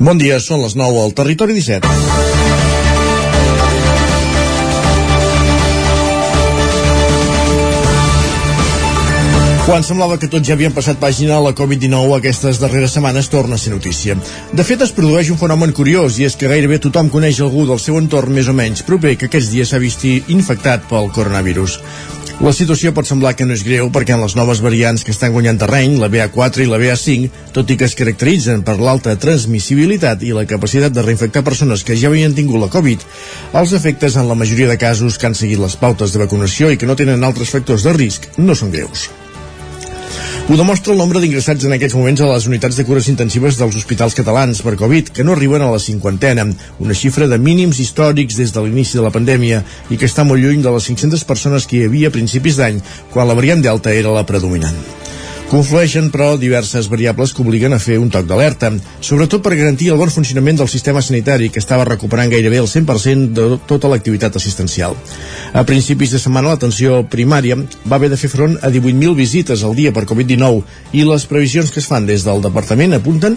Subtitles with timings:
[0.00, 1.84] Bon dia, són les 9 al Territori 17.
[9.66, 13.60] Quan semblava que tots ja havien passat pàgina, la Covid-19 aquestes darreres setmanes torna a
[13.60, 14.16] ser notícia.
[14.56, 17.78] De fet, es produeix un fenomen curiós i és que gairebé tothom coneix algú del
[17.78, 21.76] seu entorn més o menys proper que aquests dies s'ha vist infectat pel coronavirus.
[22.40, 25.34] La situació pot semblar que no és greu perquè en les noves variants que estan
[25.34, 30.24] guanyant terreny, la BA4 i la BA5, tot i que es caracteritzen per l'alta transmissibilitat
[30.24, 33.04] i la capacitat de reinfectar persones que ja havien tingut la Covid,
[33.60, 36.80] els efectes en la majoria de casos que han seguit les pautes de vacunació i
[36.80, 39.10] que no tenen altres factors de risc no són greus.
[40.50, 43.76] Ho demostra el nombre d'ingressats en aquests moments a les unitats de cures intensives dels
[43.78, 46.48] hospitals catalans per Covid, que no arriben a la cinquantena,
[46.82, 49.62] una xifra de mínims històrics des de l'inici de la pandèmia
[49.94, 52.82] i que està molt lluny de les 500 persones que hi havia a principis d'any,
[53.14, 54.82] quan la variant Delta era la predominant.
[55.50, 58.68] Conflueixen, però, diverses variables que obliguen a fer un toc d'alerta,
[59.02, 63.34] sobretot per garantir el bon funcionament del sistema sanitari, que estava recuperant gairebé el 100%
[63.34, 64.94] de tota l'activitat assistencial.
[65.50, 69.74] A principis de setmana, l'atenció primària va haver de fer front a 18.000 visites al
[69.74, 70.62] dia per Covid-19
[70.94, 73.34] i les previsions que es fan des del departament apunten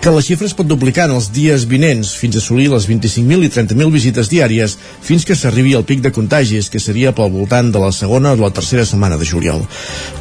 [0.00, 3.46] que la xifra es pot duplicar en els dies vinents fins a assolir les 25.000
[3.46, 7.72] i 30.000 visites diàries fins que s'arribi al pic de contagis, que seria pel voltant
[7.74, 9.64] de la segona o la tercera setmana de juliol.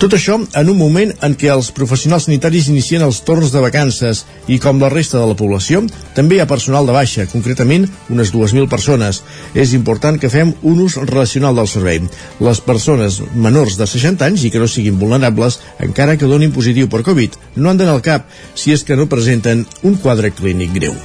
[0.01, 4.23] Tot això en un moment en què els professionals sanitaris inicien els torns de vacances
[4.47, 5.83] i, com la resta de la població,
[6.15, 9.21] també hi ha personal de baixa, concretament unes 2.000 persones.
[9.53, 12.01] És important que fem un ús racional del servei.
[12.39, 16.89] Les persones menors de 60 anys i que no siguin vulnerables, encara que donin positiu
[16.89, 20.73] per Covid, no han d'anar al cap si és que no presenten un quadre clínic
[20.73, 20.95] greu.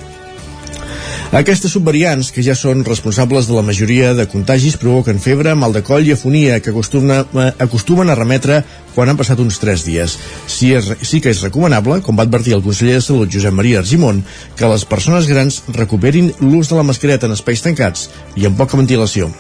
[1.31, 5.85] Aquestes subvariants, que ja són responsables de la majoria de contagis, provoquen febre, mal de
[5.87, 8.65] coll i afonia, que acostumen, a remetre
[8.97, 10.17] quan han passat uns 3 dies.
[10.51, 13.79] Sí, és, sí que és recomanable, com va advertir el conseller de Salut Josep Maria
[13.79, 14.25] Argimon,
[14.59, 18.81] que les persones grans recuperin l'ús de la mascareta en espais tancats i amb poca
[18.81, 19.31] ventilació.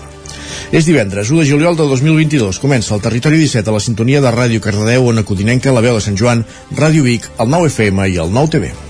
[0.70, 2.60] És divendres, 1 de juliol de 2022.
[2.62, 6.04] Comença el Territori 17 a la sintonia de Ràdio Cardedeu, on Codinenca, la veu de
[6.06, 8.89] Sant Joan, Ràdio Vic, el 9 FM i el 9 TV.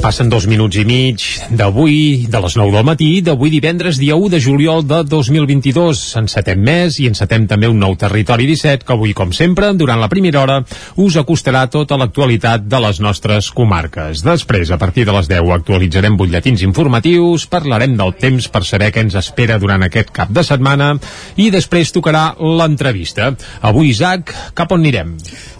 [0.00, 1.22] Passen, dos minuts i mig
[1.56, 6.02] d'avui, de les 9 del matí, d'avui divendres, dia 1 de juliol de 2022.
[6.20, 10.08] Encetem més i encetem també un nou Territori 17, que avui, com sempre, durant la
[10.12, 10.58] primera hora,
[11.02, 14.22] us acostarà tota l'actualitat de les nostres comarques.
[14.26, 19.06] Després, a partir de les 10, actualitzarem butlletins informatius, parlarem del temps per saber què
[19.06, 20.92] ens espera durant aquest cap de setmana
[21.40, 23.32] i després tocarà l'entrevista.
[23.62, 25.16] Avui, Isaac, cap on anirem?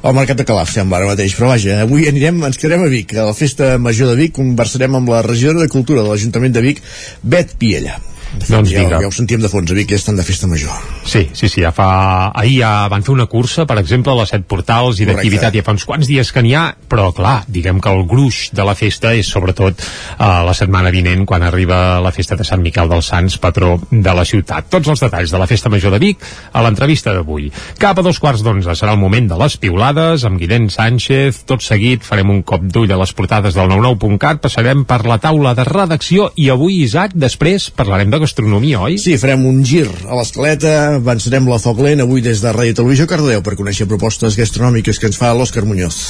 [0.06, 3.16] Al Mercat de Calaf, sembla ara mateix, però vaja, avui anirem, ens quedarem a Vic,
[3.16, 6.64] a la festa Major de Vic, conversarem amb la regidora de Cultura de l'Ajuntament de
[6.64, 6.82] Vic,
[7.22, 7.98] Bet Piella.
[8.36, 9.00] Doncs ja, vinga.
[9.00, 10.74] ja ho sentíem de fons, a Vic ja estan de festa major.
[11.06, 12.32] Sí, sí, sí, ja fa...
[12.36, 15.64] Ahir ja van fer una cursa, per exemple, a les set portals i d'activitat ja
[15.64, 18.74] fa uns quants dies que n'hi ha, però clar, diguem que el gruix de la
[18.78, 23.10] festa és sobretot uh, la setmana vinent, quan arriba la festa de Sant Miquel dels
[23.12, 24.68] Sants, patró de la ciutat.
[24.72, 27.48] Tots els detalls de la festa major de Vic a l'entrevista d'avui.
[27.80, 31.44] Cap a dos quarts d'onze serà el moment de les piulades amb Guillem Sánchez.
[31.48, 35.54] Tot seguit farem un cop d'ull a les portades del 99.cat, passarem per la taula
[35.56, 38.98] de redacció i avui, Isaac, després parlarem de gastronomia, oi?
[39.02, 43.08] Sí, farem un gir a l'escaleta, avançarem la Foc Lent avui des de Ràdio Televisió
[43.10, 46.02] Cardedeu per conèixer propostes gastronòmiques que ens fa l'Òscar Muñoz.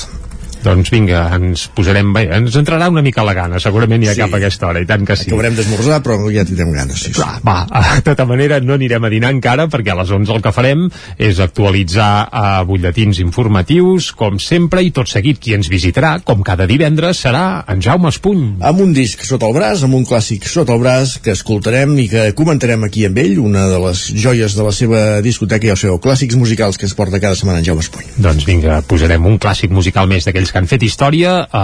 [0.66, 2.08] Doncs vinga, ens posarem...
[2.16, 4.22] Bé, ens entrarà una mica la gana, segurament hi ha Sí.
[4.24, 5.28] cap a aquesta hora, i tant que sí.
[5.30, 6.98] Acabarem d'esmorzar, però ja tindrem ganes.
[6.98, 7.16] Sí, sí.
[7.20, 7.58] Clar, va,
[7.96, 10.86] de tota manera no anirem a dinar encara perquè a les 11 el que farem
[11.22, 16.66] és actualitzar uh, butlletins informatius com sempre i tot seguit qui ens visitarà com cada
[16.66, 20.74] divendres serà en Jaume Espuny Amb un disc sota el braç, amb un clàssic sota
[20.74, 24.66] el braç que escoltarem i que comentarem aquí amb ell, una de les joies de
[24.66, 27.84] la seva discoteca, ja ho sabeu, clàssics musicals que es porta cada setmana en Jaume
[27.84, 28.08] Espuny.
[28.16, 31.58] doncs vinga, posarem un clàssic musical més d'aquells que han fet història uh,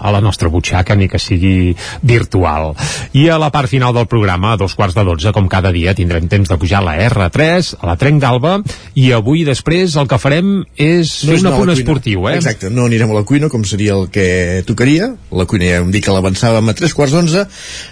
[0.00, 2.72] a la nostra butxaca, ni que sigui virtual.
[3.12, 5.92] I a la part final del programa, a dos quarts de dotze, com cada dia,
[5.98, 8.54] tindrem temps de pujar a la R3, a la Trenc d'Alba,
[8.96, 12.38] i avui després el que farem és No fer un la apunt esportiu, eh?
[12.38, 15.10] Exacte, no anirem a la cuina com seria el que tocaria.
[15.34, 17.44] La cuina ja hem dit que l'avançàvem a tres quarts d'onze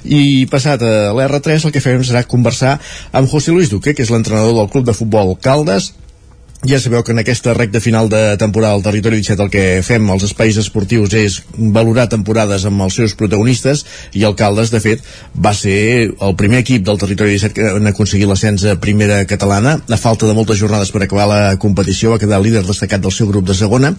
[0.08, 2.78] i passat a l'R3 el que farem serà conversar
[3.12, 5.92] amb José Luis Duque, que és l'entrenador del club de futbol Caldes
[6.66, 10.08] ja sabeu que en aquesta recta final de temporada al Territori 17 el que fem
[10.10, 13.84] als espais esportius és valorar temporades amb els seus protagonistes
[14.18, 15.76] i Alcaldes, de fet, va ser
[16.10, 19.76] el primer equip del Territori 17 que han aconseguit l'ascens a primera catalana.
[19.88, 23.30] A falta de moltes jornades per acabar la competició va quedar líder destacat del seu
[23.30, 23.92] grup de segona.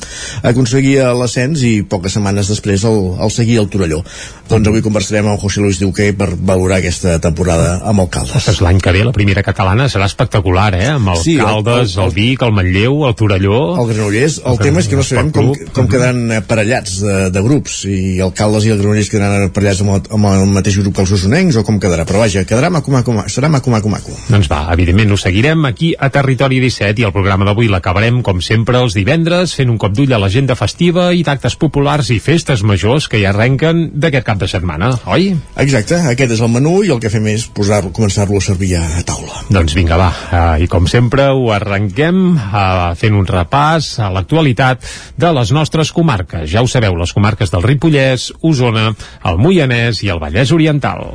[0.44, 4.04] Aconseguia l'ascens i poques setmanes després el, el seguia el Torelló.
[4.50, 8.50] Doncs avui conversarem amb José Luis Duque per valorar aquesta temporada amb Alcaldes.
[8.64, 10.88] L'any que ve la primera catalana serà espectacular, eh?
[10.98, 13.60] Amb el sí, el, el, el Vic, el Manlleu, el Torelló...
[13.78, 14.40] El Granollers.
[14.44, 18.18] El, el tema és que no sabem com, com quedaran aparellats de, de grups, i
[18.24, 21.14] el Caldes i el Granollers quedaran aparellats amb el, amb el mateix grup que els
[21.20, 22.08] usonencs, o com quedarà.
[22.10, 24.16] Però vaja, quedarà maco, maco, maco, serà maco, maco, maco.
[24.32, 28.42] Doncs va, evidentment ho seguirem aquí a Territori 17 i el programa d'avui l'acabarem, com
[28.44, 32.64] sempre, els divendres, fent un cop d'ull a l'agenda festiva i d'actes populars i festes
[32.66, 35.30] majors que ja arrenquen d'aquest cap de setmana, oi?
[35.62, 38.86] Exacte, aquest és el menú i el que fem és posar-lo, començar-lo a servir a
[39.08, 39.44] taula.
[39.54, 44.84] Doncs vinga, va, uh, i com sempre ho arrenquem uh, fent un repàs a l'actualitat
[45.20, 46.48] de les nostres comarques.
[46.52, 48.90] Ja ho sabeu, les comarques del Ripollès, Osona,
[49.28, 51.06] el Moianès i el Vallès Oriental.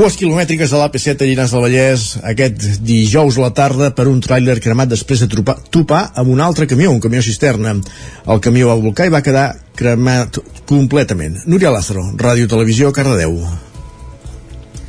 [0.00, 4.22] Cues quilomètriques de l'AP7 a Llinars del Vallès aquest dijous a la tarda per un
[4.24, 7.74] tràiler cremat després de topar, topar amb un altre camió, un camió cisterna.
[8.24, 11.42] El camió al volcà i va quedar cremat completament.
[11.44, 13.42] Núria Lázaro, Ràdio Televisió, Cardedeu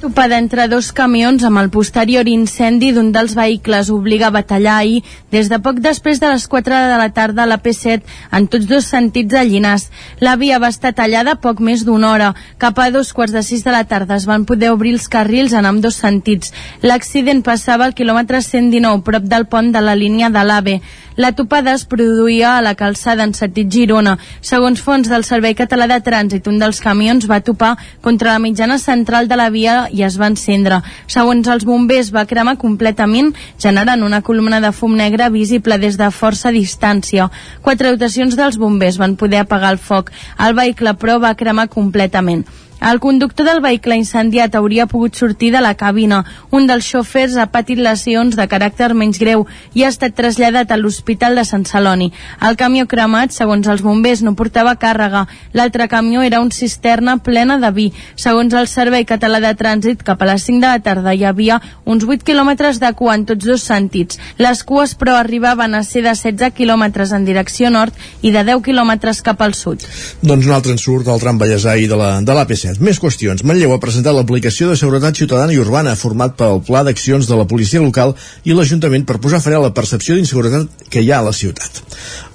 [0.01, 5.03] topada entre dos camions amb el posterior incendi d'un dels vehicles obliga a batallar ahir
[5.29, 8.01] des de poc després de les 4 de la tarda a la P7
[8.33, 9.91] en tots dos sentits a Llinars.
[10.19, 12.31] La via va estar tallada poc més d'una hora.
[12.57, 15.53] Cap a dos quarts de sis de la tarda es van poder obrir els carrils
[15.53, 16.49] en amb dos sentits.
[16.81, 20.81] L'accident passava al quilòmetre 119 prop del pont de la línia de l'AVE.
[21.17, 24.13] La topada es produïa a la calçada en sentit Girona.
[24.39, 28.77] Segons fons del Servei Català de Trànsit, un dels camions va topar contra la mitjana
[28.79, 30.79] central de la via i es va encendre.
[31.11, 36.09] Segons els bombers, va cremar completament, generant una columna de fum negre visible des de
[36.15, 37.27] força distància.
[37.61, 40.13] Quatre dotacions dels bombers van poder apagar el foc.
[40.39, 42.47] El vehicle, però, va cremar completament.
[42.81, 46.23] El conductor del vehicle incendiat hauria pogut sortir de la cabina.
[46.49, 49.43] Un dels xofers ha patit lesions de caràcter menys greu
[49.77, 52.07] i ha estat traslladat a l'Hospital de Sant Celoni.
[52.41, 55.27] El camió cremat, segons els bombers, no portava càrrega.
[55.53, 57.85] L'altre camió era un cisterna plena de vi.
[58.15, 61.61] Segons el Servei Català de Trànsit, cap a les 5 de la tarda hi havia
[61.85, 64.17] uns 8 quilòmetres de cua en tots dos sentits.
[64.41, 67.93] Les cues, però, arribaven a ser de 16 quilòmetres en direcció nord
[68.25, 69.85] i de 10 quilòmetres cap al sud.
[70.25, 72.81] Doncs un altre ensurt del tram Vallèsà i de l'AP7 Mollet.
[72.81, 73.43] Més qüestions.
[73.43, 77.45] Manlleu ha presentat l'aplicació de seguretat ciutadana i urbana format pel Pla d'Accions de la
[77.47, 78.15] Policia Local
[78.45, 81.81] i l'Ajuntament per posar fre a la percepció d'inseguretat que hi ha a la ciutat.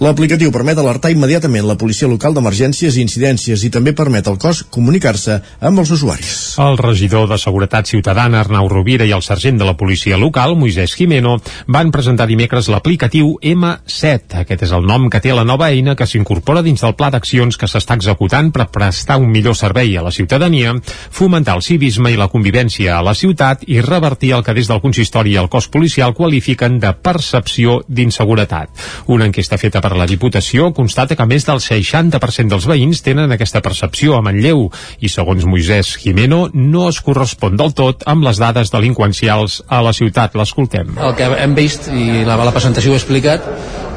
[0.00, 4.65] L'aplicatiu permet alertar immediatament la Policia Local d'emergències i incidències i també permet al cos
[4.71, 6.56] comunicar-se amb els usuaris.
[6.61, 10.97] El regidor de Seguretat Ciutadana, Arnau Rovira, i el sergent de la Policia Local, Moisès
[10.97, 14.43] Jimeno, van presentar dimecres l'aplicatiu M7.
[14.43, 17.56] Aquest és el nom que té la nova eina que s'incorpora dins del pla d'accions
[17.56, 20.75] que s'està executant per prestar un millor servei a la ciutat ciutadania,
[21.11, 24.82] fomentar el civisme i la convivència a la ciutat i revertir el que des del
[24.82, 28.70] consistori i el cos policial qualifiquen de percepció d'inseguretat.
[29.06, 33.62] Una enquesta feta per la Diputació constata que més del 60% dels veïns tenen aquesta
[33.62, 34.67] percepció a Manlleu
[34.99, 39.94] i, segons Moisès Jimeno, no es correspon del tot amb les dades delinqüencials a la
[39.94, 40.34] ciutat.
[40.34, 40.96] L'escoltem.
[40.99, 43.46] El que hem vist, i la, la presentació ho he explicat,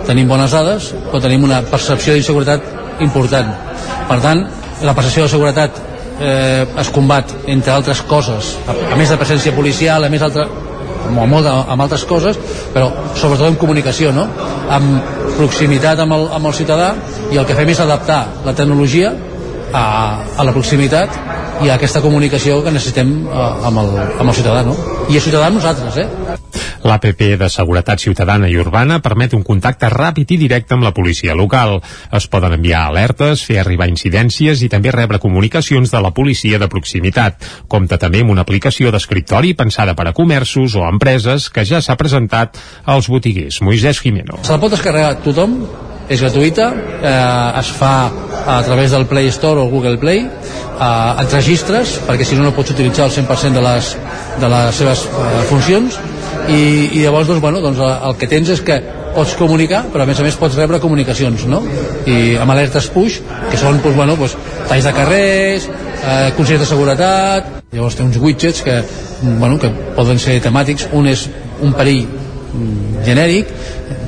[0.05, 3.53] tenim bones dades, però tenim una percepció d'inseguretat important.
[4.09, 4.45] Per tant,
[4.85, 5.88] la percepció de seguretat
[6.19, 10.45] eh, es combat, entre altres coses, a, a més de presència policial, a més altra,
[11.07, 12.39] amb, amb altres coses,
[12.73, 14.27] però sobretot en comunicació, no?
[14.69, 16.93] amb proximitat amb el, amb el ciutadà
[17.31, 19.13] i el que fem és adaptar la tecnologia
[19.73, 19.85] a,
[20.37, 21.15] a la proximitat
[21.63, 24.75] i a aquesta comunicació que necessitem eh, amb, el, amb el ciutadà, no?
[25.09, 26.37] I el ciutadà nosaltres, eh?
[26.87, 31.35] L'APP de Seguretat Ciutadana i Urbana permet un contacte ràpid i directe amb la policia
[31.35, 31.81] local.
[32.15, 36.71] Es poden enviar alertes, fer arribar incidències i també rebre comunicacions de la policia de
[36.71, 37.43] proximitat.
[37.67, 41.99] Compta també amb una aplicació d'escriptori pensada per a comerços o empreses que ja s'ha
[41.99, 43.59] presentat als botiguers.
[43.61, 44.39] Moisès Jimeno.
[44.43, 45.59] Se la pot descarregar tothom,
[46.09, 47.93] és gratuïta, eh, es fa
[48.49, 52.53] a través del Play Store o Google Play, eh, et registres, perquè si no no
[52.55, 53.91] pots utilitzar el 100% de les,
[54.41, 55.99] de les seves eh, funcions,
[56.49, 56.61] i,
[56.97, 58.79] i llavors doncs, bueno, doncs, el que tens és que
[59.13, 61.61] pots comunicar, però a més a més pots rebre comunicacions, no?
[62.09, 64.37] I amb alertes push, que són, doncs, bueno, doncs,
[64.69, 68.79] talls de carrers, eh, consells de seguretat, llavors té uns widgets que,
[69.37, 71.27] bueno, que poden ser temàtics, un és
[71.65, 73.53] un perill mm, genèric,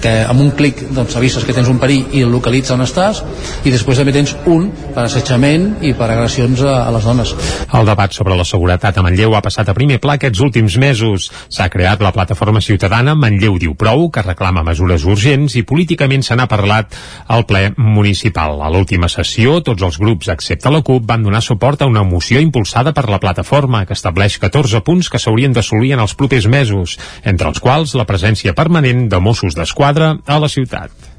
[0.01, 3.22] que amb un clic doncs, avises que tens un perill i localitza on estàs
[3.65, 7.34] i després també tens un per assetjament i per agressions a, a les dones.
[7.77, 11.29] El debat sobre la seguretat a Manlleu ha passat a primer pla aquests últims mesos.
[11.53, 16.36] S'ha creat la plataforma ciutadana Manlleu diu prou, que reclama mesures urgents i políticament se
[16.36, 16.98] n'ha parlat
[17.31, 18.60] al ple municipal.
[18.62, 22.41] A l'última sessió, tots els grups, excepte la CUP, van donar suport a una moció
[22.41, 26.98] impulsada per la plataforma que estableix 14 punts que s'haurien d'assolir en els propers mesos,
[27.24, 31.11] entre els quals la presència permanent de Mossos d'Esquadra a la ciutat.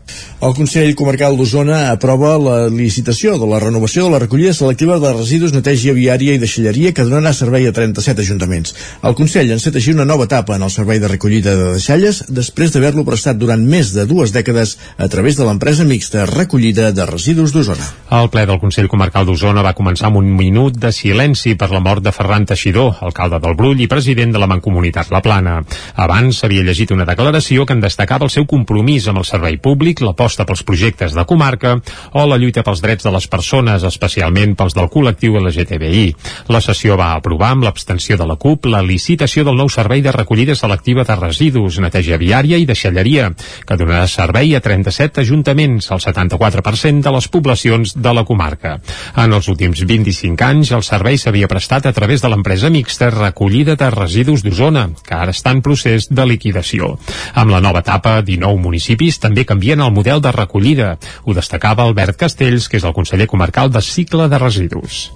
[0.43, 5.13] El Consell Comarcal d'Osona aprova la licitació de la renovació de la recollida selectiva de
[5.15, 8.75] residus, neteja viària i deixalleria que donarà servei a 37 ajuntaments.
[9.07, 12.75] El Consell enceta així una nova etapa en el servei de recollida de deixalles després
[12.75, 17.55] d'haver-lo prestat durant més de dues dècades a través de l'empresa mixta Recollida de Residus
[17.55, 17.87] d'Osona.
[18.11, 21.85] El ple del Consell Comarcal d'Osona va començar amb un minut de silenci per la
[21.87, 25.61] mort de Ferran Teixidor, alcalde del Brull i president de la Mancomunitat La Plana.
[25.95, 29.92] Abans s'havia llegit una declaració que en destacava el seu compromís amb el servei públic,
[30.01, 31.75] l'aposta pels projectes de comarca
[32.17, 36.07] o la lluita pels drets de les persones, especialment pels del col·lectiu LGTBI.
[36.49, 40.15] La sessió va aprovar amb l'abstenció de la CUP la licitació del nou servei de
[40.15, 43.29] recollida selectiva de residus, neteja viària i deixalleria,
[43.67, 48.79] que donarà servei a 37 ajuntaments, el 74% de les poblacions de la comarca.
[49.17, 53.77] En els últims 25 anys, el servei s'havia prestat a través de l'empresa mixta Recollida
[53.77, 56.95] de Residus d'Osona, que ara està en procés de liquidació.
[57.35, 60.97] Amb la nova etapa, 19 municipis també canvien el model de recollida.
[61.25, 65.11] Ho destacava Albert Castells, que és el conseller comarcal de cicle de residus.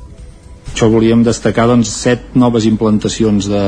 [0.76, 3.60] Això volíem destacar doncs, set noves implantacions de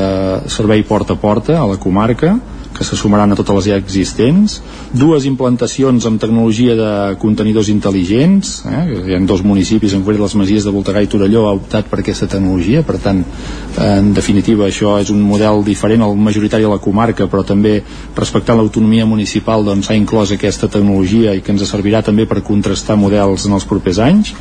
[0.53, 2.35] servei porta a porta a la comarca,
[2.77, 4.59] que se sumaran a totes les ja existents,
[4.93, 8.85] dues implantacions amb tecnologia de contenidors intel·ligents, eh?
[9.09, 12.29] hi ha dos municipis, en les Masies de Voltegà i Torelló, ha optat per aquesta
[12.29, 13.25] tecnologia, per tant,
[13.81, 17.79] en definitiva, això és un model diferent al majoritari de la comarca, però també
[18.21, 23.01] respectant l'autonomia municipal s'ha doncs, inclòs aquesta tecnologia i que ens servirà també per contrastar
[23.01, 24.37] models en els propers anys.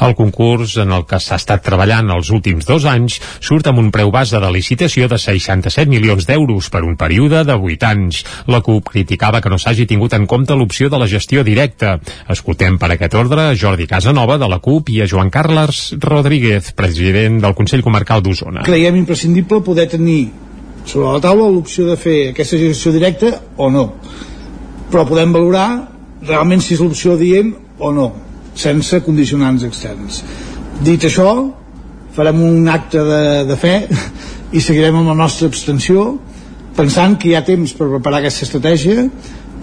[0.00, 3.90] El concurs en el que s'ha estat treballant els últims dos anys surt amb un
[3.94, 8.22] preu base de licitació de 67 milions d'euros per un període de 8 anys.
[8.46, 11.98] La CUP criticava que no s'hagi tingut en compte l'opció de la gestió directa.
[12.28, 16.72] Escoltem per aquest ordre a Jordi Casanova de la CUP i a Joan Carles Rodríguez,
[16.76, 18.64] president del Consell Comarcal d'Osona.
[18.66, 20.30] Creiem imprescindible poder tenir
[20.84, 23.84] sobre la taula l'opció de fer aquesta gestió directa o no
[24.90, 25.68] però podem valorar
[26.26, 28.08] realment si és l'opció dient o no
[28.54, 30.22] sense condicionants externs.
[30.84, 31.30] Dit això,
[32.16, 33.74] farem un acte de, de fe
[34.56, 36.16] i seguirem amb la nostra abstenció
[36.76, 39.06] pensant que hi ha temps per preparar aquesta estratègia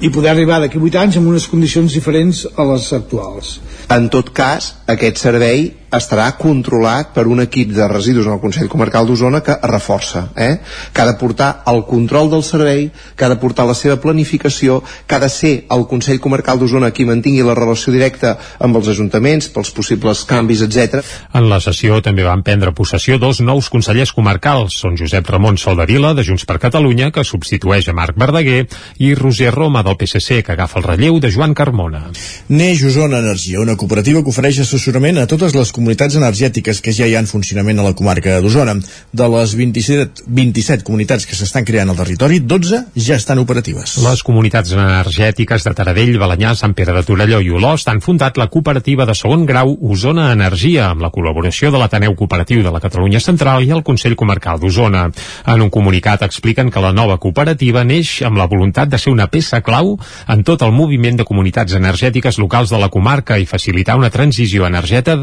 [0.01, 3.57] i poder arribar d'aquí 8 anys amb unes condicions diferents a les actuals.
[3.93, 8.67] En tot cas, aquest servei estarà controlat per un equip de residus en el Consell
[8.67, 10.59] Comarcal d'Osona que reforça, eh?
[10.93, 14.81] que ha de portar el control del servei, que ha de portar la seva planificació,
[15.07, 18.89] que ha de ser el Consell Comarcal d'Osona qui mantingui la relació directa amb els
[18.91, 20.99] ajuntaments, pels possibles canvis, etc.
[21.33, 26.13] En la sessió també van prendre possessió dos nous consellers comarcals, són Josep Ramon Soldavila,
[26.17, 28.65] de Junts per Catalunya, que substitueix a Marc Verdaguer,
[28.99, 32.07] i Roger Roma, del PSC, que agafa el relleu de Joan Carmona.
[32.49, 37.07] Neix Osona Energia, una cooperativa que ofereix assessorament a totes les comunitats energètiques que ja
[37.07, 38.75] hi ha en funcionament a la comarca d'Osona.
[39.13, 43.97] De les 27, 27 comunitats que s'estan creant al territori, 12 ja estan operatives.
[44.03, 48.49] Les comunitats energètiques de Taradell, Balanyà, Sant Pere de Torelló i Olost han fundat la
[48.53, 53.21] cooperativa de segon grau Osona Energia amb la col·laboració de l'Ateneu Cooperatiu de la Catalunya
[53.23, 55.07] Central i el Consell Comarcal d'Osona.
[55.45, 59.29] En un comunicat expliquen que la nova cooperativa neix amb la voluntat de ser una
[59.31, 59.95] peça clau
[60.27, 64.65] en tot el moviment de comunitats energètiques locals de la comarca i facilitar una transició
[64.67, 65.17] energètica,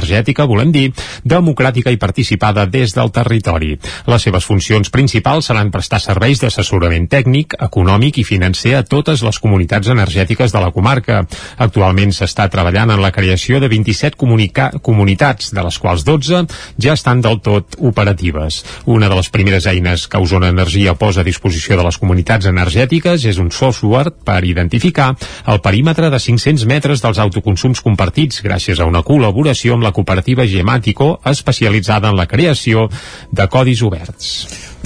[0.00, 0.88] energètica volem dir,
[1.24, 3.76] democràtica i participada des del territori.
[4.08, 9.38] Les seves funcions principals seran prestar serveis d'assessorament tècnic, econòmic i financer a totes les
[9.38, 11.24] comunitats energètiques de la comarca.
[11.58, 16.44] Actualment s'està treballant en la creació de 27 comunitats, de les quals 12
[16.80, 18.64] ja estan del tot operatives.
[18.86, 23.26] Una de les primeres eines que Osona Energia posa a disposició de les comunitats energètiques
[23.28, 25.12] és un software per identificar
[25.46, 30.46] el perímetre de 500 metres dels autoconsums compartits gràcies a una col·laboració amb la cooperativa
[30.48, 32.88] Gemàtico especialitzada en la creació
[33.30, 34.30] de codis oberts.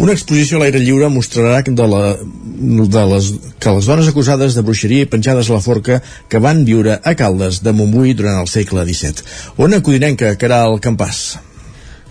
[0.03, 3.31] Una exposició a l'aire lliure mostrarà de la, de les,
[3.63, 7.15] que les dones acusades de bruixeria i penjades a la forca que van viure a
[7.15, 9.27] Caldes de Montbui durant el segle XVII.
[9.57, 11.44] Ona Codinenca, que era el campàs.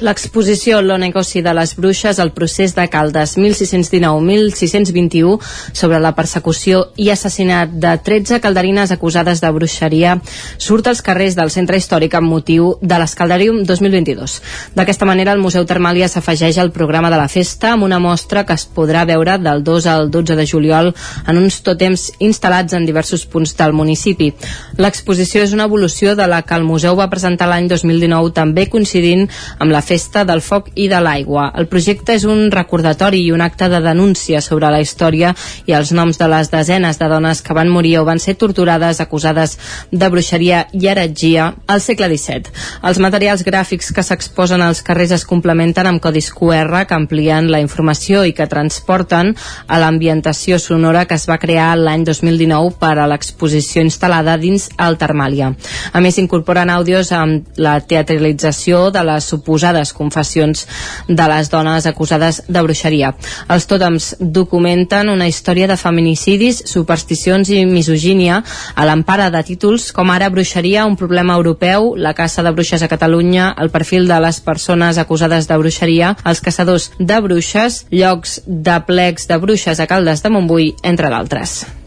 [0.03, 5.39] L'exposició Lo negoci de les bruixes, el procés de Caldes 1619-1621
[5.71, 10.19] sobre la persecució i assassinat de 13 calderines acusades de bruixeria
[10.59, 14.41] surt als carrers del centre històric amb motiu de l'Escaldarium 2022.
[14.75, 18.59] D'aquesta manera, el Museu Termàlia s'afegeix al programa de la festa amb una mostra que
[18.59, 20.91] es podrà veure del 2 al 12 de juliol
[21.23, 24.35] en uns tòtems instal·lats en diversos punts del municipi.
[24.83, 29.31] L'exposició és una evolució de la que el museu va presentar l'any 2019 també coincidint
[29.63, 31.51] amb la festa del foc i de l'aigua.
[31.55, 35.33] El projecte és un recordatori i un acte de denúncia sobre la història
[35.69, 38.99] i els noms de les desenes de dones que van morir o van ser torturades
[39.01, 39.57] acusades
[39.91, 42.49] de bruixeria i heretgia al segle XVII.
[42.83, 47.61] Els materials gràfics que s'exposen als carrers es complementen amb codis QR que amplien la
[47.61, 49.35] informació i que transporten
[49.67, 54.97] a l'ambientació sonora que es va crear l'any 2019 per a l'exposició instal·lada dins el
[54.97, 55.53] Termàlia.
[55.93, 59.29] A més, incorporen àudios amb la teatralització de les
[59.73, 60.67] suposades confessions
[61.07, 63.13] de les dones acusades de bruixeria.
[63.49, 68.43] Els tòtems documenten una història de feminicidis, supersticions i misogínia
[68.75, 72.87] a l'empara de títols com ara bruixeria, un problema europeu, la caça de bruixes a
[72.87, 78.79] Catalunya, el perfil de les persones acusades de bruixeria, els caçadors de bruixes, llocs de
[78.87, 81.82] plecs de bruixes a Caldes de Montbui, entre d'altres.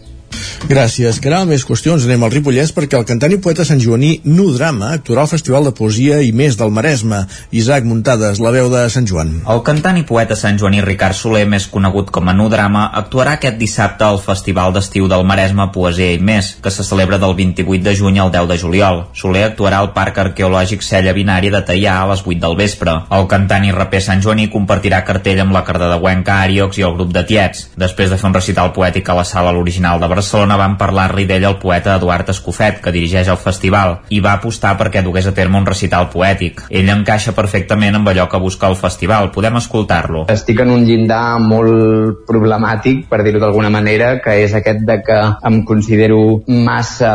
[0.67, 1.47] Gràcies, Caral.
[1.47, 2.05] Més qüestions.
[2.07, 5.69] Anem al Ripollès perquè el cantant i poeta Sant Joaní Nu Drama actuarà al Festival
[5.69, 7.21] de Poesia i més del Maresme.
[7.55, 9.33] Isaac Muntades, la veu de Sant Joan.
[9.53, 13.37] El cantant i poeta Sant Joaní Ricard Soler, més conegut com a Nu Drama, actuarà
[13.37, 17.85] aquest dissabte al Festival d'Estiu del Maresme Poesia i més, que se celebra del 28
[17.87, 19.03] de juny al 10 de juliol.
[19.15, 22.97] Soler actuarà al Parc Arqueològic Cella Binària de Teià a les 8 del vespre.
[23.17, 27.15] El cantant i raper Sant Joaní compartirà cartell amb la cardedeuenca Ariox i el grup
[27.15, 27.71] de Tiets.
[27.77, 31.47] Després de fer un recital poètic a la sala l'original de Barcelona, van parlar-li d'ell
[31.49, 35.59] el poeta Eduard Escofet, que dirigeix el festival, i va apostar perquè dugués a terme
[35.59, 36.65] un recital poètic.
[36.71, 39.31] Ell encaixa perfectament amb allò que busca el festival.
[39.33, 40.27] Podem escoltar-lo.
[40.33, 45.19] Estic en un llindar molt problemàtic, per dir-ho d'alguna manera, que és aquest de que
[45.49, 47.13] em considero massa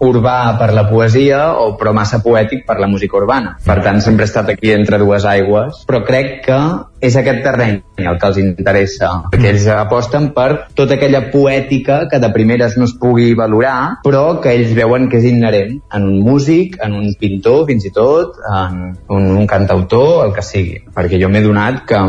[0.00, 3.56] urbà per la poesia o però massa poètic per la música urbana.
[3.64, 6.60] Per tant, sempre he estat aquí entre dues aigües, però crec que
[7.00, 12.20] és aquest terreny el que els interessa, perquè ells aposten per tota aquella poètica que
[12.20, 16.20] de primeres no es pugui valorar, però que ells veuen que és inherent en un
[16.26, 20.80] músic, en un pintor, fins i tot, en un, un cantautor, el que sigui.
[20.94, 22.00] Perquè jo m'he donat que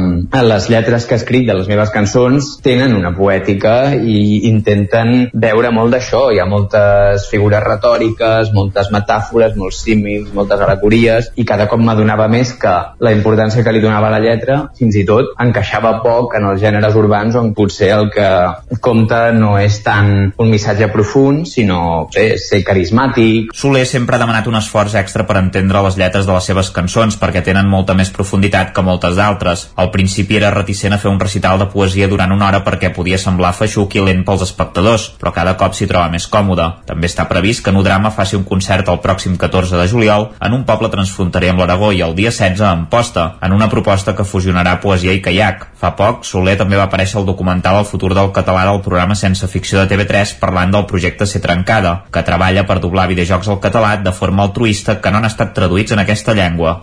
[0.45, 5.71] les lletres que he escrit de les meves cançons tenen una poètica i intenten veure
[5.75, 6.27] molt d'això.
[6.31, 12.27] Hi ha moltes figures retòriques, moltes metàfores, molts símils, moltes alegories, i cada cop m'adonava
[12.31, 16.47] més que la importància que li donava la lletra fins i tot encaixava poc en
[16.51, 18.29] els gèneres urbans on potser el que
[18.83, 23.51] compta no és tant un missatge profund, sinó sé, ser carismàtic.
[23.55, 27.17] Soler sempre ha demanat un esforç extra per entendre les lletres de les seves cançons
[27.19, 29.67] perquè tenen molta més profunditat que moltes d'altres.
[29.81, 33.19] Al principi era reticent a fer un recital de poesia durant una hora perquè podia
[33.21, 36.67] semblar feixuc i lent pels espectadors, però cada cop s'hi troba més còmode.
[36.87, 40.65] També està previst que Nudrama faci un concert el pròxim 14 de juliol en un
[40.67, 44.77] poble transfronterer amb l'Aragó i el dia 16 a Amposta, en una proposta que fusionarà
[44.81, 45.67] poesia i caiac.
[45.81, 49.47] Fa poc, Soler també va aparèixer al documental El futur del català del programa Sense
[49.47, 53.95] Ficció de TV3 parlant del projecte Ser Trencada, que treballa per doblar videojocs al català
[54.01, 56.79] de forma altruista que no han estat traduïts en aquesta llengua.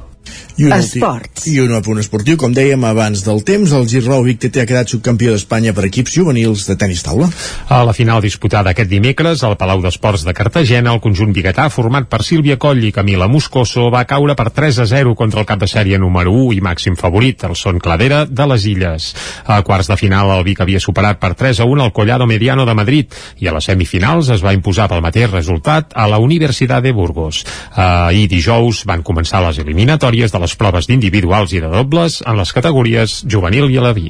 [0.58, 1.44] I un, Esports.
[1.46, 4.90] I un apunt esportiu, com dèiem abans del temps, el Girrou Vic TT ha quedat
[4.90, 7.28] subcampió d'Espanya per equips juvenils de tenis taula.
[7.70, 12.08] A la final disputada aquest dimecres al Palau d'Esports de Cartagena, el conjunt biguetà, format
[12.10, 15.62] per Sílvia Coll i Camila Moscoso, va caure per 3 a 0 contra el cap
[15.62, 19.08] de sèrie número 1 i màxim favorit, el Son Cladera de les Illes.
[19.46, 22.66] A quarts de final, el Vic havia superat per 3 a 1 el Collado Mediano
[22.66, 26.82] de Madrid i a les semifinals es va imposar pel mateix resultat a la Universitat
[26.82, 27.44] de Burgos.
[27.78, 32.52] Ahir dijous van començar les eliminatòries de les proves d'individuals i de dobles en les
[32.56, 34.06] categories juvenil i alaví.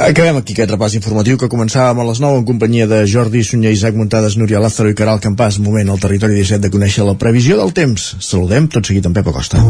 [0.00, 3.74] Acabem aquí aquest repàs informatiu que començàvem a les 9 en companyia de Jordi Sunyer,
[3.76, 5.60] Isaac Muntades, Núria Lázaro i Caral Campàs.
[5.60, 8.14] Moment al territori 17 de conèixer la previsió del temps.
[8.24, 9.60] Saludem tot seguit en Pep Acosta.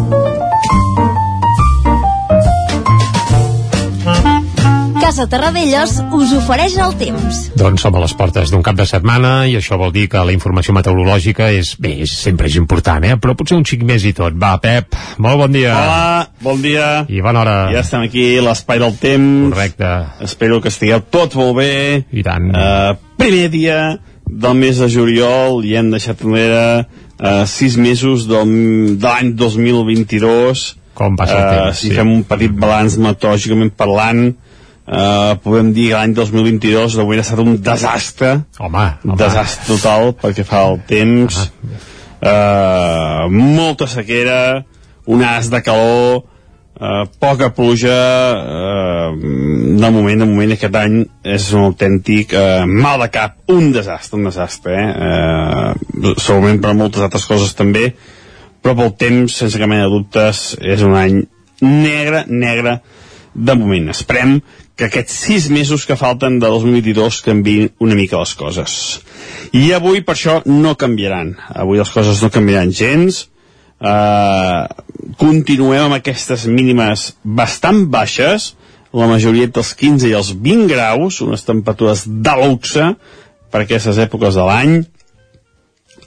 [5.10, 7.38] Casa Terradellos us ofereix el temps.
[7.58, 10.30] Doncs som a les portes d'un cap de setmana i això vol dir que la
[10.30, 13.16] informació meteorològica és, bé, és, sempre és important, eh?
[13.18, 14.36] però potser un xic més i tot.
[14.38, 15.72] Va, Pep, molt bon dia.
[15.74, 16.84] Hola, bon dia.
[17.10, 17.54] I bona hora.
[17.74, 19.48] Ja estem aquí, l'espai del temps.
[19.50, 19.88] Correcte.
[20.28, 21.72] Espero que estigueu tot molt bé.
[22.14, 22.46] I tant.
[22.54, 23.80] Uh, primer dia
[24.30, 28.54] del mes de juliol i hem deixat enrere uh, sis mesos del,
[28.94, 30.62] de l'any 2022.
[31.02, 31.74] Com passa el temps.
[31.74, 31.98] Uh, si sí.
[31.98, 34.49] fem un petit balanç meteorològicament parlant, Uh,
[35.44, 39.16] podem dir que l'any 2022 hauria estat un desastre home, home.
[39.20, 41.88] desastre total perquè fa el temps uh
[42.20, 44.64] eh, molta sequera,
[45.06, 46.24] un as de calor,
[46.80, 47.96] eh, poca pluja,
[48.36, 49.10] eh,
[49.80, 54.18] de moment, de moment aquest any és un autèntic eh, mal de cap, un desastre,
[54.18, 54.88] un desastre, eh?
[55.08, 57.94] eh segurament per moltes altres coses també,
[58.62, 61.22] però pel temps, sense cap mena de dubtes, és un any
[61.60, 62.80] negre, negre,
[63.34, 63.90] de moment.
[63.92, 64.40] Esperem
[64.80, 68.74] que aquests sis mesos que falten de 2022 canviïn una mica les coses.
[69.52, 71.34] I avui per això no canviaran.
[71.52, 73.26] Avui les coses no canviaran gens.
[73.80, 74.64] Uh,
[75.20, 78.54] continuem amb aquestes mínimes bastant baixes,
[78.96, 82.88] la majoria dels 15 i els 20 graus, unes temperatures de luxe
[83.52, 84.74] per aquestes èpoques de l'any,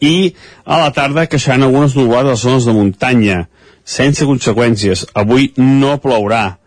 [0.02, 0.34] i
[0.66, 3.40] a la tarda queixant algunes nuvolades a les zones de muntanya,
[3.86, 5.06] sense conseqüències.
[5.14, 6.58] Avui no plourà.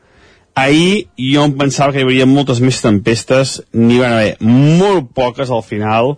[0.56, 5.50] Ahir jo em pensava que hi hauria moltes més tempestes, n'hi van haver molt poques
[5.52, 6.14] al final.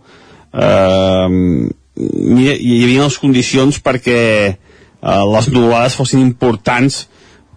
[0.55, 1.66] Uh,
[1.98, 4.20] hi havia les condicions perquè
[4.55, 7.09] uh, les nuvolades fossin importants,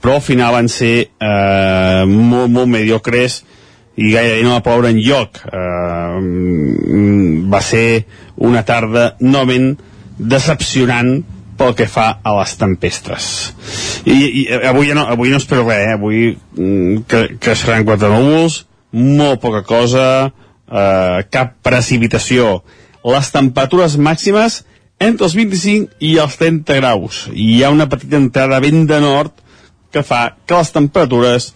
[0.02, 3.44] però al final van ser uh, molt, molt mediocres
[4.02, 5.38] i gairebé no va ploure en lloc.
[5.54, 6.18] Uh,
[7.52, 8.08] va ser
[8.42, 9.76] una tarda novament
[10.18, 11.20] decepcionant
[11.62, 13.26] pel que fa a les tempestes.
[14.10, 15.94] I, i avui, no, avui no espero res, eh?
[15.94, 18.64] avui mm, que, que seran quatre núvols,
[18.98, 20.06] molt poca cosa,
[20.66, 22.64] eh, cap precipitació.
[23.06, 24.64] Les temperatures màximes
[25.02, 27.28] entre els 25 i els 30 graus.
[27.34, 29.38] I hi ha una petita entrada vent de nord
[29.94, 31.52] que fa que les temperatures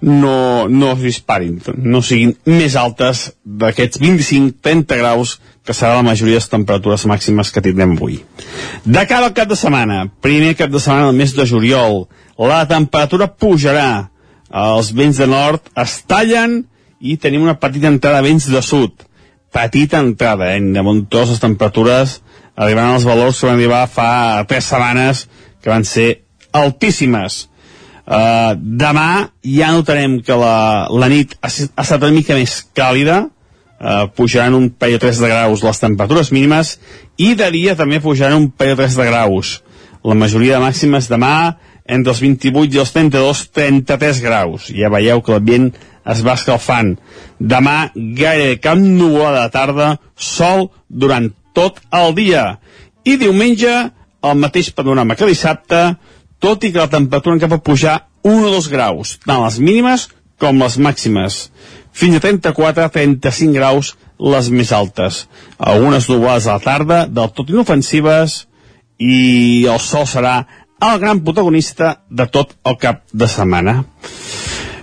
[0.00, 6.38] no, no es disparin, no siguin més altes d'aquests 25-30 graus que serà la majoria
[6.38, 8.20] de les temperatures màximes que tindrem avui.
[8.84, 12.06] De cara al cap de setmana, primer cap de setmana del mes de juliol,
[12.38, 14.08] la temperatura pujarà,
[14.50, 16.62] els vents de nord es tallen
[17.00, 19.06] i tenim una petita entrada de vents de sud.
[19.52, 20.60] Petita entrada, eh?
[20.60, 22.20] De muntós les temperatures
[22.56, 25.26] arribaran als valors que van arribar fa tres setmanes,
[25.62, 26.10] que van ser
[26.56, 27.46] altíssimes
[28.10, 33.20] Uh, demà ja notarem que la, la nit ha, ha estat una mica més càlida,
[33.80, 36.76] uh, pujaran un parell o tres de graus les temperatures mínimes,
[37.16, 39.58] i de dia també pujaran un parell o tres de graus.
[40.04, 41.56] La majoria de màximes demà
[41.90, 44.68] entre els 28 i els 32, 33 graus.
[44.72, 45.72] Ja veieu que l'ambient
[46.10, 46.94] es va escalfant.
[47.40, 52.44] Demà gaire cap nuvolada de tarda, sol durant tot el dia.
[53.04, 53.74] I diumenge,
[54.20, 55.82] el mateix panorama que dissabte,
[56.40, 59.58] tot i que la temperatura en cap a pujar 1 o 2 graus, tant les
[59.60, 60.08] mínimes
[60.40, 61.40] com les màximes.
[61.92, 65.24] Fins a 34-35 graus les més altes.
[65.58, 68.44] Algunes nuvolades a la tarda, del tot inofensives,
[69.00, 70.42] i el sol serà
[70.80, 73.82] el gran protagonista de tot el cap de setmana.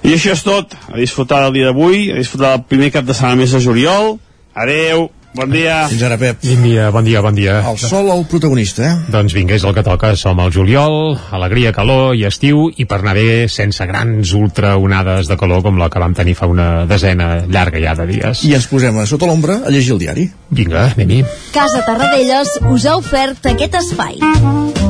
[0.04, 0.74] I això és tot.
[0.88, 4.18] A disfrutar del dia d'avui, a disfrutar del primer cap de setmana més de juliol.
[4.58, 5.10] Adeu!
[5.38, 5.84] Bon dia.
[5.92, 6.42] Fins ara, Pep.
[6.42, 7.60] Bon dia, bon dia, bon dia.
[7.70, 9.12] El sol, el protagonista, eh?
[9.14, 10.16] Doncs vinga, és el que toca.
[10.18, 15.38] Som al juliol, alegria, calor i estiu, i per anar bé sense grans ultraonades de
[15.38, 18.44] calor com la que vam tenir fa una desena llarga ja de dies.
[18.50, 20.28] I ens posem a sota l'ombra a llegir el diari.
[20.50, 21.24] Vinga, anem-hi.
[21.54, 24.87] Casa Tarradellas us ha ofert aquest espai.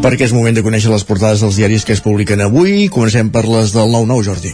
[0.00, 2.86] Perquè és moment de conèixer les portades dels diaris que es publiquen avui.
[2.88, 4.52] Comencem per les del 9-9, Jordi.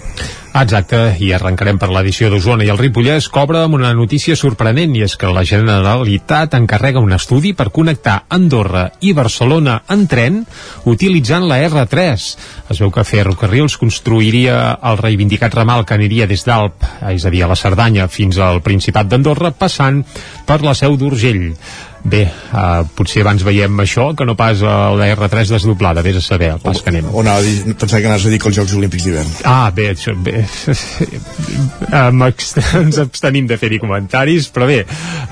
[0.56, 5.04] Exacte, i arrencarem per l'edició d'Osona i el Ripollès cobra amb una notícia sorprenent i
[5.04, 10.42] és que la Generalitat encarrega un estudi per connectar Andorra i Barcelona en tren
[10.88, 12.28] utilitzant la R3.
[12.72, 16.82] Es veu que Ferrocarrils construiria el reivindicat ramal que aniria des d'Alp,
[17.12, 20.02] és a dir, a la Cerdanya, fins al Principat d'Andorra, passant
[20.48, 21.52] per la seu d'Urgell.
[22.06, 22.22] Bé,
[22.54, 26.60] uh, potser abans veiem això que no pas la R3 desdoblada, vés a saber el
[26.62, 27.08] pas que anem.
[27.10, 29.32] O anava a dir, pensava que anaves a dir que els Jocs Olímpics d'hivern.
[29.48, 30.44] Ah, bé, això, bé.
[32.00, 34.78] um, ens abstenim de fer-hi comentaris, però bé,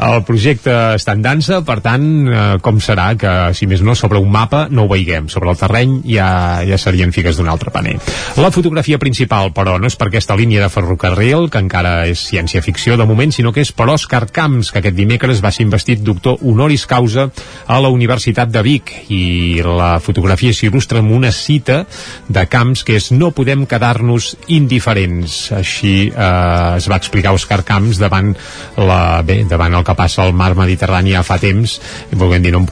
[0.09, 4.19] el projecte està en dansa, per tant, uh, com serà que, si més no, sobre
[4.19, 6.27] un mapa no ho veiguem, sobre el terreny ja,
[6.67, 7.95] ja serien figues d'un altre paner.
[8.43, 12.99] La fotografia principal, però, no és per aquesta línia de ferrocarril, que encara és ciència-ficció
[12.99, 16.43] de moment, sinó que és per Òscar Camps, que aquest dimecres va ser investit doctor
[16.65, 17.29] honoris causa
[17.67, 18.91] a la Universitat de Vic.
[19.13, 21.83] I la fotografia s'il·lustra amb una cita
[22.29, 28.01] de Camps que és no podem quedar-nos indiferents així eh, es va explicar Òscar Camps
[28.01, 28.33] davant,
[28.81, 31.79] la, bé, davant el que passa al mar Mediterrani ja fa temps.
[32.15, 32.71] Volguem dir no em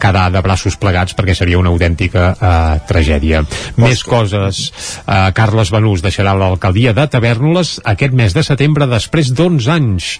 [0.00, 3.84] quedar de braços plegats perquè seria una autèntica eh, tragèdia Oscar.
[3.84, 4.62] més coses
[5.04, 10.10] eh, Carles Benús deixarà l'alcaldia de Tavernoles aquest mes de setembre després d'11 anys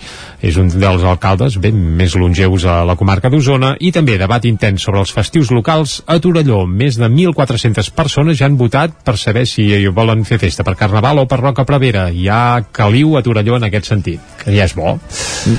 [0.44, 4.84] és un dels alcaldes ben més longeus a la comarca d'Osona i també debat intens
[4.84, 6.64] sobre els festius locals a Torelló.
[6.66, 11.22] Més de 1.400 persones ja han votat per saber si volen fer festa per Carnaval
[11.22, 12.08] o per Roca Prevera.
[12.10, 14.96] Hi ha caliu a Torelló en aquest sentit, que ja és bo.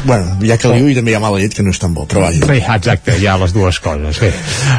[0.06, 2.08] Bueno, hi ha caliu i també hi ha mala llet que no és tan bo,
[2.10, 2.44] però vaja.
[2.82, 4.11] Exacte, hi ha les dues coses.
[4.12, 4.32] Doncs bé,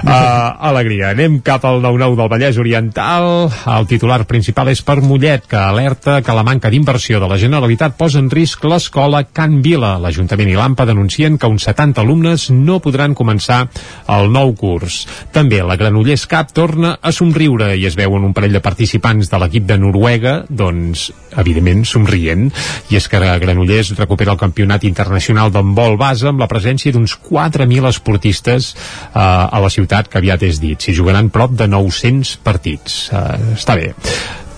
[0.05, 1.15] uh, alegria.
[1.15, 3.47] Anem cap al 9-9 del Vallès Oriental.
[3.73, 7.97] El titular principal és per Mollet, que alerta que la manca d'inversió de la Generalitat
[7.97, 9.95] posa en risc l'escola Can Vila.
[10.05, 13.63] L'Ajuntament i l'AMPA denuncien que uns 70 alumnes no podran començar
[14.13, 15.07] el nou curs.
[15.33, 19.41] També la Granollers Cap torna a somriure i es veuen un parell de participants de
[19.41, 21.07] l'equip de Noruega, doncs,
[21.41, 22.51] evidentment, somrient.
[22.93, 27.89] I és que Granollers recupera el campionat internacional d'handbol base amb la presència d'uns 4.000
[27.89, 30.79] esportistes eh, a la ciutat, que aviat és dit.
[30.79, 33.05] S'hi jugaran prop de 900 partits.
[33.13, 33.93] Eh, està bé.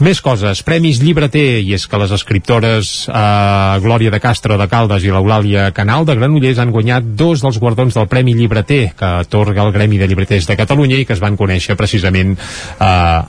[0.02, 5.06] Més coses, Premis Llibreter, i és que les escriptores eh, Glòria de Castro de Caldes
[5.06, 9.62] i l'Eulàlia Canal de Granollers han guanyat dos dels guardons del Premi Llibreter que atorga
[9.62, 12.88] el Gremi de Llibreters de Catalunya i que es van conèixer precisament eh,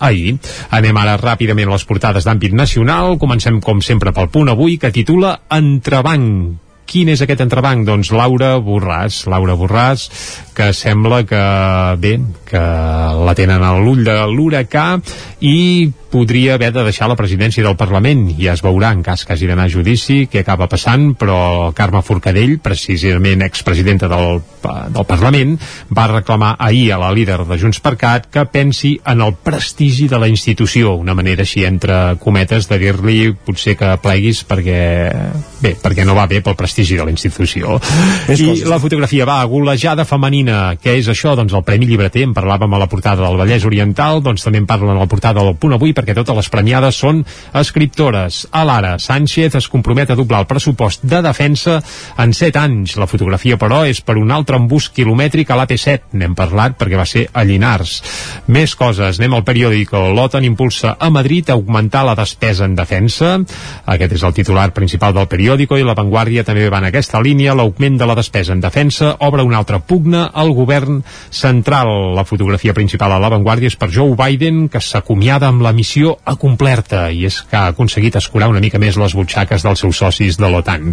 [0.10, 0.40] ahir.
[0.74, 3.20] Anem ara ràpidament a les portades d'àmbit nacional.
[3.22, 7.86] Comencem, com sempre, pel punt avui, que titula Entrebanc Quin és aquest entrebanc?
[7.88, 9.24] Doncs Laura Borràs.
[9.32, 10.06] Laura Borràs,
[10.56, 11.44] que sembla que,
[12.00, 12.16] bé,
[12.48, 12.64] que
[13.28, 14.88] la tenen a l'ull de l'huracà
[15.44, 18.30] i podria haver de deixar la presidència del Parlament.
[18.40, 22.00] Ja es veurà en cas que hagi d'anar a judici què acaba passant, però Carme
[22.06, 24.40] Forcadell, precisament expresidenta del,
[24.96, 25.58] del Parlament,
[25.92, 30.08] va reclamar ahir a la líder de Junts per Cat que pensi en el prestigi
[30.08, 34.80] de la institució, una manera així entre cometes de dir-li potser que pleguis perquè,
[35.60, 37.80] bé, perquè no va bé pel prestigi de la institució.
[38.28, 40.76] Més I la fotografia va, golejada femenina.
[40.82, 41.36] Què és això?
[41.38, 44.68] Doncs el Premi Llibreter, en parlàvem a la portada del Vallès Oriental, doncs també en
[44.68, 48.46] parlen a la portada del Punt Avui, perquè totes les premiades són escriptores.
[48.52, 51.80] A l'ara, Sánchez es compromet a doblar el pressupost de defensa
[52.18, 52.98] en 7 anys.
[53.00, 56.12] La fotografia, però, és per un altre embús quilomètric a l'AP7.
[56.20, 58.02] N'hem parlat perquè va ser a Llinars.
[58.52, 59.20] Més coses.
[59.20, 60.02] Anem al periòdico.
[60.16, 63.38] L'OTAN impulsa a Madrid a augmentar la despesa en defensa.
[63.86, 67.56] Aquest és el titular principal del periòdico i la Vanguardia també va en aquesta línia.
[67.56, 72.16] L'augment de la despesa en defensa obre una altra pugna al govern central.
[72.16, 76.16] La fotografia principal a la Vanguardia és per Joe Biden, que s'acomiada amb la missió
[76.26, 80.40] acomplerta i és que ha aconseguit escurar una mica més les butxaques dels seus socis
[80.42, 80.92] de l'OTAN.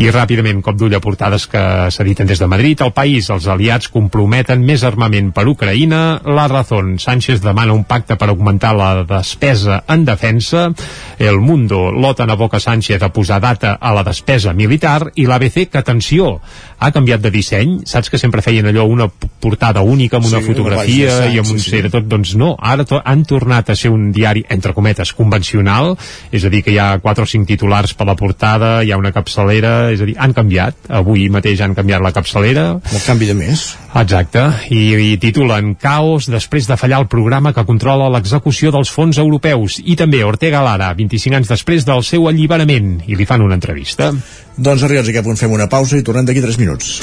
[0.00, 3.90] I ràpidament, cop d'ull a portades que s'editen des de Madrid, el país, els aliats
[3.92, 6.96] comprometen més armament per Ucraïna, la Razón.
[6.98, 10.70] Sánchez demana un pacte per augmentar la despesa en defensa,
[11.18, 15.80] El Mundo, l'OTAN aboca Sánchez a posar data a la despesa militar i l'ABC, que
[15.80, 16.36] atenció,
[16.80, 20.48] ha canviat de disseny, saps que sempre feien allò una portada única amb una Sí,
[20.48, 21.70] fotografia una i amb un sí.
[21.74, 25.92] sí, tot, doncs no, ara to han tornat a ser un diari, entre cometes, convencional,
[26.32, 29.00] és a dir, que hi ha quatre o cinc titulars per la portada, hi ha
[29.00, 32.66] una capçalera, és a dir, han canviat, avui mateix han canviat la capçalera.
[32.80, 33.66] El canvi de més.
[34.00, 39.18] Exacte, i, i titulen Caos després de fallar el programa que controla l'execució dels fons
[39.18, 43.58] europeus i també Ortega Lara, 25 anys després del seu alliberament, i li fan una
[43.58, 44.12] entrevista.
[44.60, 46.98] Doncs arribats a aquest punt fem una pausa i tornem d'aquí 3 minuts.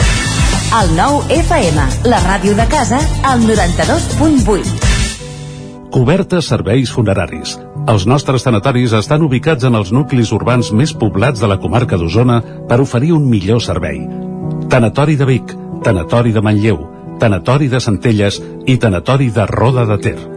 [0.78, 5.89] El nou FM, la ràdio de casa, al 92.8.
[5.96, 7.56] Cobertes serveis funeraris.
[7.89, 12.43] Els nostres tanatoris estan ubicats en els nuclis urbans més poblats de la comarca d'Osona
[12.70, 14.06] per oferir un millor servei.
[14.70, 15.56] Tanatori de Vic,
[15.88, 16.78] Tanatori de Manlleu,
[17.17, 20.37] Tanatori de Centelles i Tanatori de Roda de Ter.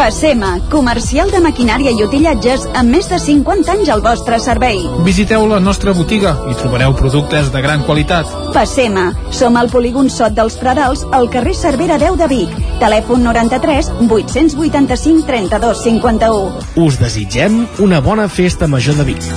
[0.00, 4.78] Passema, comercial de maquinària i utillatges amb més de 50 anys al vostre servei.
[5.04, 8.30] Visiteu la nostra botiga i trobareu productes de gran qualitat.
[8.54, 12.54] Passema, som al polígon Sot dels Pradals, al carrer Cervera 10 de Vic.
[12.80, 16.64] Telèfon 93 885 32 51.
[16.80, 19.28] Us desitgem una bona festa major de Vic.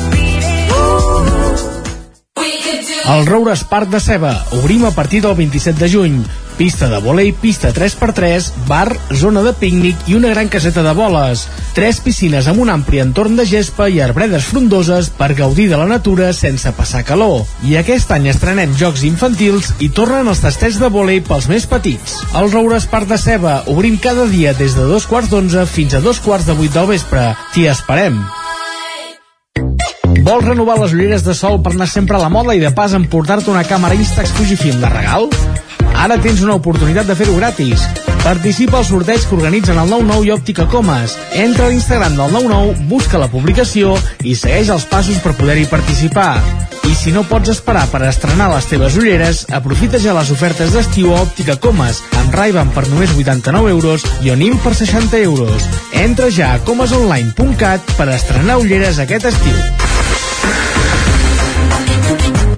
[3.04, 4.32] El Roures Parc de Ceba.
[4.62, 6.24] Obrim a partir del 27 de juny.
[6.58, 11.48] Pista de volei, pista 3x3, bar, zona de pícnic i una gran caseta de boles.
[11.74, 15.90] Tres piscines amb un ampli entorn de gespa i arbredes frondoses per gaudir de la
[15.90, 17.48] natura sense passar calor.
[17.66, 22.20] I aquest any estrenem jocs infantils i tornen els tastets de volei pels més petits.
[22.38, 23.64] El Roures Parc de Ceba.
[23.74, 26.90] Obrim cada dia des de dos quarts d'onze fins a dos quarts de vuit del
[26.94, 27.32] vespre.
[27.56, 28.22] T'hi esperem.
[30.24, 32.94] Vols renovar les ulleres de sol per anar sempre a la moda i de pas
[32.96, 35.28] emportar-te una càmera Instax Fujifilm de regal?
[36.00, 37.84] Ara tens una oportunitat de fer-ho gratis.
[38.24, 41.18] Participa al sorteig que organitzen el 99 i Òptica Comas.
[41.36, 46.38] Entra a l'Instagram del 99, busca la publicació i segueix els passos per poder-hi participar.
[46.88, 51.14] I si no pots esperar per estrenar les teves ulleres, aprofita ja les ofertes d'estiu
[51.14, 55.70] a Òptica Comas, amb ray per només 89 euros i Onim per 60 euros.
[55.94, 59.58] Entra ja a comasonline.cat per estrenar ulleres aquest estiu.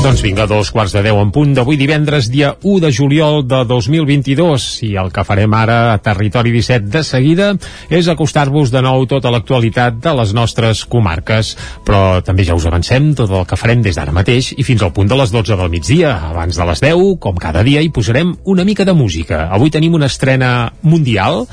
[0.00, 3.58] Doncs vinga, dos quarts de deu en punt d'avui divendres, dia 1 de juliol de
[3.68, 4.64] 2022.
[4.88, 7.50] I el que farem ara a Territori 17 de seguida
[7.92, 11.52] és acostar-vos de nou tota l'actualitat de les nostres comarques.
[11.84, 14.94] Però també ja us avancem tot el que farem des d'ara mateix i fins al
[14.96, 16.14] punt de les 12 del migdia.
[16.30, 19.50] Abans de les 10, com cada dia, hi posarem una mica de música.
[19.52, 21.44] Avui tenim una estrena mundial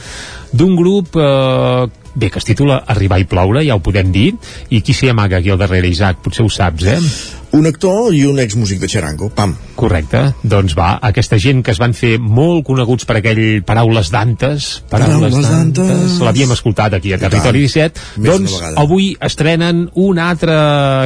[0.53, 1.83] d'un grup eh,
[2.15, 4.31] bé, que es titula Arribar i ploure, ja ho podem dir,
[4.71, 6.23] i qui s'hi amaga aquí al darrere, Isaac?
[6.23, 7.36] Potser ho saps, eh?
[7.57, 9.55] Un actor i un exmúsic de Charango, pam.
[9.77, 14.67] Correcte, doncs va, aquesta gent que es van fer molt coneguts per aquell Paraules d'Antes,
[14.91, 16.19] Paraules, Paraules d'Antes, d'Antes.
[16.27, 20.57] l'havíem escoltat aquí a Territori 17, Més d'una doncs avui estrenen un altre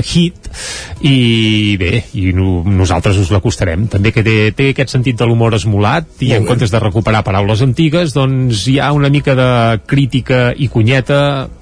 [0.04, 0.41] hit
[1.08, 5.56] i bé, i no, nosaltres us l'acostarem, també que té, té aquest sentit de l'humor
[5.58, 9.50] esmolat i en comptes de recuperar paraules antigues, doncs hi ha una mica de
[9.88, 11.22] crítica i cunyeta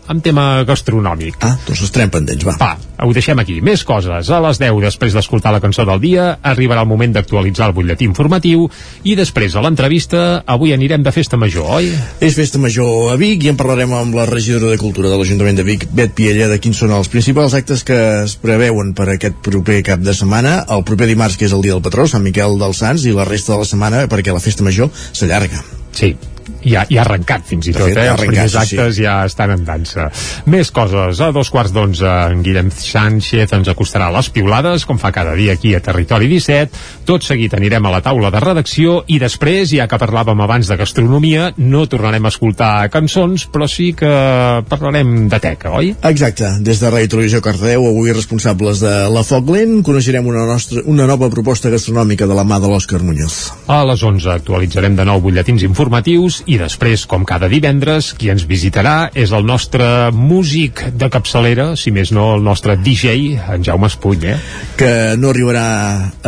[0.10, 1.38] amb tema gastronòmic.
[1.46, 2.56] Ah, doncs estarem pendents, va.
[2.58, 2.72] Va,
[3.06, 3.60] ho deixem aquí.
[3.62, 4.32] Més coses.
[4.34, 8.08] A les 10, després d'escoltar la cançó del dia, arribarà el moment d'actualitzar el butlletí
[8.10, 8.66] informatiu
[9.06, 11.92] i després, a l'entrevista, avui anirem de festa major, oi?
[12.26, 15.62] És festa major a Vic i en parlarem amb la regidora de Cultura de l'Ajuntament
[15.62, 18.36] de Vic, Bet Piella, de quins són els principals actes que es
[18.80, 21.84] preveuen per aquest proper cap de setmana, el proper dimarts, que és el dia del
[21.84, 24.90] patró, Sant Miquel dels Sants, i la resta de la setmana, perquè la festa major
[25.12, 25.64] s'allarga.
[25.92, 26.16] Sí,
[26.64, 28.08] ja, ja ha arrencat fins i tot, fet, eh?
[28.08, 28.80] ha Els arrencat, primers sí, sí.
[28.80, 30.10] actes ja estan en dansa.
[30.50, 31.22] Més coses.
[31.24, 35.36] A dos quarts d'onze, en Guillem Sánchez ens acostarà a les piulades, com fa cada
[35.38, 36.84] dia aquí a Territori 17.
[37.10, 40.78] Tot seguit anirem a la taula de redacció i després, ja que parlàvem abans de
[40.80, 44.10] gastronomia, no tornarem a escoltar cançons, però sí que
[44.70, 45.94] parlarem de teca, oi?
[46.10, 50.46] Exacte, des de Ràdio i Televisió Cardedeu, avui responsables de la Foc Lent, coneixerem una,
[50.50, 53.40] nostra, una nova proposta gastronòmica de la mà de l'Òscar Muñoz.
[53.72, 58.46] A les 11 actualitzarem de nou butlletins informatius i després, com cada divendres, qui ens
[58.48, 63.90] visitarà és el nostre músic de capçalera, si més no el nostre DJ, en Jaume
[63.90, 64.38] Espuny, eh?
[64.80, 65.66] que no arribarà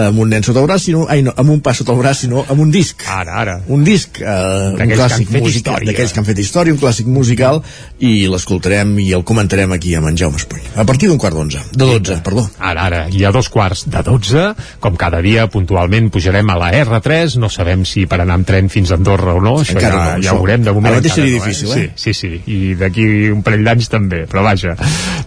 [0.08, 2.24] amb un nen sota el braç, sinó, ai, no, amb un pas sota el braç,
[2.26, 3.06] sinó amb un disc.
[3.12, 3.58] Ara, ara.
[3.72, 7.62] Un disc, eh, un clàssic musical, d'aquells que han fet història, un clàssic musical,
[8.00, 10.64] i l'escoltarem i el comentarem aquí amb en Jaume Espuny.
[10.76, 12.48] A partir d'un quart d'onze, de dotze, perdó.
[12.60, 14.48] Ara, ara, i a dos quarts de 12,
[14.84, 18.70] com cada dia, puntualment pujarem a la R3, no sabem si per anar amb tren
[18.72, 21.02] fins a Andorra o no, això Encara ja, no, ja ho veurem, de moment Ara
[21.02, 21.84] mateix encara seria no, difícil, eh?
[21.84, 21.92] eh?
[21.96, 24.76] Sí, sí, sí, i d'aquí un parell d'anys també, però vaja.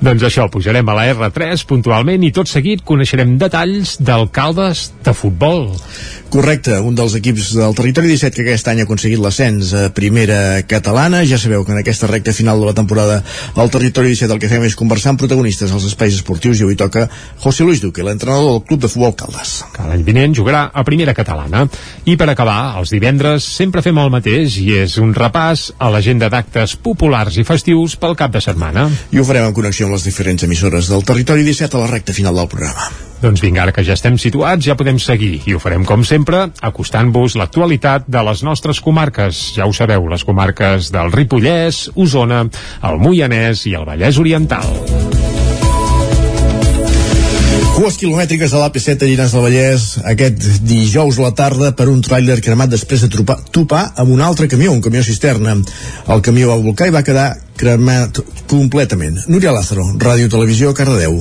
[0.04, 5.68] doncs això, pujarem a la R3 puntualment i tot seguit coneixerem detalls d'alcaldes de futbol.
[6.34, 10.64] Correcte, un dels equips del territori 17 que aquest any ha aconseguit l'ascens a primera
[10.66, 11.20] catalana.
[11.30, 13.20] Ja sabeu que en aquesta recta final de la temporada
[13.54, 16.74] al territori 17 el que fem és conversar amb protagonistes als espais esportius i avui
[16.74, 17.04] toca
[17.44, 19.54] José Luis Duque, l'entrenador del Club de Futbol Caldes.
[19.76, 21.68] que l'any vinent jugarà a primera catalana.
[22.04, 26.32] I per acabar, els divendres sempre fem el mateix i és un repàs a l'agenda
[26.34, 28.90] d'actes populars i festius pel cap de setmana.
[29.14, 32.12] I ho farem en connexió amb les diferents emissores del territori 17 a la recta
[32.12, 33.13] final del programa.
[33.22, 35.38] Doncs vinga, ara que ja estem situats, ja podem seguir.
[35.48, 39.46] I ho farem, com sempre, acostant-vos l'actualitat de les nostres comarques.
[39.56, 42.44] Ja ho sabeu, les comarques del Ripollès, Osona,
[42.84, 44.68] el Moianès i el Vallès Oriental.
[47.74, 52.04] Cues quilomètriques de l'AP7 a Llinars del Vallès aquest dijous a la tarda per un
[52.06, 55.56] tràiler cremat després de tropar, topar amb un altre camió, un camió cisterna.
[56.06, 59.24] El camió va volcar i va quedar cremat completament.
[59.26, 61.18] Núria Lázaro, Ràdio Televisió, Cardedeu.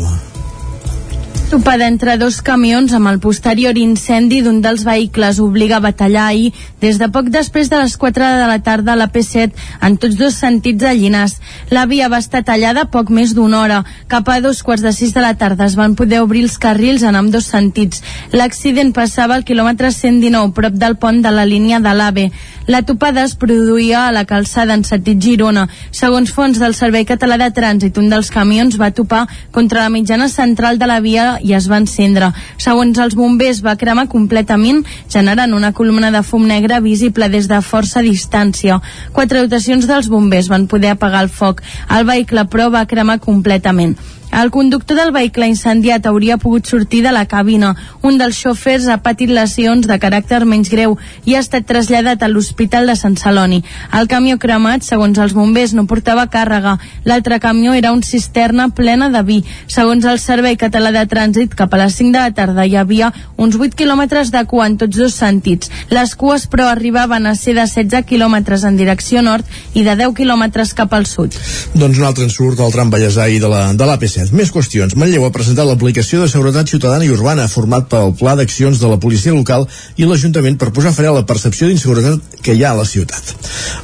[1.50, 6.52] Topada entre dos camions amb el posterior incendi d'un dels vehicles obliga a batallar ahir
[6.82, 9.52] des de poc després de les 4 de la tarda a la P7
[9.86, 11.38] en tots dos sentits a Llinars.
[11.70, 13.84] La via va estar tallada poc més d'una hora.
[14.08, 17.04] Cap a dos quarts de sis de la tarda es van poder obrir els carrils
[17.04, 18.02] en ambdós sentits.
[18.32, 22.32] L'accident passava al quilòmetre 119 prop del pont de la línia de l'AVE.
[22.66, 25.66] La topada es produïa a la calçada en sentit Girona.
[25.92, 30.30] Segons fons del Servei Català de Trànsit, un dels camions va topar contra la mitjana
[30.32, 32.32] central de la via i es va encendre.
[32.56, 34.80] Segons els bombers, va cremar completament,
[35.12, 38.80] generant una columna de fum negre visible des de força distància.
[39.12, 41.60] Quatre dotacions dels bombers van poder apagar el foc.
[41.92, 43.98] El vehicle, però, va cremar completament.
[44.34, 47.76] El conductor del vehicle incendiat hauria pogut sortir de la cabina.
[48.02, 50.96] Un dels xofers ha patit lesions de caràcter menys greu
[51.30, 53.62] i ha estat traslladat a l'Hospital de Sant Celoni.
[53.94, 56.80] El camió cremat, segons els bombers, no portava càrrega.
[57.06, 59.38] L'altre camió era un cisterna plena de vi.
[59.68, 63.12] Segons el Servei Català de Trànsit, cap a les 5 de la tarda hi havia
[63.38, 65.70] uns 8 quilòmetres de cua en tots dos sentits.
[65.94, 69.46] Les cues, però, arribaven a ser de 16 quilòmetres en direcció nord
[69.78, 71.38] i de 10 quilòmetres cap al sud.
[71.78, 74.23] Doncs un altre ensurt del tram Vallèsà i de la, de l'AP7.
[74.32, 74.96] Més qüestions.
[74.96, 79.00] Manlleu ha presentat l'aplicació de seguretat ciutadana i urbana format pel Pla d'Accions de la
[79.02, 79.66] Policia Local
[79.98, 83.34] i l'Ajuntament per posar fre a la percepció d'inseguretat que hi ha a la ciutat.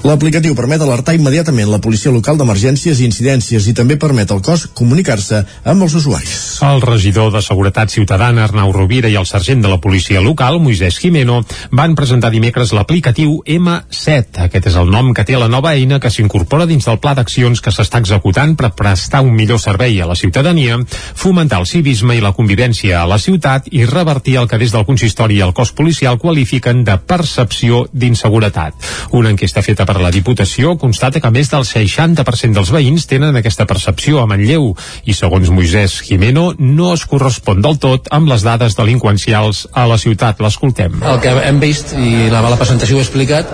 [0.08, 4.68] L'aplicatiu permet alertar immediatament la Policia Local d'emergències i incidències i també permet al cos
[4.78, 6.38] comunicar-se amb els usuaris.
[6.64, 11.00] El regidor de Seguretat Ciutadana, Arnau Rovira, i el sergent de la policia local, Moisès
[11.02, 14.46] Jimeno, van presentar dimecres l'aplicatiu M7.
[14.46, 17.64] Aquest és el nom que té la nova eina que s'incorpora dins del pla d'accions
[17.64, 20.78] que s'està executant per prestar un millor servei a la ciutadania,
[21.18, 24.86] fomentar el civisme i la convivència a la ciutat i revertir el que des del
[24.86, 28.78] consistori i el cos policial qualifiquen de percepció d'inseguretat.
[29.18, 33.66] Una enquesta feta per la Diputació constata que més del 60% dels veïns tenen aquesta
[33.66, 34.76] percepció a Manlleu
[35.10, 39.98] i segons Moisès Jimeno no es correspon del tot amb les dades delinqüencials a la
[39.98, 40.40] ciutat.
[40.46, 41.02] L'escoltem.
[41.02, 43.50] El que hem vist, i la, la presentació ho he explicat,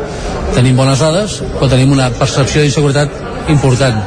[0.57, 4.01] tenim bones dades, però tenim una percepció d'inseguretat important.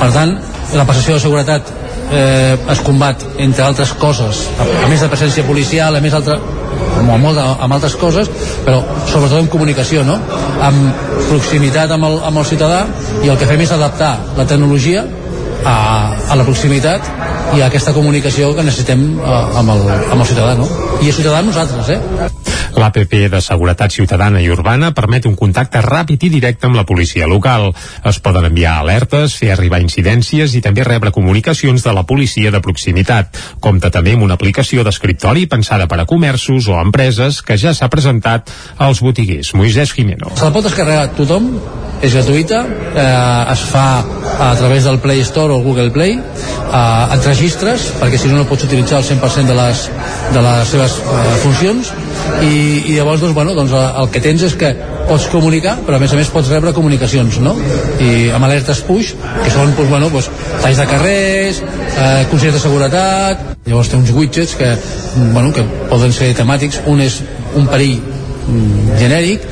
[0.00, 0.38] Per tant,
[0.74, 1.70] la percepció de seguretat
[2.12, 6.38] eh, es combat, entre altres coses, a, més de presència policial, a més altra,
[6.98, 8.30] amb, molt, amb altres coses,
[8.64, 8.80] però
[9.10, 10.18] sobretot en comunicació, no?
[10.64, 12.84] amb proximitat amb el, amb el ciutadà,
[13.24, 15.04] i el que fem és adaptar la tecnologia
[15.64, 15.78] a,
[16.30, 17.08] a la proximitat
[17.56, 20.68] i a aquesta comunicació que necessitem a, amb, el, amb el ciutadà, no?
[21.00, 22.47] I el ciutadà nosaltres, eh?
[22.78, 27.26] L'APP de Seguretat Ciutadana i Urbana permet un contacte ràpid i directe amb la policia
[27.26, 27.72] local.
[28.06, 32.62] Es poden enviar alertes, fer arribar incidències i també rebre comunicacions de la policia de
[32.62, 33.34] proximitat.
[33.64, 37.90] Compta també amb una aplicació d'escriptori pensada per a comerços o empreses que ja s'ha
[37.90, 39.54] presentat als botiguers.
[39.58, 40.30] Moisès Jimeno.
[40.38, 41.50] Se la pot descarregar tothom,
[41.98, 42.60] és gratuïta,
[42.94, 44.04] eh, es fa
[44.38, 48.46] a través del Play Store o Google Play, eh, et registres, perquè si no no
[48.46, 49.90] pots utilitzar el 100% de les,
[50.34, 51.92] de les seves eh, funcions,
[52.42, 54.72] i, i llavors doncs, bueno, doncs, el que tens és que
[55.08, 57.54] pots comunicar, però a més a més pots rebre comunicacions, no?
[58.04, 60.30] I amb alertes push, que són doncs, bueno, doncs,
[60.62, 64.74] talls de carrers, eh, consells de seguretat, llavors té uns widgets que,
[65.32, 67.20] bueno, que poden ser temàtics, un és
[67.56, 67.98] un perill
[68.98, 69.44] genèric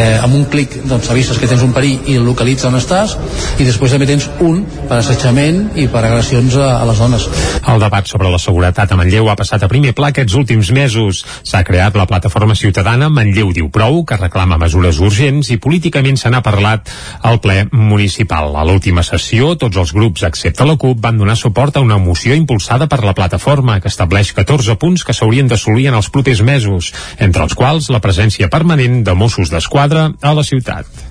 [0.00, 3.16] que amb un clic doncs avises que tens un perill i localitza on estàs
[3.60, 7.26] i després també tens un per assetjament i per agressions a, a les dones.
[7.68, 11.20] El debat sobre la seguretat a Manlleu ha passat a primer pla aquests últims mesos.
[11.44, 16.32] S'ha creat la plataforma ciutadana Manlleu diu prou, que reclama mesures urgents i políticament se
[16.32, 16.88] n'ha parlat
[17.26, 18.56] al ple municipal.
[18.56, 22.38] A l'última sessió, tots els grups, excepte la CUP, van donar suport a una moció
[22.38, 26.92] impulsada per la plataforma que estableix 14 punts que s'haurien d'assolir en els propers mesos,
[27.18, 31.09] entre els quals la presència permanent de Mossos d'Esquadra a la ciutat.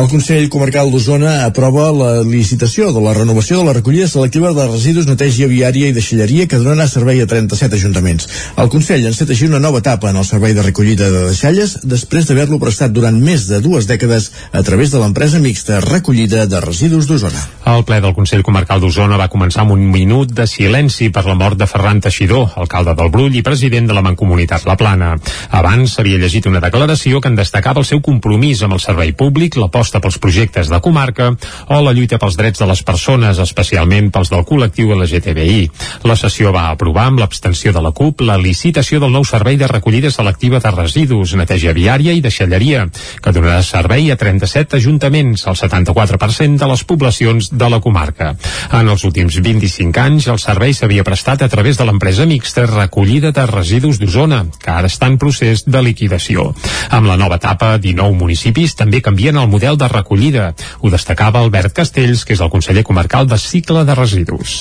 [0.00, 4.66] El Consell Comarcal d'Osona aprova la licitació de la renovació de la recollida selectiva de
[4.68, 8.28] residus, neteja viària i deixalleria que donarà servei a 37 ajuntaments.
[8.56, 12.28] El Consell enceta així una nova etapa en el servei de recollida de deixalles després
[12.28, 17.10] d'haver-lo prestat durant més de dues dècades a través de l'empresa mixta Recollida de Residus
[17.10, 17.42] d'Osona.
[17.74, 21.36] El ple del Consell Comarcal d'Osona va començar amb un minut de silenci per la
[21.38, 25.12] mort de Ferran Teixidor, alcalde del Brull i president de la Mancomunitat La Plana.
[25.50, 29.49] Abans s'havia llegit una declaració que en destacava el seu compromís amb el servei públic
[29.50, 31.34] públic, l'aposta pels projectes de comarca
[31.68, 35.70] o la lluita pels drets de les persones, especialment pels del col·lectiu LGTBI.
[36.04, 39.66] La sessió va aprovar amb l'abstenció de la CUP la licitació del nou servei de
[39.66, 42.86] recollida selectiva de residus, neteja viària i deixalleria,
[43.22, 48.34] que donarà servei a 37 ajuntaments, el 74% de les poblacions de la comarca.
[48.72, 53.32] En els últims 25 anys, el servei s'havia prestat a través de l'empresa mixta Recollida
[53.32, 56.50] de Residus d'Osona, que ara està en procés de liquidació.
[56.90, 60.52] Amb la nova etapa, 19 municipis també canvien el model de recollida.
[60.80, 64.60] Ho destacava Albert Castells, que és el conseller comarcal de cicle de residus.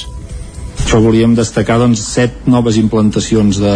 [0.83, 3.73] Això volíem destacar doncs, set noves implantacions de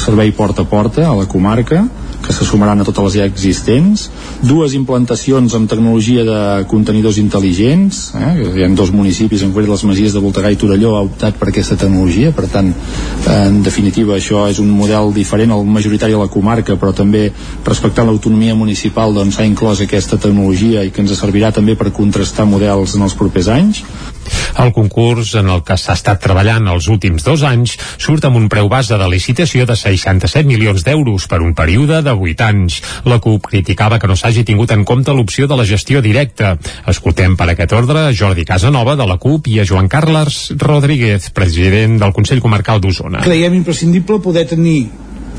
[0.00, 1.84] servei porta a porta a la comarca,
[2.24, 4.08] que se sumaran a totes les ja existents,
[4.42, 6.40] dues implantacions amb tecnologia de
[6.70, 8.32] contenidors intel·ligents, eh?
[8.58, 11.50] hi ha dos municipis, en concret les Masies de Voltegà i Torelló, ha optat per
[11.52, 12.72] aquesta tecnologia, per tant,
[13.34, 17.28] en definitiva, això és un model diferent al majoritari de la comarca, però també
[17.66, 22.46] respectant l'autonomia municipal s'ha doncs, inclòs aquesta tecnologia i que ens servirà també per contrastar
[22.46, 23.84] models en els propers anys.
[24.62, 28.48] El concurs en el que s'ha estat treballant els últims dos anys surt amb un
[28.52, 32.80] preu base de licitació de 67 milions d'euros per un període de 8 anys.
[33.08, 36.56] La CUP criticava que no s'hagi tingut en compte l'opció de la gestió directa.
[36.86, 41.30] Escoltem per aquest ordre a Jordi Casanova de la CUP i a Joan Carles Rodríguez,
[41.34, 43.22] president del Consell Comarcal d'Osona.
[43.26, 44.88] Creiem imprescindible poder tenir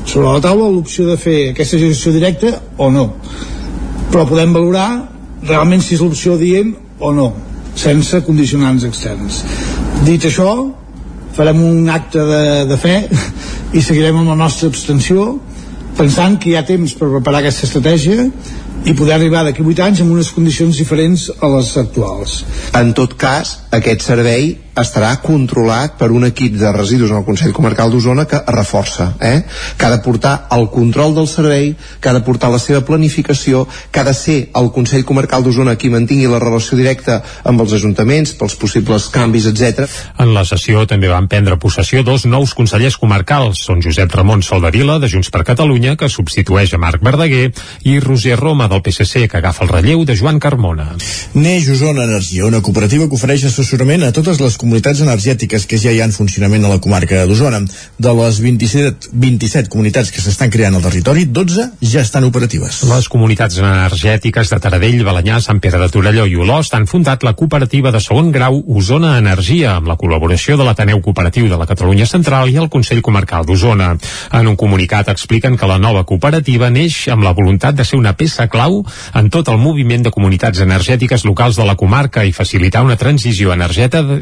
[0.04, 3.06] sobre la taula l'opció de fer aquesta gestió directa o no
[4.10, 4.88] però podem valorar
[5.46, 7.28] realment si és l'opció dient o no
[7.80, 9.42] sense condicionants externs
[10.06, 10.50] dit això
[11.36, 12.96] farem un acte de, de fe
[13.78, 15.32] i seguirem amb la nostra abstenció
[15.96, 18.26] pensant que hi ha temps per preparar aquesta estratègia
[18.88, 22.38] i poder arribar d'aquí 8 anys amb unes condicions diferents a les actuals.
[22.78, 24.54] En tot cas, aquest servei
[24.84, 29.42] estarà controlat per un equip de residus en el Consell Comarcal d'Osona que reforça, eh?
[29.76, 33.66] que ha de portar el control del servei, que ha de portar la seva planificació,
[33.90, 37.74] que ha de ser el Consell Comarcal d'Osona qui mantingui la relació directa amb els
[37.78, 39.86] ajuntaments pels possibles canvis, etc.
[40.20, 44.98] En la sessió també van prendre possessió dos nous consellers comarcals, són Josep Ramon Soldavila,
[45.00, 47.50] de Junts per Catalunya, que substitueix a Marc Verdaguer,
[47.84, 50.90] i Roger Roma, del PSC, que agafa el relleu de Joan Carmona.
[51.34, 54.69] Neix Osona Energia, una cooperativa que ofereix assessorament a totes les comunitats
[55.00, 57.60] energètiques que ja hi ha en funcionament a la comarca d'Osona.
[57.98, 62.82] De les 27, 27 comunitats que s'estan creant al territori, 12 ja estan operatives.
[62.88, 67.34] Les comunitats energètiques de Taradell, Balanyà, Sant Pere de Torelló i Olost han fundat la
[67.34, 72.06] cooperativa de segon grau Osona Energia amb la col·laboració de l'Ateneu Cooperatiu de la Catalunya
[72.06, 73.92] Central i el Consell Comarcal d'Osona.
[74.32, 78.14] En un comunicat expliquen que la nova cooperativa neix amb la voluntat de ser una
[78.16, 78.80] peça clau
[79.14, 83.52] en tot el moviment de comunitats energètiques locals de la comarca i facilitar una transició
[83.52, 84.20] energètica,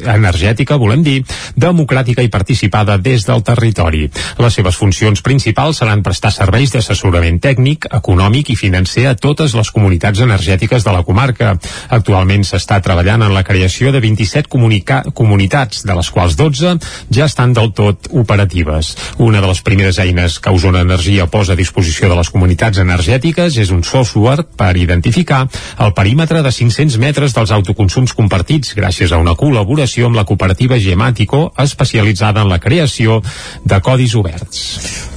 [0.78, 1.24] volem dir,
[1.56, 4.08] democràtica i participada des del territori.
[4.38, 9.70] Les seves funcions principals seran prestar serveis d'assessorament tècnic, econòmic i financer a totes les
[9.70, 11.56] comunitats energètiques de la comarca.
[11.88, 16.76] Actualment s'està treballant en la creació de 27 comunitats, de les quals 12
[17.10, 18.96] ja estan del tot operatives.
[19.18, 23.56] Una de les primeres eines que Osona Energia posa a disposició de les comunitats energètiques
[23.58, 25.46] és un software per identificar
[25.78, 30.78] el perímetre de 500 metres dels autoconsums compartits gràcies a una col·laboració amb la cooperativa
[30.82, 33.20] Gemàtico especialitzada en la creació
[33.64, 34.64] de codis oberts.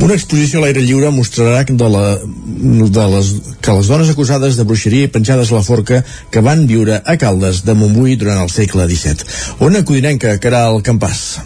[0.01, 3.31] Una exposició a l'aire lliure mostrarà de la, de les,
[3.61, 7.17] que les dones acusades de bruixeria i penjades a la forca que van viure a
[7.21, 9.31] Caldes de Montbui durant el segle XVII.
[9.67, 11.41] Ona Codinenca, Caral Campàs.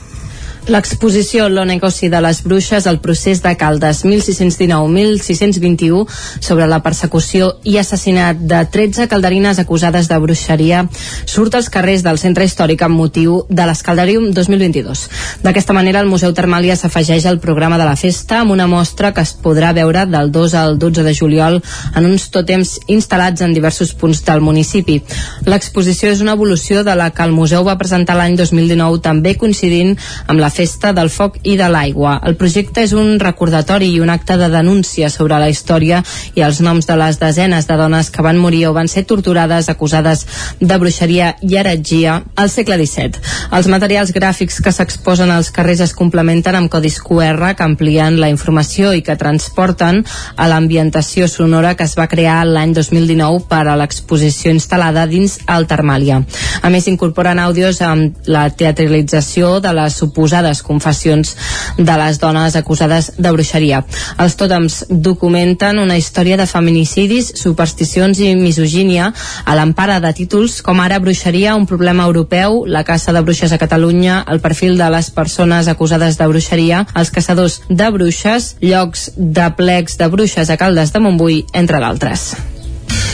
[0.65, 6.07] L'exposició Lo negoci de les bruixes, el procés de Caldes 1619-1621
[6.41, 10.89] sobre la persecució i assassinat de 13 calderines acusades de bruixeria
[11.29, 15.05] surt als carrers del centre històric amb motiu de l'Escaldarium 2022.
[15.45, 19.21] D'aquesta manera, el Museu Termàlia s'afegeix al programa de la festa amb una mostra que
[19.21, 21.61] es podrà veure del 2 al 12 de juliol
[21.93, 24.97] en uns tòtems instal·lats en diversos punts del municipi.
[25.45, 29.93] L'exposició és una evolució de la que el museu va presentar l'any 2019 també coincidint
[30.25, 32.13] amb la Festa del Foc i de l'Aigua.
[32.23, 35.99] El projecte és un recordatori i un acte de denúncia sobre la història
[36.35, 39.67] i els noms de les desenes de dones que van morir o van ser torturades
[39.67, 40.23] acusades
[40.61, 43.19] de bruixeria i heretgia al segle XVII.
[43.57, 48.31] Els materials gràfics que s'exposen als carrers es complementen amb codis QR que amplien la
[48.31, 50.05] informació i que transporten
[50.37, 55.67] a l'ambientació sonora que es va crear l'any 2019 per a l'exposició instal·lada dins el
[55.67, 56.21] Termàlia.
[56.63, 61.35] A més, incorporen àudios amb la teatralització de les suposades suposades confessions
[61.77, 63.83] de les dones acusades de bruixeria.
[64.19, 69.11] Els tòtems documenten una història de feminicidis, supersticions i misogínia
[69.45, 73.57] a l'empara de títols com ara bruixeria, un problema europeu, la caça de bruixes a
[73.57, 79.49] Catalunya, el perfil de les persones acusades de bruixeria, els caçadors de bruixes, llocs de
[79.57, 82.54] plecs de bruixes a Caldes de Montbui, entre d'altres.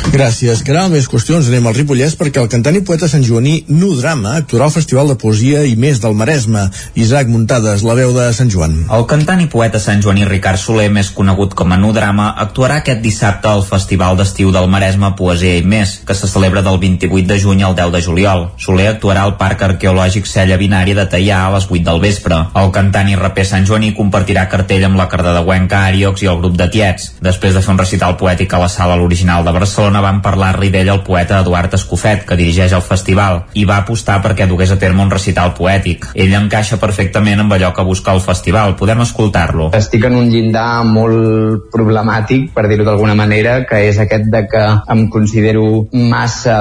[0.10, 0.64] Gràcies.
[0.66, 1.46] Caral, més qüestions.
[1.48, 5.16] Anem al Ripollès perquè el cantant i poeta Sant Joaní Nudrama actuarà al Festival de
[5.22, 6.64] Poesia i més del Maresme.
[6.98, 8.74] Isaac Muntades, la veu de Sant Joan.
[8.92, 13.04] El cantant i poeta Sant Joaní Ricard Soler, més conegut com a Nudrama, actuarà aquest
[13.06, 17.40] dissabte al Festival d'Estiu del Maresme Poesia i més, que se celebra del 28 de
[17.46, 18.48] juny al 10 de juliol.
[18.58, 22.42] Soler actuarà al Parc Arqueològic Cella Binària de Teià a les 8 del vespre.
[22.58, 26.58] El cantant i raper Sant Joaní compartirà cartell amb la Cardedeuenca Ariox i el grup
[26.58, 30.08] de Tiets, després de fer un recital poètic a la sala l'original de Barcelona Barcelona
[30.08, 34.48] van parlar-li d'ell el poeta Eduard Escofet, que dirigeix el festival, i va apostar perquè
[34.48, 36.08] dugués a terme un recital poètic.
[36.16, 38.78] Ell encaixa perfectament amb allò que busca el festival.
[38.80, 39.72] Podem escoltar-lo.
[39.76, 44.64] Estic en un llindar molt problemàtic, per dir-ho d'alguna manera, que és aquest de que
[44.96, 46.58] em considero massa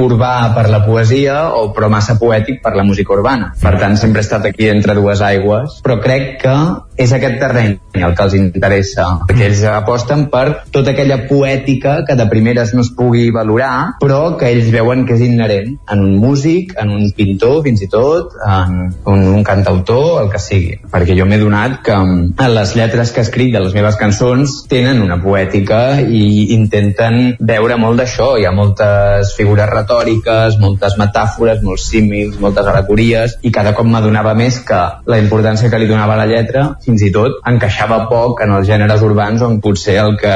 [0.00, 3.52] urbà per la poesia o però massa poètic per la música urbana.
[3.60, 6.56] Per tant, sempre he estat aquí entre dues aigües, però crec que
[6.96, 12.16] és aquest terreny el que els interessa, perquè ells aposten per tota aquella poètica que
[12.18, 16.16] de primeres no es pugui valorar, però que ells veuen que és inherent en un
[16.20, 20.76] músic, en un pintor, fins i tot, en un, un cantautor, el que sigui.
[20.92, 25.02] Perquè jo m'he donat que en les lletres que escric de les meves cançons tenen
[25.04, 28.34] una poètica i intenten veure molt d'això.
[28.36, 34.36] Hi ha moltes figures retòriques, moltes metàfores, molts símils, moltes alegories, i cada cop m'adonava
[34.36, 38.54] més que la importància que li donava la lletra fins i tot encaixava poc en
[38.56, 40.34] els gèneres urbans on potser el que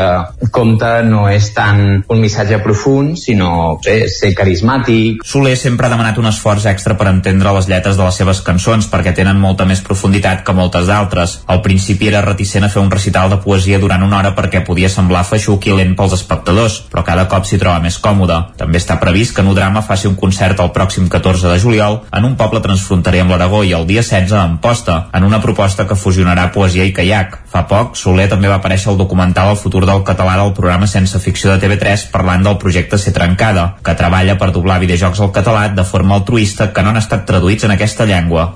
[0.53, 5.23] compta no és tant un missatge profund, sinó sé, ser carismàtic.
[5.27, 8.89] Soler sempre ha demanat un esforç extra per entendre les lletres de les seves cançons
[8.91, 11.39] perquè tenen molta més profunditat que moltes d'altres.
[11.47, 14.91] Al principi era reticent a fer un recital de poesia durant una hora perquè podia
[14.91, 18.41] semblar feixuc i lent pels espectadors, però cada cop s'hi troba més còmode.
[18.59, 22.37] També està previst que Nudrama faci un concert el pròxim 14 de juliol en un
[22.41, 26.40] poble transfronterer amb l'Aragó i el dia 16 a Amposta, en una proposta que fusionarà
[26.49, 27.37] poesia i caiac.
[27.51, 31.21] Fa poc, Soler també va aparèixer al documental El futur del català del programa Sense
[31.21, 35.69] ficció de TV3 parlant del projecte Ser Trencada, que treballa per doblar videojocs al català
[35.75, 38.49] de forma altruista que no han estat traduïts en aquesta llengua.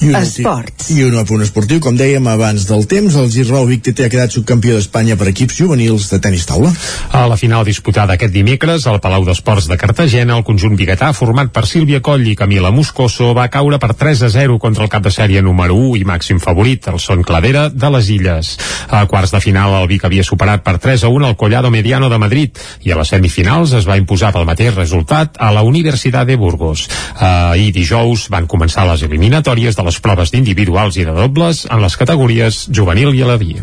[0.00, 0.90] I un Esports.
[0.94, 4.34] I un punt esportiu, com dèiem abans del temps, el Girrau Vic TT ha quedat
[4.34, 6.70] subcampió d'Espanya per equips juvenils de tenis taula.
[7.12, 11.50] A la final disputada aquest dimecres al Palau d'Esports de Cartagena, el conjunt biguetà, format
[11.52, 15.04] per Sílvia Coll i Camila Moscoso, va caure per 3 a 0 contra el cap
[15.04, 18.54] de sèrie número 1 i màxim favorit, el Son Cladera de les Illes.
[18.88, 22.08] A quarts de final, el Vic havia superat per 3 a 1 el Collado Mediano
[22.08, 26.26] de Madrid i a les semifinals es va imposar pel mateix resultat a la Universitat
[26.28, 26.86] de Burgos.
[27.18, 31.96] Ahir dijous van començar les eliminatòries de les proves d'individuals i de dobles en les
[31.98, 33.56] categories juvenil i aladí.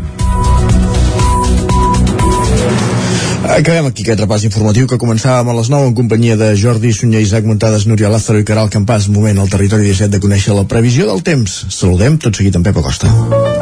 [3.45, 7.21] Acabem aquí aquest repàs informatiu que començàvem a les 9 en companyia de Jordi Sunyer,
[7.23, 9.07] Isaac Montades, Núria Lázaro i Caral Campàs.
[9.07, 11.61] Moment al territori 17 de conèixer la previsió del temps.
[11.69, 13.54] Saludem tot seguit en Pep Acosta.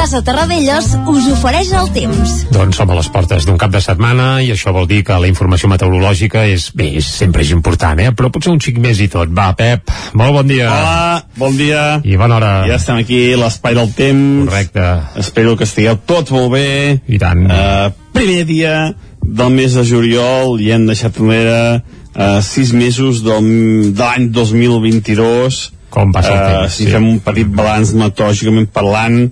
[0.00, 2.30] Casa Terradellos us ofereix el temps.
[2.54, 5.28] Doncs som a les portes d'un cap de setmana i això vol dir que la
[5.28, 8.08] informació meteorològica és, bé, és, sempre és important, eh?
[8.16, 9.28] però potser un xic més i tot.
[9.36, 10.70] Va, Pep, molt bon dia.
[10.72, 11.82] Hola, bon dia.
[12.00, 12.52] I bona hora.
[12.70, 14.48] Ja estem aquí, l'espai del temps.
[14.48, 14.86] Correcte.
[15.20, 16.70] Espero que estigueu tots molt bé.
[17.04, 17.44] I tant.
[17.44, 18.74] Uh, primer dia
[19.20, 23.52] del mes de juliol i hem deixat enrere uh, sis mesos del,
[23.92, 25.60] de l'any 2022.
[25.92, 29.26] Com passa el temps, uh, Si fem un petit balanç meteorològicament parlant,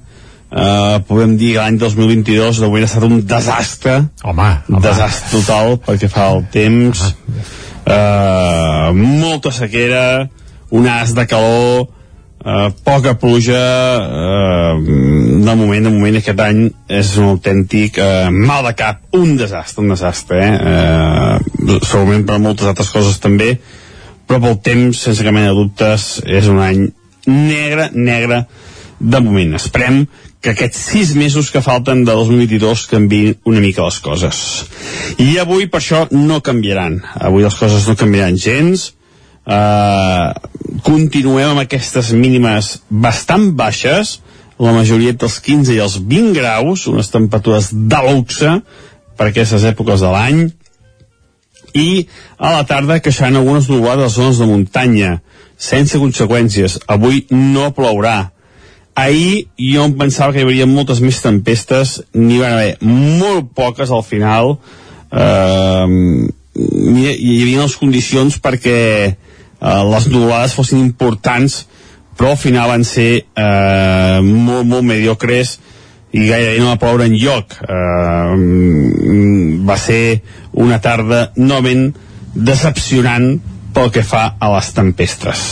[0.49, 4.79] Uh, podem dir que l'any 2022 hauria estat un desastre home, home.
[4.81, 10.25] desastre total perquè fa el temps uh, molta sequera
[10.73, 13.61] un as de calor uh, poca pluja
[14.01, 16.63] uh, de moment de moment aquest any
[16.97, 20.55] és un autèntic uh, mal de cap un desastre, un desastre eh?
[20.57, 23.59] uh, segurament per moltes altres coses també
[24.25, 26.87] però pel temps sense cap mena de dubtes és un any
[27.29, 28.47] negre, negre
[28.99, 29.55] de moment.
[29.59, 30.03] Esperem
[30.41, 34.43] que aquests sis mesos que falten de 2022 canviïn una mica les coses.
[35.18, 37.01] I avui per això no canviaran.
[37.18, 38.93] Avui les coses no canviaran gens.
[39.49, 40.30] Uh,
[40.86, 44.18] continuem amb aquestes mínimes bastant baixes,
[44.59, 48.59] la majoria dels 15 i els 20 graus, unes temperatures de luxe
[49.18, 50.43] per aquestes èpoques de l'any,
[51.74, 52.07] i
[52.39, 55.12] a la tarda queixant algunes nuvolades a zones de muntanya,
[55.59, 56.78] sense conseqüències.
[56.86, 58.30] Avui no plourà
[58.99, 63.93] Ahir jo em pensava que hi hauria moltes més tempestes, n'hi van haver molt poques
[63.95, 64.57] al final.
[65.09, 66.27] Uh,
[66.59, 68.81] hi havia les condicions perquè
[69.13, 71.61] uh, les nuvolades fossin importants,
[72.19, 75.61] però al final van ser uh, molt, molt mediocres
[76.11, 77.55] i gairebé no va ploure en lloc.
[77.63, 78.35] Uh,
[79.69, 80.03] va ser
[80.59, 81.93] una tarda novament
[82.35, 83.37] decepcionant
[83.79, 85.47] pel que fa a les tempestes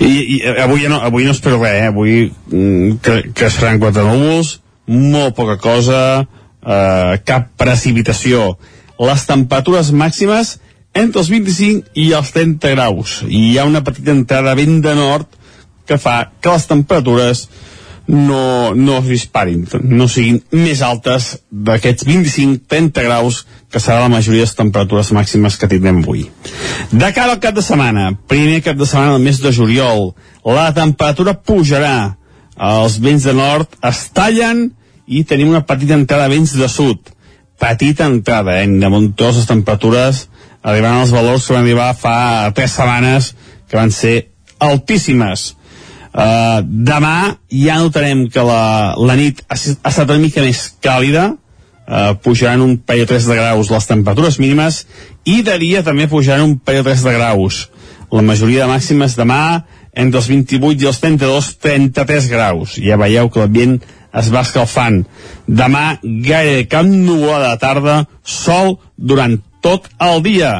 [0.00, 1.86] i, i avui, no, avui no espero res eh?
[1.88, 8.54] avui mm, que, que seran quatre núvols molt poca cosa eh, cap precipitació
[9.00, 10.56] les temperatures màximes
[10.96, 14.94] entre els 25 i els 30 graus i hi ha una petita entrada vent de
[14.96, 15.28] nord
[15.86, 17.46] que fa que les temperatures
[18.06, 23.40] no, no es disparin, no siguin més altes d'aquests 25-30 graus
[23.72, 26.28] que serà la majoria de les temperatures màximes que tindrem avui.
[26.92, 30.12] De cara al cap de setmana, primer cap de setmana del mes de juliol,
[30.46, 32.14] la temperatura pujarà,
[32.56, 34.70] els vents de nord es tallen
[35.06, 37.12] i tenim una petita entrada de vents de sud.
[37.60, 38.66] Petita entrada, eh?
[38.68, 40.26] De muntós les temperatures
[40.66, 43.34] arribant als valors que van arribar fa tres setmanes,
[43.70, 45.55] que van ser altíssimes.
[46.16, 51.26] Uh, demà ja notarem que la, la nit ha, ha estat una mica més càlida,
[51.36, 54.86] uh, pujaran un parell o tres de graus les temperatures mínimes
[55.28, 57.66] i de dia també pujaran un parell o tres de graus.
[58.08, 62.76] La majoria de màximes demà entre els 28 i els 32, 33 graus.
[62.80, 63.78] Ja veieu que l'ambient
[64.16, 65.02] es va escalfant.
[65.46, 70.52] Demà gaire cap núvol de tarda, sol durant tot el dia.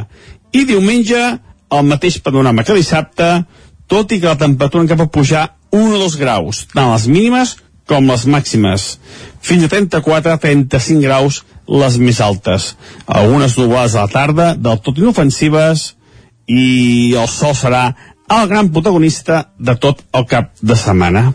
[0.53, 1.23] I diumenge,
[1.73, 3.31] el mateix panorama que dissabte,
[3.91, 7.07] tot i que la temperatura en cap a pujar 1 o 2 graus, tant les
[7.11, 7.57] mínimes
[7.87, 8.97] com les màximes.
[9.41, 12.75] Fins a 34-35 graus les més altes.
[13.07, 15.93] Algunes nuvolades a la tarda, del tot inofensives,
[16.47, 17.89] i el sol serà
[18.31, 21.29] el gran protagonista de tot el cap de setmana.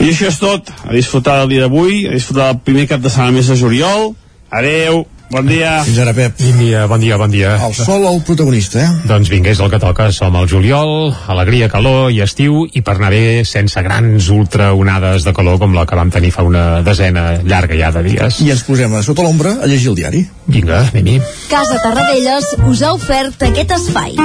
[0.00, 0.70] I això és tot.
[0.86, 4.14] A disfrutar del dia d'avui, a disfrutar del primer cap de setmana més de juliol.
[4.50, 5.80] Adeu, bon dia.
[5.86, 6.36] Fins ara, Pep.
[6.40, 7.54] Bon dia, bon dia, bon dia.
[7.66, 8.88] El sol, el protagonista, eh?
[9.08, 10.10] Doncs vinga, és el que toca.
[10.14, 15.34] Som al juliol, alegria, calor i estiu, i per anar bé sense grans ultraonades de
[15.36, 18.42] calor com la que vam tenir fa una desena llarga ja de dies.
[18.44, 20.24] I ens posem a sota l'ombra a llegir el diari.
[20.50, 21.20] Vinga, anem-hi.
[21.50, 24.18] Casa Tarradellas us ha ofert aquest espai.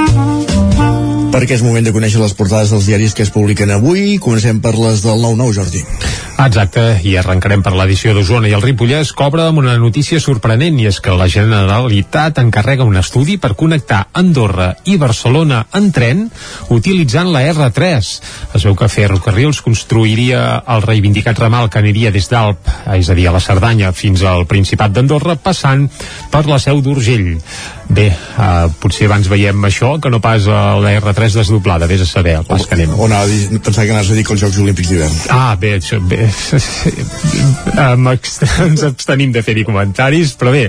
[1.36, 4.16] Perquè és moment de conèixer les portades dels diaris que es publiquen avui.
[4.22, 5.82] Comencem per les del 9-9, Jordi.
[6.36, 10.84] Exacte, i arrencarem per l'edició d'Osona i el Ripollès cobra amb una notícia sorprenent i
[10.90, 16.26] és que la Generalitat encarrega un estudi per connectar Andorra i Barcelona en tren
[16.76, 18.10] utilitzant la R3.
[18.52, 20.42] Es veu que Ferrocarrils construiria
[20.74, 24.44] el reivindicat ramal que aniria des d'Alp, és a dir, a la Cerdanya, fins al
[24.50, 25.88] Principat d'Andorra, passant
[26.30, 27.38] per la seu d'Urgell.
[27.86, 32.36] Bé, uh, potser abans veiem això que no pas la R3 desdoblada, vés a saber
[32.40, 32.92] el pas que anem.
[32.92, 35.20] O anava a dir, pensava que anaves a dir que els Jocs Olímpics d'hivern.
[35.30, 36.25] Ah, bé, això, bé.
[37.76, 38.08] Um,
[38.66, 40.64] ens abstenim de fer-hi comentaris, però bé,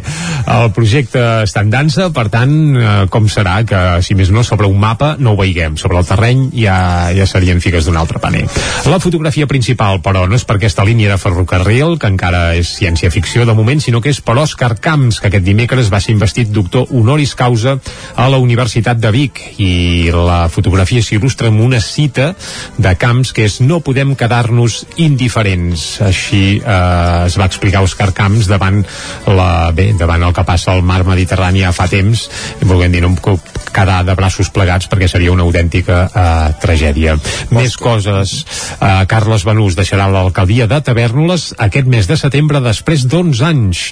[0.53, 4.69] el projecte està en dansa, per tant, uh, com serà que, si més no, sobre
[4.69, 5.77] un mapa no ho veiguem.
[5.79, 6.77] Sobre el terreny ja,
[7.15, 8.45] ja serien figues d'un altre paner.
[8.87, 13.45] La fotografia principal, però, no és per aquesta línia de ferrocarril, que encara és ciència-ficció
[13.47, 16.87] de moment, sinó que és per Òscar Camps, que aquest dimecres va ser investit doctor
[16.91, 17.77] honoris causa
[18.15, 22.33] a la Universitat de Vic i la fotografia s'il·lustra amb una cita
[22.77, 28.49] de Camps que és no podem quedar-nos indiferents així eh, es va explicar Òscar Camps
[28.51, 28.83] davant
[29.27, 32.27] la, bé, davant el que passa al mar Mediterrani ja fa temps
[32.63, 37.15] volguem dir no em puc quedar de braços plegats perquè seria una autèntica eh, tragèdia.
[37.53, 38.33] Més coses.
[38.81, 43.83] Eh, Carles Benús deixarà l'alcaldia de Tavernoles aquest mes de setembre després d'11 anys.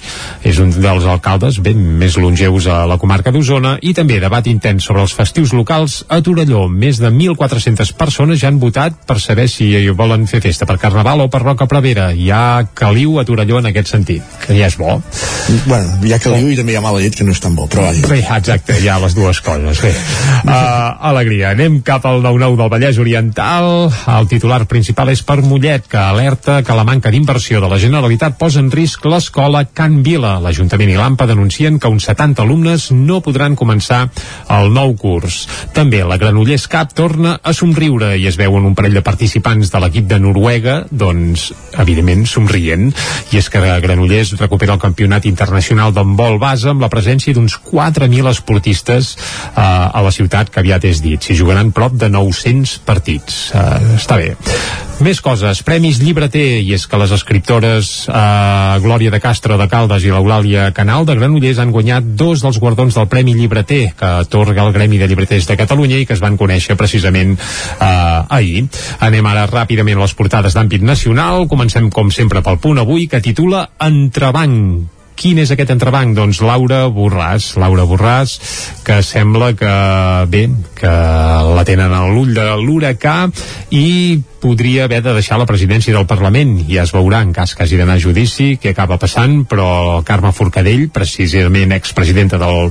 [0.45, 4.87] És un dels alcaldes ben més longeus a la comarca d'Osona i també debat intens
[4.89, 6.65] sobre els festius locals a Torelló.
[6.69, 11.25] Més de 1.400 persones ja han votat per saber si volen fer festa per Carnaval
[11.25, 12.09] o per Roca Prevera.
[12.17, 14.97] Hi ha caliu a Torelló en aquest sentit, que ja és bo.
[15.67, 17.67] Bueno, hi ha caliu i també hi ha mala llet que no és tan bo,
[17.69, 18.01] però vaja.
[18.09, 19.81] Bé, exacte, hi ha les dues coses.
[19.83, 20.53] Bé, uh,
[21.11, 21.51] alegria.
[21.53, 23.69] Anem cap al 9-9 del Vallès Oriental.
[24.15, 28.39] El titular principal és per Mollet, que alerta que la manca d'inversió de la Generalitat
[28.41, 30.39] posa en risc l'escola Can Vila.
[30.41, 34.07] L'Ajuntament i l'AMPA denuncien que uns 70 alumnes no podran començar
[34.55, 35.43] el nou curs.
[35.77, 39.81] També la Granollers Cup torna a somriure i es veuen un parell de participants de
[39.83, 40.81] l'equip de Noruega,
[41.35, 42.89] doncs, evidentment, somrient.
[43.33, 48.31] I és que Granollers recupera el campionat internacional d'handbol base amb la presència d'uns 4.000
[48.31, 51.21] esportistes eh, a la ciutat que aviat és dit.
[51.21, 53.49] S'hi jugaran prop de 900 partits.
[53.53, 54.33] Eh, està bé.
[55.03, 55.59] Més coses.
[55.67, 60.69] Premis Llibreter, i és que les escriptores eh, Glòria de Castro de Caldes i l'Eulàlia
[60.77, 65.01] Canal de Granollers han guanyat dos dels guardons del Premi Llibreter que atorga el Gremi
[65.01, 67.91] de Llibreters de Catalunya i que es van conèixer precisament eh,
[68.39, 68.65] ahir.
[69.03, 71.49] Anem ara ràpidament a les portades d'àmbit nacional.
[71.51, 76.15] Comencem, com sempre, pel punt avui, que titula Entrebanc Quin és aquest entrebanc?
[76.17, 77.53] Doncs Laura Borràs.
[77.61, 78.35] Laura Borràs,
[78.85, 79.73] que sembla que,
[80.31, 80.45] bé,
[80.75, 80.93] que
[81.55, 83.17] la tenen a l'ull de l'huracà
[83.73, 86.59] i podria haver de deixar la presidència del Parlament.
[86.69, 90.29] Ja es veurà en cas que hagi d'anar a judici què acaba passant, però Carme
[90.35, 92.69] Forcadell, precisament expresidenta del,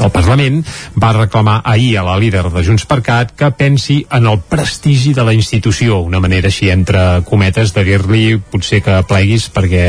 [0.00, 0.62] del Parlament,
[0.96, 5.12] va reclamar ahir a la líder de Junts per Cat que pensi en el prestigi
[5.12, 9.84] de la institució, una manera així entre cometes de dir-li potser que pleguis perquè,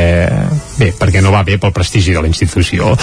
[0.82, 2.96] bé, perquè no va bé pel prestigi prestigi de la institució.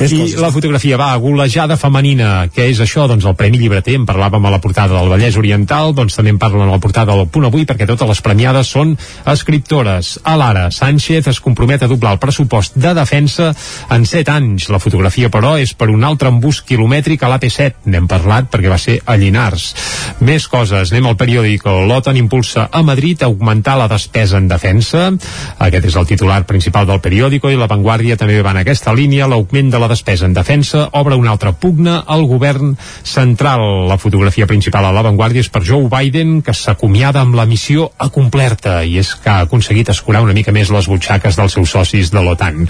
[0.00, 2.46] És I la fotografia va, golejada femenina.
[2.54, 3.06] Què és això?
[3.10, 6.38] Doncs el Premi Llibreter, en parlàvem a la portada del Vallès Oriental, doncs també en
[6.38, 8.94] parlen a la portada del Punt Avui, perquè totes les premiades són
[9.26, 10.18] escriptores.
[10.22, 13.52] A l'ara, Sánchez es compromet a doblar el pressupost de defensa
[13.90, 14.68] en 7 anys.
[14.70, 17.90] La fotografia, però, és per un altre embús quilomètric a l'AP7.
[17.90, 19.72] N'hem parlat perquè va ser a Llinars.
[20.20, 21.80] Més coses, anem al periòdico.
[21.88, 25.10] L'OTAN impulsa a Madrid a augmentar la despesa en defensa.
[25.66, 29.28] Aquest és el titular principal del periòdico i la Vanguardia també va en aquesta línia.
[29.30, 33.86] L'augment de la despesa en defensa obre una altra pugna al govern central.
[33.88, 37.90] La fotografia principal a la Vanguardia és per Joe Biden, que s'acomiada amb la missió
[37.98, 42.10] acomplerta i és que ha aconseguit escurar una mica més les butxaques dels seus socis
[42.12, 42.66] de l'OTAN.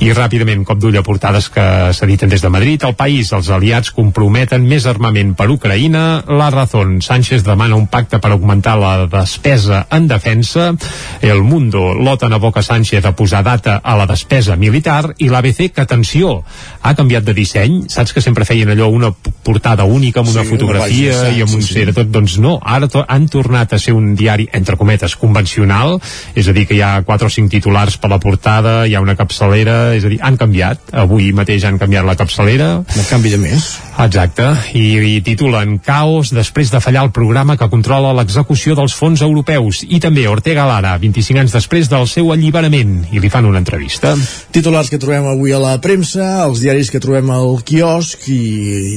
[0.00, 1.66] I ràpidament, cop d'ull a portades que
[1.96, 6.22] s'editen des de Madrid, el país, els aliats comprometen més armament per Ucraïna.
[6.28, 10.72] La Razón, Sánchez demana un pacte per augmentar la despesa en defensa.
[11.20, 15.84] El Mundo, l'OTAN aboca Sánchez a posar data a la despesa militar i l'ABC, que
[15.84, 16.40] atenció,
[16.82, 17.82] ha canviat de disseny.
[17.90, 21.42] Saps que sempre feien allò una portada única amb una Sí, una fotografia pàgina, i
[21.44, 21.80] amb un sí, sí.
[21.82, 25.98] era tot, doncs no, ara to han tornat a ser un diari, entre cometes, convencional,
[26.34, 29.02] és a dir, que hi ha quatre o cinc titulars per la portada, hi ha
[29.04, 32.70] una capçalera, és a dir, han canviat, avui mateix han canviat la capçalera.
[32.96, 33.70] El canvi de més.
[34.00, 34.46] Exacte,
[34.78, 34.84] i,
[35.16, 40.00] i titulen Caos després de fallar el programa que controla l'execució dels fons europeus i
[40.00, 44.14] també Ortega Lara, 25 anys després del seu alliberament, i li fan una entrevista.
[44.54, 48.40] Titulars que trobem avui a la premsa, els diaris que trobem al quiosc i,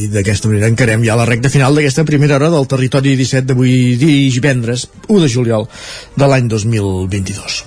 [0.03, 3.97] i d'aquesta manera encarem ja la recta final d'aquesta primera hora del territori 17 d'avui
[4.03, 5.67] divendres 1 de juliol
[6.19, 7.63] de l'any 2022.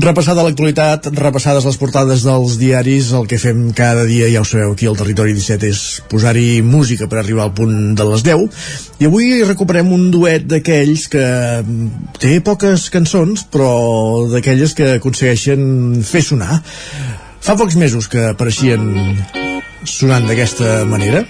[0.00, 4.70] Repassada l'actualitat, repassades les portades dels diaris, el que fem cada dia, ja ho sabeu,
[4.72, 8.62] aquí al Territori 17 és posar-hi música per arribar al punt de les 10
[9.02, 11.24] i avui recuperem un duet d'aquells que
[11.60, 13.72] mm, té poques cançons però
[14.30, 15.66] d'aquelles que aconsegueixen
[16.06, 16.62] fer sonar
[17.40, 18.82] Fa pocs mesos que apareixien
[19.88, 21.24] sonant d'aquesta manera.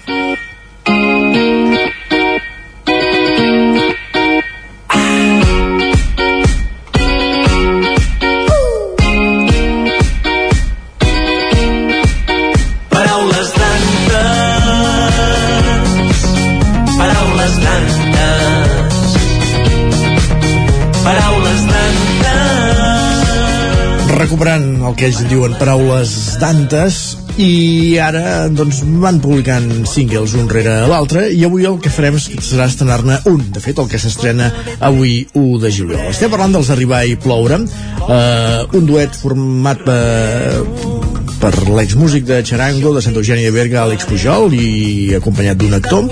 [25.01, 26.96] Que ells en diuen paraules d'antes
[27.40, 32.66] i ara doncs van publicant singles un rere l'altre i avui el que farem serà
[32.68, 33.40] estrenar-ne un.
[33.55, 34.51] De fet el que s'estrena
[34.90, 36.05] avui 1 de juliol.
[36.12, 40.99] Estem parlant dels Arribar i Ploure eh, un duet format per,
[41.41, 46.09] per l'exmúsic de Charango de Santa Eugènia de Berga, Àlex Pujol i acompanyat d'un actor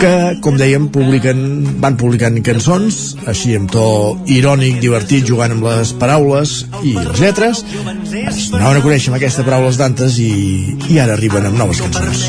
[0.00, 0.12] que,
[0.44, 1.40] com dèiem, publiquen,
[1.82, 3.84] van publicant cançons, així amb to
[4.32, 7.64] irònic, divertit, jugant amb les paraules i les lletres.
[8.20, 10.32] Es donaven a conèixer amb aquestes paraules d'antes i,
[10.90, 12.28] i ara arriben amb noves cançons.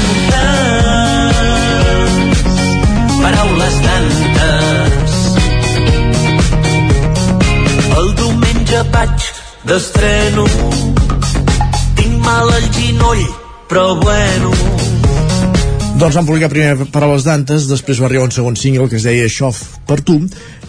[9.76, 10.44] d'estreno,
[11.98, 13.24] tinc mal al ginoll,
[13.68, 14.54] però bueno,
[15.96, 19.24] Doncs van publicar primer Paraules d'Antes, després va arribar un segon single que es deia
[19.28, 19.48] Això
[19.88, 20.18] per tu,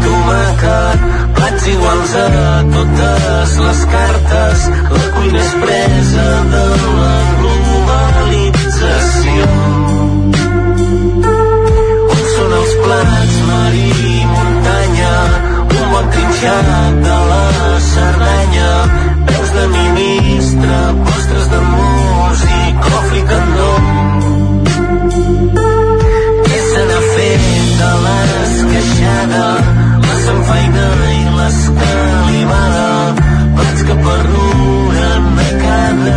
[0.04, 1.04] tomàquet,
[1.36, 4.66] plats iguals sense totes les cartes,
[4.96, 6.64] la cuina és presa de
[6.98, 9.48] la globalització.
[12.04, 13.82] On són els plats, mar i
[14.34, 15.16] muntanya,
[15.64, 17.42] un bon trinxat de la
[17.88, 18.70] Cerdanya,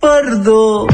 [0.00, 0.89] perdó.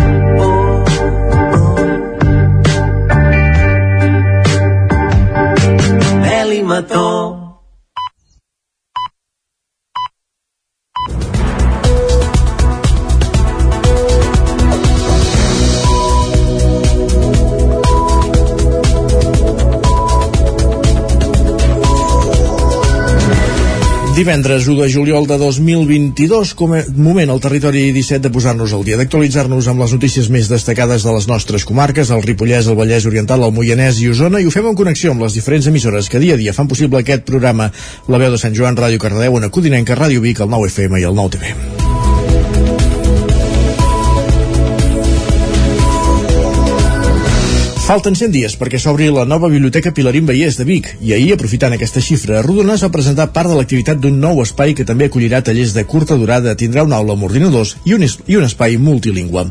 [24.26, 28.82] Divendres 1 de juliol de 2022, com a moment al territori 17 de posar-nos al
[28.82, 33.06] dia, d'actualitzar-nos amb les notícies més destacades de les nostres comarques, el Ripollès, el Vallès
[33.06, 36.18] Oriental, el Moianès i Osona, i ho fem en connexió amb les diferents emissores que
[36.18, 37.70] dia a dia fan possible aquest programa,
[38.10, 41.06] la veu de Sant Joan, Ràdio Cardedeu, una Codinenca, Ràdio Vic, el 9 FM i
[41.06, 41.85] el 9 TV.
[47.86, 51.76] Falten 100 dies perquè s'obri la nova Biblioteca Pilarín Vallès de Vic i ahir, aprofitant
[51.76, 55.70] aquesta xifra rodona, s'ha presentat part de l'activitat d'un nou espai que també acollirà tallers
[55.70, 59.44] de curta durada, tindrà una aula amb ordinadors i un, es i un espai multilingüe.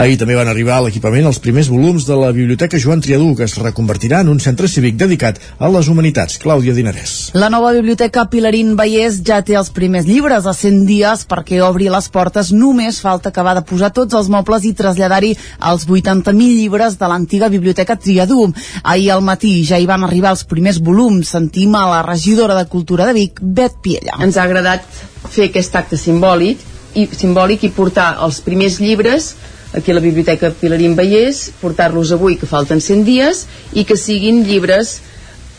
[0.00, 3.44] Ahir també van arribar a l'equipament els primers volums de la Biblioteca Joan Triadú, que
[3.44, 6.40] es reconvertirà en un centre cívic dedicat a les humanitats.
[6.40, 7.34] Clàudia Dinarès.
[7.36, 11.92] La nova biblioteca Pilarín Vallès ja té els primers llibres a 100 dies perquè obri
[11.92, 12.48] les portes.
[12.48, 17.52] Només falta acabar de posar tots els mobles i traslladar-hi els 80.000 llibres de l'antiga
[17.52, 18.46] biblioteca Triadú.
[18.82, 21.32] Ahir al matí ja hi van arribar els primers volums.
[21.34, 24.18] Sentim a la regidora de Cultura de Vic, Bet Piella.
[24.24, 24.86] Ens ha agradat
[25.30, 26.62] fer aquest acte simbòlic
[26.94, 29.34] i, simbòlic i portar els primers llibres
[29.74, 34.44] aquí a la Biblioteca Pilarín Vallès, portar-los avui, que falten 100 dies, i que siguin
[34.46, 35.00] llibres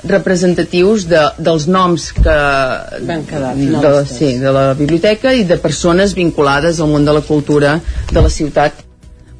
[0.05, 2.35] representatius de, dels noms que
[3.09, 7.23] Van quedar de, sí, de la biblioteca i de persones vinculades al món de la
[7.25, 7.79] cultura
[8.11, 8.83] de la ciutat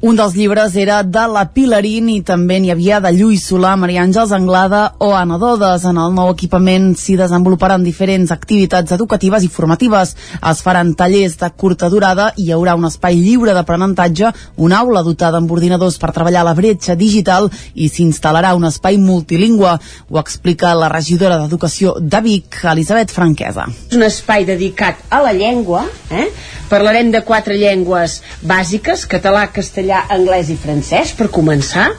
[0.02, 4.02] Un dels llibres era de la Pilarín i també n'hi havia de Lluís Solà, Maria
[4.04, 5.86] Àngels Anglada o Anna Dodes.
[5.88, 10.12] En el nou equipament s'hi desenvoluparan diferents activitats educatives i formatives.
[10.36, 15.00] Es faran tallers de curta durada i hi haurà un espai lliure d'aprenentatge, una aula
[15.06, 19.78] dotada amb ordinadors per treballar la bretxa digital i s'instal·larà un espai multilingüe.
[20.10, 23.64] Ho explica la regidora d'Educació de Vic, Elisabet Franquesa.
[23.88, 26.28] És un espai dedicat a la llengua, eh?
[26.70, 31.90] Parlarem de quatre llengües bàsiques, català, castellà, anglès i francès, per començar,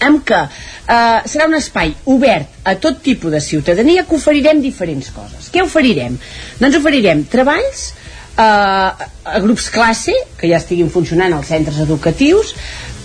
[0.00, 5.10] amb què eh, serà un espai obert a tot tipus de ciutadania que oferirem diferents
[5.14, 5.50] coses.
[5.52, 6.16] Què oferirem?
[6.60, 12.54] Doncs oferirem treballs eh, a grups classe, que ja estiguin funcionant als centres educatius,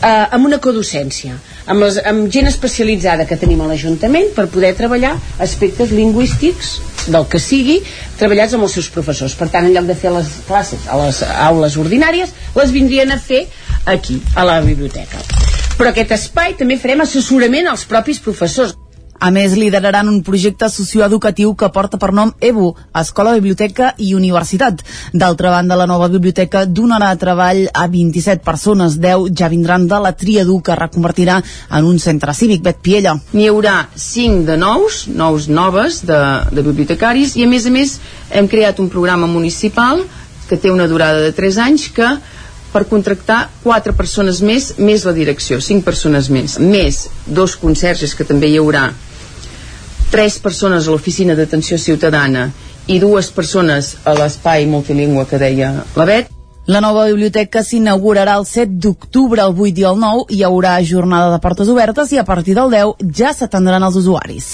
[0.02, 4.74] eh, amb una codocència, amb, les, amb gent especialitzada que tenim a l'Ajuntament per poder
[4.78, 6.76] treballar aspectes lingüístics
[7.12, 7.80] del que sigui,
[8.20, 9.36] treballats amb els seus professors.
[9.38, 13.20] Per tant, en lloc de fer les classes a les aules ordinàries, les vindrien a
[13.22, 13.46] fer
[13.86, 15.22] aquí, a la biblioteca.
[15.76, 18.78] Però aquest espai també farem assessorament als propis professors.
[19.20, 24.84] A més, lideraran un projecte socioeducatiu que porta per nom EBU, Escola, Biblioteca i Universitat.
[25.14, 30.12] D'altra banda, la nova biblioteca donarà treball a 27 persones, 10 ja vindran de la
[30.12, 31.40] Triadu, que reconvertirà
[31.72, 33.16] en un centre cívic, Bet Piella.
[33.32, 37.98] N'hi haurà 5 de nous, nous noves de, de bibliotecaris i a més a més
[38.36, 40.04] hem creat un programa municipal
[40.50, 42.12] que té una durada de 3 anys que
[42.76, 48.28] per contractar 4 persones més, més la direcció, 5 persones més, més dos conserges que
[48.28, 48.90] també hi haurà,
[50.12, 52.50] 3 persones a l'oficina d'atenció ciutadana
[52.88, 56.32] i dues persones a l'espai multilingüe que deia la Bet,
[56.66, 60.24] La nova biblioteca s'inaugurarà el 7 d'octubre, el 8 i el 9.
[60.34, 64.48] Hi haurà jornada de portes obertes i a partir del 10 ja s'atendran els usuaris.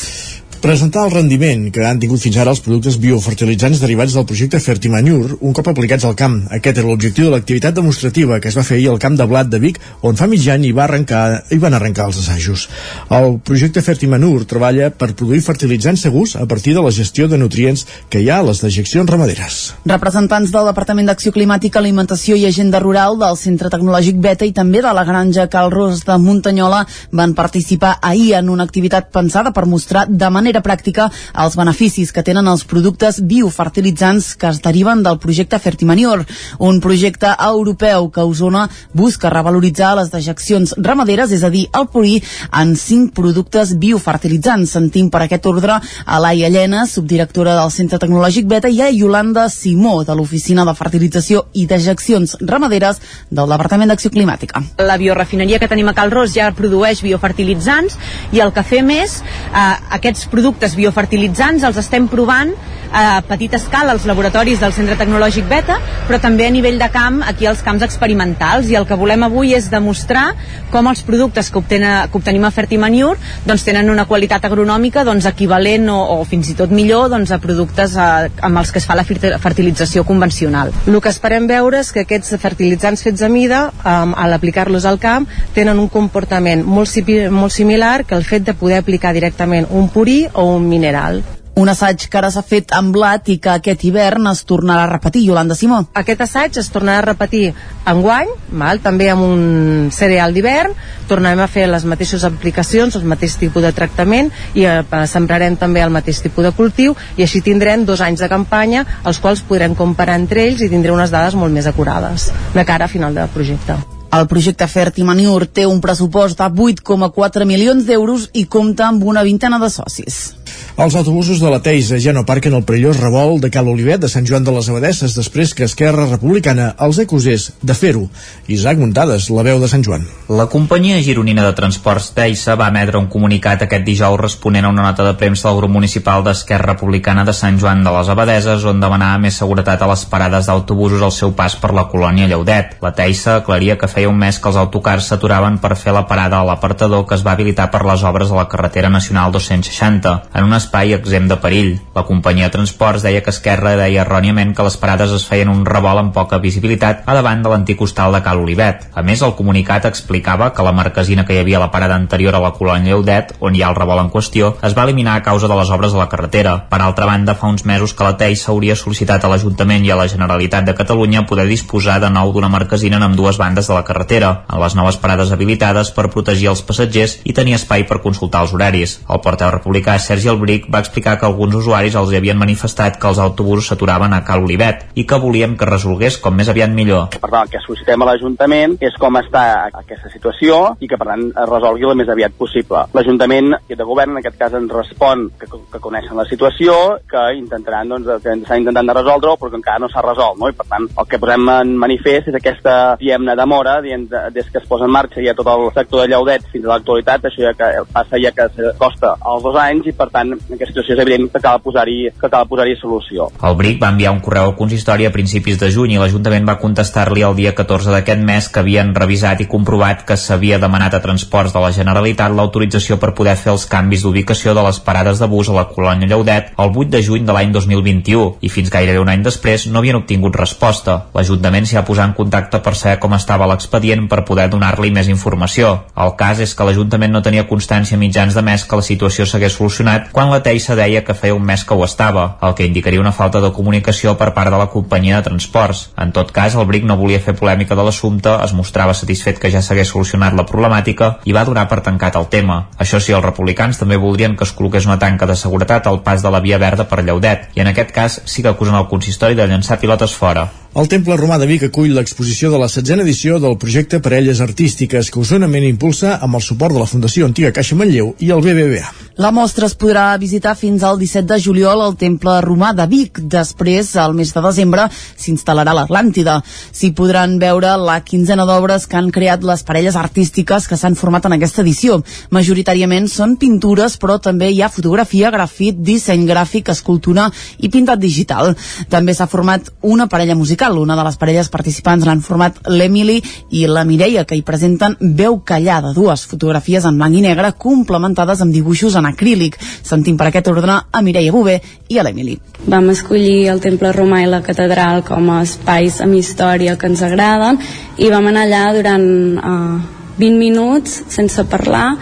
[0.62, 5.39] Presentar el rendiment que han tingut fins ara els productes biofertilitzants derivats del projecte Fertimanyur
[5.39, 6.36] un cop aplicats al camp.
[6.53, 9.49] Aquest era l'objectiu de l'activitat demostrativa que es va fer ahir al camp de Blat
[9.49, 12.68] de Vic, on fa mig any hi, va arrencar, hi van arrencar els assajos.
[13.09, 17.88] El projecte Fertimanur treballa per produir fertilitzants segurs a partir de la gestió de nutrients
[18.14, 19.59] que hi ha a les dejeccions ramaderes.
[19.89, 24.86] Representants del Departament d'Acció Climàtica, Alimentació i Agenda Rural del Centre Tecnològic Beta i també
[24.86, 30.05] de la Granja Calros de Muntanyola van participar ahir en una activitat pensada per mostrar
[30.05, 31.07] de manera pràctica
[31.39, 36.25] els beneficis que tenen els productes biofertilitzants que es deriven del projecte Fertimanior,
[36.59, 42.17] un projecte europeu que Osona busca revaloritzar les dejeccions ramaderes, és a dir, el purí,
[42.51, 44.75] en cinc productes biofertilitzants.
[44.75, 49.47] Sentim per aquest ordre a Laia Llena, subdirectora del Centre Tecnològic Beta, i a Yolanda
[49.49, 52.99] Simó, de l'Oficina de Fertilització i Dejeccions Ramaderes
[53.29, 54.63] del Departament d'Acció Climàtica.
[54.81, 57.97] La biorefineria que tenim a Cal Ros ja produeix biofertilitzants
[58.35, 59.61] i el que fem és eh,
[59.97, 60.40] aquests productes
[60.77, 62.53] biofertilitzants els estem provant
[62.91, 65.77] a petita escala als laboratoris del Centre Tecnològic Beta,
[66.07, 69.55] però també a nivell de camp aquí als camps experimentals i el que volem avui
[69.55, 70.31] és demostrar
[70.71, 73.15] com els productes que, obtenen, que obtenim a Fertimaniur
[73.45, 77.39] doncs, tenen una qualitat agronòmica doncs, equivalent o, o fins i tot millor doncs, a
[77.43, 80.73] productes a, amb els que es fa la fertilització convencional.
[80.87, 84.99] El que esperem veure és que aquests fertilitzants fets a mida, um, al aplicar-los al
[85.01, 86.91] camp, tenen un comportament molt,
[87.31, 91.23] molt similar que el fet de poder aplicar directament un purí o un mineral.
[91.62, 94.89] Un assaig que ara s'ha fet amb blat i que aquest hivern es tornarà a
[94.89, 95.84] repetir, Yolanda Simó.
[96.01, 97.51] Aquest assaig es tornarà a repetir
[97.91, 98.32] enguany,
[98.64, 100.74] mal, també amb un cereal d'hivern,
[101.12, 105.86] tornarem a fer les mateixes aplicacions, el mateix tipus de tractament i eh, sembrarem també
[105.86, 109.78] el mateix tipus de cultiu i així tindrem dos anys de campanya els quals podrem
[109.78, 113.30] comparar entre ells i tindrem unes dades molt més acurades de cara a final del
[113.30, 113.78] projecte.
[114.12, 119.62] El projecte Fertimaniur té un pressupost de 8,4 milions d'euros i compta amb una vintena
[119.62, 120.40] de socis.
[120.82, 124.09] Els autobusos de la Teisa ja no parquen el perillós revolt de Cal Olivet de
[124.09, 128.07] Sant Joan de les Abadesses després que Esquerra Republicana els acusés de fer-ho.
[128.47, 130.07] Isaac Muntades, la veu de Sant Joan.
[130.32, 134.86] La companyia gironina de transports Teisa va emetre un comunicat aquest dijous responent a una
[134.88, 138.80] nota de premsa del grup municipal d'Esquerra Republicana de Sant Joan de les Abadeses on
[138.80, 142.78] demanava més seguretat a les parades d'autobusos al seu pas per la colònia Lleudet.
[142.82, 146.39] La Teisa aclaria que feia un mes que els autocars s'aturaven per fer la parada
[146.39, 150.50] a l'apartador que es va habilitar per les obres de la carretera nacional 260 en
[150.51, 151.69] un espai exempt de perill.
[151.95, 155.63] La companyia de transports deia que Esquerra deia erròniament que les parades es feien un
[155.65, 158.83] revolt amb poca visibilitat a davant de l'antic hostal de Cal Olivet.
[158.91, 162.35] A més, el comunicat explicava que la marquesina que hi havia a la parada anterior
[162.35, 165.23] a la colònia Lleudet, on hi ha el revolt en qüestió, es va eliminar a
[165.23, 166.57] causa de les obres de la carretera.
[166.67, 169.99] Per altra banda, fa uns mesos que la TEI s'hauria sol·licitat a l'Ajuntament i a
[170.01, 173.85] la Generalitat de Catalunya poder disposar de nou d'una marquesina en dues bandes de la
[173.87, 178.43] carretera, en les noves parades habilitades per protegir els passatgers i tenir espai per consultar
[178.43, 178.99] els horaris.
[179.07, 183.19] El porteu republicà Sergi Albric va explicar que alguns usuaris els havien manifestat que els
[183.21, 187.11] autobusos s'aturaven a Cal Olivet i que volien que resolgués com més aviat millor.
[187.13, 191.11] Per tant, el que sol·licitem a l'Ajuntament és com està aquesta situació i que, per
[191.11, 192.87] tant, es resolgui el més aviat possible.
[192.97, 196.77] L'Ajuntament de govern, en aquest cas, ens respon que, que coneixen la situació,
[197.11, 200.49] que intentaran, doncs, que estan intentant de resoldre però que encara no s'ha resolt, no?
[200.49, 204.59] I, per tant, el que posem en manifest és aquesta, diem-ne, demora, dient, des que
[204.61, 207.53] es posa en marxa ja tot el sector de Lleudet fins a l'actualitat, això ja
[207.57, 208.47] que passa ja que
[208.81, 212.47] costa els dos anys i, per tant, aquesta situació és evident que cal posar-hi cal
[212.49, 213.29] posar-hi solució.
[213.43, 216.57] El BRIC va enviar un correu al consistori a principis de juny i l'Ajuntament va
[216.61, 221.01] contestar-li el dia 14 d'aquest mes que havien revisat i comprovat que s'havia demanat a
[221.03, 225.27] Transports de la Generalitat l'autorització per poder fer els canvis d'ubicació de les parades de
[225.32, 229.01] bus a la colònia Lleudet el 8 de juny de l'any 2021 i fins gairebé
[229.01, 230.97] un any després no havien obtingut resposta.
[231.15, 235.09] L'Ajuntament s'hi ha posat en contacte per saber com estava l'expedient per poder donar-li més
[235.11, 235.73] informació.
[236.05, 239.57] El cas és que l'Ajuntament no tenia constància mitjans de mes que la situació s'hagués
[239.57, 243.01] solucionat quan la Teissa deia que feia un mes que ho estava, el que indicaria
[243.01, 245.89] una falta de comunicació per part de la companyia de transports.
[245.97, 249.51] En tot cas, el BRIC no volia fer polèmica de l'assumpte, es mostrava satisfet que
[249.53, 252.66] ja s'hagués solucionat la problemàtica i va donar per tancat el tema.
[252.78, 256.24] Això sí, els republicans també voldrien que es col·loqués una tanca de seguretat al pas
[256.24, 259.36] de la via verda per Lleudet, i en aquest cas sí que acusen el consistori
[259.36, 260.49] de llançar pilotes fora.
[260.72, 265.09] El Temple Romà de Vic acull l'exposició de la setzena edició del projecte Parelles Artístiques
[265.12, 268.88] que Osonament impulsa amb el suport de la Fundació Antiga Caixa Manlleu i el BBVA.
[269.22, 273.19] La mostra es podrà visitar fins al 17 de juliol al Temple Romà de Vic.
[273.30, 276.39] Després, al mes de desembre, s'instal·larà l'Atlàntida.
[276.74, 281.28] S'hi podran veure la quinzena d'obres que han creat les parelles artístiques que s'han format
[281.30, 281.99] en aquesta edició.
[282.34, 287.28] Majoritàriament són pintures, però també hi ha fotografia, grafit, disseny gràfic, escultura
[287.59, 288.55] i pintat digital.
[288.89, 290.82] També s'ha format una parella musical.
[290.82, 293.20] Una de les parelles participants l'han format l'Emily
[293.51, 298.41] i la Mireia, que hi presenten Veu callada, dues fotografies en blanc i negre complementades
[298.41, 299.59] amb dibuixos en acrílic.
[299.62, 301.59] Sentim per aquest ordre a Mireia Bové
[301.89, 302.38] i a l'Emily.
[302.71, 307.01] Vam escollir el Temple Romà i la Catedral com a espais amb història que ens
[307.05, 307.59] agraden
[307.97, 311.96] i vam anar allà durant uh, 20 minuts sense parlar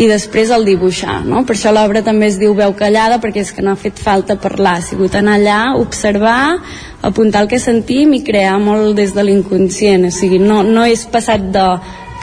[0.00, 1.42] i després el dibuixar, no?
[1.44, 4.38] Per això l'obra també es diu veu callada perquè és que no ha fet falta
[4.40, 6.56] parlar, ha sigut anar allà, observar,
[7.02, 11.06] apuntar el que sentim i crear molt des de l'inconscient, o sigui, no, no és
[11.12, 11.66] passat de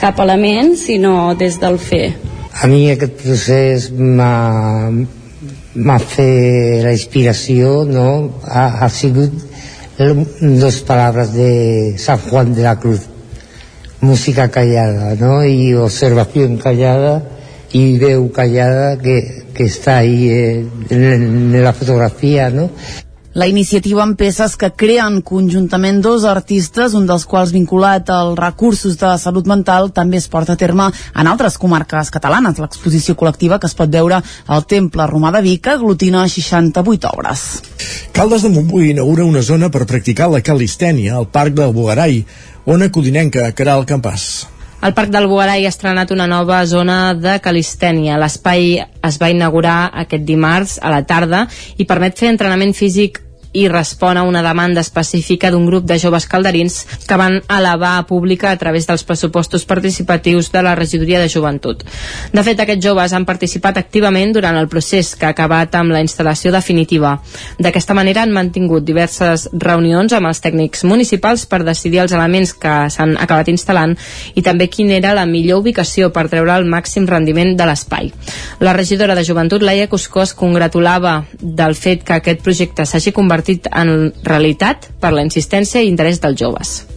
[0.00, 2.08] cap element, sinó des del fer.
[2.54, 4.90] A mi aquest procés m'ha
[5.74, 8.06] m'ha fet la inspiració, no?
[8.46, 9.32] Ha, ha sigut
[10.62, 13.08] dos paraules de San Juan de la Cruz.
[14.00, 15.44] Música callada, ¿no?
[15.44, 17.22] Y observación callada
[17.72, 22.70] y veu callada que, que está ahí eh, en, en la fotografía, ¿no?
[23.34, 28.94] La iniciativa amb peces que creen conjuntament dos artistes, un dels quals vinculat als recursos
[29.00, 32.60] de salut mental, també es porta a terme en altres comarques catalanes.
[32.62, 37.44] L'exposició col·lectiva que es pot veure al Temple Romà de Vic aglutina 68 obres.
[38.14, 42.22] Caldes de Montbui inaugura una zona per practicar la calistènia al Parc del Bogarai,
[42.70, 44.46] ona codinenca, Caral Campàs.
[44.84, 48.18] El Parc del Bogarai ha estrenat una nova zona de calistènia.
[48.20, 51.46] L'espai es va inaugurar aquest dimarts a la tarda
[51.80, 53.23] i permet fer entrenament físic
[53.54, 58.06] i respon a una demanda específica d'un grup de joves calderins que van elevar a
[58.06, 61.84] pública a través dels pressupostos participatius de la regidoria de joventut.
[62.32, 66.02] De fet, aquests joves han participat activament durant el procés que ha acabat amb la
[66.02, 67.14] instal·lació definitiva.
[67.62, 72.74] D'aquesta manera han mantingut diverses reunions amb els tècnics municipals per decidir els elements que
[72.90, 73.94] s'han acabat instal·lant
[74.34, 78.10] i també quina era la millor ubicació per treure el màxim rendiment de l'espai.
[78.58, 83.43] La regidora de joventut, Laia Cuscó, es congratulava del fet que aquest projecte s'hagi convertit
[83.48, 86.93] en realitat per la insistència i interès dels joves.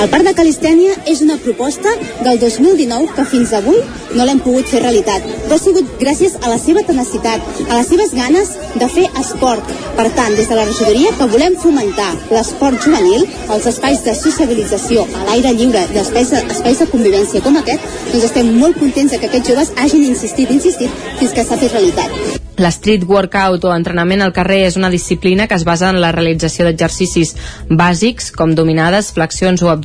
[0.00, 1.90] El Parc de Calistènia és una proposta
[2.24, 3.78] del 2019 que fins avui
[4.16, 7.90] no l'hem pogut fer realitat, però ha sigut gràcies a la seva tenacitat, a les
[7.92, 9.72] seves ganes de fer esport.
[9.96, 15.06] Per tant, des de la regidoria que volem fomentar l'esport juvenil, els espais de sociabilització
[15.06, 19.28] a l'aire lliure, espais de, espais de convivència com aquest, doncs estem molt contents que
[19.30, 22.40] aquests joves hagin insistit, insistit, fins que s'ha fet realitat.
[22.60, 26.66] L'street workout o entrenament al carrer és una disciplina que es basa en la realització
[26.66, 27.32] d'exercicis
[27.70, 29.81] bàsics com dominades, flexions o abdominals,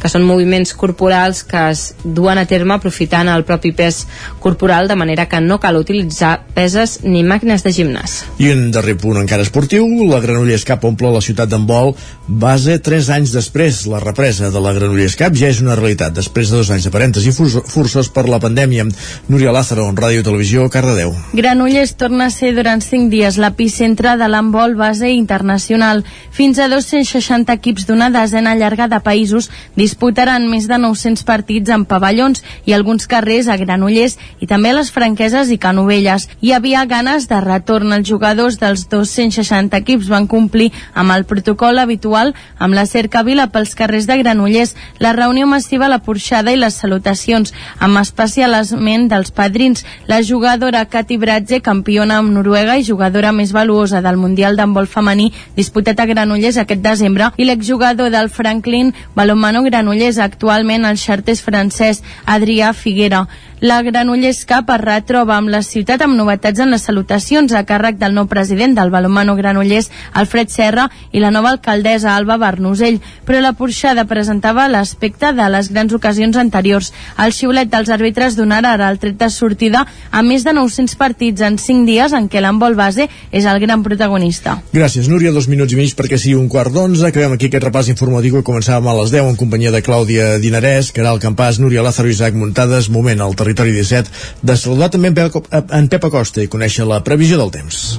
[0.00, 4.04] que són moviments corporals que es duen a terme aprofitant el propi pes
[4.40, 8.18] corporal de manera que no cal utilitzar peses ni màquines de gimnàs.
[8.42, 11.94] I un darrer punt encara esportiu, la Granollers Cup omple la ciutat d'handbol
[12.26, 13.84] base 3 anys després.
[13.90, 16.92] La represa de la Granollers Cup ja és una realitat després de dos anys de
[16.94, 18.86] parèntesi forçós per la pandèmia.
[19.28, 21.14] Núria Lázaro, en Ràdio Televisió, Cardedeu.
[21.36, 26.04] Granollers torna a ser durant 5 dies l'epicentre de l'handbol base internacional.
[26.30, 31.84] Fins a 260 equips d'una desena llarga de països disputaran més de 900 partits en
[31.88, 36.28] pavellons i alguns carrers a Granollers i també a les Franqueses i Canovelles.
[36.40, 37.92] Hi havia ganes de retorn.
[37.96, 43.74] Els jugadors dels 260 equips van complir amb el protocol habitual amb la cercavila pels
[43.78, 49.84] carrers de Granollers, la reunió massiva, la porxada i les salutacions, amb especialment dels padrins.
[50.06, 55.32] La jugadora Cati Bratze, campiona amb Noruega i jugadora més valuosa del Mundial d'handbol femení
[55.56, 58.30] disputat a Granollers aquest desembre, i l'exjugador del
[58.66, 63.28] Franklin Balonmano Granollers, actualment al Chartes francès, Adrià Figuera.
[63.60, 67.96] La Granollers Cup es retroba amb la ciutat amb novetats en les salutacions a càrrec
[67.96, 73.40] del nou president del Balonmano Granollers, Alfred Serra, i la nova alcaldessa Alba Barnusell, però
[73.40, 76.92] la porxada presentava l'aspecte de les grans ocasions anteriors.
[77.16, 81.40] El xiulet dels àrbitres donarà ara el tret de sortida a més de 900 partits
[81.40, 84.58] en 5 dies en què l'handbol base és el gran protagonista.
[84.74, 85.32] Gràcies, Núria.
[85.32, 87.06] Dos minuts i mig perquè sigui un quart d'onze.
[87.08, 90.88] Acabem aquí aquest repàs informatiu que començàvem a les 10 en companyia de Clàudia Dinarès,
[90.96, 92.88] Caral Campàs, Núria Lázaro i Isaac Muntades.
[92.88, 94.08] Moment al territori 17
[94.40, 97.98] de saludar també en Pep, en Pep Acosta i conèixer la previsió del temps.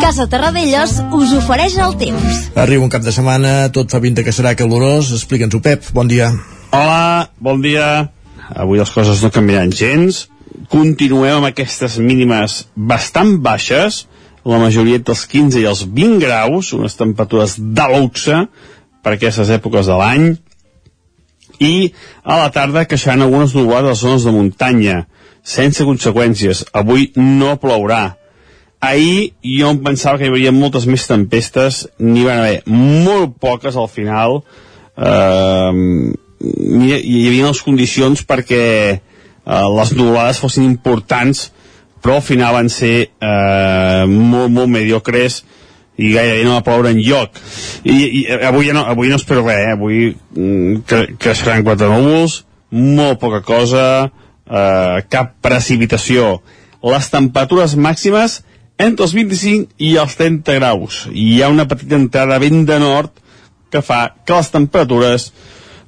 [0.00, 2.40] Casa Terradellos us ofereix el temps.
[2.56, 5.12] Arriba un cap de setmana, tot fa pinta que serà calorós.
[5.12, 5.92] Explica'ns-ho, Pep.
[5.92, 6.30] Bon dia.
[6.72, 8.08] Hola, bon dia.
[8.56, 10.24] Avui les coses no canviaran gens.
[10.72, 14.06] Continuem amb aquestes mínimes bastant baixes,
[14.44, 18.44] la majoria dels 15 i els 20 graus, unes temperatures de luxe
[19.02, 20.30] per aquestes èpoques de l'any.
[21.60, 21.92] i
[22.24, 24.94] a la tarda queixaran algunes nuvolades a les zones de muntanya,
[25.44, 26.64] sense conseqüències.
[26.72, 28.16] Avui no plourà.
[28.80, 33.76] Ahir jo em pensava que hi hauria moltes més tempestes, n'hi van haver molt poques
[33.76, 34.40] al final.
[34.96, 38.64] Uh, hi havia les condicions perquè
[38.96, 41.50] uh, les nuvolades fossin importants,
[42.00, 45.42] però al final van ser uh, molt, molt mediocres
[46.00, 47.36] i gairebé no va ploure en lloc
[47.84, 49.74] i, i avui, no, avui no espero res eh?
[49.74, 52.40] avui mm, cre creixeran quatre núvols
[52.70, 53.84] molt poca cosa
[54.50, 56.38] eh, cap precipitació.
[56.82, 58.40] Les temperatures màximes
[58.80, 61.04] entre els 25 i els 30 graus.
[61.12, 63.12] I hi ha una petita entrada vent de nord
[63.70, 65.30] que fa que les temperatures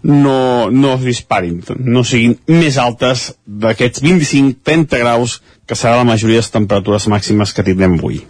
[0.02, 6.40] no, no es disparin, no siguin més altes d'aquests 25-30 graus que serà la majoria
[6.40, 8.22] de les temperatures màximes que tindrem avui.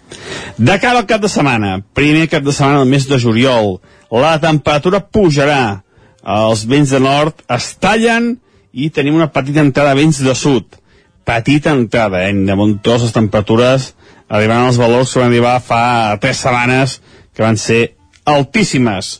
[0.57, 3.79] De cara al cap de setmana, primer cap de setmana del mes de juliol,
[4.13, 5.81] la temperatura pujarà,
[6.23, 8.35] els vents de nord es tallen
[8.71, 10.79] i tenim una petita entrada de vents de sud.
[11.23, 12.33] Petita entrada, eh?
[12.33, 13.93] De Montós les temperatures
[14.27, 16.99] arribaran als valors que van arribar fa tres setmanes,
[17.35, 17.95] que van ser
[18.25, 19.19] altíssimes.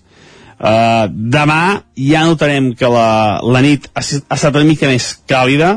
[0.63, 5.75] Uh, demà ja notarem que la, la nit ha, ha estat una mica més càlida,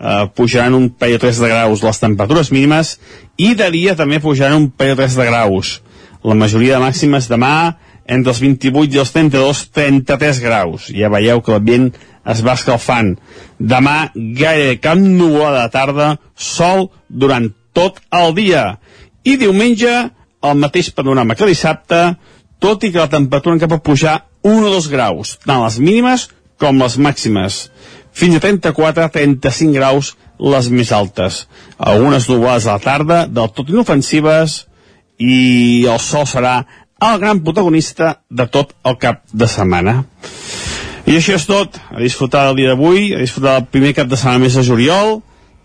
[0.00, 2.96] uh, pujaran un parell o tres de graus les temperatures mínimes,
[3.36, 5.78] i de dia també pujaran un parell o tres de graus.
[6.24, 7.76] La majoria de màximes demà
[8.10, 10.88] entre els 28 i els 32, 33 graus.
[10.90, 11.92] Ja veieu que l'ambient
[12.28, 13.14] es va escalfant.
[13.58, 18.64] Demà gairebé cap nuvolada de tarda, sol durant tot el dia.
[19.24, 19.94] I diumenge,
[20.40, 22.00] el mateix panorama que dissabte,
[22.60, 26.28] tot i que la temperatura encara pot pujar 1 o 2 graus, tant les mínimes
[26.60, 27.68] com les màximes.
[28.20, 30.10] Fins a 34-35 graus
[30.52, 31.46] les més altes.
[31.78, 34.66] Algunes nuvolades a la tarda, del tot inofensives,
[35.16, 36.58] i el sol serà
[37.00, 40.02] el gran protagonista de tot el cap de setmana.
[41.08, 41.80] I això és tot.
[41.88, 45.22] A disfrutar del dia d'avui, a disfrutar del primer cap de setmana més de juliol,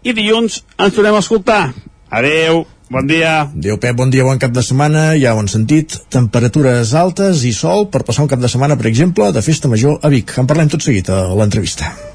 [0.07, 1.61] i dilluns ens tornem a escoltar.
[2.07, 3.35] Adeu, bon dia.
[3.51, 5.09] Adéu, Pep, bon dia, bon cap de setmana.
[5.19, 8.87] Ja ho han sentit, temperatures altes i sol per passar un cap de setmana, per
[8.87, 10.37] exemple, de festa major a Vic.
[10.39, 12.14] En parlem tot seguit a l'entrevista.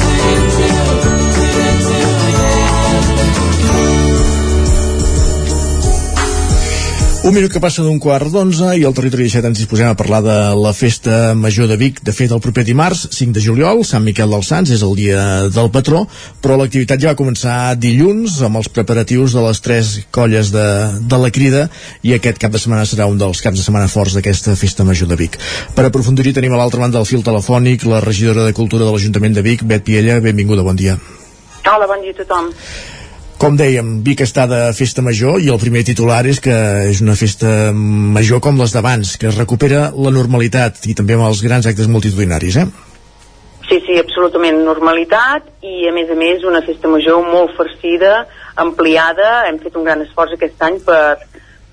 [7.21, 10.23] Un minut que passa d'un quart d'onze i al territori 17 ens disposem a parlar
[10.25, 11.99] de la festa major de Vic.
[12.01, 15.19] De fet, el proper dimarts, 5 de juliol, Sant Miquel dels Sants, és el dia
[15.53, 16.01] del patró,
[16.41, 20.65] però l'activitat ja va començar dilluns amb els preparatius de les tres colles de,
[21.13, 21.67] de la crida
[22.01, 25.11] i aquest cap de setmana serà un dels caps de setmana forts d'aquesta festa major
[25.11, 25.37] de Vic.
[25.77, 29.37] Per aprofundir-hi tenim a l'altra banda del fil telefònic la regidora de Cultura de l'Ajuntament
[29.37, 30.17] de Vic, Bet Piella.
[30.25, 30.97] Benvinguda, bon dia.
[31.69, 32.49] Hola, bon dia a tothom.
[33.41, 36.53] Com dèiem, Vic està de festa major i el primer titular és que
[36.91, 41.25] és una festa major com les d'abans, que es recupera la normalitat i també amb
[41.25, 42.67] els grans actes multitudinaris, eh?
[43.65, 48.27] Sí, sí, absolutament normalitat i a més a més una festa major molt farcida,
[48.61, 51.01] ampliada, hem fet un gran esforç aquest any per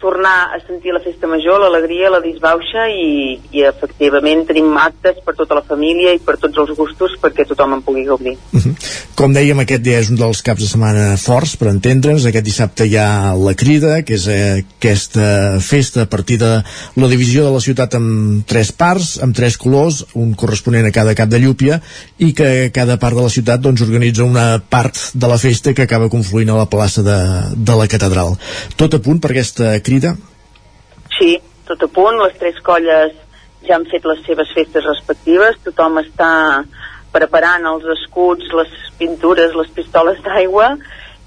[0.00, 5.34] tornar a sentir la festa major, l'alegria, la disbauxa i, i efectivament tenim actes per
[5.38, 8.36] tota la família i per tots els gustos perquè tothom en pugui gaudir.
[8.52, 8.74] Uh -huh.
[9.18, 12.24] Com dèiem, aquest dia és un dels caps de setmana forts, per entendre'ns.
[12.24, 16.62] Aquest dissabte hi ha la crida, que és eh, aquesta festa a partir de
[16.94, 21.16] la divisió de la ciutat en tres parts, amb tres colors, un corresponent a cada
[21.18, 21.80] cap de llúpia,
[22.18, 25.82] i que cada part de la ciutat doncs, organitza una part de la festa que
[25.82, 27.18] acaba confluint a la plaça de,
[27.56, 28.36] de la catedral.
[28.76, 30.14] Tot a punt per aquesta crida?
[31.16, 31.38] Sí,
[31.68, 33.16] tot a punt, les tres colles
[33.66, 36.30] ja han fet les seves festes respectives, tothom està
[37.12, 40.74] preparant els escuts, les pintures, les pistoles d'aigua,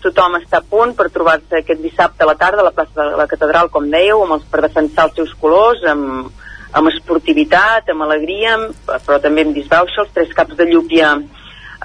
[0.01, 3.17] tothom està a punt per trobar-se aquest dissabte a la tarda a la plaça de
[3.19, 6.31] la Catedral, com dèieu, amb els, per defensar els seus colors, amb,
[6.71, 8.57] amb esportivitat, amb alegria,
[8.87, 10.05] però també amb disbauxa.
[10.05, 11.13] Els tres caps de llúpia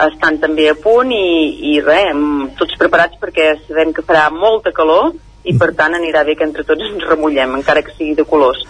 [0.06, 2.24] estan també a punt i, i res,
[2.60, 5.14] tots preparats perquè sabem que farà molta calor
[5.47, 8.64] i per tant anirà bé que entre tots ens remullem, encara que sigui de colors.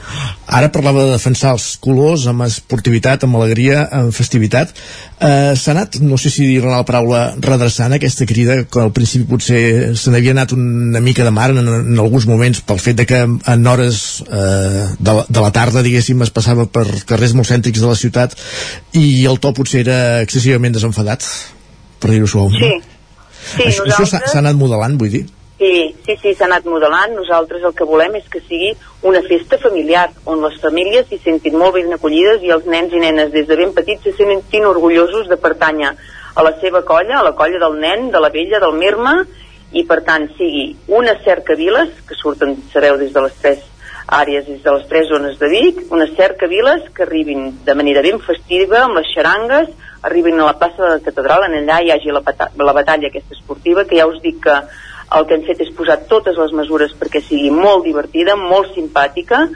[0.47, 4.75] Ara parlava de defensar els colors amb esportivitat, amb alegria, amb festivitat.
[5.17, 9.27] Eh, S'ha anat, no sé si dir la paraula redreçant aquesta crida, que al principi
[9.31, 9.63] potser
[9.97, 13.23] se n'havia anat una mica de mar en, en alguns moments pel fet de que
[13.25, 17.81] en hores eh, de, la, de la tarda, diguéssim, es passava per carrers molt cèntrics
[17.81, 18.37] de la ciutat
[19.01, 21.25] i el to potser era excessivament desenfadat,
[22.03, 22.53] per dir-ho suau.
[22.53, 22.71] Sí,
[23.57, 24.31] sí això nosaltres...
[24.31, 25.25] s'ha anat modelant, vull dir?
[25.59, 27.15] Sí, sí, sí, s'ha anat modelant.
[27.17, 28.75] Nosaltres el que volem és que sigui
[29.09, 33.01] una festa familiar, on les famílies s'hi sentin molt ben acollides i els nens i
[33.01, 35.95] nenes des de ben petits se sentin orgullosos de pertànyer
[36.37, 39.23] a la seva colla, a la colla del nen, de la vella, del merma,
[39.73, 43.65] i per tant sigui una cercaviles, que surten, sabeu, des de les tres
[44.07, 48.21] àrees, des de les tres zones de Vic, una cercaviles que arribin de manera ben
[48.21, 49.73] festiva, amb les xarangues,
[50.07, 52.23] arribin a la plaça de la catedral, en allà hi hagi la,
[52.61, 54.61] la batalla aquesta esportiva, que ja us dic que
[55.15, 59.47] el que hem fet és posar totes les mesures perquè sigui molt divertida, molt simpàtica,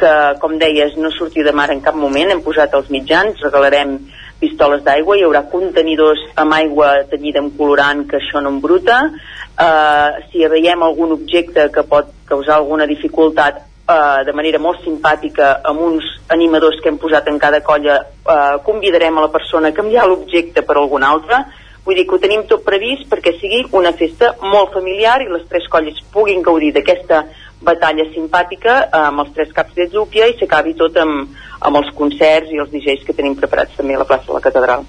[0.00, 3.98] que, com deies, no surti de mar en cap moment, hem posat els mitjans, regalarem
[4.40, 10.20] pistoles d'aigua, hi haurà contenidors amb aigua tenyida amb colorant que això no embruta, uh,
[10.30, 15.84] si veiem algun objecte que pot causar alguna dificultat uh, de manera molt simpàtica amb
[15.84, 20.06] uns animadors que hem posat en cada colla uh, convidarem a la persona a canviar
[20.08, 21.44] l'objecte per algun altre
[21.90, 25.42] vull dir que ho tenim tot previst perquè sigui una festa molt familiar i les
[25.50, 27.24] tres colles puguin gaudir d'aquesta
[27.66, 31.90] batalla simpàtica eh, amb els tres caps de Zúquia i s'acabi tot amb, amb els
[31.96, 34.84] concerts i els DJs que tenim preparats també a la plaça de la Catedral.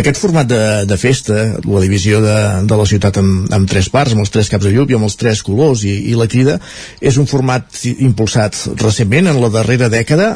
[0.00, 2.36] Aquest format de, de festa, la divisió de,
[2.68, 5.08] de la ciutat amb, amb tres parts, amb els tres caps de llum i amb
[5.08, 6.58] els tres colors i, i la crida,
[7.00, 10.32] és un format impulsat recentment, en la darrera dècada,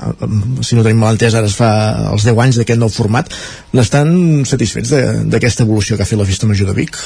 [0.65, 1.73] si no tenim mal entès, ara es fa
[2.11, 3.29] els 10 anys d'aquest nou format.
[3.77, 4.95] N'estan satisfets
[5.31, 6.97] d'aquesta evolució que ha fet la Festa Major de Vic?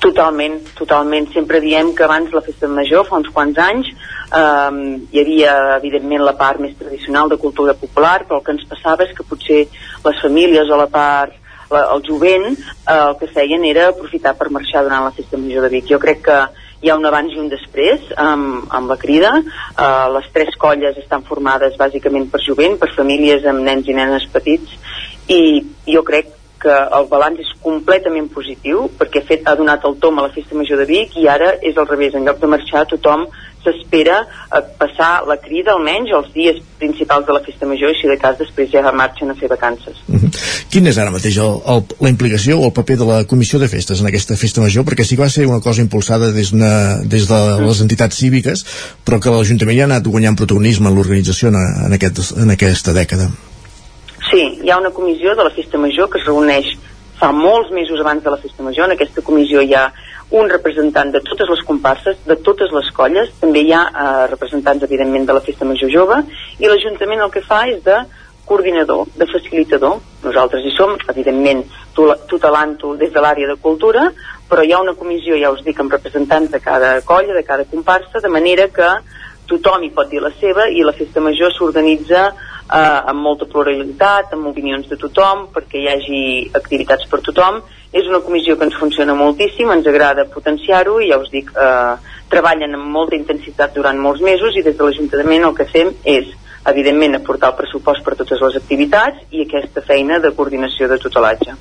[0.00, 1.30] Totalment, totalment.
[1.32, 3.88] Sempre diem que abans la festa major, fa uns quants anys,
[4.28, 8.68] um, hi havia, evidentment, la part més tradicional de cultura popular, però el que ens
[8.68, 9.64] passava és que potser
[10.04, 14.52] les famílies o la part la, el jovent eh, el que feien era aprofitar per
[14.54, 15.88] marxar durant la festa major de Vic.
[15.90, 16.38] Jo crec que
[16.84, 19.32] hi ha un abans i un després amb, amb la crida.
[19.74, 24.28] Uh, les tres colles estan formades bàsicament per jovent, per famílies amb nens i nenes
[24.32, 24.76] petits
[25.32, 25.40] i
[25.90, 30.18] jo crec que el balanç és completament positiu perquè ha, fet, ha donat el tom
[30.18, 32.86] a la festa major de Vic i ara és al revés, en lloc de marxar
[32.90, 33.26] tothom
[33.66, 34.20] s'espera
[34.50, 38.16] a passar la crida almenys els dies principals de la festa major i si de
[38.20, 39.98] cas després ja marxen a fer vacances.
[40.70, 43.68] Quin és ara mateix el, el, la implicació o el paper de la Comissió de
[43.72, 44.86] Festes en aquesta festa major?
[44.86, 48.64] Perquè sí que va ser una cosa impulsada des, una, des de les entitats cíviques,
[49.04, 52.94] però que l'Ajuntament ja ha anat guanyant protagonisme en l'organització en, en, aquest, en aquesta
[52.96, 53.30] dècada.
[54.30, 56.72] Sí, hi ha una comissió de la Festa Major que es reuneix
[57.16, 58.86] fa molts mesos abans de la Festa Major.
[58.88, 59.86] En aquesta comissió hi ha
[60.36, 64.82] un representant de totes les comparses, de totes les colles, també hi ha eh, representants,
[64.84, 66.18] evidentment, de la Festa Major Jove,
[66.58, 68.00] i l'Ajuntament el que fa és de
[68.46, 70.00] coordinador, de facilitador.
[70.24, 71.62] Nosaltres hi som, evidentment,
[71.94, 74.08] tu- tutelant-ho des de l'àrea de cultura,
[74.50, 77.64] però hi ha una comissió, ja us dic, amb representants de cada colla, de cada
[77.70, 78.90] comparsa, de manera que
[79.46, 82.32] tothom hi pot dir la seva i la festa major s'organitza
[82.66, 86.22] eh, amb molta pluralitat, amb opinions de tothom, perquè hi hagi
[86.54, 87.62] activitats per tothom.
[87.96, 92.16] És una comissió que ens funciona moltíssim, ens agrada potenciar-ho i ja us dic, eh,
[92.28, 96.34] treballen amb molta intensitat durant molts mesos i des de l'Ajuntament el que fem és
[96.70, 101.54] evidentment aportar el pressupost per totes les activitats i aquesta feina de coordinació de tutelatge.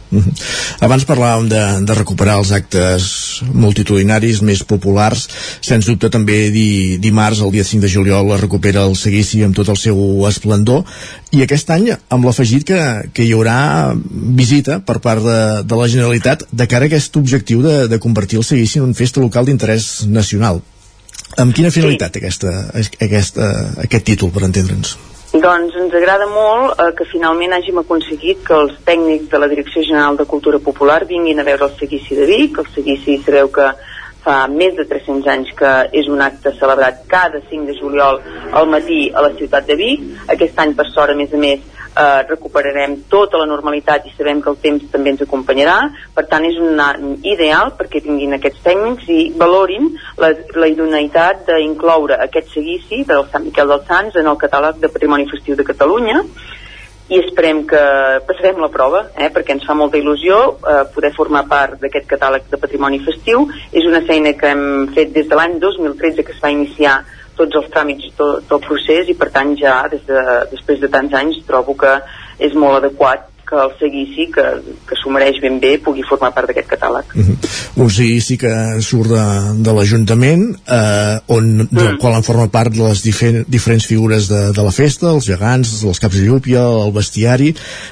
[0.86, 3.08] Abans parlàvem de, de recuperar els actes
[3.54, 5.28] multitudinaris més populars.
[5.66, 9.56] Sens dubte també di, dimarts, el dia 5 de juliol, es recupera el seguici amb
[9.58, 9.98] tot el seu
[10.30, 10.84] esplendor.
[11.36, 12.82] I aquest any, amb l'afegit que,
[13.14, 13.58] que hi haurà
[13.96, 18.42] visita per part de, de la Generalitat de cara a aquest objectiu de, de convertir
[18.42, 20.62] el seguici en una festa local d'interès nacional.
[21.42, 22.22] Amb quina finalitat sí.
[22.22, 22.54] aquesta,
[23.04, 23.50] aquesta,
[23.84, 24.96] aquest títol, per entendre'ns?
[25.36, 29.84] Doncs ens agrada molt eh, que finalment hàgim aconseguit que els tècnics de la Direcció
[29.84, 32.62] General de Cultura Popular vinguin a veure el seguici de Vic.
[32.64, 33.68] El seguici sabeu que
[34.26, 35.72] fa més de 300 anys que
[36.02, 38.20] és un acte celebrat cada 5 de juliol
[38.52, 40.04] al matí a la ciutat de Vic.
[40.34, 41.62] Aquest any, per sort, a més a més,
[41.96, 45.78] eh, recuperarem tota la normalitat i sabem que el temps també ens acompanyarà.
[46.16, 51.46] Per tant, és un any ideal perquè vinguin aquests tècnics i valorin la, la idoneïtat
[51.52, 55.68] d'incloure aquest seguici del Sant Miquel dels Sants en el catàleg de Patrimoni Festiu de
[55.68, 56.24] Catalunya
[57.08, 57.82] i esperem que
[58.26, 62.48] passarem la prova, eh, perquè ens fa molta il·lusió eh, poder formar part d'aquest catàleg
[62.50, 63.46] de patrimoni festiu.
[63.72, 64.66] És una feina que hem
[64.96, 66.98] fet des de l'any 2013 que es va iniciar
[67.38, 70.26] tots els tràmits tot, procés i per tant ja des de,
[70.56, 71.98] després de tants anys trobo que
[72.40, 74.44] és molt adequat que el seguici, que,
[74.90, 77.06] que s'ho mereix ben bé, pugui formar part d'aquest catàleg.
[77.16, 77.84] Uh -huh.
[77.84, 79.24] Un seguici que surt de,
[79.64, 81.98] de l'Ajuntament, eh, on, del Mm.
[82.00, 86.00] qual en forma part les difer diferents figures de, de la festa, els gegants, els
[86.00, 87.50] caps de llúpia, el bestiari,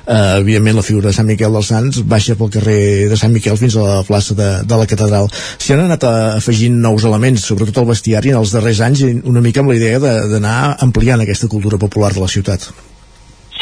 [0.08, 3.58] eh, evidentment la figura de Sant Miquel dels Sants baixa pel carrer de Sant Miquel
[3.58, 5.28] fins a la plaça de, de la catedral.
[5.58, 9.42] S'hi han anat eh, afegint nous elements, sobretot el bestiari, en els darrers anys, una
[9.42, 12.70] mica amb la idea de- d'anar ampliant aquesta cultura popular de la ciutat.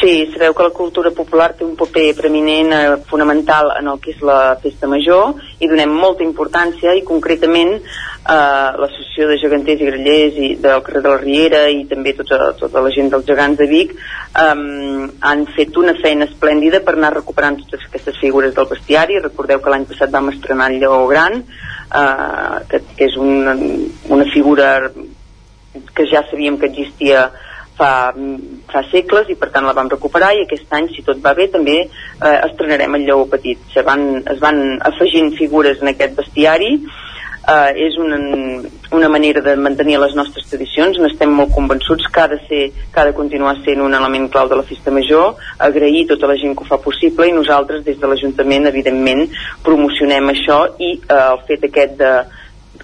[0.02, 4.10] Sí, sabeu que la cultura popular té un paper preeminent, eh, fonamental en el que
[4.10, 9.86] és la festa major i donem molta importància i concretament eh, l'associació de geganters i
[9.86, 13.60] grellers i del carrer de la Riera i també tota, tota la gent dels gegants
[13.62, 14.56] de Vic eh,
[15.30, 19.22] han fet una feina esplèndida per anar recuperant totes aquestes figures del bestiari.
[19.22, 21.44] Recordeu que l'any passat vam estrenar el Lleó Gran,
[22.02, 23.54] eh, que, que és una,
[24.10, 24.90] una figura
[25.94, 27.28] que ja sabíem que existia
[27.82, 28.14] fa,
[28.72, 31.48] fa segles i per tant la vam recuperar i aquest any, si tot va bé,
[31.50, 33.62] també eh, estrenarem el Lleó Petit.
[33.74, 36.76] Se van, es van afegint figures en aquest bestiari.
[37.42, 38.20] Eh, és una,
[38.94, 41.00] una manera de mantenir les nostres tradicions.
[41.02, 42.60] N'estem molt convençuts que ha, de ser,
[42.92, 45.40] que ha de continuar sent un element clau de la festa major.
[45.58, 49.26] Agrair tota la gent que ho fa possible i nosaltres des de l'Ajuntament evidentment
[49.66, 52.14] promocionem això i eh, el fet aquest de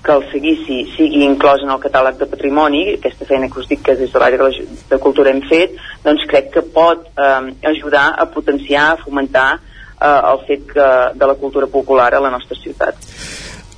[0.05, 3.83] que el seguici sigui inclòs en el catàleg de patrimoni, aquesta feina que us dic
[3.87, 8.13] que des de l'àrea de, de cultura hem fet, doncs crec que pot eh, ajudar
[8.19, 12.57] a potenciar, a fomentar eh, el fet que, de la cultura popular a la nostra
[12.63, 12.97] ciutat.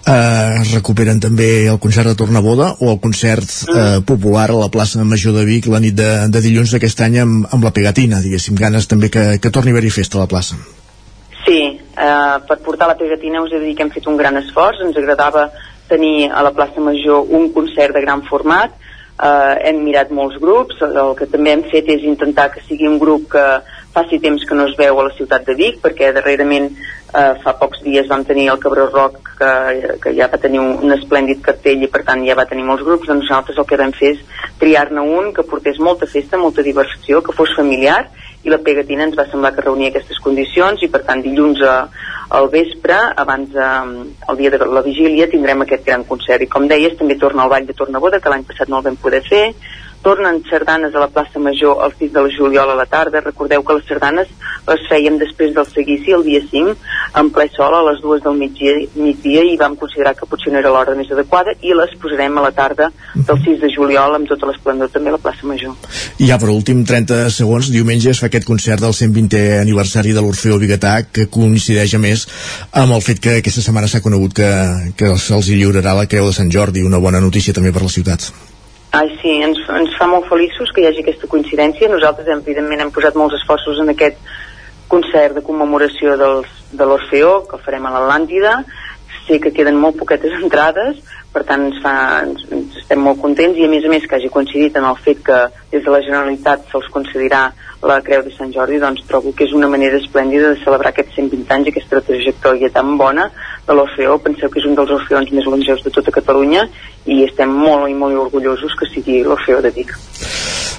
[0.06, 4.70] eh, es recuperen també el concert de Tornaboda o el concert eh, popular a la
[4.72, 8.22] plaça Major de Vic la nit de, de dilluns d'aquest any amb, amb la pegatina,
[8.24, 10.58] diguéssim, ganes també que, que torni a haver-hi festa a la plaça.
[11.44, 14.38] Sí, eh, per portar la pegatina us he de dir que hem fet un gran
[14.40, 15.48] esforç, ens agradava
[15.90, 18.72] tenir a la plaça Major un concert de gran format,
[19.20, 22.98] eh, hem mirat molts grups, el que també hem fet és intentar que sigui un
[23.02, 23.46] grup que
[23.94, 27.54] faci temps que no es veu a la ciutat de Vic, perquè darrerament eh, fa
[27.58, 29.52] pocs dies vam tenir el Cabró Rock que,
[30.02, 32.84] que ja va tenir un, un esplèndid cartell i per tant ja va tenir molts
[32.86, 34.22] grups, doncs nosaltres el que vam fer és
[34.60, 38.04] triar-ne un que portés molta festa, molta diversió, que fos familiar
[38.44, 41.74] i la pegatina ens va semblar que reunia aquestes condicions i per tant dilluns a,
[42.38, 46.46] al vespre, abans eh, el dia de la vigília, tindrem aquest gran concert.
[46.46, 48.96] I com deies, també torna el Ball de Tornaboda, que l'any passat no el vam
[49.02, 49.48] poder fer,
[50.02, 53.20] tornen sardanes a la plaça Major el 6 de la juliol a la tarda.
[53.20, 54.28] Recordeu que les sardanes
[54.68, 56.74] les fèiem després del seguici, el dia 5,
[57.20, 60.60] en ple sol a les dues del migdia, migdia i vam considerar que potser no
[60.60, 64.28] era l'hora més adequada i les posarem a la tarda del 6 de juliol amb
[64.30, 65.74] tota l'esplendor també a la plaça Major.
[66.18, 70.22] I ja per últim, 30 segons, diumenge es fa aquest concert del 120è aniversari de
[70.24, 72.26] l'Orfeo Bigatà, que coincideix a més
[72.72, 74.52] amb el fet que aquesta setmana s'ha conegut que,
[74.96, 78.30] que se'ls lliurarà la Creu de Sant Jordi, una bona notícia també per la ciutat.
[78.92, 81.88] Ai, sí, ens, ens fa molt feliços que hi hagi aquesta coincidència.
[81.92, 84.18] Nosaltres, evidentment, hem posat molts esforços en aquest
[84.90, 88.56] concert de commemoració dels, de l'Orfeó, que farem a l'Atlàntida.
[89.28, 90.98] Sé que queden molt poquetes entrades,
[91.30, 91.94] per tant ens, fa,
[92.26, 94.98] ens, ens estem molt contents i a més a més que hagi coincidit en el
[95.04, 95.38] fet que
[95.70, 97.44] des de la Generalitat se'ls concedirà
[97.82, 101.16] la Creu de Sant Jordi, doncs trobo que és una manera esplèndida de celebrar aquests
[101.16, 103.30] 120 anys, aquesta trajectòria tan bona
[103.66, 104.18] de l'Orfeó.
[104.20, 106.66] Penseu que és un dels orfeons més longeus de tota Catalunya
[107.06, 109.96] i estem molt i molt orgullosos que sigui l'Orfeó de Vic.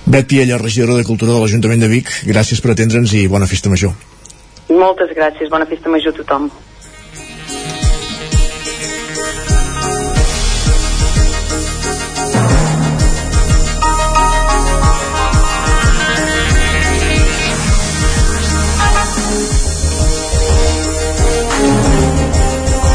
[0.05, 3.69] Bet Piella, regidora de Cultura de l'Ajuntament de Vic, gràcies per atendre'ns i bona festa
[3.73, 3.95] major.
[4.69, 6.51] Moltes gràcies, bona festa major a tothom.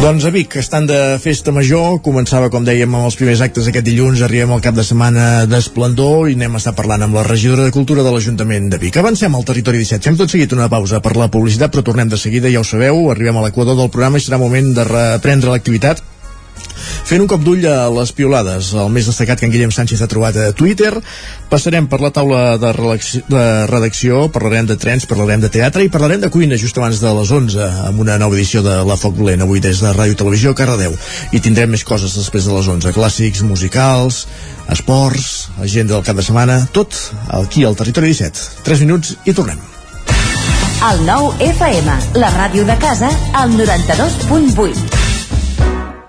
[0.07, 3.89] Doncs a Vic, estan de festa major, començava, com dèiem, amb els primers actes aquest
[3.89, 7.65] dilluns, arribem al cap de setmana d'esplendor i anem a estar parlant amb la regidora
[7.66, 9.01] de Cultura de l'Ajuntament de Vic.
[9.03, 12.20] Avancem al territori 17, fem tot seguit una pausa per la publicitat, però tornem de
[12.23, 16.05] seguida, ja ho sabeu, arribem a l'equador del programa i serà moment de reprendre l'activitat
[17.07, 20.09] Fent un cop d'ull a les piolades, el més destacat que en Guillem Sánchez ha
[20.11, 20.91] trobat a Twitter,
[21.51, 22.73] passarem per la taula de,
[23.31, 27.12] de redacció, parlarem de trens, parlarem de teatre i parlarem de cuina just abans de
[27.20, 30.55] les 11, amb una nova edició de La Foc Dolent, avui des de Ràdio Televisió
[30.59, 30.99] Cardedeu.
[31.31, 34.24] I tindrem més coses després de les 11, clàssics, musicals,
[34.74, 36.99] esports, agenda del cap de setmana, tot
[37.39, 38.62] aquí al Territori 17.
[38.66, 39.62] 3 minuts i tornem.
[40.91, 45.06] El nou FM, la ràdio de casa, al 92.8.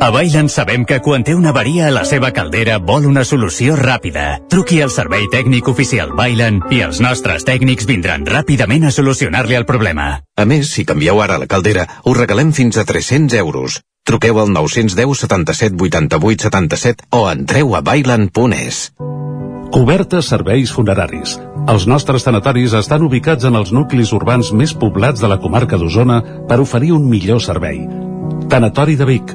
[0.00, 3.74] A Bailen sabem que quan té una avaria a la seva caldera vol una solució
[3.74, 4.38] ràpida.
[4.46, 9.66] Truqui al servei tècnic oficial Bailen i els nostres tècnics vindran ràpidament a solucionar-li el
[9.66, 10.20] problema.
[10.38, 13.80] A més, si canvieu ara la caldera, us regalem fins a 300 euros.
[14.06, 18.92] Truqueu al 910 77 88 77 o entreu a bailan.es.
[19.74, 21.34] Cobertes serveis funeraris.
[21.68, 26.22] Els nostres tanatoris estan ubicats en els nuclis urbans més poblats de la comarca d'Osona
[26.48, 27.82] per oferir un millor servei.
[28.48, 29.34] Tanatori de Vic,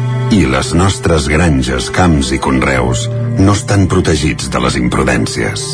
[0.31, 3.03] i les nostres granges, camps i conreus
[3.39, 5.65] no estan protegits de les imprudències.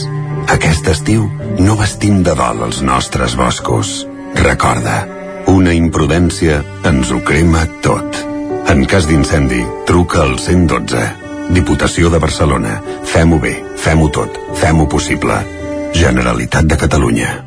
[0.50, 1.28] Aquest estiu
[1.62, 4.02] no vestim de dol els nostres boscos.
[4.42, 4.98] Recorda,
[5.54, 8.24] una imprudència ens ho crema tot.
[8.68, 11.04] En cas d'incendi, truca al 112.
[11.54, 12.80] Diputació de Barcelona.
[13.08, 15.44] Fem-ho bé, fem-ho tot, fem-ho possible.
[15.96, 17.47] Generalitat de Catalunya.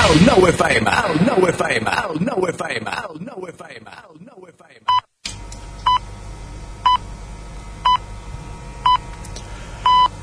[0.00, 4.84] El nou FM, el nou FM, el nou FM, el nou FM, el nou FM.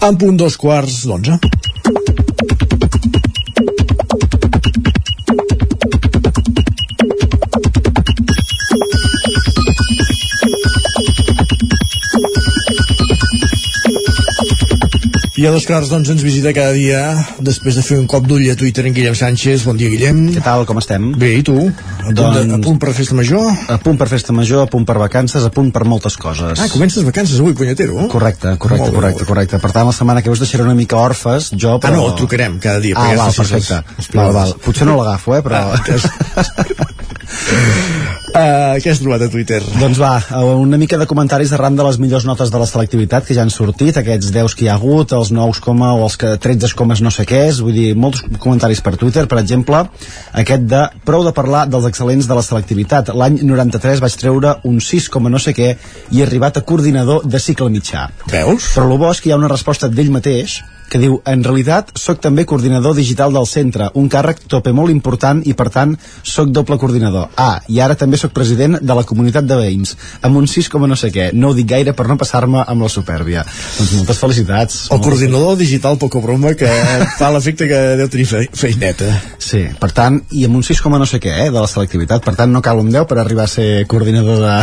[0.07, 1.37] En punt dos quarts d'onze.
[15.37, 17.13] I a dos quarts doncs ens visita cada dia
[17.45, 19.67] després de fer un cop d'ull a Twitter en Guillem Sánchez.
[19.69, 20.31] Bon dia, Guillem.
[20.33, 21.11] Què tal, com estem?
[21.13, 21.53] Bé, i tu?
[21.61, 23.45] A punt, Doncs- a punt per festa major?
[23.69, 26.57] A punt per festa major, a punt per vacances, a punt per moltes coses.
[26.57, 28.07] Ah, comences vacances avui, punyetero.
[28.09, 29.61] Correcte, correcte, bé, correcte, correcte.
[29.61, 31.93] Per tant, la setmana que ve us deixaré una mica orfes, jo, però...
[31.93, 32.97] Ah, no, trucarem cada dia.
[32.97, 33.85] Ah, val, perfecte.
[33.93, 34.57] les Val, val.
[34.65, 35.69] Potser no l'agafo, eh, però...
[38.37, 39.57] Uh, què has trobat a Twitter?
[39.81, 40.11] Doncs va,
[40.61, 43.49] una mica de comentaris arran de les millors notes de la selectivitat que ja han
[43.49, 47.01] sortit, aquests 10 que hi ha hagut, els 9 coma o els que 13 comes
[47.01, 49.81] no sé què és, vull dir, molts comentaris per Twitter, per exemple,
[50.43, 53.09] aquest de prou de parlar dels excel·lents de la selectivitat.
[53.09, 57.25] L'any 93 vaig treure un 6 coma no sé què i he arribat a coordinador
[57.25, 58.11] de cicle mitjà.
[58.29, 58.69] Veus?
[58.75, 60.59] Però el bo és que hi ha una resposta d'ell mateix
[60.89, 65.41] que diu, en realitat, sóc també coordinador digital del centre, un càrrec tope molt important
[65.45, 67.29] i, per tant, sóc doble coordinador.
[67.35, 70.87] Ah, i ara també sóc president de la comunitat de veïns, amb un 6 com
[70.87, 71.29] no sé què.
[71.33, 73.43] No ho dic gaire per no passar-me amb la supèrbia.
[73.77, 74.79] Doncs moltes felicitats.
[74.95, 76.71] El coordinador digital poca broma que
[77.19, 79.09] fa l'efecte que deu tenir fe feineta.
[79.43, 82.23] Sí, per tant, i amb un 6 com no sé què, eh, de la selectivitat,
[82.25, 84.55] per tant no cal un 10 per arribar a ser coordinador de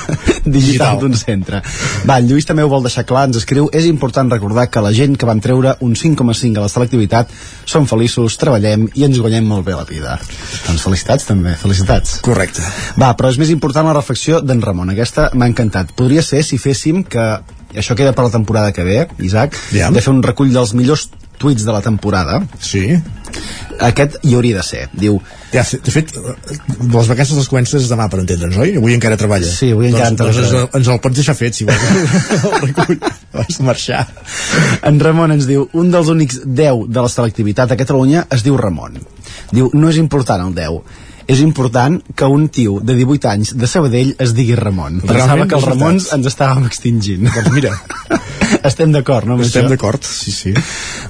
[0.58, 1.62] digital d'un centre.
[2.08, 5.16] Va, Lluís també ho vol deixar clar, ens escriu, és important recordar que la gent
[5.18, 7.32] que van treure un 5,5 a la selectivitat
[7.68, 10.16] som feliços, treballem i ens guanyem molt bé la vida.
[10.66, 12.18] Doncs felicitats també, felicitats.
[12.24, 12.64] Correcte.
[13.00, 15.94] Va, però és més important la reflexió d'en Ramon, aquesta m'ha encantat.
[15.98, 17.28] Podria ser si féssim que
[17.74, 19.90] això queda per la temporada que ve, Isaac, Ja.
[19.90, 21.08] de fer un recull dels millors
[21.38, 22.40] tuits de la temporada.
[22.60, 22.96] Sí.
[23.78, 24.88] Aquest hi hauria de ser.
[24.92, 25.20] Diu,
[25.52, 28.74] Ja, de fet, les vacances les comences demà, per entendre'ns, oi?
[28.76, 29.46] Avui encara treballa.
[29.48, 30.64] Sí, avui encara doncs, doncs treballa.
[30.66, 31.86] ens, ens el pots deixar fet, si vols.
[32.50, 32.98] el recull.
[33.32, 34.02] Vas marxar.
[34.84, 38.58] En Ramon ens diu, un dels únics 10 de la selectivitat a Catalunya es diu
[38.60, 38.98] Ramon.
[39.50, 40.82] Diu, no és important el 10,
[41.28, 45.02] és important que un tio de 18 anys de Sabadell es digui Ramon.
[45.02, 45.68] Pensava Realment que els.
[45.68, 47.28] Ramons ens estàvem extingint.
[47.28, 47.74] Doncs mira,
[48.64, 49.36] Estem d'acord, no?
[49.42, 50.52] Estem d'acord, sí, sí.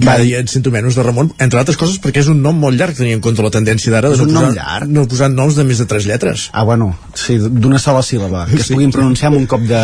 [0.02, 2.78] Cada dia et sento menys de Ramon, entre altres coses perquè és un nom molt
[2.78, 4.92] llarg, tenint en compte la tendència d'ara de no un nom posar, llarg?
[4.94, 6.48] no posar noms de més de tres lletres.
[6.52, 8.74] Ah, bueno, sí, d'una sola síl·laba, que es Sí.
[8.74, 9.82] puguin pronunciar amb un cop de,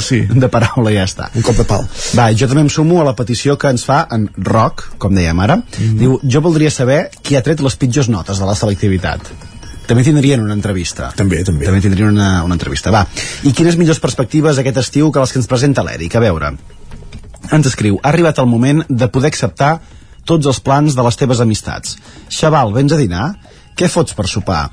[0.00, 0.22] sí.
[0.30, 1.30] de paraula i ja està.
[1.34, 1.86] Un cop de pal.
[2.18, 5.40] Va, jo també em sumo a la petició que ens fa en Roc, com dèiem
[5.42, 5.56] ara.
[5.58, 5.96] Mhm.
[5.98, 9.51] Diu, jo voldria saber qui ha tret les pitjors notes de la selectivitat.
[9.88, 11.10] També tindrien una entrevista.
[11.16, 11.66] També, també.
[11.66, 12.92] També tindrien una, una entrevista.
[12.94, 13.02] Va,
[13.44, 16.16] i quines millors perspectives aquest estiu que les que ens presenta l'Eric?
[16.16, 16.52] A veure,
[17.50, 19.78] ens escriu, ha arribat el moment de poder acceptar
[20.28, 21.96] tots els plans de les teves amistats.
[22.30, 23.32] Xaval, vens a dinar?
[23.76, 24.68] Què fots per sopar?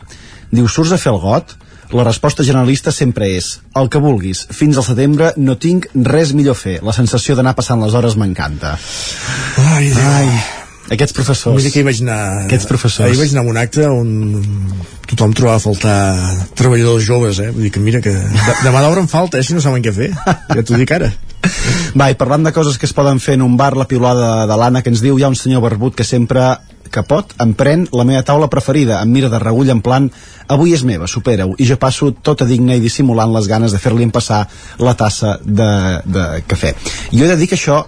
[0.52, 1.56] Diu, surts a fer el got?
[1.90, 4.44] La resposta generalista sempre és el que vulguis.
[4.54, 6.78] Fins al setembre no tinc res millor a fer.
[6.86, 8.76] La sensació d'anar passant les hores m'encanta.
[9.74, 10.14] Ai, Déu.
[10.14, 10.59] Ai,
[10.90, 11.70] aquests professors.
[11.70, 12.20] Que hi vaig anar...
[12.48, 13.06] Aquests professors.
[13.08, 14.10] Ahir vaig anar a un acte on
[15.10, 15.98] tothom trobava a faltar
[16.58, 17.50] treballadors joves, eh?
[17.54, 19.46] Vull dir que mira que de, de mà d'obra en falta, eh?
[19.46, 20.12] Si no saben què fer.
[20.16, 21.12] Ja t'ho dic ara.
[21.96, 24.58] Va, i parlant de coses que es poden fer en un bar, la piulada de
[24.60, 26.52] l'Anna que ens diu, hi ha un senyor barbut que sempre
[26.90, 30.10] que pot, em pren la meva taula preferida, em mira de regull en plan
[30.50, 34.08] avui és meva, supera-ho, i jo passo tota digna i dissimulant les ganes de fer-li
[34.08, 34.42] empassar
[34.82, 35.70] la tassa de,
[36.10, 36.74] de cafè.
[37.14, 37.84] Jo he de dir que això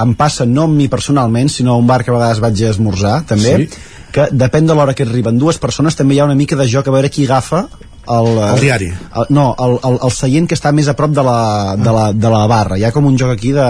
[0.00, 2.70] em passa no amb mi personalment, sinó a un bar que a vegades vaig a
[2.70, 3.68] esmorzar, també, Sí.
[4.12, 6.88] que depèn de l'hora que arriben dues persones, també hi ha una mica de joc
[6.88, 7.66] a veure qui agafa
[8.08, 8.86] el, El diari.
[9.16, 12.12] el, no, el, el, el seient que està més a prop de la, de la,
[12.12, 13.68] de la barra hi ha com un joc aquí de,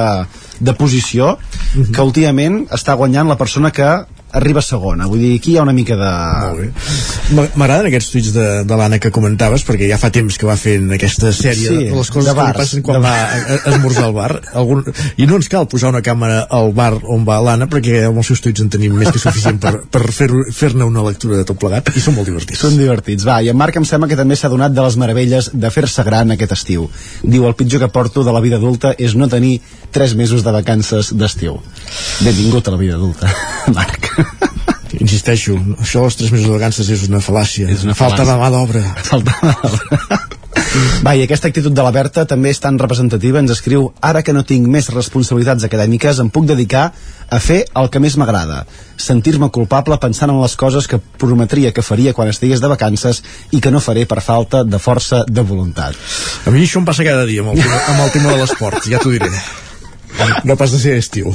[0.60, 1.36] de posició
[1.74, 1.92] Mhm.
[1.92, 3.86] que últimament està guanyant la persona que
[4.32, 6.70] arriba segona vull dir, aquí hi ha una mica de...
[7.32, 10.90] M'agraden aquests tuits de, de l'Anna que comentaves, perquè ja fa temps que va fent
[10.96, 14.06] aquesta sèrie Sí, de, les coses de que bars, passen quan va a, a esmorzar
[14.08, 14.30] al bar.
[14.58, 14.84] Algun,
[15.20, 18.32] I no ens cal posar una càmera al bar on va l'Anna, perquè amb els
[18.32, 21.60] seus tuits en tenim més que suficient per, per fer-ne fer una lectura de tot
[21.60, 22.60] plegat, i són molt divertits.
[22.62, 25.50] Són divertits, va, i en Marc em sembla que també s'ha donat de les meravelles
[25.52, 26.88] de fer-se gran aquest estiu.
[27.22, 29.58] Diu, el pitjor que porto de la vida adulta és no tenir
[29.92, 31.58] tres mesos de vacances d'estiu.
[32.22, 33.30] Benvingut a la vida adulta,
[33.76, 34.12] Marc.
[35.00, 37.70] Insisteixo, això dels tres mesos de vacances és una fal·làcia.
[37.72, 38.84] És una Falta de mà d'obra.
[39.08, 40.20] Falta mà d'obra.
[41.04, 44.32] Va, i aquesta actitud de la Berta també és tan representativa, ens escriu ara que
[44.32, 46.86] no tinc més responsabilitats acadèmiques em puc dedicar
[47.28, 48.62] a fer el que més m'agrada
[49.00, 53.60] sentir-me culpable pensant en les coses que prometria que faria quan estigués de vacances i
[53.60, 55.98] que no faré per falta de força de voluntat
[56.46, 58.88] A mi això em passa cada dia amb el tema, amb el tema de l'esport,
[58.88, 59.32] ja t'ho diré.
[60.44, 61.32] No pas de ser estiu.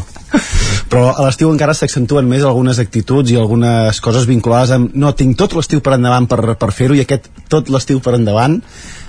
[0.91, 5.37] però a l'estiu encara s'accentuen més algunes actituds i algunes coses vinculades amb no, tinc
[5.39, 8.61] tot l'estiu per endavant per, per fer-ho i aquest tot l'estiu per endavant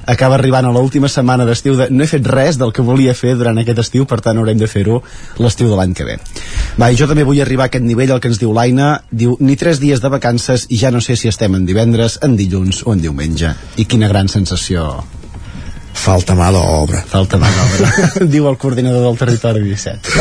[0.08, 3.34] acaba arribant a l'última setmana d'estiu de no he fet res del que volia fer
[3.36, 5.02] durant aquest estiu per tant haurem de fer-ho
[5.42, 6.16] l'estiu de l'any que ve.
[6.80, 9.02] Va, i jo també vull arribar a aquest nivell el que ens diu l'Aina.
[9.10, 12.40] Diu ni tres dies de vacances i ja no sé si estem en divendres, en
[12.40, 13.52] dilluns o en diumenge.
[13.76, 14.88] I quina gran sensació
[15.98, 17.02] Falta mà d'obra.
[17.10, 18.10] Falta mà d'obra.
[18.32, 20.14] Diu el coordinador del territori 17.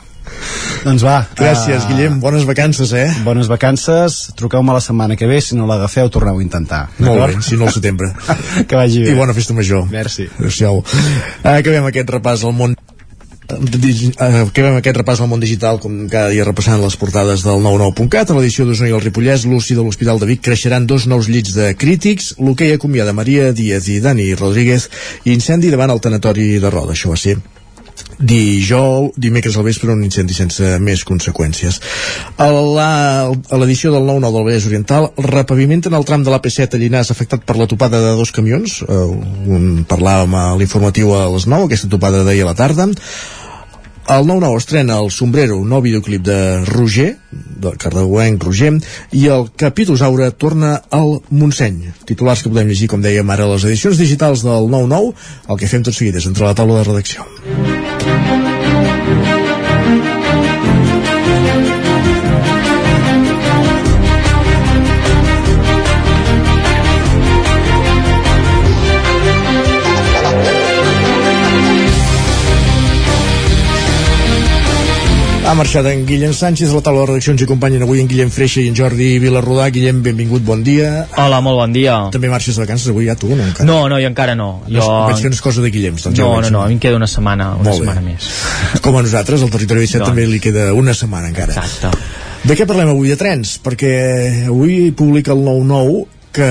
[0.86, 1.16] doncs va.
[1.36, 2.20] Gràcies, ah, Guillem.
[2.22, 3.08] Bones vacances, eh?
[3.26, 4.20] Bones vacances.
[4.38, 5.40] Truqueu-me la setmana que ve.
[5.44, 6.86] Si no l'agafeu, torneu a intentar.
[7.02, 8.12] Molt bé, si no al setembre.
[8.68, 9.12] que vagi bé.
[9.12, 9.84] I bona festa major.
[9.90, 10.30] Merci.
[10.38, 10.80] Adéu-siau.
[11.42, 12.78] Acabem aquest repàs al món
[13.50, 18.38] acabem aquest repàs al món digital com cada dia repassant les portades del 99.cat a
[18.38, 21.72] l'edició d'Osona i el Ripollès l'UCI de l'Hospital de Vic creixeran dos nous llits de
[21.74, 24.90] crítics l'hoquei acomiada Maria Díaz i Dani Rodríguez
[25.24, 27.38] i incendi davant el tanatori de Roda això va ser
[28.20, 31.80] dijous, dimecres al vespre un incendi sense més conseqüències.
[32.40, 37.44] A l'edició del 9-9 del Vallès Oriental repavimenten el tram de l'AP7 a Llinars afectat
[37.48, 38.80] per la topada de dos camions.
[38.84, 39.00] Eh,
[39.56, 42.90] un parlàvem a l'informatiu a les 9 aquesta topada d'ahir a la tarda
[44.10, 48.72] el 9-9 estrena el Sombrero, un nou videoclip de Roger, del cardeuenc Roger,
[49.14, 51.92] i el Capitosaure torna al Montseny.
[52.08, 55.12] Titulars que podem llegir, com dèiem ara, a les edicions digitals del 9-9.
[55.48, 58.59] El que fem tot seguit és entrar a la taula de redacció.
[75.50, 78.60] Ha marxat en Guillem Sánchez, la taula de redacció ens acompanyen avui en Guillem Freixa
[78.62, 79.64] i en Jordi Vilarrodà.
[79.74, 81.08] Guillem, benvingut, bon dia.
[81.18, 81.96] Hola, molt bon dia.
[82.14, 83.42] També marxes de vacances avui ja tu, no?
[83.48, 83.66] Encara.
[83.66, 84.60] No, no, jo encara no.
[84.68, 84.76] Jo...
[84.78, 84.86] Jo...
[85.08, 86.52] Vaig fer unes coses de Guillems, doncs ja No, ho no, veig.
[86.54, 87.88] no, a mi em queda una setmana, una Molt bé.
[87.88, 88.28] setmana més.
[88.84, 90.12] Com a nosaltres, al territori 17 Doncs.
[90.12, 91.56] també li queda una setmana encara.
[91.58, 91.90] Exacte.
[92.46, 93.10] De què parlem avui?
[93.10, 93.92] De trens, perquè
[94.52, 95.98] avui publica el 9-9
[96.38, 96.50] que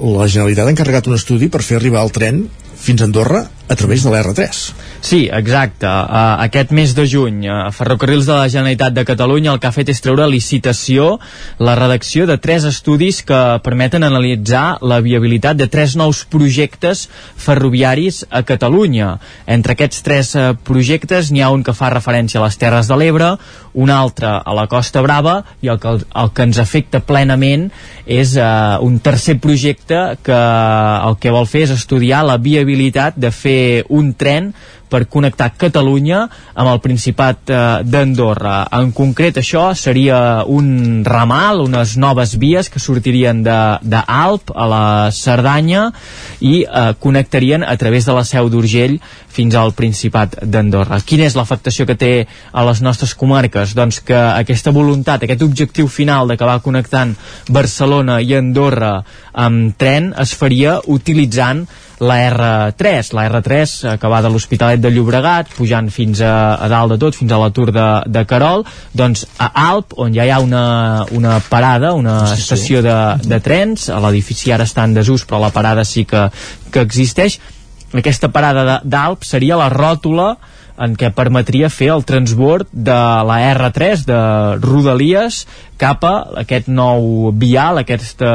[0.00, 2.46] la Generalitat ha encarregat un estudi per fer arribar el tren
[2.82, 4.72] fins a Andorra a través de l'R3.
[5.02, 5.86] Sí, exacte.
[5.86, 9.74] Uh, aquest mes de juny, uh, Ferrocarrils de la Generalitat de Catalunya el que ha
[9.74, 11.16] fet és treure licitació
[11.58, 18.22] la redacció de tres estudis que permeten analitzar la viabilitat de tres nous projectes ferroviaris
[18.30, 19.16] a Catalunya.
[19.46, 22.98] Entre aquests tres uh, projectes n'hi ha un que fa referència a les Terres de
[22.98, 23.34] l'Ebre,
[23.74, 27.70] un altre a la Costa Brava i el que, el que ens afecta plenament
[28.06, 30.38] és uh, un tercer projecte que
[31.08, 34.52] el que vol fer és estudiar la viabilitat de fer un tren
[34.92, 36.20] per connectar Catalunya
[36.52, 38.58] amb el Principat eh, d'Andorra.
[38.76, 44.84] En concret, això seria un ramal, unes noves vies que sortirien d'Alp a la
[45.16, 45.88] Cerdanya
[46.40, 48.98] i eh, connectarien a través de la Seu d'Urgell
[49.32, 51.00] fins al Principat d'Andorra.
[51.08, 52.12] Quina és l'afectació que té
[52.52, 53.72] a les nostres comarques?
[53.78, 57.16] Doncs que aquesta voluntat, aquest objectiu final d'acabar connectant
[57.48, 58.98] Barcelona i Andorra
[59.32, 61.64] amb tren es faria utilitzant
[62.02, 66.68] la R3, la R3 eh, que va de l'Hospitalet de Llobregat pujant fins a, a
[66.72, 68.66] dalt de tot, fins a la Tour de, de Carol,
[68.98, 70.64] doncs a Alp, on ja hi ha una,
[71.14, 72.42] una parada, una sí, sí.
[72.42, 76.28] estació de, de trens, l'edifici ara està en desús, però la parada sí que,
[76.72, 77.38] que existeix,
[77.92, 80.34] aquesta parada d'Alp seria la ròtula
[80.82, 82.96] en què permetria fer el transbord de
[83.28, 84.20] la R3 de
[84.62, 85.44] Rodalies
[85.82, 86.14] cap a
[86.44, 88.32] aquest nou vial, aquesta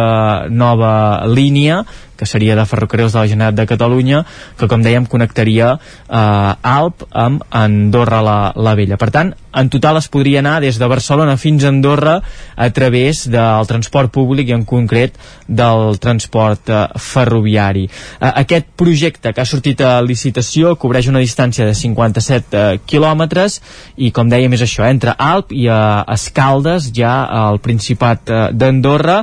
[0.52, 0.92] nova
[1.32, 1.86] línia
[2.18, 4.24] que seria de Ferrocarrils de la Generalitat de Catalunya,
[4.58, 8.98] que com dèiem connectaria eh, Alp amb Andorra la, la Vella.
[8.98, 12.18] Per tant, en total es podria anar des de Barcelona fins a Andorra
[12.56, 15.16] a través del transport públic i en concret
[15.48, 17.86] del transport eh, ferroviari.
[17.86, 23.62] Eh, aquest projecte que ha sortit a licitació cobreix una distància de 57 eh, quilòmetres
[24.02, 29.22] i com dèiem és això, entre Alp i a Escaldes ja al Principat eh, d'Andorra.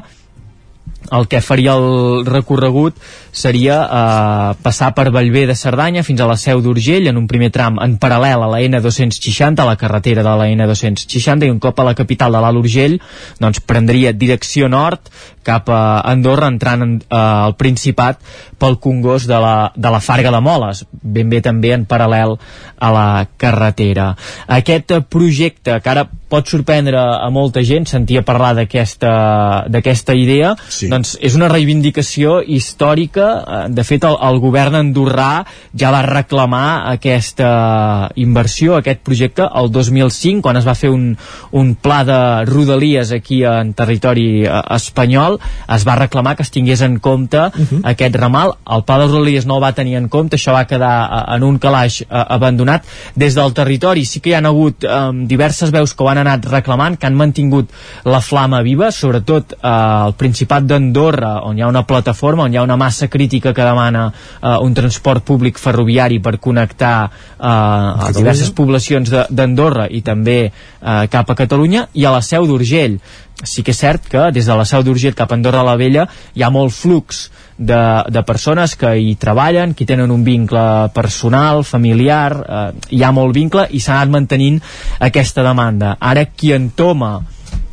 [1.14, 2.96] El que faria el recorregut
[3.34, 7.50] seria eh, passar per Vallvé de Cerdanya fins a la Seu d'Urgell en un primer
[7.54, 11.82] tram en paral·lel a la N260 a la carretera de la N260 i un cop
[11.82, 13.00] a la capital de l'Alt Urgell
[13.42, 15.10] doncs prendria direcció nord
[15.44, 18.22] cap a Andorra entrant en, eh, al Principat
[18.58, 22.38] pel Congost de la, de la Farga de Moles ben bé també en paral·lel
[22.78, 24.12] a la carretera
[24.46, 30.88] aquest projecte que ara pot sorprendre a molta gent sentia parlar d'aquesta idea sí.
[30.92, 35.44] doncs és una reivindicació històrica Eh, de fet el, el govern andorrà
[35.76, 41.12] ja va reclamar aquesta inversió, aquest projecte el 2005 quan es va fer un,
[41.52, 42.18] un pla de
[42.50, 45.38] rodalies aquí en territori eh, espanyol.
[45.74, 47.80] Es va reclamar que es tingués en compte uh -huh.
[47.84, 50.94] aquest ramal, el pla de rodalies no el va tenir en compte, això va quedar
[51.04, 52.84] eh, en un calaix abandonat.
[53.14, 56.44] Des del territori sí que hi han hagut eh, diverses veus que ho han anat
[56.46, 57.70] reclamant, que han mantingut
[58.04, 62.60] la flama viva, sobretot eh, al Principat d'Andorra on hi ha una plataforma, on hi
[62.60, 68.10] ha una massa crítica que demana uh, un transport públic ferroviari per connectar uh, a
[68.16, 72.98] diverses poblacions d'Andorra i també uh, cap a Catalunya i a la Seu d'Urgell
[73.44, 76.06] sí que és cert que des de la Seu d'Urgell cap a Andorra la Vella
[76.34, 77.28] hi ha molt flux
[77.58, 77.80] de,
[78.10, 82.64] de persones que hi treballen, que tenen un vincle personal, familiar, eh,
[82.96, 84.60] hi ha molt vincle i s'ha anat mantenint
[84.98, 85.94] aquesta demanda.
[86.00, 87.20] Ara qui entoma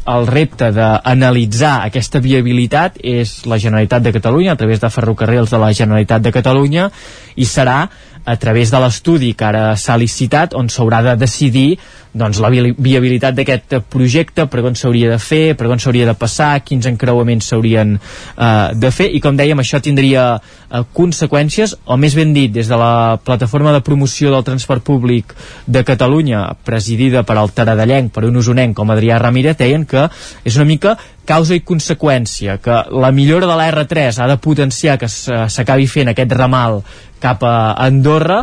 [0.09, 5.59] el repte d'analitzar aquesta viabilitat és la Generalitat de Catalunya a través de ferrocarrils de
[5.61, 6.89] la Generalitat de Catalunya
[7.35, 7.83] i serà
[8.25, 11.79] a través de l'estudi que ara s'ha licitat on s'haurà de decidir
[12.13, 16.59] doncs, la viabilitat d'aquest projecte, per on s'hauria de fer, per on s'hauria de passar,
[16.67, 22.15] quins encreuaments s'haurien eh, de fer, i com dèiem, això tindria eh, conseqüències, o més
[22.19, 25.35] ben dit, des de la plataforma de promoció del transport públic
[25.67, 30.09] de Catalunya, presidida per al Taradellenc, per un usonenc com Adrià Ramírez, deien que
[30.43, 34.97] és una mica causa i conseqüència, que la millora de la R3 ha de potenciar
[34.99, 36.81] que s'acabi fent aquest ramal
[37.21, 38.41] cap a Andorra,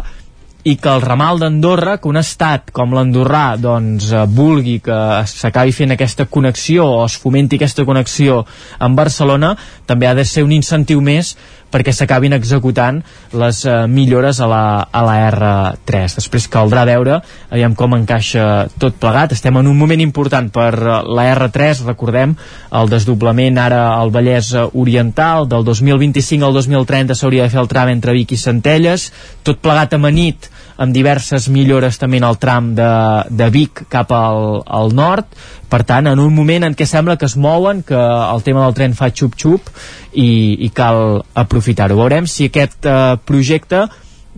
[0.69, 4.97] i que el ramal d'Andorra, que un estat com l'andorrà doncs, eh, vulgui que
[5.31, 8.43] s'acabi fent aquesta connexió o es fomenti aquesta connexió
[8.79, 9.55] amb Barcelona,
[9.87, 11.37] també ha de ser un incentiu més
[11.73, 13.01] perquè s'acabin executant
[13.39, 16.19] les eh, millores a la, a la R3.
[16.19, 19.35] Després caldrà veure aviam com encaixa tot plegat.
[19.37, 22.37] Estem en un moment important per eh, la R3, recordem
[22.79, 27.93] el desdoblament ara al Vallès Oriental, del 2025 al 2030 s'hauria de fer el tram
[27.93, 29.11] entre Vic i Centelles,
[29.47, 32.89] tot plegat amanit amb diverses millores també en el tram de,
[33.35, 35.27] de Vic cap al, al nord,
[35.69, 38.77] per tant, en un moment en què sembla que es mouen, que el tema del
[38.79, 39.73] tren fa xup-xup
[40.15, 40.29] i,
[40.65, 41.99] i cal aprofitar-ho.
[41.99, 43.89] Veurem si aquest eh, projecte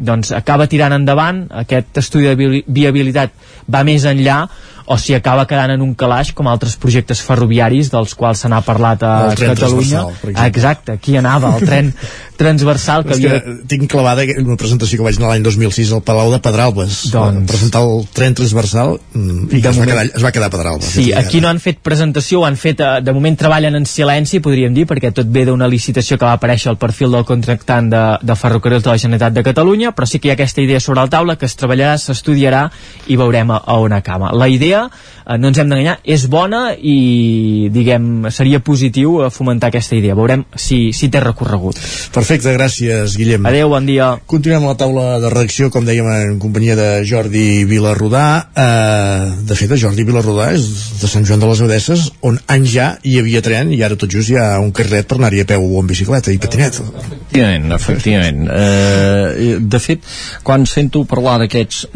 [0.00, 3.34] doncs, acaba tirant endavant, aquest estudi de viabilitat
[3.68, 4.46] va més enllà
[4.90, 8.58] o si acaba quedant en un calaix com altres projectes ferroviaris dels quals se n'ha
[8.66, 10.02] parlat a Catalunya.
[10.48, 11.92] exacte, aquí anava el tren
[12.40, 13.38] transversal que, havia...
[13.44, 17.04] que tinc clavada una presentació que vaig anar l'any 2006 al Palau de Pedralbes.
[17.12, 17.46] Doncs...
[17.52, 19.84] presentar el tren transversal mm, i que es, moment...
[19.84, 22.82] va quedar, es va quedar a Pedralbes sí, aquí no han fet presentació, han fet
[22.82, 26.34] eh, de moment treballen en silenci, podríem dir perquè tot ve d'una licitació que va
[26.40, 30.18] aparèixer al perfil del contractant de, de Ferrocarrils de la Generalitat de Catalunya però sí
[30.18, 32.66] que hi ha aquesta idea sobre la taula que es treballarà, s'estudiarà
[33.06, 34.32] i veurem a, a on acaba.
[34.32, 39.70] La idea, eh, no ens hem d'enganyar és bona i diguem, seria positiu eh, fomentar
[39.70, 41.80] aquesta idea, veurem si, si té recorregut
[42.10, 43.46] Perfecte gràcies, Guillem.
[43.46, 44.10] Adéu, bon dia.
[44.30, 48.24] Continuem a la taula de reacció, com dèiem, en companyia de Jordi Vilarrodà.
[48.50, 50.66] Eh, de fet, Jordi Vilarrodà és
[51.00, 54.10] de Sant Joan de les Abadesses, on anys ja hi havia tren i ara tot
[54.12, 56.80] just hi ha un carret per anar-hi a peu o en bicicleta i patinet.
[56.80, 58.44] Efectivament, efectivament.
[58.50, 60.06] Eh, de fet,
[60.46, 61.86] quan sento parlar d'aquests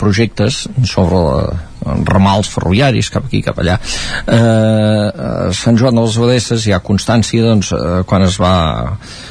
[0.00, 1.42] projectes sobre la,
[2.08, 3.78] ramals ferroviaris cap aquí, cap allà.
[4.26, 8.54] Eh, a Sant Joan de les Abadesses hi ha constància doncs, eh, quan es va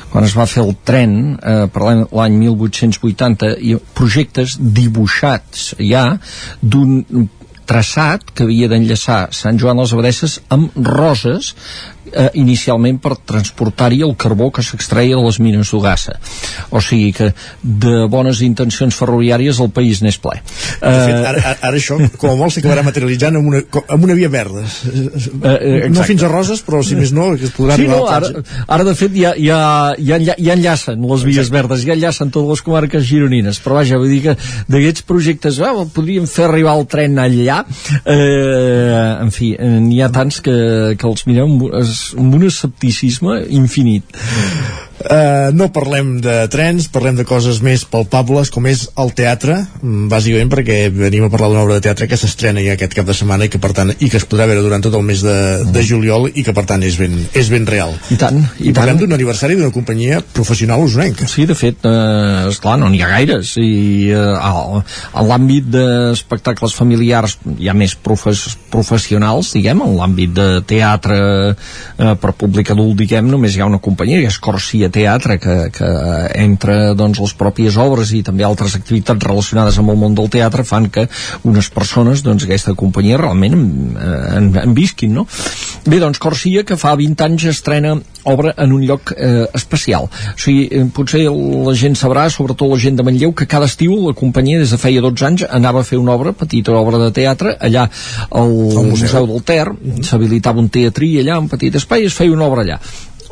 [0.09, 6.05] quan es va fer el tren eh, per l'any 1880 i projectes dibuixats ja
[6.61, 7.27] d'un
[7.69, 11.53] traçat que havia d'enllaçar Sant Joan de les Abadesses amb Roses
[12.11, 16.17] eh, inicialment per transportar-hi el carbó que s'extreia de les mines d'Ugassa.
[16.71, 17.31] O sigui que
[17.61, 20.37] de bones intencions ferroviàries el país n'és ple.
[20.39, 24.17] De fet, eh, ara, ara això, com a molt, s'acabarà materialitzant amb una, amb una
[24.17, 24.65] via verda.
[24.65, 28.01] Eh, eh, no fins a Roses, però si més no, que es podrà sí, no,
[28.09, 28.31] ara,
[28.67, 29.59] ara, de fet, ja, ja,
[29.97, 31.57] ja, ja enllacen les vies Exacte.
[31.57, 34.35] verdes, ja enllacen totes les comarques gironines, però vaja, vull dir que
[34.71, 37.61] d'aquests projectes, ah, podríem fer arribar el tren allà,
[38.03, 40.57] eh, en fi, n'hi ha tants que,
[40.99, 44.17] que els mirem es, amb un escepticisme infinit.
[44.99, 50.09] Uh, no parlem de trens, parlem de coses més palpables com és el teatre, mm,
[50.11, 53.15] bàsicament perquè venim a parlar d'una obra de teatre que s'estrena ja aquest cap de
[53.15, 55.37] setmana i que per tant i que es podrà veure durant tot el mes de,
[55.71, 57.95] de juliol i que per tant és ben, és ben real.
[58.11, 58.41] I tant.
[58.59, 61.29] I, I parlem d'un aniversari d'una companyia professional usonenca.
[61.31, 67.37] Sí, de fet, eh, esclar, no n'hi ha gaires i eh, en l'àmbit d'espectacles familiars
[67.55, 71.19] hi ha més profes, professionals, diguem, en l'àmbit de teatre
[71.55, 75.55] eh, per públic adult, diguem, només hi ha una companyia, que és Corsia teatre que,
[75.75, 75.89] que
[76.41, 80.65] entre doncs, les pròpies obres i també altres activitats relacionades amb el món del teatre
[80.67, 81.07] fan que
[81.47, 85.25] unes persones doncs, aquesta companyia realment eh, en, en visquin no?
[85.89, 87.95] bé doncs Corsia que fa 20 anys estrena
[88.29, 92.79] obra en un lloc eh, especial o sigui, eh, potser la gent sabrà sobretot la
[92.81, 95.87] gent de Manlleu que cada estiu la companyia des de feia 12 anys anava a
[95.87, 97.87] fer una obra, petita obra de teatre allà
[98.29, 98.89] al Museu.
[98.89, 99.67] Museu del Ter
[100.05, 102.79] s'habilitava un teatrí allà, un petit espai i es feia una obra allà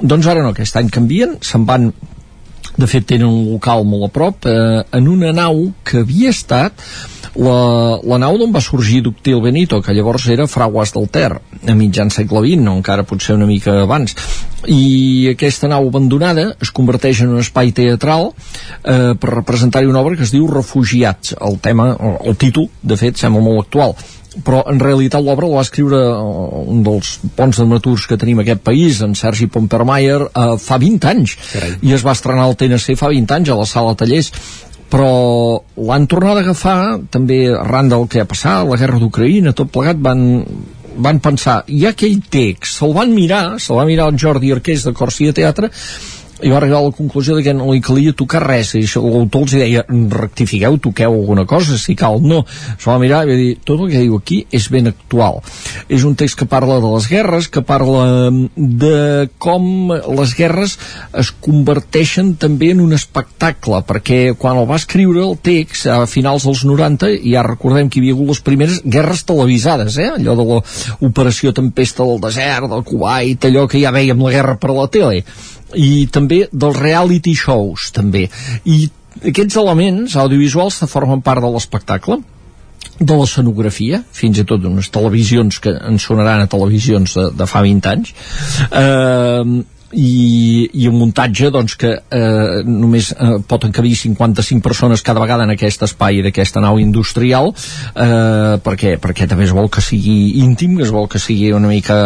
[0.02, 1.92] doncs ara no, aquest any canvien, se'n van
[2.78, 6.84] de fet tenen un local molt a prop eh, en una nau que havia estat
[7.38, 11.76] la, la nau d'on va sorgir Ductil Benito, que llavors era Fraguas del Ter, a
[11.78, 14.16] mitjan segle XX, no encara potser una mica abans.
[14.74, 20.18] I aquesta nau abandonada es converteix en un espai teatral eh, per representar-hi una obra
[20.18, 21.36] que es diu Refugiats.
[21.38, 21.92] El tema,
[22.26, 23.94] el títol, de fet, sembla molt actual
[24.46, 28.64] però en realitat l'obra la va escriure uh, un dels bons dramaturgs que tenim aquest
[28.66, 31.76] país, en Sergi Pompermayer, uh, fa 20 anys, Carai.
[31.82, 34.32] i es va estrenar al TNC fa 20 anys a la sala Tallers.
[34.88, 36.80] Però l'han tornat a agafar
[37.12, 40.22] també arran del que ha passat, la guerra d'Ucraïna, tot plegat van,
[40.96, 44.88] van pensar, hi ha aquell text, se'l van mirar, se'l va mirar el Jordi Arqués
[44.88, 45.68] de Corsia Teatre
[46.44, 49.46] i va arribar a la conclusió de que no li calia tocar res i l'autor
[49.48, 53.50] els deia rectifiqueu, toqueu alguna cosa si cal, no s'ho va mirar i va dir,
[53.66, 55.42] tot el que diu aquí és ben actual.
[55.90, 60.78] És un text que parla de les guerres que parla de com les guerres
[61.18, 66.46] es converteixen també en un espectacle perquè quan el va escriure el text a finals
[66.48, 70.10] dels 90 ja recordem que hi havia hagut les primeres guerres televisades eh?
[70.16, 74.74] allò de l'operació Tempesta del desert del Kuwait, allò que ja veiem la guerra per
[74.76, 75.24] la tele
[75.76, 78.28] i també dels reality shows també.
[78.66, 78.88] I
[79.32, 82.22] aquests elements audiovisuals formen part de l'espectacle
[82.98, 87.62] de l'escenografia, fins i tot unes televisions que en sonaran a televisions de, de fa
[87.62, 88.14] 20 anys
[88.72, 89.44] eh,
[89.94, 95.46] i, i un muntatge doncs, que eh, només eh, pot encabir 55 persones cada vegada
[95.46, 100.80] en aquest espai d'aquesta nau industrial eh, perquè, perquè també es vol que sigui íntim,
[100.82, 102.00] es vol que sigui una mica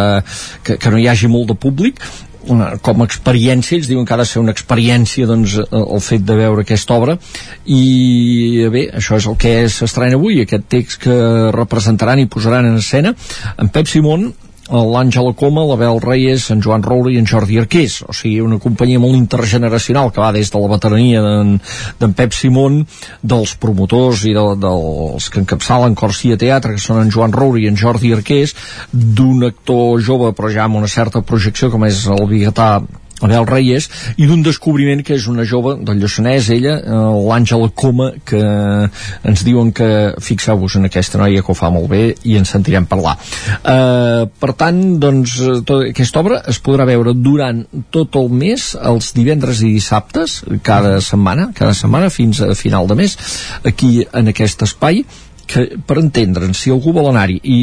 [0.64, 2.04] que, que no hi hagi molt de públic
[2.50, 6.26] una, com a experiència, ells diuen que ha de ser una experiència doncs, el fet
[6.26, 7.18] de veure aquesta obra.
[7.66, 11.18] I bé, això és el que s'estrena avui, aquest text que
[11.56, 13.14] representaran i posaran en escena
[13.58, 14.32] en Pep Simón
[14.72, 18.00] l'Àngela Coma, l'Abel Reyes, en Joan Roure i en Jordi Arqués.
[18.08, 22.82] O sigui, una companyia molt intergeneracional que va des de la veterania d'en Pep Simón,
[23.22, 27.68] dels promotors i de, dels que encapçalen Corsia Teatre, que són en Joan Roure i
[27.68, 28.56] en Jordi Arqués,
[28.92, 32.78] d'un actor jove però ja amb una certa projecció com és el biguetà
[33.22, 33.88] Abel Reyes,
[34.18, 37.00] i d'un descobriment que és una jove del Lluçanès, ella, eh,
[37.30, 39.90] l'Àngela Coma, que ens diuen que
[40.22, 43.18] fixeu-vos en aquesta noia que ho fa molt bé i ens sentirem parlar.
[43.62, 45.38] Eh, per tant, doncs,
[45.68, 51.00] tota aquesta obra es podrà veure durant tot el mes, els divendres i dissabtes, cada
[51.02, 53.18] setmana, cada setmana fins a final de mes,
[53.66, 55.06] aquí en aquest espai,
[55.52, 57.58] que per entendre'ns, si algú vol anar-hi i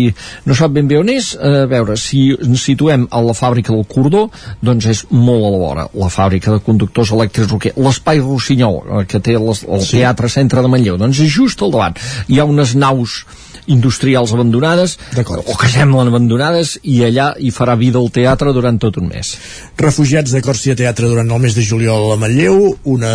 [0.48, 3.86] no sap ben bé on és, a veure, si ens situem a la fàbrica del
[3.88, 4.26] Cordó,
[4.64, 9.04] doncs és molt a la vora, la fàbrica de conductors elèctrics Roquer, l'espai Rossinyol, eh,
[9.08, 9.98] que té el, el sí.
[9.98, 11.98] Teatre Centre de Manlleu, doncs és just al davant.
[12.28, 13.22] Hi ha unes naus
[13.68, 14.96] industrials abandonades
[15.44, 19.34] o que semblen abandonades i allà hi farà vida el teatre durant tot un mes.
[19.78, 23.12] Refugiats de Còrcia Teatre durant el mes de juliol a Manlleu, una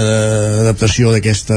[0.64, 1.52] adaptació d'aquest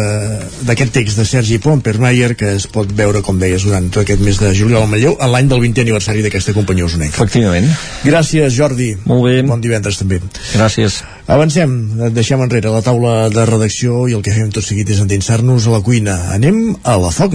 [0.97, 4.53] text de Sergi Pompermayer que es pot veure, com deies, durant tot aquest mes de
[4.57, 7.21] juliol a Manlleu, en l'any del 20è aniversari d'aquesta companyia usonenca.
[7.21, 7.69] Efectivament.
[8.07, 8.95] Gràcies, Jordi.
[9.07, 9.37] Molt bé.
[9.47, 10.21] Bon divendres també.
[10.55, 11.03] Gràcies.
[11.27, 11.77] Avancem,
[12.15, 15.77] deixem enrere la taula de redacció i el que fem tot seguit és endinsar-nos a
[15.79, 16.19] la cuina.
[16.39, 17.35] Anem a la Foc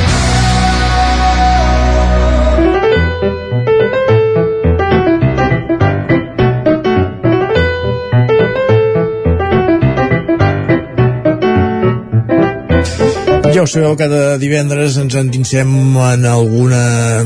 [13.61, 15.69] Ja ho sabeu, cada divendres ens endinsem
[16.01, 16.71] en algun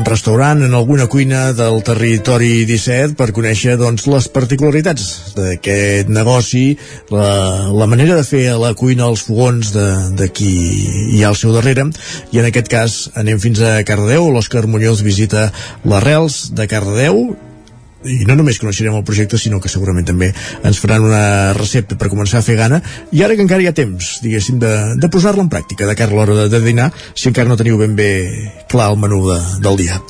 [0.04, 5.06] restaurant, en alguna cuina del territori 17 per conèixer doncs, les particularitats
[5.38, 6.66] d'aquest negoci,
[7.08, 7.30] la,
[7.72, 9.88] la manera de fer la cuina els fogons de,
[10.20, 10.52] de qui
[11.16, 11.88] hi ha al seu darrere.
[12.36, 15.48] I en aquest cas anem fins a Cardedeu, l'Òscar Muñoz visita
[15.88, 17.30] les Rels de Cardedeu
[18.04, 20.32] i no només coneixerem el projecte, sinó que segurament també
[20.66, 22.82] ens faran una recepta per començar a fer gana,
[23.12, 26.12] i ara que encara hi ha temps, diguéssim, de, de posar-la en pràctica, de cara
[26.12, 28.10] a l'hora de, de dinar, si encara no teniu ben bé
[28.70, 30.00] clar el menú de, del dia.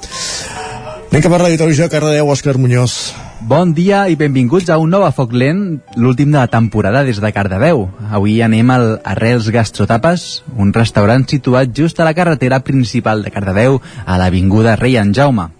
[1.06, 3.14] Anem cap a Ràdio Televisió, Cardedeu, Òscar Muñoz.
[3.46, 7.30] Bon dia i benvinguts a un nou Foc Lent, l'últim de la temporada des de
[7.32, 7.86] Cardedeu.
[8.10, 13.78] Avui anem al Arrels Gastrotapes, un restaurant situat just a la carretera principal de Cardedeu,
[14.04, 15.52] a l'Avinguda Rei en Jaume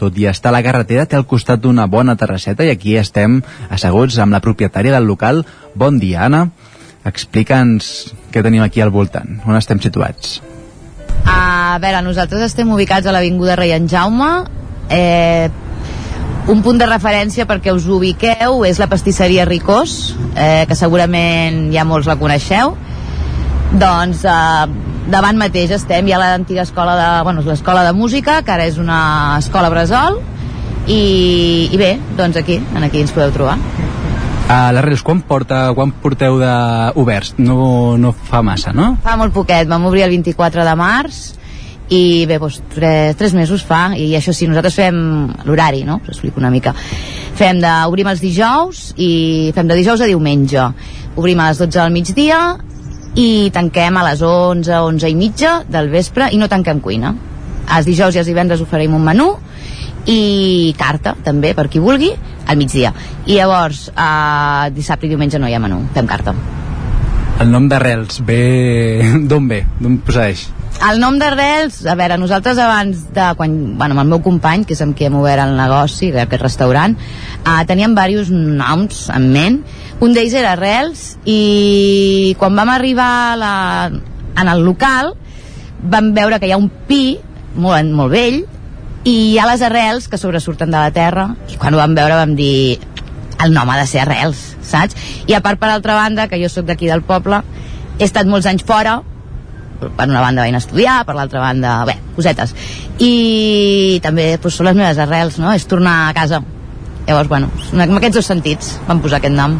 [0.00, 3.40] tot i estar a la carretera, té al costat d'una bona terrasseta i aquí estem
[3.68, 5.44] asseguts amb la propietària del local.
[5.74, 6.46] Bon dia, Anna.
[7.04, 10.40] Explica'ns què tenim aquí al voltant, on estem situats.
[11.24, 14.30] A veure, nosaltres estem ubicats a l'Avinguda Rei en Jaume.
[14.90, 15.48] Eh,
[16.50, 21.84] un punt de referència perquè us ubiqueu és la pastisseria Ricós, eh, que segurament ja
[21.84, 22.74] molts la coneixeu.
[23.70, 24.66] Doncs eh,
[25.10, 28.80] davant mateix estem, hi ha l'antiga escola de, bueno, l'escola de música, que ara és
[28.82, 30.20] una escola bressol,
[30.90, 33.58] i, i bé, doncs aquí, en aquí ens podeu trobar.
[34.50, 36.54] A les Reus, quan, porta, quan porteu de
[36.98, 37.36] oberts?
[37.38, 38.96] No, no fa massa, no?
[39.04, 41.20] Fa molt poquet, vam obrir el 24 de març,
[41.90, 44.98] i bé, doncs, tres, tres mesos fa i això sí, nosaltres fem
[45.42, 45.98] l'horari no?
[46.04, 46.70] us explico una mica
[47.34, 50.68] fem de, obrim els dijous i fem de dijous a diumenge
[51.18, 52.38] obrim a les 12 del migdia
[53.18, 57.14] i tanquem a les 11, 11 i mitja del vespre i no tanquem cuina.
[57.70, 59.32] Els dijous i els divendres oferim un menú
[60.10, 62.10] i carta, també, per qui vulgui,
[62.46, 62.92] al migdia.
[63.26, 66.34] I llavors, eh, dissabte i diumenge no hi ha menú, fem carta.
[67.40, 68.40] El nom d'Arrels ve...
[69.30, 69.64] d'on ve?
[69.80, 70.48] D'on procedeix?
[70.80, 73.24] El nom d'Arrels, a veure, nosaltres abans de...
[73.36, 76.40] Quan, bueno, amb el meu company, que és amb qui hem obert el negoci, aquest
[76.40, 79.58] restaurant, eh, teníem diversos noms en ment,
[80.00, 83.52] un d'ells era Arrels i quan vam arribar a la,
[84.40, 85.12] en el local
[85.92, 87.18] vam veure que hi ha un pi
[87.60, 88.40] molt, molt vell
[89.04, 92.16] i hi ha les arrels que sobresurten de la terra i quan ho vam veure
[92.16, 92.78] vam dir
[93.44, 94.96] el nom ha de ser arrels, saps?
[95.28, 97.44] I a part per altra banda, que jo sóc d'aquí del poble
[97.98, 99.02] he estat molts anys fora
[99.80, 102.54] per una banda vaig estudiar, per l'altra banda, bé, cosetes.
[103.00, 105.52] I també doncs, són les meves arrels, no?
[105.56, 106.42] És tornar a casa.
[107.06, 109.56] Llavors, bueno, amb aquests dos sentits vam posar aquest nom.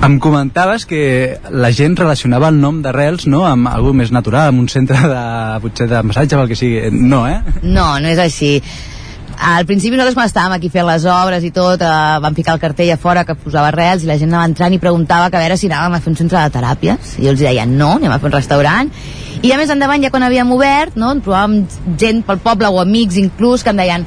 [0.00, 4.62] Em comentaves que la gent relacionava el nom d'Arrels no, amb algú més natural, amb
[4.62, 5.24] un centre de,
[5.60, 6.88] potser de massatge o el que sigui.
[6.96, 7.36] No, eh?
[7.60, 8.54] No, no és així.
[9.40, 12.60] Al principi nosaltres quan estàvem aquí fent les obres i tot, eh, vam ficar el
[12.60, 15.40] cartell a fora que posava arrels i la gent anava entrant i preguntava que a
[15.40, 17.14] veure si anàvem a fer un centre de teràpies.
[17.16, 18.92] I jo els deia, no, anem a fer un restaurant.
[19.40, 21.64] I a més endavant, ja quan havíem obert, no, trobàvem
[21.96, 24.04] gent pel poble o amics inclús que em deien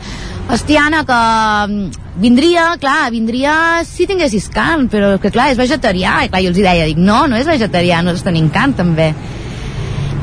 [0.54, 1.90] hòstia, Anna, que mm,
[2.22, 3.56] vindria, clar, vindria
[3.90, 6.20] si tinguessis carn, però que clar, és vegetarià.
[6.28, 9.16] I clar, jo els deia, dic, no, no és vegetarià, nosaltres tenim carn també.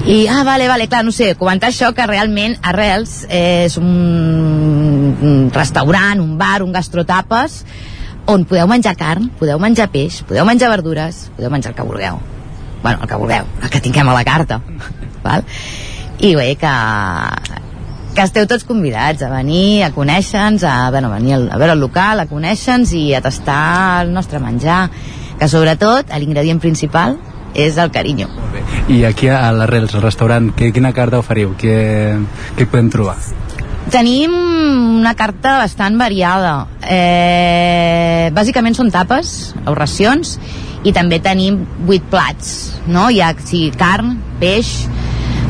[0.06, 3.90] I, ah, vale, vale, clar, no sé, comentar això que realment Arrels és un,
[5.22, 7.64] un restaurant, un bar, un gastrotapes,
[8.30, 12.20] on podeu menjar carn, podeu menjar peix, podeu menjar verdures, podeu menjar el que vulgueu.
[12.82, 14.60] Bueno, el que vulgueu, el que tinguem a la carta.
[15.24, 15.44] val?
[16.20, 16.74] I bé, que,
[18.14, 21.80] que esteu tots convidats a venir, a conèixer-nos, a, bueno, a venir a veure el
[21.80, 24.88] local, a conèixer-nos i a tastar el nostre menjar,
[25.40, 27.16] que sobretot l'ingredient principal
[27.54, 28.28] és el carinyo.
[28.92, 31.54] I aquí a l'Arrels, al restaurant, que, quina carta oferiu?
[31.58, 31.76] Què,
[32.58, 33.16] què podem trobar?
[33.88, 34.34] Tenim
[35.00, 36.66] una carta bastant variada.
[36.84, 40.36] Eh, bàsicament són tapes, o racions,
[40.84, 43.08] i també tenim vuit plats, no?
[43.10, 44.86] Hi ha sí, carn, peix,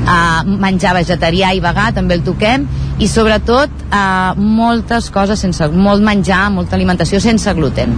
[0.01, 2.67] eh, menjar vegetarià i vegà, també el toquem,
[3.01, 7.95] i sobretot eh, moltes coses sense, molt menjar, molta alimentació sense gluten.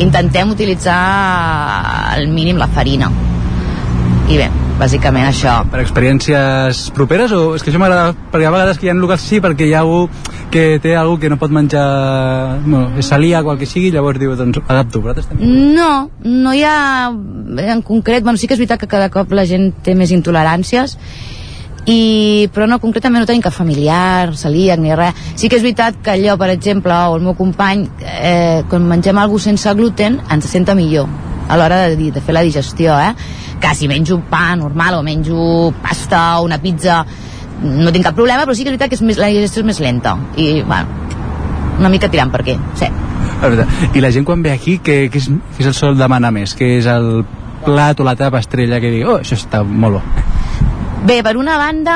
[0.00, 1.00] Intentem utilitzar
[2.16, 3.10] al mínim la farina.
[4.30, 4.48] I bé,
[4.80, 5.60] bàsicament això.
[5.70, 9.26] Per experiències properes o és que això m'agrada perquè a vegades que hi ha locals
[9.28, 10.06] sí perquè hi ha algú
[10.50, 11.84] que té algú que no pot menjar
[12.66, 16.64] no, és celíac o el que sigui llavors diu doncs adapto també No, no hi
[16.64, 20.12] ha en concret, bueno, sí que és veritat que cada cop la gent té més
[20.16, 20.96] intoleràncies
[21.88, 25.16] i, però no, concretament no tenim cap familiar, celíac ni res.
[25.40, 29.18] Sí que és veritat que allò, per exemple, o el meu company, eh, quan mengem
[29.18, 31.08] alguna sense gluten, ens senta millor
[31.50, 33.14] a l'hora de, de fer la digestió, eh?
[33.60, 37.04] Que si menjo pa normal o menjo pasta o una pizza,
[37.60, 39.68] no tinc cap problema, però sí que és veritat que és més, la digestió és
[39.68, 40.16] més lenta.
[40.40, 41.00] I, bueno,
[41.80, 42.88] una mica tirant per aquí, sí.
[43.96, 46.52] I la gent quan ve aquí què, què, és, què és el sol demana més?
[46.56, 47.22] què és el
[47.64, 50.02] plat o la tapa estrella que digui, oh, això està molt bo
[51.08, 51.94] Bé, per una banda,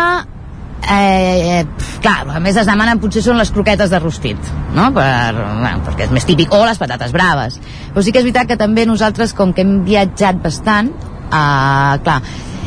[0.88, 4.86] eh, eh, clar, a més es demanen potser són les croquetes de rostit, no?
[4.96, 7.58] Per, bueno, perquè és més típic, o les patates braves.
[7.92, 10.88] Però sí que és veritat que també nosaltres, com que hem viatjat bastant,
[11.34, 12.20] eh, clar,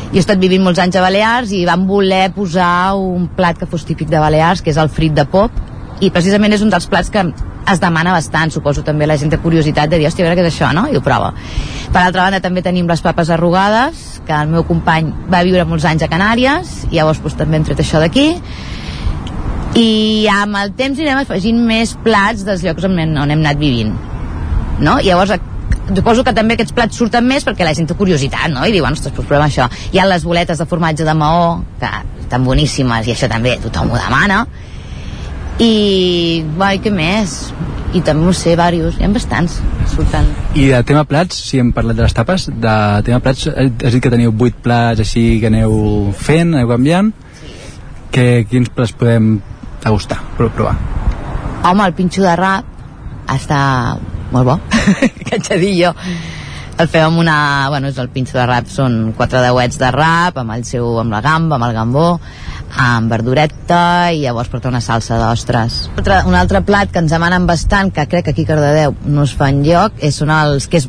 [0.08, 3.68] jo he estat vivint molts anys a Balears i vam voler posar un plat que
[3.68, 5.52] fos típic de Balears, que és el frit de pop,
[6.00, 7.24] i precisament és un dels plats que
[7.68, 10.46] es demana bastant, suposo també la gent té curiositat de dir, hòstia, a veure què
[10.46, 10.86] és això, no?
[10.88, 11.34] I ho prova.
[11.92, 15.84] Per altra banda també tenim les papes arrugades, que el meu company va viure molts
[15.88, 18.30] anys a Canàries, i llavors doncs, també hem tret això d'aquí,
[19.76, 23.60] i amb el temps anirem afegint més plats dels llocs on hem, on hem anat
[23.60, 23.92] vivint.
[24.80, 24.96] No?
[25.02, 25.36] I llavors
[25.94, 28.64] suposo que també aquests plats surten més perquè la gent té curiositat, no?
[28.66, 29.68] I diuen, ostres, doncs provem això.
[29.92, 31.90] Hi ha les boletes de formatge de maó, que
[32.20, 34.42] estan boníssimes, i això també tothom ho demana.
[35.58, 37.38] I, bueno, i què més?
[37.96, 39.56] I també, no sé, diversos, hi ha bastants
[39.94, 40.26] surten.
[40.54, 42.74] i de tema plats, si hem parlat de les tapes de
[43.06, 47.10] tema plats, eh, has dit que teniu 8 plats així que aneu fent, aneu canviant
[48.12, 49.38] que, quins plats podem
[49.82, 50.76] degustar, pro- provar
[51.64, 52.64] Home, el pinxo de rap
[53.34, 53.96] està
[54.32, 54.58] molt bo,
[55.24, 55.94] que haig de dir jo.
[56.78, 57.38] El fem amb una...
[57.72, 61.10] Bueno, és el pinxo de rap, són quatre deuets de rap, amb el seu, amb
[61.10, 62.04] la gamba, amb el gambó,
[62.78, 65.80] amb verdureta i llavors porta una salsa d'ostres.
[65.98, 69.34] Un altre plat que ens demanen bastant, que crec que aquí a Cardedeu no es
[69.34, 70.86] fa enlloc, és, són els que és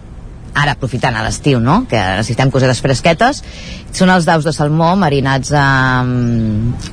[0.53, 1.83] ara aprofitant a l'estiu, no?
[1.89, 3.41] que necessitem cosetes fresquetes,
[3.95, 6.85] són els daus de salmó marinats amb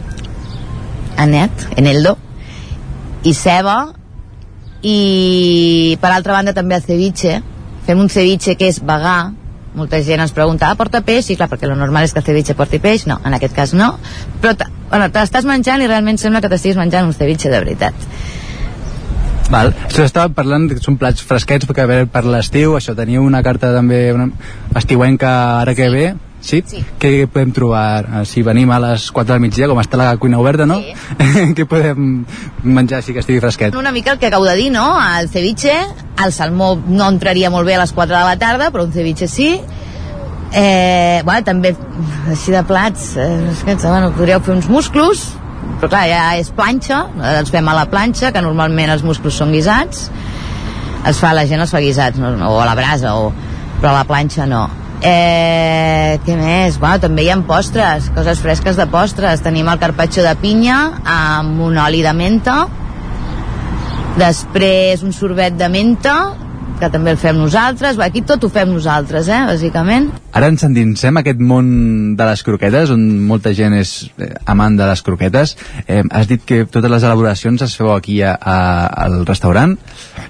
[1.20, 2.16] anet, eneldo,
[3.26, 3.78] i ceba
[4.86, 7.40] i per altra banda també el ceviche
[7.86, 9.18] fem un ceviche que és vegà
[9.76, 11.28] molta gent ens pregunta, ah, porta peix?
[11.30, 13.04] I clar, perquè lo normal és que el ceviche porti peix.
[13.06, 13.92] No, en aquest cas no.
[14.40, 14.54] Però
[14.88, 18.06] bueno, te l'estàs menjant i realment sembla que t'estiguis menjant un ceviche de veritat.
[19.52, 19.74] Val.
[19.86, 23.70] Això estava parlant que són plats fresquets perquè veure, per l'estiu, això teniu una carta
[23.76, 24.30] també una
[24.80, 26.06] estiuenca ara que ve
[26.46, 26.62] Sí?
[26.66, 26.82] sí.
[27.02, 30.38] Què podem trobar eh, si venim a les 4 del migdia, com està la cuina
[30.38, 30.78] oberta, no?
[30.78, 30.94] Sí.
[31.58, 32.20] Què podem
[32.62, 33.74] menjar així que estigui fresquet?
[33.78, 34.86] Una mica el que acabo de dir, no?
[35.18, 35.74] El ceviche,
[36.22, 39.26] el salmó no entraria molt bé a les 4 de la tarda, però un ceviche
[39.30, 39.56] sí.
[40.54, 41.74] Eh, bueno, també,
[42.30, 45.26] així de plats, eh, bueno, podríeu fer uns musclos,
[45.80, 47.02] però clar, ja és planxa,
[47.34, 50.06] els fem a la planxa, que normalment els musclos són guisats,
[51.06, 53.32] es fa, la gent els fa guisats, no, o a la brasa, o,
[53.80, 54.64] però a la planxa no.
[55.02, 56.78] Eh, què més?
[56.80, 59.44] Bueno, també hi ha postres, coses fresques de postres.
[59.44, 62.64] Tenim el carpaccio de pinya amb un oli de menta,
[64.16, 66.16] després un sorbet de menta,
[66.80, 67.98] que també el fem nosaltres.
[68.02, 70.10] Aquí tot ho fem nosaltres, eh, bàsicament.
[70.36, 74.88] Ara ens endinsem aquest món de les croquetes, on molta gent és eh, amant de
[74.88, 75.56] les croquetes.
[75.86, 78.58] Eh, has dit que totes les elaboracions es feu aquí a, a,
[79.06, 79.76] al restaurant.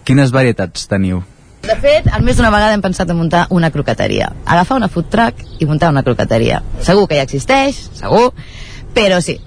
[0.05, 1.25] Quines varietats teniu?
[1.67, 4.31] De fet, al més d'una vegada hem pensat en muntar una croqueteria.
[4.45, 6.61] Agafar una food truck i muntar una croqueteria.
[6.87, 8.31] Segur que ja existeix, segur,
[8.95, 9.39] però sí.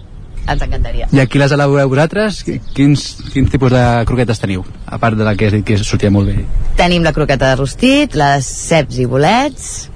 [0.49, 1.07] ens encantaria.
[1.14, 2.41] I aquí les elaboreu vosaltres?
[2.76, 4.65] Quins, quins tipus de croquetes teniu?
[4.88, 6.45] A part de la que que sortia molt bé.
[6.80, 9.90] Tenim la croqueta de rostit, les ceps i bolets,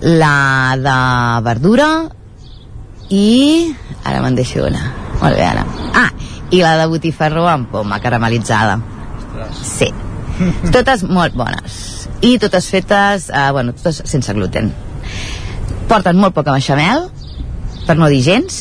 [0.00, 0.98] la de
[1.44, 1.90] verdura
[3.10, 3.74] i...
[4.04, 4.92] Ara me'n deixo una.
[5.20, 5.64] Molt bé, ara.
[5.94, 6.10] Ah,
[6.50, 8.78] i la de botifarró amb poma caramelitzada.
[9.62, 9.92] Sí.
[10.74, 11.78] Totes molt bones.
[12.24, 14.72] I totes fetes, eh, bueno, totes sense gluten.
[15.88, 17.08] Porten molt poca beixamel,
[17.86, 18.58] per no dir gens,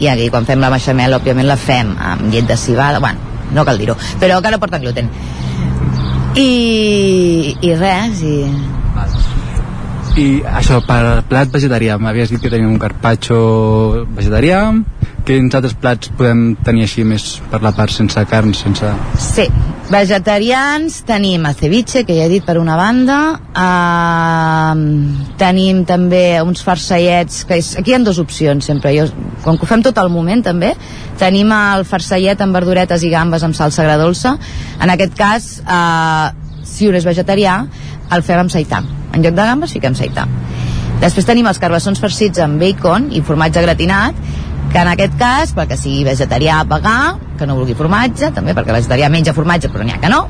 [0.00, 3.64] i aquí quan fem la beixamel, òbviament la fem amb llet de cibada, bueno, no
[3.64, 5.10] cal dir-ho, però que no porten gluten.
[6.34, 8.38] I, i res, i
[10.14, 14.60] I això, per plat vegetarià, m'havies dit que tenim un carpaccio vegetarià,
[15.24, 18.90] quins altres plats podem tenir així més per la part sense carn, sense...
[19.20, 19.46] Sí,
[19.88, 23.18] vegetarians tenim el ceviche, que ja he dit per una banda,
[23.56, 24.74] uh,
[25.40, 29.08] tenim també uns farsallets, que és, aquí hi ha dues opcions sempre, jo,
[29.44, 30.74] com que ho fem tot al moment també,
[31.20, 34.36] tenim el farsallet amb verduretes i gambes amb salsa agradolça,
[34.80, 36.30] en aquest cas, uh,
[36.68, 37.62] si un és vegetarià,
[38.12, 38.84] el fem amb seità.
[39.14, 40.28] En lloc de gambes fiquem seità.
[41.00, 44.16] Després tenim els carbassons farcits amb bacon i formatge gratinat,
[44.72, 46.98] que en aquest cas, perquè sigui vegetarià vegà,
[47.38, 50.24] que no vulgui formatge, també perquè vegetarià menja formatge però n'hi ha que no,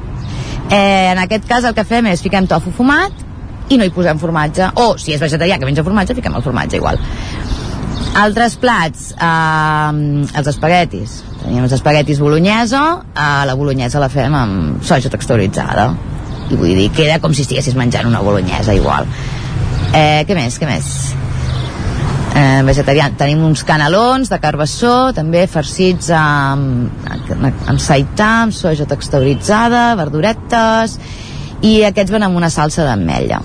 [0.70, 3.24] eh, en aquest cas el que fem és fiquem tofu fumat
[3.72, 6.80] i no hi posem formatge, o si és vegetarià que menja formatge, fiquem el formatge
[6.80, 7.00] igual.
[8.14, 11.22] Altres plats, eh, els espaguetis.
[11.42, 12.82] Tenim els espaguetis bolognesa,
[13.14, 15.88] eh, la bolognesa la fem amb soja texturitzada.
[16.50, 19.06] I vull dir, queda com si estiguessis menjant una bolognesa igual.
[19.92, 21.14] Eh, què més, què més?
[22.34, 23.10] Eh, vegetarià.
[23.18, 26.90] Tenim uns canelons de carbassó, també farcits amb,
[27.40, 30.98] amb saità, amb soja texturitzada, verduretes,
[31.64, 33.40] i aquests van amb una salsa d'ametlla.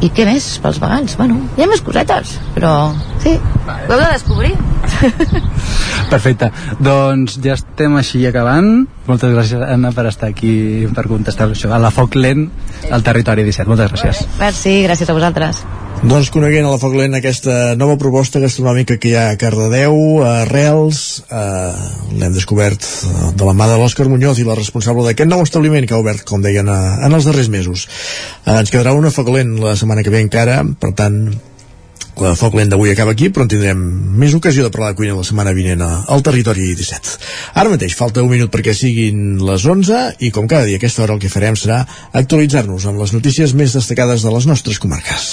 [0.00, 1.12] I què més pels vegans?
[1.18, 2.72] Bueno, hi ha més cosetes, però
[3.20, 4.54] sí, ho heu de descobrir.
[6.12, 6.48] Perfecte,
[6.80, 8.86] doncs ja estem així acabant.
[9.10, 10.54] Moltes gràcies, Anna, per estar aquí
[10.96, 11.74] per contestar això.
[11.76, 12.48] A la Foc Lent,
[12.88, 13.68] al Territori 17.
[13.68, 14.24] Moltes gràcies.
[14.40, 15.64] Merci, gràcies a vosaltres.
[16.00, 19.98] Doncs coneguent a la Foc Lent aquesta nova proposta gastronòmica que hi ha a Cardedeu,
[20.24, 21.82] a Reals, eh,
[22.16, 25.84] l'hem descobert eh, de la mà de l'Òscar Muñoz i la responsable d'aquest nou establiment
[25.84, 27.84] que ha obert, com deien, a, en els darrers mesos.
[28.46, 31.20] Eh, ens quedarà una Foc Lent la setmana que ve encara, per tant,
[32.24, 33.80] la Foc Lent d'avui acaba aquí, però en tindrem
[34.20, 37.18] més ocasió de parlar de cuina la setmana vinent al territori 17.
[37.60, 41.04] Ara mateix falta un minut perquè siguin les 11 i com cada dia a aquesta
[41.04, 41.82] hora el que farem serà
[42.12, 45.32] actualitzar-nos amb les notícies més destacades de les nostres comarques.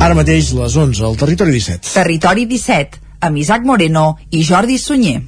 [0.00, 1.90] Ara mateix les 11 al territori 17.
[1.92, 5.18] Territori 17, amb Isaac Moreno i Jordi Sunyer.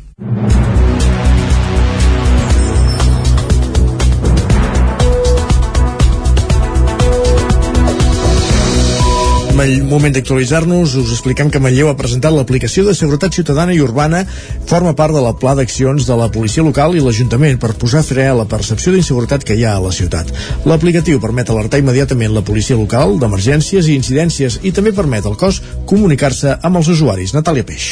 [9.86, 14.22] Moment d'actualitzar-nos, us expliquem que Manlleu ha presentat l'aplicació de seguretat ciutadana i urbana
[14.70, 18.26] forma part de la pla d'accions de la policia local i l'Ajuntament per posar fre
[18.30, 20.32] a la percepció d'inseguretat que hi ha a la ciutat.
[20.68, 25.62] L'aplicatiu permet alertar immediatament la policia local d'emergències i incidències i també permet al cos
[25.86, 27.34] comunicar-se amb els usuaris.
[27.36, 27.88] Natàlia Peix.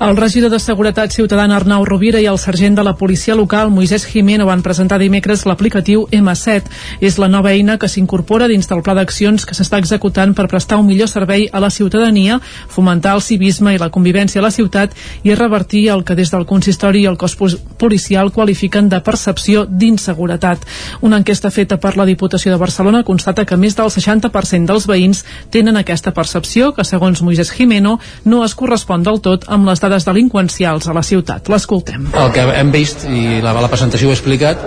[0.00, 4.02] El regidor de Seguretat Ciutadana Arnau Rovira i el sergent de la policia local Moisès
[4.10, 6.66] Jimeno van presentar dimecres l'aplicatiu M7.
[6.98, 10.80] És la nova eina que s'incorpora dins del pla d'accions que s'està executant per prestar
[10.82, 14.96] un millor servei a la ciutadania, fomentar el civisme i la convivència a la ciutat
[15.22, 17.38] i revertir el que des del consistori i el cos
[17.78, 20.66] policial qualifiquen de percepció d'inseguretat.
[21.02, 25.22] Una enquesta feta per la Diputació de Barcelona constata que més del 60% dels veïns
[25.54, 30.06] tenen aquesta percepció que, segons Moisès Jimeno, no es correspon del tot amb les dades
[30.08, 31.48] delinqüencials a la ciutat.
[31.52, 32.08] L'escoltem.
[32.16, 34.64] El que hem vist, i la, la presentació ho ha explicat,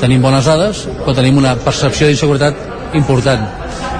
[0.00, 3.46] tenim bones dades, però tenim una percepció d'inseguretat important.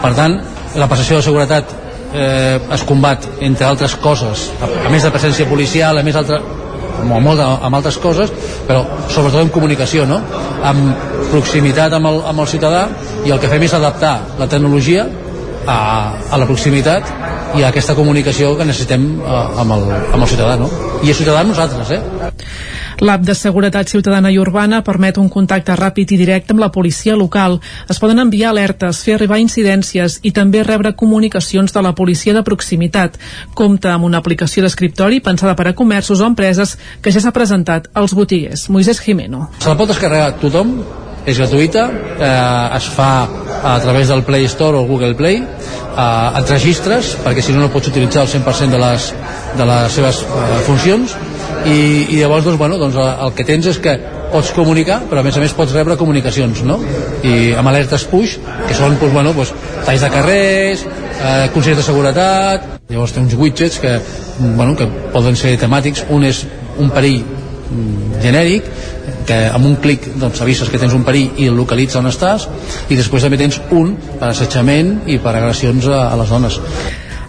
[0.02, 0.36] Per tant,
[0.80, 1.72] la percepció de seguretat
[2.14, 6.40] eh, es combat, entre altres coses, a, a més de presència policial, a més altra,
[7.02, 8.32] amb, molt, amb altres coses,
[8.68, 10.20] però sobretot en comunicació, no?
[10.64, 12.86] amb proximitat amb el, amb el ciutadà
[13.26, 15.06] i el que fem és adaptar la tecnologia
[15.66, 15.78] a,
[16.30, 17.10] a la proximitat
[17.54, 19.84] i a aquesta comunicació que necessitem uh, amb, el,
[20.14, 20.70] amb el ciutadà, no?
[21.04, 22.00] I el ciutadà nosaltres, eh?
[23.02, 27.16] L'app de seguretat ciutadana i urbana permet un contacte ràpid i directe amb la policia
[27.18, 27.58] local.
[27.90, 32.44] Es poden enviar alertes, fer arribar incidències i també rebre comunicacions de la policia de
[32.46, 33.18] proximitat.
[33.54, 37.90] Compta amb una aplicació d'escriptori pensada per a comerços o empreses que ja s'ha presentat
[37.94, 38.68] als botiguers.
[38.70, 39.48] Moisés Jimeno.
[39.58, 40.78] Se la pot descarregar tothom,
[41.24, 41.86] és gratuïta,
[42.18, 43.12] eh, es fa
[43.64, 47.70] a través del Play Store o Google Play, eh, et registres, perquè si no no
[47.72, 49.12] pots utilitzar el 100% de les,
[49.56, 51.16] de les seves eh, funcions,
[51.64, 51.78] i,
[52.12, 53.94] i llavors doncs, bueno, doncs, el que tens és que
[54.34, 56.80] pots comunicar, però a més a més pots rebre comunicacions, no?
[57.24, 58.36] I amb alertes push,
[58.66, 59.54] que són, doncs, bueno, doncs,
[59.86, 60.84] talls de carrers,
[61.14, 63.94] eh, consells de seguretat, llavors té uns widgets que,
[64.58, 66.44] bueno, que poden ser temàtics, un és
[66.82, 68.68] un perill mm, genèric,
[69.26, 72.48] que amb un clic doncs, avises que tens un perill i el localitza on estàs
[72.88, 76.60] i després també tens un per assetjament i per agressions a, a les dones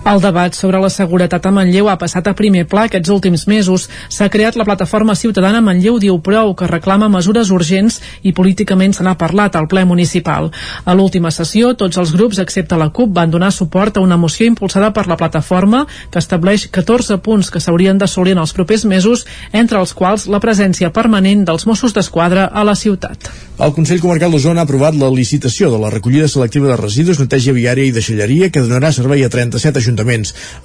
[0.05, 3.87] el debat sobre la seguretat a Manlleu ha passat a primer pla aquests últims mesos.
[4.13, 9.03] S'ha creat la plataforma ciutadana Manlleu Diu Prou, que reclama mesures urgents i políticament se
[9.03, 10.51] n'ha parlat al ple municipal.
[10.85, 14.45] A l'última sessió, tots els grups, excepte la CUP, van donar suport a una moció
[14.45, 19.25] impulsada per la plataforma que estableix 14 punts que s'haurien d'assolir en els propers mesos,
[19.53, 23.31] entre els quals la presència permanent dels Mossos d'Esquadra a la ciutat.
[23.57, 27.55] El Consell Comarcal d'Osona ha aprovat la licitació de la recollida selectiva de residus, neteja
[27.55, 29.94] viària i deixalleria que donarà servei a 37 ajuntaments.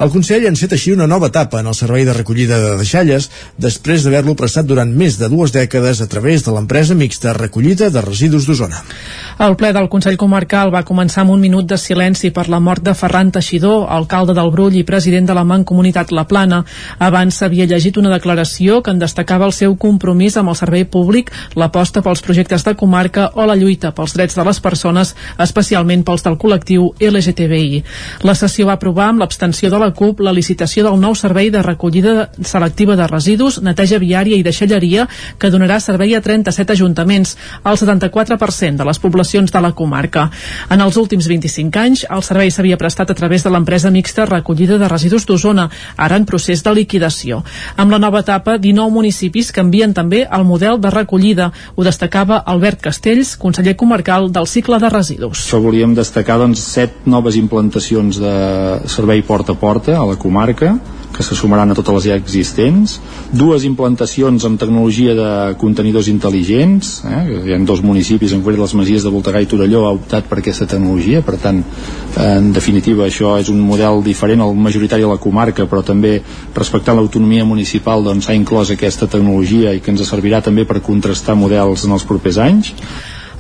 [0.01, 3.31] El Consell ha encet així una nova etapa en el servei de recollida de deixalles
[3.59, 8.03] després d'haver-lo prestat durant més de dues dècades a través de l'empresa mixta Recollida de
[8.05, 8.83] Residus d'Osona.
[9.41, 12.85] El ple del Consell Comarcal va començar amb un minut de silenci per la mort
[12.85, 16.63] de Ferran Teixidor, alcalde del Brull i president de la Mancomunitat La Plana.
[16.99, 21.31] Abans s'havia llegit una declaració que en destacava el seu compromís amb el servei públic,
[21.57, 26.27] l'aposta pels projectes de comarca o la lluita pels drets de les persones, especialment pels
[26.27, 27.83] del col·lectiu LGTBI.
[28.29, 31.63] La sessió va aprovar amb l'abstenció de la CUP la licitació del nou servei de
[31.63, 35.07] recollida selectiva de residus, neteja viària i deixalleria
[35.39, 40.31] que donarà servei a 37 ajuntaments, el 74% de les poblacions de la comarca.
[40.71, 44.79] En els últims 25 anys, el servei s'havia prestat a través de l'empresa mixta recollida
[44.81, 47.45] de residus d'Osona, ara en procés de liquidació.
[47.77, 51.53] Amb la nova etapa, 19 municipis canvien també el model de recollida.
[51.77, 55.41] Ho destacava Albert Albert Castells, conseller comarcal del cicle de residus.
[55.43, 58.35] Això volíem destacar doncs, set noves implantacions de
[58.87, 60.79] servei porta a porta a la comarca,
[61.17, 63.01] que se sumaran a totes les ja existents,
[63.35, 65.31] dues implantacions amb tecnologia de
[65.61, 67.23] contenidors intel·ligents, eh?
[67.49, 70.39] hi ha dos municipis, en concret les Masies de Voltegà i Torelló, ha optat per
[70.41, 71.61] aquesta tecnologia, per tant,
[72.25, 76.21] en definitiva, això és un model diferent al majoritari a la comarca, però també
[76.57, 81.37] respectant l'autonomia municipal doncs, s'ha inclòs aquesta tecnologia i que ens servirà també per contrastar
[81.37, 82.73] models en els propers anys.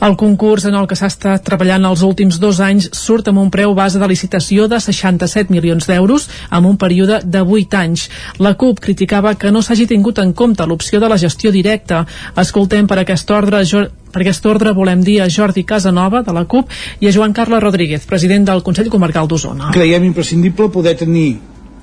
[0.01, 3.51] El concurs en el que s'ha estat treballant els últims dos anys surt amb un
[3.52, 8.06] preu base de licitació de 67 milions d'euros amb un període de 8 anys.
[8.40, 12.06] La CUP criticava que no s'hagi tingut en compte l'opció de la gestió directa.
[12.40, 13.60] Escoltem per aquest ordre
[14.10, 17.62] per aquest ordre volem dir a Jordi Casanova, de la CUP, i a Joan Carles
[17.62, 19.68] Rodríguez, president del Consell Comarcal d'Osona.
[19.77, 21.36] Creiem imprescindible poder tenir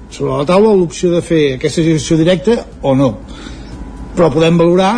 [0.10, 3.12] sobre la taula l'opció de fer aquesta gestió directa o no.
[4.18, 4.96] Però podem valorar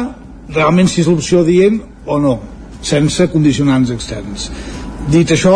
[0.56, 2.38] realment si és l'opció dient o no
[2.82, 4.50] sense condicionants externs.
[5.12, 5.56] Dit això,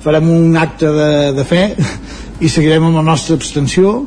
[0.00, 1.64] farem un acte de, de fe
[2.40, 4.00] i seguirem amb la nostra abstenció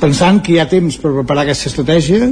[0.00, 2.30] pensant que hi ha temps per preparar aquesta estratègia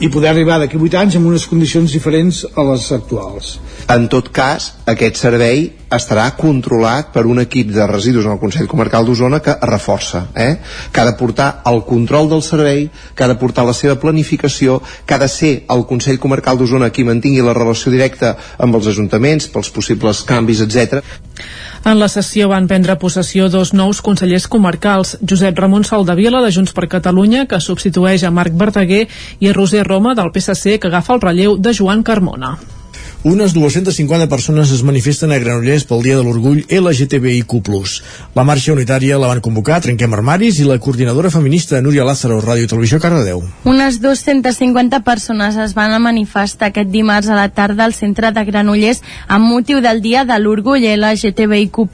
[0.00, 3.56] i poder arribar d'aquí 8 anys amb unes condicions diferents a les actuals.
[3.88, 5.62] En tot cas, aquest servei
[5.96, 10.58] estarà controlat per un equip de residus en el Consell Comarcal d'Osona que reforça, eh?
[10.92, 14.82] que ha de portar el control del servei, que ha de portar la seva planificació,
[15.06, 18.92] que ha de ser el Consell Comarcal d'Osona qui mantingui la relació directa amb els
[18.92, 21.00] ajuntaments pels possibles canvis, etc.
[21.88, 26.76] En la sessió van prendre possessió dos nous consellers comarcals, Josep Ramon Saldavila, de Junts
[26.76, 29.06] per Catalunya, que substitueix a Marc Verdaguer,
[29.40, 32.58] i Roser Roma, del PSC, que agafa el relleu de Joan Carmona.
[33.24, 37.50] Unes 250 persones es manifesten a Granollers pel Dia de l'Orgull LGTBIQ+.
[38.36, 42.68] La marxa unitària la van convocar Trenquem Armaris i la coordinadora feminista Núria Lázaro, Ràdio
[42.70, 43.42] Televisió Cardedeu.
[43.66, 48.44] Unes 250 persones es van a manifestar aquest dimarts a la tarda al centre de
[48.46, 51.90] Granollers amb motiu del Dia de l'Orgull LGTBIQ+.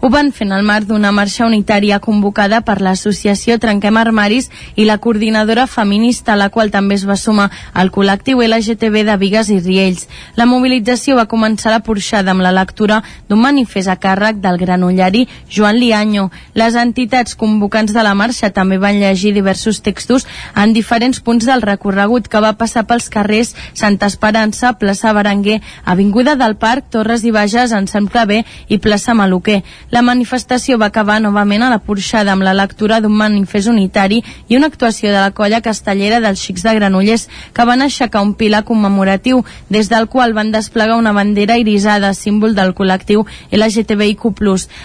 [0.00, 4.48] Ho van fer en el marc d'una marxa unitària convocada per l'associació Trenquem Armaris
[4.80, 9.52] i la coordinadora feminista, la qual també es va sumar el col·lectiu LGTB de Vigues
[9.52, 10.08] i Riells.
[10.40, 15.76] La va començar la porxada amb la lectura d'un manifest a càrrec del granollari Joan
[15.76, 16.30] Lianyo.
[16.54, 20.26] Les entitats convocants de la marxa també van llegir diversos textos
[20.56, 26.36] en diferents punts del recorregut que va passar pels carrers Santa Esperança, plaça Berenguer, Avinguda
[26.36, 29.62] del Parc, Torres i Bages, en Sant Clavé i plaça Maluquer.
[29.90, 34.56] La manifestació va acabar novament a la porxada amb la lectura d'un manifest unitari i
[34.56, 38.64] una actuació de la colla castellera dels Xics de Granollers que van aixecar un pilar
[38.64, 44.34] commemoratiu des del qual van desplegar una bandera irisada, símbol del col·lectiu LGTBIQ+.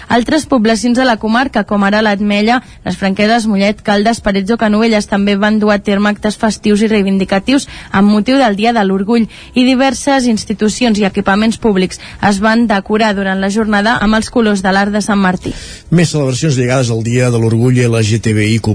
[0.08, 5.08] Altres poblacions de la comarca, com ara l'Atmella, les Franqueses, Mollet, Caldes, Parets o Canovelles,
[5.10, 9.26] també van dur a terme actes festius i reivindicatius amb motiu del Dia de l'Orgull
[9.54, 14.62] i diverses institucions i equipaments públics es van decorar durant la jornada amb els colors
[14.62, 15.52] de l'art de Sant Martí.
[15.90, 18.74] Més celebracions lligades al Dia de l'Orgull LGTBIQ+.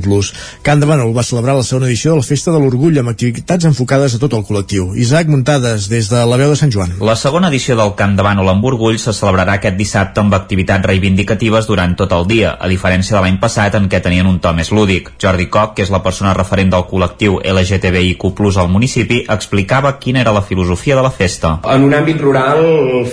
[0.66, 3.68] Can de Bànol va celebrar la segona edició de la Festa de l'Orgull amb activitats
[3.70, 4.92] enfocades a tot el col·lectiu.
[5.00, 6.96] Isaac Muntades, des de la veu de Sant Joan.
[7.00, 10.86] La segona edició del Camp de Bànol amb Orgull se celebrarà aquest dissabte amb activitats
[10.86, 14.52] reivindicatives durant tot el dia, a diferència de l'any passat en què tenien un to
[14.58, 15.14] més lúdic.
[15.22, 18.28] Jordi Coc, que és la persona referent del col·lectiu LGTBIQ+,
[18.60, 21.56] al municipi, explicava quina era la filosofia de la festa.
[21.72, 22.62] En un àmbit rural,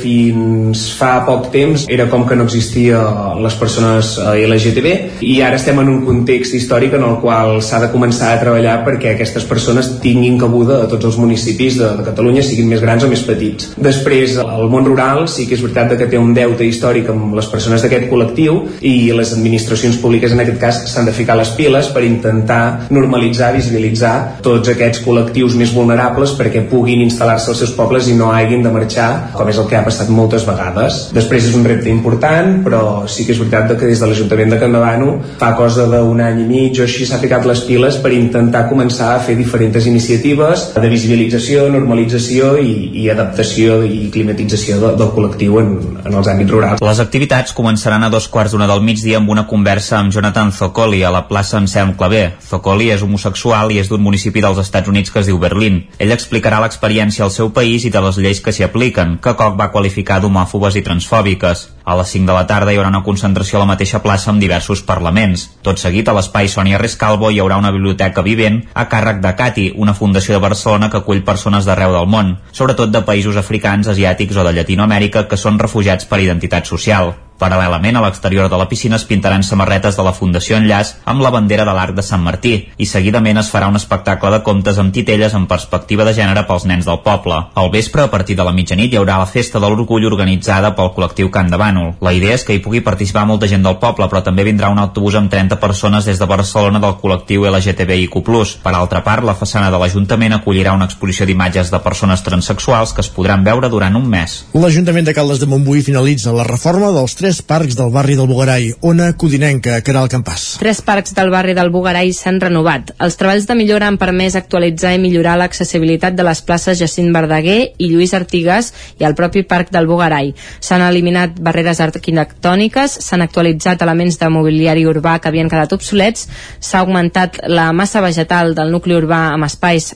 [0.00, 3.00] fins fa poc temps, era com que no existia
[3.42, 7.80] les persones eh, LGTB i ara estem en un context històric en el qual s'ha
[7.82, 12.06] de començar a treballar perquè aquestes persones tinguin cabuda a tots els municipis de, de
[12.08, 13.51] Catalunya, siguin més grans o més petits.
[13.76, 17.48] Després, el món rural sí que és veritat que té un deute històric amb les
[17.50, 21.90] persones d'aquest col·lectiu i les administracions públiques en aquest cas s'han de ficar les piles
[21.94, 24.14] per intentar normalitzar, visibilitzar
[24.44, 28.72] tots aquests col·lectius més vulnerables perquè puguin instal·lar-se als seus pobles i no hagin de
[28.74, 31.08] marxar, com és el que ha passat moltes vegades.
[31.14, 34.60] Després és un repte important, però sí que és veritat que des de l'Ajuntament de
[34.62, 38.66] Campdevànol fa cosa d'un any i mig o així s'ha ficat les piles per intentar
[38.70, 42.72] començar a fer diferents iniciatives de visibilització, normalització i,
[43.02, 45.72] i adaptació i climatització de, del col·lectiu en,
[46.04, 46.84] en els àmbits rurals.
[46.84, 51.02] Les activitats començaran a dos quarts d'una del migdia amb una conversa amb Jonathan Zoccoli
[51.02, 52.24] a la plaça Anselm Clavé.
[52.48, 55.82] Zoccoli és homosexual i és d'un municipi dels Estats Units que es diu Berlín.
[55.98, 59.58] Ell explicarà l'experiència al seu país i de les lleis que s'hi apliquen, que Koch
[59.58, 61.68] va qualificar d'homòfobes i transfòbiques.
[61.84, 64.42] A les 5 de la tarda hi haurà una concentració a la mateixa plaça amb
[64.42, 65.48] diversos parlaments.
[65.66, 69.66] Tot seguit, a l'espai Sònia Rescalvo hi haurà una biblioteca vivent a càrrec de Cati,
[69.76, 74.36] una fundació de Barcelona que acull persones d'arreu del món, sobretot de països africans, asiàtics
[74.36, 77.14] o de Llatinoamèrica que són refugiats per identitat social.
[77.40, 81.32] Paral·lelament, a l'exterior de la piscina es pintaran samarretes de la Fundació Enllaç amb la
[81.34, 84.94] bandera de l'Arc de Sant Martí i seguidament es farà un espectacle de contes amb
[84.94, 87.38] titelles en perspectiva de gènere pels nens del poble.
[87.54, 90.92] Al vespre, a partir de la mitjanit, hi haurà la Festa de l'Orgull organitzada pel
[90.96, 91.94] col·lectiu Can de Bànol.
[92.00, 94.78] La idea és que hi pugui participar molta gent del poble, però també vindrà un
[94.82, 98.22] autobús amb 30 persones des de Barcelona del col·lectiu LGTBIQ+.
[98.62, 103.02] Per altra part, la façana de l'Ajuntament acollirà una exposició d'imatges de persones transexuals que
[103.02, 104.38] es podran veure durant un mes.
[104.54, 108.72] L'Ajuntament de Caldes de Montbui finalitza la reforma dels tres parcs del barri del Bogarai,
[108.80, 110.56] Ona Codinenca, Caral Campàs.
[110.58, 112.90] Tres parcs del barri del Bogarai s'han renovat.
[112.98, 117.60] Els treballs de millora han permès actualitzar i millorar l'accessibilitat de les places Jacint Verdaguer
[117.78, 120.32] i Lluís Artigas i el propi parc del Bogarai.
[120.58, 126.26] S'han eliminat barreres arquitectòniques, s'han actualitzat elements de mobiliari urbà que havien quedat obsolets,
[126.58, 129.92] s'ha augmentat la massa vegetal del nucli urbà amb espais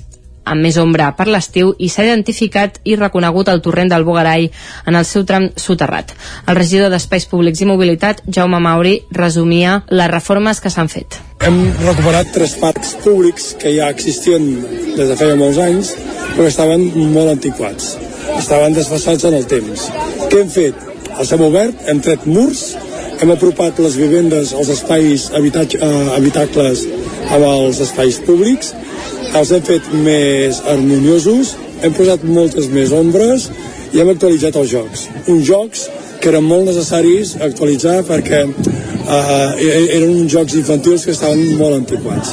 [0.46, 4.48] amb més ombra per l'estiu i s'ha identificat i reconegut el torrent del Bogarai
[4.86, 6.14] en el seu tram soterrat.
[6.46, 11.20] El regidor d'Espais Públics i Mobilitat, Jaume Mauri, resumia les reformes que s'han fet.
[11.44, 14.46] Hem recuperat tres parcs públics que ja existien
[14.96, 15.92] des de feia molts anys,
[16.36, 17.96] però estaven molt antiquats.
[18.36, 19.88] Estaven desfassats en el temps.
[20.30, 20.82] Què hem fet?
[21.16, 22.66] Els hem obert, hem tret murs,
[23.20, 26.82] hem apropat les vivendes als espais habitatge, eh, habitacles
[27.32, 28.74] amb els espais públics,
[29.36, 31.54] els hem fet més harmoniosos,
[31.84, 33.50] hem posat moltes més ombres
[33.92, 35.06] i hem actualitzat els jocs.
[35.28, 35.86] Uns jocs
[36.22, 39.66] que eren molt necessaris actualitzar perquè eh,
[39.98, 42.32] eren uns jocs infantils que estaven molt antiquats.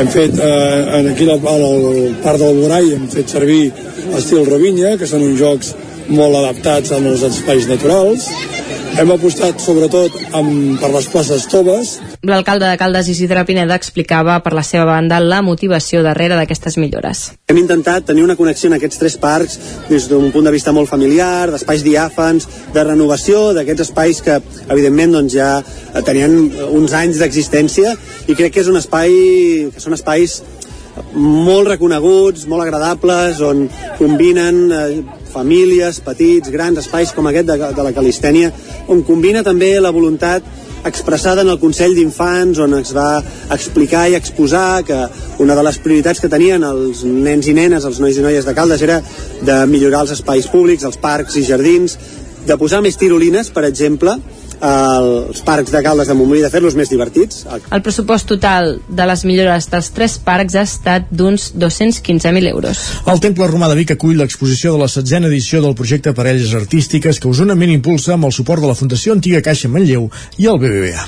[0.00, 1.76] Hem fet, eh, aquí al, al
[2.24, 3.68] Parc del Borai, hem fet servir
[4.18, 5.74] estil Rovinya, que són uns jocs
[6.08, 8.30] molt adaptats als espais naturals.
[8.96, 14.50] Hem apostat sobretot amb, per les places toves, L'alcalde de Caldes, Isidre Pineda, explicava per
[14.52, 17.20] la seva banda la motivació darrere d'aquestes millores.
[17.46, 19.54] Hem intentat tenir una connexió en aquests tres parcs
[19.86, 25.14] des d'un punt de vista molt familiar, d'espais diàfans, de renovació d'aquests espais que, evidentment,
[25.14, 26.34] doncs, ja tenien
[26.74, 27.94] uns anys d'existència
[28.26, 29.14] i crec que és un espai
[29.72, 30.40] que són espais
[31.14, 33.66] molt reconeguts, molt agradables, on
[33.98, 35.02] combinen eh,
[35.32, 38.52] famílies, petits, grans espais com aquest de, de la Calistènia,
[38.88, 40.46] on combina també la voluntat
[40.88, 43.18] expressada en el Consell d'Infants on es va
[43.54, 44.98] explicar i exposar que
[45.42, 48.54] una de les prioritats que tenien els nens i nenes, els nois i noies de
[48.54, 49.00] Caldes era
[49.42, 51.98] de millorar els espais públics, els parcs i jardins,
[52.46, 54.16] de posar més tirolines, per exemple,
[54.60, 57.44] als parcs de Caldes de Montbui de fer-los més divertits.
[57.70, 62.82] El pressupost total de les millores dels tres parcs ha estat d'uns 215.000 euros.
[63.06, 67.20] El Temple Romà de Vic acull l'exposició de la setzena edició del projecte Parelles Artístiques
[67.20, 71.06] que usonament impulsa amb el suport de la Fundació Antiga Caixa Manlleu i el BBVA.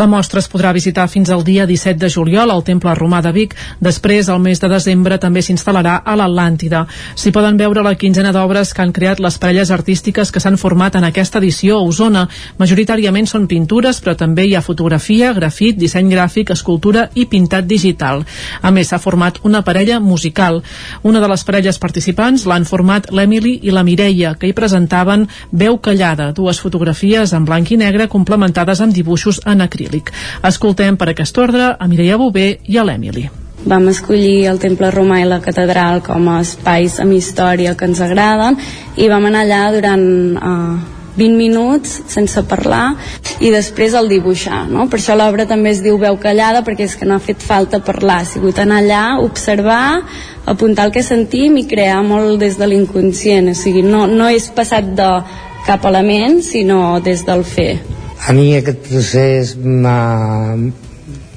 [0.00, 3.32] La mostra es podrà visitar fins al dia 17 de juliol al Temple Romà de
[3.32, 3.52] Vic.
[3.80, 6.86] Després, al mes de desembre, també s'instal·larà a l'Atlàntida.
[7.14, 10.96] S'hi poden veure la quinzena d'obres que han creat les parelles artístiques que s'han format
[10.96, 12.24] en aquesta edició a Osona.
[12.56, 12.91] Majoritàriament
[13.26, 18.24] són pintures, però també hi ha fotografia, grafit, disseny gràfic, escultura i pintat digital.
[18.62, 20.62] A més, s'ha format una parella musical.
[21.02, 25.78] Una de les parelles participants l'han format l'Emily i la Mireia, que hi presentaven Veu
[25.78, 30.12] callada, dues fotografies en blanc i negre complementades amb dibuixos en acrílic.
[30.42, 33.28] Escoltem per aquest ordre a Mireia Bové i a l'Emili.
[33.64, 38.00] Vam escollir el Temple Romà i la Catedral com a espais amb història que ens
[38.02, 38.58] agraden
[38.98, 42.94] i vam anar allà durant uh, 20 minuts sense parlar
[43.44, 44.86] i després el dibuixar no?
[44.88, 47.82] per això l'obra també es diu veu callada perquè és que no ha fet falta
[47.84, 50.02] parlar ha sigut anar allà, observar
[50.48, 54.48] apuntar el que sentim i crear molt des de l'inconscient o sigui, no, no és
[54.56, 55.10] passat de
[55.66, 57.72] cap element sinó des del fer
[58.26, 60.56] a mi aquest procés m'ha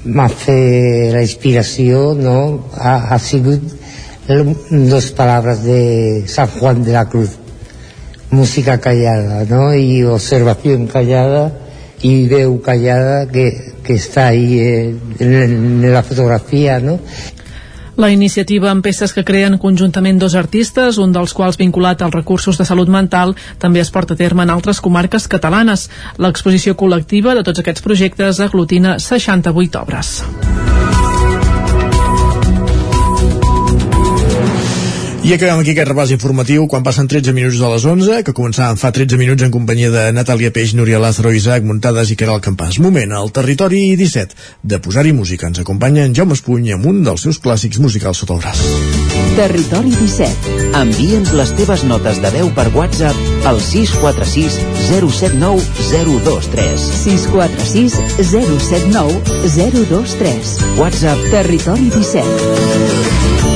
[0.06, 2.38] m'ha fet la inspiració no?
[2.78, 3.74] ha, ha sigut
[4.26, 7.36] dos paraules de San Juan de la Cruz
[8.30, 9.74] música callada ¿no?
[9.74, 11.52] y observación callada
[12.02, 16.98] y veu callada que, que está ahí en, en la fotografía ¿no?
[17.96, 22.60] La iniciativa amb peces que creen conjuntament dos artistes, un dels quals vinculat als recursos
[22.60, 25.88] de salut mental, també es porta a terme en altres comarques catalanes.
[26.20, 30.95] L'exposició col·lectiva de tots aquests projectes aglutina 68 obres.
[35.26, 38.76] I acabem aquí aquest repàs informatiu quan passen 13 minuts de les 11, que començàvem
[38.78, 42.78] fa 13 minuts en companyia de Natàlia Peix, Núria Lázaro, Isaac Muntades i Caral Campàs.
[42.78, 45.50] Moment, al territori 17, de posar-hi música.
[45.50, 48.62] Ens acompanya en Jaume Espuny amb un dels seus clàssics musicals sota el braç.
[49.34, 50.70] Territori 17.
[50.84, 55.58] Envia'ns les teves notes de veu per WhatsApp al 646 079
[55.90, 56.88] 023.
[57.02, 57.98] 646
[58.30, 60.56] 079 023.
[60.78, 63.55] WhatsApp Territori 17.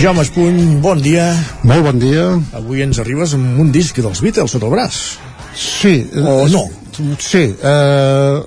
[0.00, 1.30] Jaume Espuny, bon dia.
[1.62, 2.26] Molt bon dia.
[2.58, 5.00] Avui ens arribes amb un disc dels Beatles sota el braç.
[5.54, 5.94] Sí.
[6.18, 6.64] O no?
[7.22, 7.44] Sí.
[7.54, 8.38] Eh,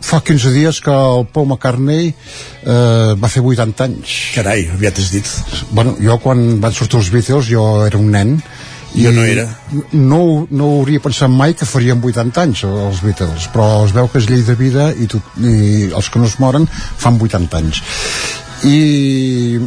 [0.00, 4.14] fa 15 dies que el Paul McCartney eh, va fer 80 anys.
[4.34, 5.32] Carai, aviat has dit.
[5.70, 8.38] Bueno, jo quan van sortir els Beatles jo era un nen
[8.94, 9.48] jo no era.
[9.92, 14.20] No, no hauria pensat mai que farien 80 anys els Beatles, però es veu que
[14.22, 17.82] és llei de vida i, tot, i els que no es moren fan 80 anys.
[18.64, 19.58] I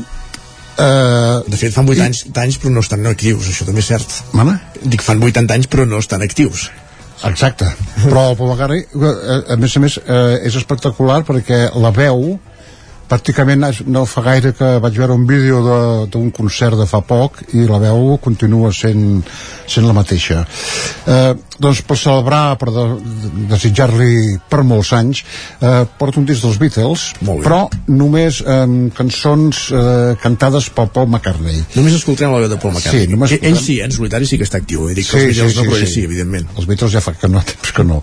[0.78, 2.02] Uh, de fet, fan 8 i...
[2.06, 4.12] anys, anys però no estan actius, això també és cert.
[4.38, 4.60] Mama?
[4.84, 6.68] Dic, fan 80 anys però no estan actius.
[7.26, 7.66] Exacte.
[8.04, 12.36] Però el Paul McCartney, a, a més a més, eh, és espectacular perquè la veu
[13.10, 17.42] pràcticament no fa gaire que vaig veure un vídeo de- d'un concert de fa poc
[17.54, 19.24] i la veu continua sent,
[19.68, 20.42] sent la mateixa
[21.08, 25.24] eh, doncs per celebrar per de, de, desitjar-li per molts anys
[25.62, 27.08] eh, porto un disc dels Beatles
[27.44, 28.66] però només eh,
[28.98, 33.06] cançons eh, cantades pel Paul McCartney Només escoltem la veu de Paul McCartney.
[33.08, 34.88] sí, només Eh, Ell escoltem- sí, en solitari sí que està actiu.
[34.90, 34.94] Eh?
[34.98, 36.48] Dic que els Beatles no, però ell sí, evidentment.
[36.58, 38.00] Els Beatles ja fa que no, temps que no.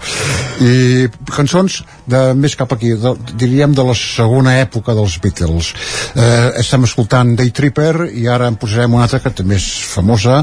[0.63, 5.75] I cançons de més cap aquí, de, diríem de la segona època dels Beatles.
[6.15, 10.43] Eh, estem escoltant Day Tripper i ara en posarem una altra que també és famosa,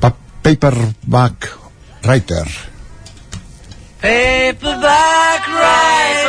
[0.00, 0.12] pa
[0.46, 1.50] Paperback
[2.04, 2.46] Writer.
[4.00, 5.26] Paperback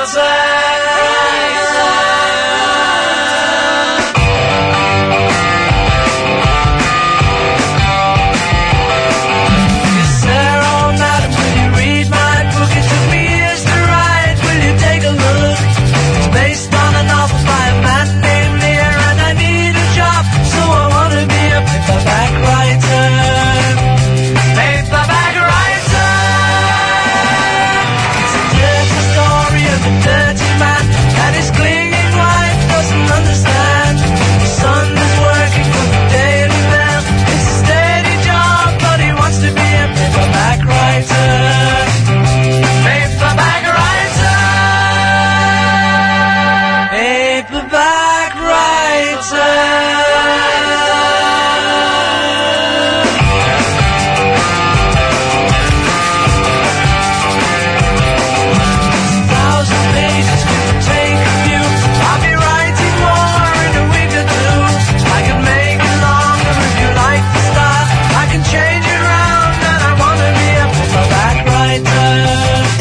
[0.08, 0.87] Yes,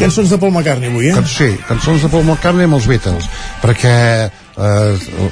[0.07, 1.13] Cançons de Paul McCartney avui, eh?
[1.17, 3.25] Can, sí, cançons de Paul McCartney amb els Beatles,
[3.59, 3.95] perquè
[4.31, 5.25] eh,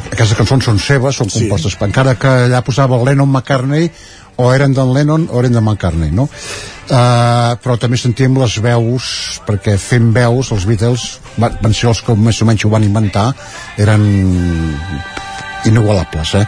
[0.00, 1.84] aquestes cançons són seves, són compostes, sí.
[1.84, 3.90] encara que allà posava Lennon McCartney,
[4.40, 6.30] o eren d'en Lennon o eren de McCartney, no?
[6.88, 9.10] Uh, però també sentíem les veus,
[9.44, 11.04] perquè fent veus, els Beatles
[11.36, 13.26] van, van ser els que més o menys ho van inventar,
[13.84, 14.06] eren
[15.68, 16.46] inigualables, eh?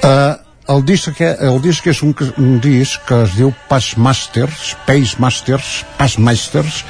[0.00, 5.18] Uh, el disc, que, el disc és un, un disc que es diu Passmasters, Pace
[5.22, 6.82] Masters, Passmasters,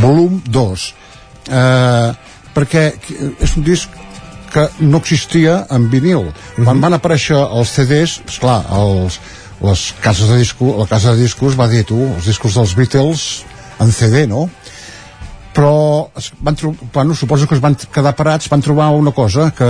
[0.00, 0.86] volum 2.
[1.48, 2.12] Eh,
[2.56, 2.84] perquè
[3.44, 3.98] és un disc
[4.52, 6.24] que no existia en vinil.
[6.24, 6.64] Mm -hmm.
[6.64, 9.20] Quan van aparèixer els CDs, esclar, els,
[9.60, 13.44] les cases de disco, la casa de discos va dir, tu, els discos dels Beatles
[13.80, 14.48] en CD, no?
[15.58, 16.56] però es van
[16.92, 19.66] bueno, suposo que es van quedar parats, van trobar una cosa que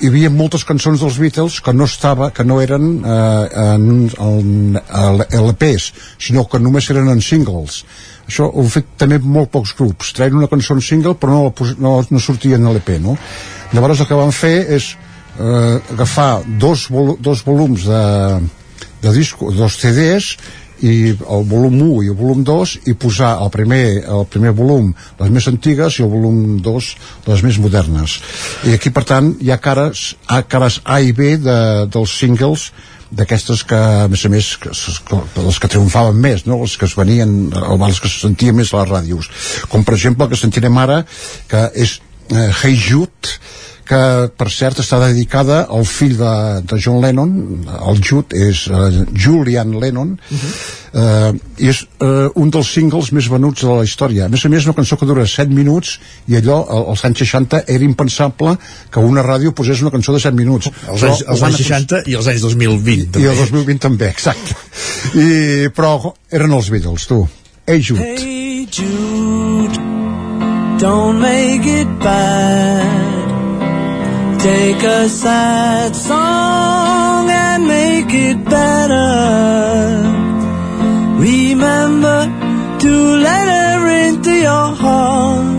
[0.00, 4.78] hi havia moltes cançons dels Beatles que no estava, que no eren eh, en, en,
[4.80, 5.90] en LPs,
[6.26, 7.82] sinó que només eren en singles.
[8.24, 10.14] Això ho fet també molt pocs grups.
[10.16, 13.16] Traien una cançó en single però no, no, no sortia en LP, no?
[13.74, 14.90] Llavors el que van fer és
[15.38, 18.04] eh, agafar dos, volu dos volums de,
[19.04, 20.34] de disco, dos CDs
[20.82, 24.90] i el volum 1 i el volum 2 i posar el primer, el primer volum
[25.20, 26.88] les més antigues i el volum 2
[27.28, 28.18] les més modernes
[28.66, 32.72] i aquí per tant hi ha cares A, cares A i B de, dels singles
[33.14, 36.58] d'aquestes que a més a més que, les que triomfaven més no?
[36.64, 39.30] les que es venien les que se sentien més a les ràdios
[39.70, 41.04] com per exemple el que sentirem ara
[41.50, 42.00] que és
[42.32, 43.38] eh, Hey Jude
[43.84, 44.00] que
[44.36, 46.32] per cert està dedicada al fill de,
[46.64, 47.34] de John Lennon
[47.90, 50.52] el Jude és uh, Julian Lennon uh -huh.
[50.94, 54.48] uh, i és uh, un dels singles més venuts de la història a més a
[54.48, 55.98] més una cançó que dura 7 minuts
[56.28, 58.56] i allò al- als anys 60 era impensable
[58.90, 62.14] que una ràdio posés una cançó de 7 minuts Els anys, els anys 60 i
[62.14, 63.02] els anys 2020.
[63.02, 63.28] i també.
[63.28, 64.54] el 2020 també, exacte
[65.14, 67.28] I, però eren els Beatles, tu
[67.66, 69.76] Hey Jude Hey Jude,
[70.78, 73.13] don't make it bad.
[74.44, 79.08] Take a sad song and make it better.
[81.16, 82.20] Remember
[82.80, 82.92] to
[83.26, 85.58] let her into your heart.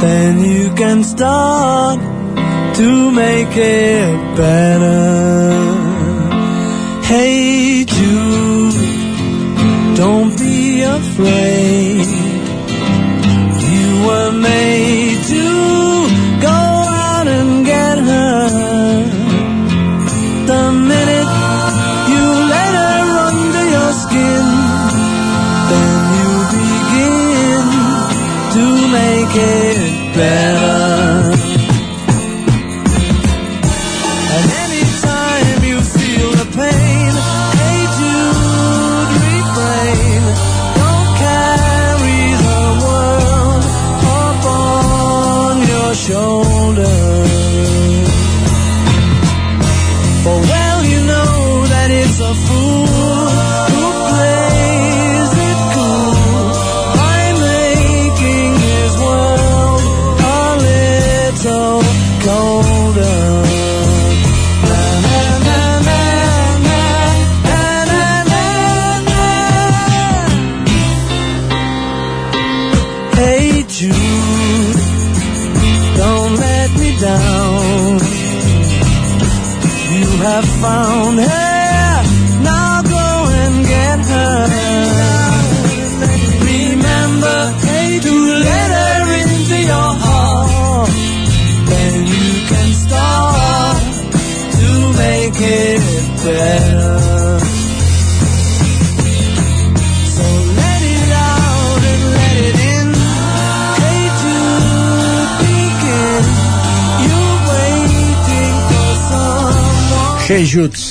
[0.00, 1.98] Then you can start
[2.76, 5.02] to make it better.
[7.10, 8.76] Hey Jude,
[9.96, 12.06] don't be afraid.
[13.72, 14.85] You were made
[30.16, 30.75] better.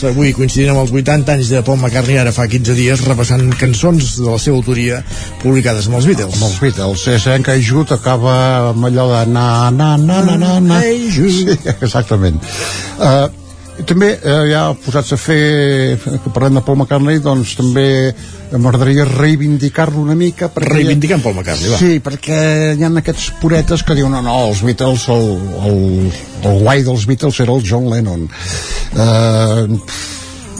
[0.09, 4.15] Avui coincidint amb els 80 anys de Paul McCartney, ara fa 15 dies, repassant cançons
[4.19, 5.01] de la seva autoria
[5.43, 6.35] publicades amb els Beatles.
[6.37, 7.07] Amb els Beatles.
[7.15, 8.35] És eh, que Jude acaba
[8.73, 10.83] amb allò de na, na, na, na, na, na.
[10.83, 11.09] Hey.
[11.13, 12.39] Sí, exactament.
[12.99, 13.27] Uh,
[13.83, 17.87] també eh, ja posats a fer que parlem de Paul McCartney doncs també
[18.53, 21.79] m'agradaria reivindicar-lo una mica perquè, Reivindicant Paul McCartney, va.
[21.81, 22.37] Sí, perquè
[22.77, 25.27] hi ha aquests puretes que diuen no, no, els Beatles el,
[25.67, 25.81] el,
[26.45, 29.65] el guai dels Beatles era el John Lennon uh,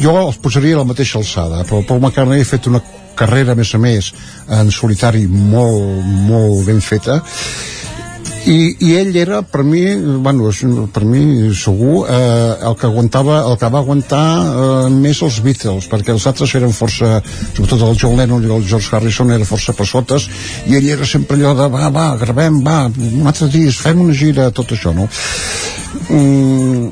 [0.01, 2.83] jo els posaria a la mateixa alçada però Paul McCartney ha fet una
[3.15, 4.11] carrera a més a més
[4.51, 7.21] en solitari molt, molt ben feta
[8.45, 9.81] i, i ell era per mi
[10.21, 10.51] bueno,
[10.93, 15.87] per mi segur eh, el que aguantava el que va aguantar eh, més els Beatles
[15.89, 19.73] perquè els altres eren força sobretot el John Lennon i el George Harrison eren força
[19.77, 20.29] passotes
[20.69, 24.13] i ell era sempre allò de va, va, gravem, va, un altre disc fem una
[24.13, 25.09] gira, tot això no?
[26.09, 26.89] Mm,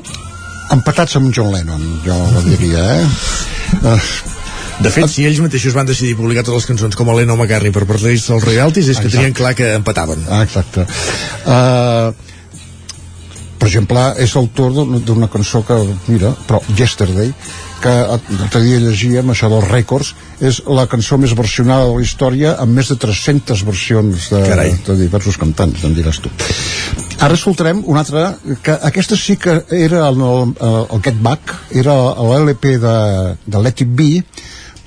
[0.74, 2.16] empatats amb John Lennon jo
[2.48, 3.08] diria eh?
[3.94, 3.98] eh
[4.82, 7.70] De fet, si ells mateixos van decidir publicar totes les cançons com a Lennon McCartney
[7.70, 9.20] per perdre-se els royalties, és que Exacte.
[9.20, 10.24] tenien clar que empataven.
[10.26, 10.82] Ah, exacte.
[11.46, 12.10] Uh,
[13.60, 14.74] per exemple, és autor
[15.06, 17.30] d'una cançó que, mira, però Yesterday,
[17.84, 17.92] que
[18.38, 22.78] l'altre dia llegíem, això dels rècords, és la cançó més versionada de la història amb
[22.78, 24.72] més de 300 versions de, Carai.
[24.86, 26.32] de diversos cantants, em diràs tu.
[27.24, 28.26] Ara escoltarem una altra,
[28.64, 30.50] que aquesta sí que era el, el,
[30.96, 31.54] el Get Back,
[31.84, 32.98] era l'LP de,
[33.44, 34.12] de Let It Be,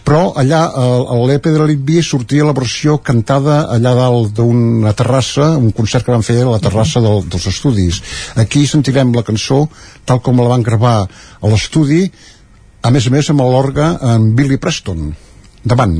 [0.07, 5.73] però allà a l'EP de l'Elite sortia la versió cantada allà dalt d'una terrassa, un
[5.75, 7.99] concert que van fer a la terrassa del, dels estudis.
[8.39, 9.65] Aquí sentirem la cançó
[10.07, 12.05] tal com la van gravar a l'estudi,
[12.81, 15.11] a més a més amb l'orga en Billy Preston.
[15.67, 15.99] Davant.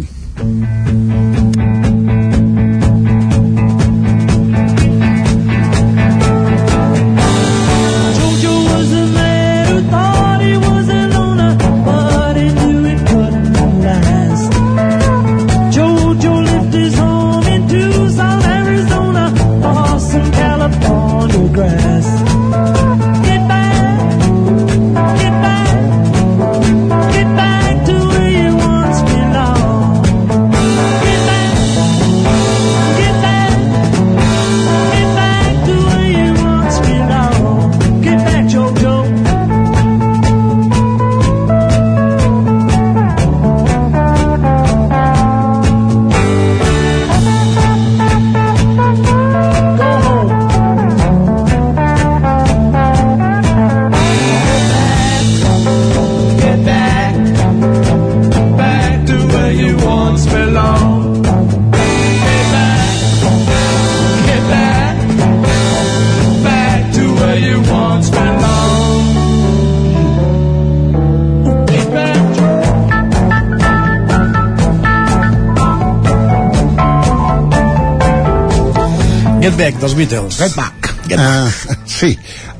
[79.57, 80.37] Get Back, dels Beatles.
[80.37, 80.93] Get Back.
[81.07, 81.69] Get back.
[81.69, 82.11] Uh, sí.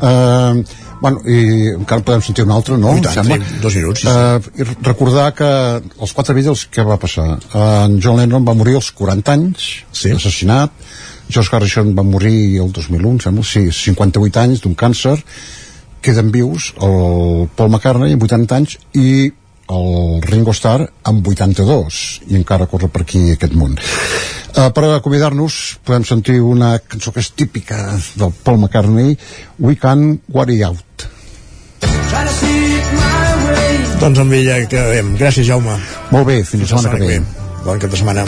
[0.01, 0.64] Uh,
[1.01, 2.95] bueno, i encara podem sentir un altre, no?
[2.98, 3.38] I tant, Em sembla.
[3.45, 4.14] sí, dos minuts, sí, sí.
[4.14, 5.50] Uh, i recordar que
[6.01, 7.27] els quatre Beatles, què va passar?
[7.51, 10.09] Uh, en John Lennon va morir als 40 anys, Sí.
[10.16, 10.72] assassinat.
[11.30, 15.17] George Harrison va morir el 2001, em sembla, sí, 58 anys d'un càncer.
[16.01, 19.30] Queden vius el Paul McCartney amb 80 anys i
[19.69, 23.76] el Ringo Starr amb 82 i encara corre per aquí aquest món
[24.56, 27.80] uh, per acomiadar-nos podem sentir una cançó que és típica
[28.16, 29.17] del Paul McCartney
[29.59, 31.08] We Can Worry Out.
[33.98, 35.16] Doncs amb ella acabem.
[35.17, 35.80] Gràcies, Jaume.
[36.11, 38.24] molt bé, fins la setmana que ve Bon cap de setmana.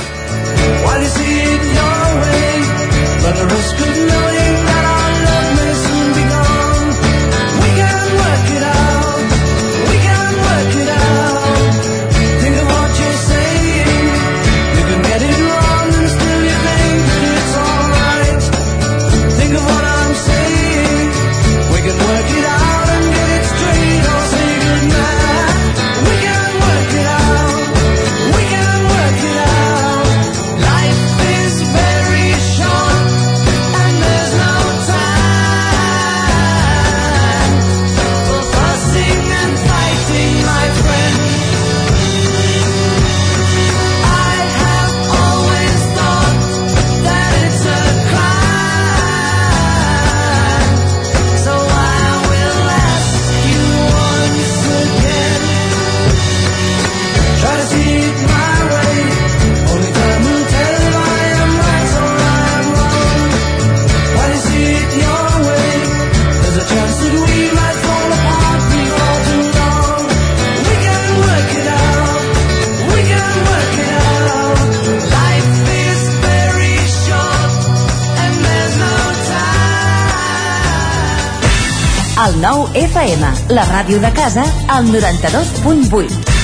[82.80, 86.40] FM, la ràdio de casa, al 92.8.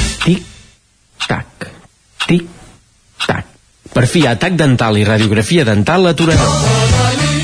[1.27, 1.67] Tac,
[2.27, 2.47] tic,
[3.25, 3.45] tac.
[3.93, 6.49] Per fi, atac dental i radiografia dental a Torelló.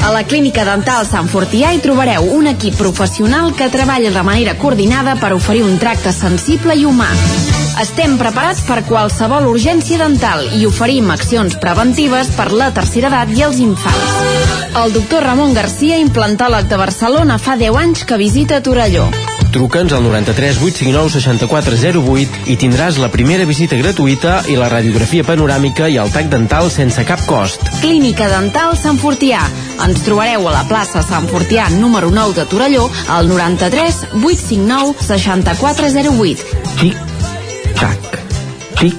[0.01, 4.57] A la Clínica Dental Sant Fortià hi trobareu un equip professional que treballa de manera
[4.57, 7.09] coordinada per oferir un tracte sensible i humà.
[7.81, 13.45] Estem preparats per qualsevol urgència dental i oferim accions preventives per la tercera edat i
[13.47, 14.30] els infants.
[14.71, 19.09] El doctor Ramon Garcia, implantòleg de Barcelona, fa 10 anys que visita Torelló.
[19.51, 25.89] Truca'ns al 93 859 6408 i tindràs la primera visita gratuïta i la radiografia panoràmica
[25.91, 27.67] i el tac dental sense cap cost.
[27.81, 29.41] Clínica Dental Sant Fortià.
[29.83, 36.47] Ens trobareu a la plaça Sant Fortià número 9 de Torelló al 93 859 6408.
[36.79, 37.03] Tic,
[37.75, 38.23] tac,
[38.79, 38.95] tic,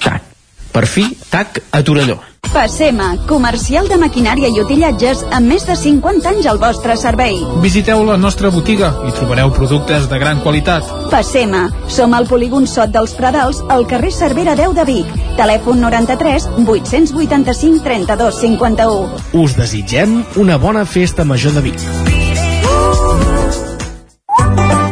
[0.00, 0.32] tac.
[0.72, 2.16] Per fi, tac a Torelló.
[2.56, 7.36] Passema, comercial de maquinària i utillatges amb més de 50 anys al vostre servei.
[7.60, 10.88] Visiteu la nostra botiga i trobareu productes de gran qualitat.
[11.12, 15.14] Passema, som al polígon Sot dels Pradals, al carrer Cervera 10 de Vic.
[15.36, 19.24] Telèfon 93 885 32 51.
[19.44, 22.15] Us desitgem una bona festa major de Vic.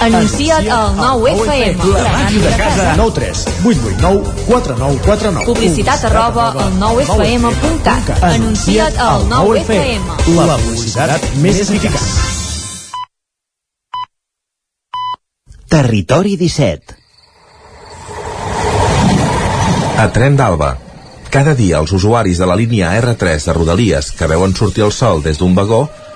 [0.00, 1.84] Anuncia't al 9FM.
[1.92, 2.84] La màquina de casa.
[2.96, 5.46] 9 3 8 8 9 4 9 4 9.
[5.52, 8.22] Publicitat arroba al 9FM.cat.
[8.24, 10.36] Anuncia't al 9FM.
[10.38, 12.08] La publicitat més eficaç.
[15.70, 16.96] Territori 17
[20.00, 20.78] A Tren d'Alba.
[21.28, 25.20] Cada dia els usuaris de la línia R3 de Rodalies que veuen sortir el sol
[25.22, 25.90] des d'un vagó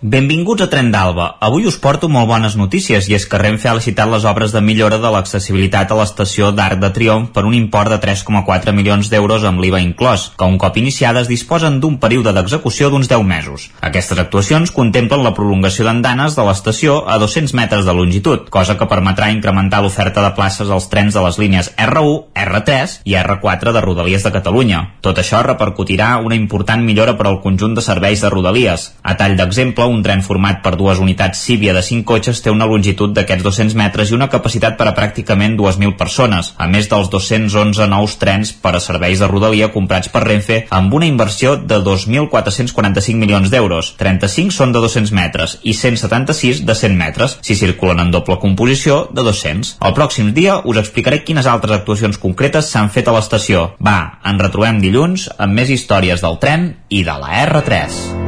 [0.00, 1.24] Benvinguts a Tren d'Alba.
[1.42, 4.60] Avui us porto molt bones notícies i és que Renfe ha licitat les obres de
[4.62, 9.42] millora de l'accessibilitat a l'estació d'Arc de Triomf per un import de 3,4 milions d'euros
[9.42, 13.64] amb l'IVA inclòs, que un cop iniciades disposen d'un període d'execució d'uns 10 mesos.
[13.80, 18.86] Aquestes actuacions contemplen la prolongació d'andanes de l'estació a 200 metres de longitud, cosa que
[18.86, 23.82] permetrà incrementar l'oferta de places als trens de les línies R1, R3 i R4 de
[23.82, 24.84] Rodalies de Catalunya.
[25.02, 28.92] Tot això repercutirà una important millora per al conjunt de serveis de Rodalies.
[29.02, 32.66] A tall d'exemple, un tren format per dues unitats Cívia de 5 cotxes té una
[32.68, 37.10] longitud d'aquests 200 metres i una capacitat per a pràcticament 2.000 persones, a més dels
[37.12, 41.80] 211 nous trens per a serveis de rodalia comprats per Renfe amb una inversió de
[41.84, 43.94] 2.445 milions d'euros.
[43.98, 49.06] 35 són de 200 metres i 176 de 100 metres, si circulen en doble composició
[49.12, 49.76] de 200.
[49.84, 53.72] El pròxim dia us explicaré quines altres actuacions concretes s'han fet a l'estació.
[53.80, 58.27] Va, ens retrobem dilluns amb més històries del tren i de la R3.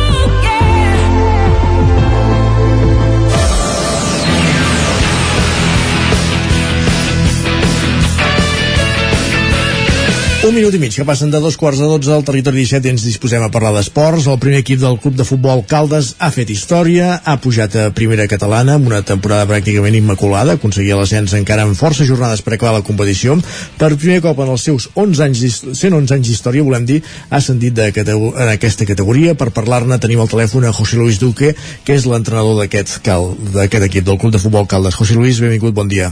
[10.41, 12.91] Un minut i mig que passen de dos quarts de dotze al territori 17 i
[12.95, 14.25] ens disposem a parlar d'esports.
[14.25, 18.25] El primer equip del club de futbol Caldes ha fet història, ha pujat a primera
[18.31, 22.81] catalana amb una temporada pràcticament immaculada, aconseguia l'ascens encara amb força jornades per acabar la
[22.87, 23.37] competició.
[23.77, 27.37] Per primer cop en els seus 11 anys, d'his- 111 anys d'història, volem dir, ha
[27.37, 29.35] ascendit de en aquesta categoria.
[29.37, 31.53] Per parlar-ne tenim al telèfon a José Luis Duque,
[31.85, 34.95] que és l'entrenador d'aquest equip del club de futbol Caldes.
[34.97, 36.11] José Luis, benvingut, bon dia.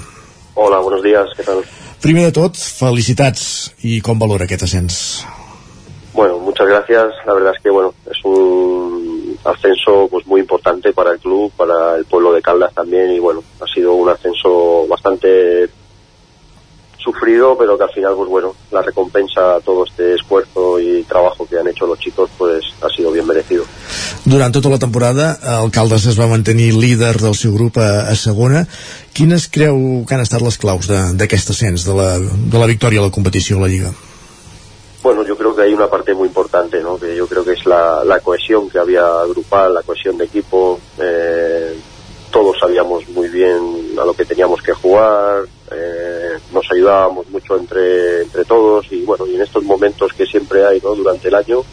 [0.54, 1.66] Hola, buenos días, ¿qué tal?
[2.00, 5.00] Primer de tot, felicitats i com valora aquest ascens?
[6.14, 7.14] Bueno, muchas gracias.
[7.26, 11.96] La verdad es que bueno, es un ascenso pues muy importante para el club, para
[11.96, 15.70] el pueblo de Caldas también y bueno, ha sido un ascenso bastante
[17.04, 21.48] sufrido, pero que al final pues bueno, la recompensa a todo este esfuerzo y trabajo
[21.48, 23.64] que han hecho los chicos pues ha sido bien merecido.
[24.26, 28.16] Durant tota la temporada, el Caldes es va mantenir líder del seu grup a, a
[28.16, 28.66] segona.
[29.14, 33.00] Quines creu que han estat les claus de- d'aquest ascens, de la, de la victòria
[33.00, 33.92] a la competició a la Lliga?
[35.02, 36.98] Bueno, yo creo que hay una parte muy importante, ¿no?
[37.00, 40.78] Que yo creo que es la, la cohesión que había grupal, la cohesión de equipo.
[41.00, 41.74] eh,
[42.32, 48.24] todos sabíamos muy bien a lo que teníamos que jugar, eh, nos ayudábamos mucho entre,
[48.24, 50.96] entre todos y bueno, y en estos momentos que siempre hay, ¿no?
[50.96, 51.64] Durante el año,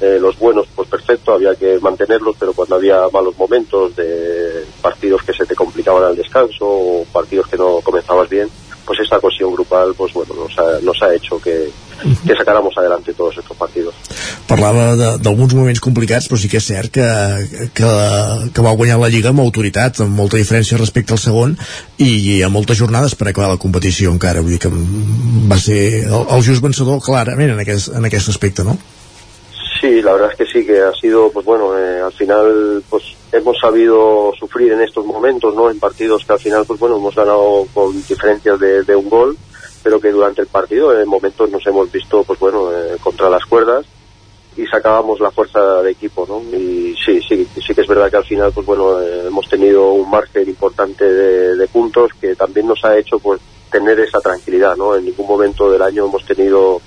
[0.00, 5.22] eh, los buenos, pues perfecto, había que mantenerlos, pero cuando había malos momentos de partidos
[5.22, 8.48] que se te complicaban al descanso o partidos que no comenzabas bien,
[8.84, 11.70] pues esta cohesión grupal, pues bueno, nos ha, nos ha hecho que,
[12.26, 13.94] que sacáramos adelante todos estos partidos.
[14.46, 17.06] Parlava de- d'alguns moments complicats, però sí que és cert que,
[17.74, 17.90] que,
[18.54, 21.56] que va guanyar la Lliga amb autoritat, amb molta diferència respecte al segon,
[21.98, 24.40] i, i a moltes jornades per acabar la competició encara.
[24.44, 28.64] Vull dir que va ser el, el just vencedor clarament en aquest, en aquest aspecte,
[28.64, 28.76] no?
[29.80, 33.02] Sí, la verdad es que sí, que ha sido, pues bueno, eh, al final, pues
[33.32, 35.70] hemos sabido sufrir en estos momentos, ¿no?
[35.70, 39.36] En partidos que al final, pues bueno, hemos ganado con diferencias de, de un gol,
[39.86, 43.44] pero que durante el partido, en momentos nos hemos visto, pues bueno, eh, contra las
[43.46, 43.86] cuerdas
[44.56, 46.42] y sacábamos la fuerza de equipo, ¿no?
[46.58, 49.92] Y sí, sí, sí que es verdad que al final, pues bueno, eh, hemos tenido
[49.92, 53.40] un margen importante de, puntos que también nos ha hecho, pues,
[53.70, 54.96] tener esa tranquilidad, ¿no?
[54.96, 56.80] En ningún momento del año hemos tenido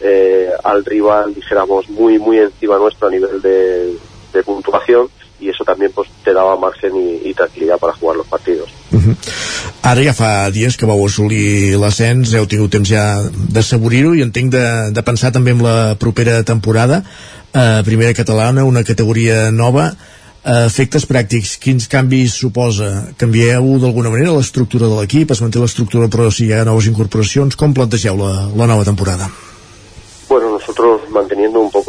[0.00, 5.08] eh, al rival, dijéramos, muy, muy encima nuestro a nivel de puntuación
[5.44, 8.70] y eso también, pues, te daba margen y, y tranquilidad para jugar los partidos.
[9.84, 13.20] Ara ja fa dies que vau assolir l'ascens, heu tingut temps ja
[13.52, 14.64] d'assaborir-ho i entenc de,
[14.96, 17.02] de pensar també en la propera temporada.
[17.52, 19.90] Eh, primera catalana, una categoria nova,
[20.40, 23.12] eh, efectes pràctics, quins canvis suposa?
[23.20, 27.52] Canvieu d'alguna manera l'estructura de l'equip, es manté l'estructura però si hi ha noves incorporacions,
[27.52, 29.28] com plantegeu la, la nova temporada?
[30.30, 31.33] Bueno, nosotros manteniendo un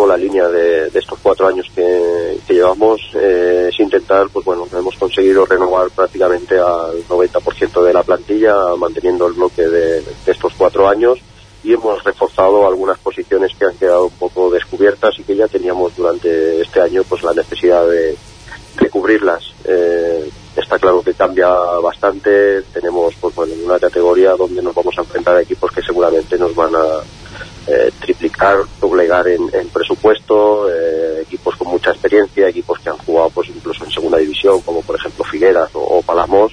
[0.07, 5.45] la línea de, estos cuatro años que, llevamos, eh, es intentar, pues bueno, hemos conseguido
[5.45, 11.19] renovar prácticamente al 90% de la plantilla, manteniendo el bloque de, de estos cuatro años
[11.65, 15.95] y hemos reforzado algunas posiciones que han quedado un poco descubiertas y que ya teníamos
[15.95, 18.15] durante este año pues la necesidad de,
[18.79, 19.43] de cubrirlas.
[19.65, 21.49] Eh, está claro que cambia
[21.81, 26.37] bastante, tenemos pues bueno, una categoría donde nos vamos a enfrentar a equipos que seguramente
[26.37, 27.01] nos van a
[27.67, 33.29] eh, triplicar, doblegar en, en presupuesto, eh, equipos con mucha experiencia, equipos que han jugado
[33.31, 36.51] pues incluso en segunda división, como por ejemplo Figueras o, o Palamos,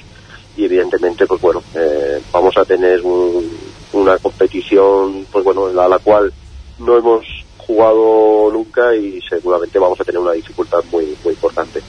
[0.56, 3.50] y evidentemente pues bueno, eh, vamos a tener un-
[3.92, 6.32] una competición pues bueno, en la, la cual
[6.78, 7.24] no hemos
[7.66, 11.80] jugado nunca y seguramente vamos a tener una dificultad muy, muy importante.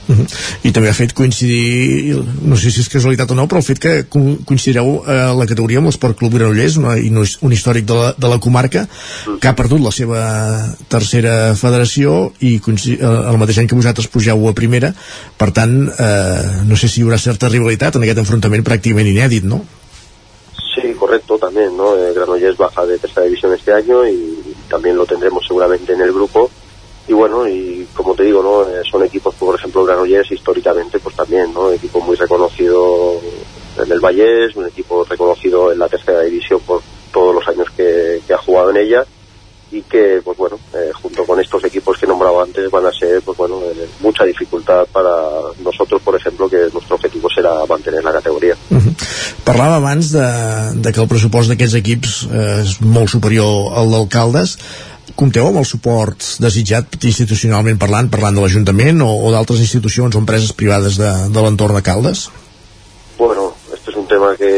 [0.64, 2.16] I també ha fet coincidir,
[2.48, 5.46] no sé si és casualitat o no, però el fet que co- coincidireu eh, la
[5.50, 8.86] categoria amb l'Esport Club Granollers, una, un històric de la, de la comarca,
[9.40, 10.22] que ha perdut la seva
[10.88, 14.94] tercera federació i eh, el mateix any que vosaltres pugeu a primera,
[15.36, 19.44] per tant, eh, no sé si hi haurà certa rivalitat en aquest enfrontament pràcticament inèdit,
[19.44, 19.60] no?
[20.74, 21.92] Sí, correcto, también, ¿no?
[21.96, 24.40] Eh, Granollers baja de tercera división este año y
[24.74, 26.50] también lo tendremos seguramente en el grupo.
[27.06, 28.62] Y bueno, y como te digo, ¿no?
[28.68, 31.70] Eh, son equipos, por ejemplo, Granollers históricamente, pues también, ¿no?
[31.70, 33.20] Equipo muy reconocido
[33.80, 36.80] en el Vallés, un equipo reconocido en la tercera división por
[37.12, 39.06] todos los años que, que ha jugado en ella
[39.74, 42.92] y que, pues bueno, eh, junto con estos equipos que he nombrado antes van a
[42.92, 45.10] ser, pues bueno, eh, mucha dificultad para
[45.64, 48.54] nosotros, por ejemplo, que nuestro objetivo será mantener la categoría.
[49.44, 50.24] Parlava abans de,
[50.80, 54.54] de que el pressupost d'aquests equips eh, és molt superior al d'alcaldes.
[55.18, 60.22] Compteu amb el suport desitjat institucionalment parlant, parlant de l'Ajuntament o, o d'altres institucions o
[60.22, 62.28] empreses privades de, de l'entorn de Caldes?
[63.18, 64.50] Bueno, este es un tema que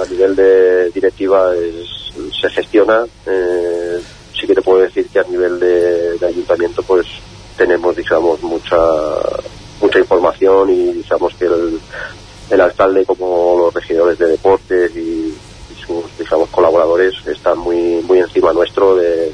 [0.00, 1.92] a nivel de directiva es-
[2.40, 2.98] se gestiona.
[3.26, 3.96] Eh,
[4.44, 7.06] sí que te puedo decir que a nivel de, ayuntamiento pues
[7.56, 8.76] tenemos, digamos, mucha
[9.80, 11.80] mucha información y digamos que el,
[12.50, 15.34] el alcalde como los regidores de deportes y,
[15.70, 19.32] y sus, digamos, colaboradores están muy muy encima nuestro de-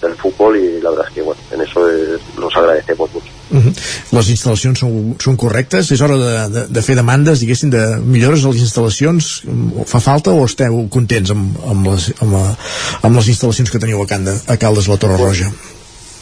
[0.00, 3.26] del fútbol y la verdad es que, bueno, en eso eh, los agradecemos mucho.
[3.50, 3.74] Uh -huh.
[4.12, 5.90] Les instal·lacions són, són correctes?
[5.90, 9.42] És hora de, de, de fer demandes, diguéssim, de millores a les instal·lacions?
[9.86, 12.56] Fa falta o esteu contents amb, amb, les, amb, la,
[13.02, 15.52] amb les instal·lacions que teniu a, Canda, a Caldes la Torre Roja?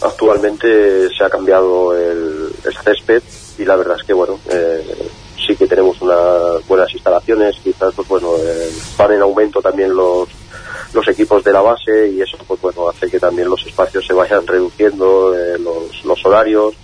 [0.01, 3.23] Actualmente se ha cambiado el, el césped
[3.59, 5.11] y la verdad es que bueno eh,
[5.47, 9.95] sí que tenemos unas buenas instalaciones instalaciones quizás pues bueno eh, van en aumento también
[9.95, 10.29] los
[10.93, 14.15] los equipos de la base y eso pues bueno hace que también los espacios se
[14.15, 16.75] vayan reduciendo eh, los, los horarios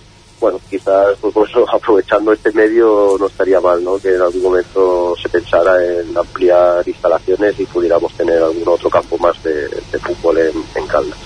[0.45, 5.15] bueno quizás pues bueno, aprovechando este medio no estaría mal no que en algún momento
[5.17, 10.39] se pensara en ampliar instalaciones y pudiéramos tener algún otro campo más de, de fútbol
[10.39, 11.19] en, en Caldas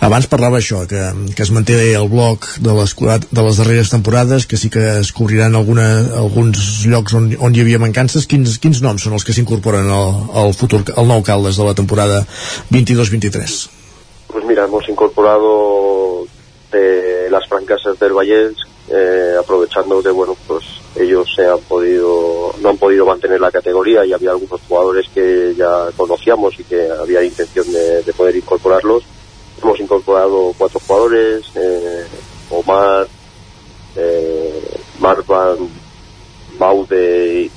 [0.00, 1.00] Abans parlava això, que,
[1.36, 5.10] que es manté el bloc de les, de les darreres temporades, que sí que es
[5.12, 5.88] cobriran alguna,
[6.22, 8.24] alguns llocs on, on hi havia mancances.
[8.24, 11.76] Quins, quins noms són els que s'incorporen al, al, futur, al nou Caldes de la
[11.76, 12.22] temporada
[12.72, 13.60] 22-23?
[14.32, 16.24] Pues mira, hemos incorporado
[16.72, 18.54] de las francasas del Vallés,
[18.88, 20.64] eh, aprovechando que bueno, pues
[20.96, 25.54] ellos se han podido, no han podido mantener la categoría y había algunos jugadores que
[25.56, 29.04] ya conocíamos y que había intención de, de poder incorporarlos.
[29.62, 32.04] Hemos incorporado cuatro jugadores, eh,
[32.50, 33.06] Omar,
[33.96, 35.68] eh, Marvan,
[36.58, 37.50] Maude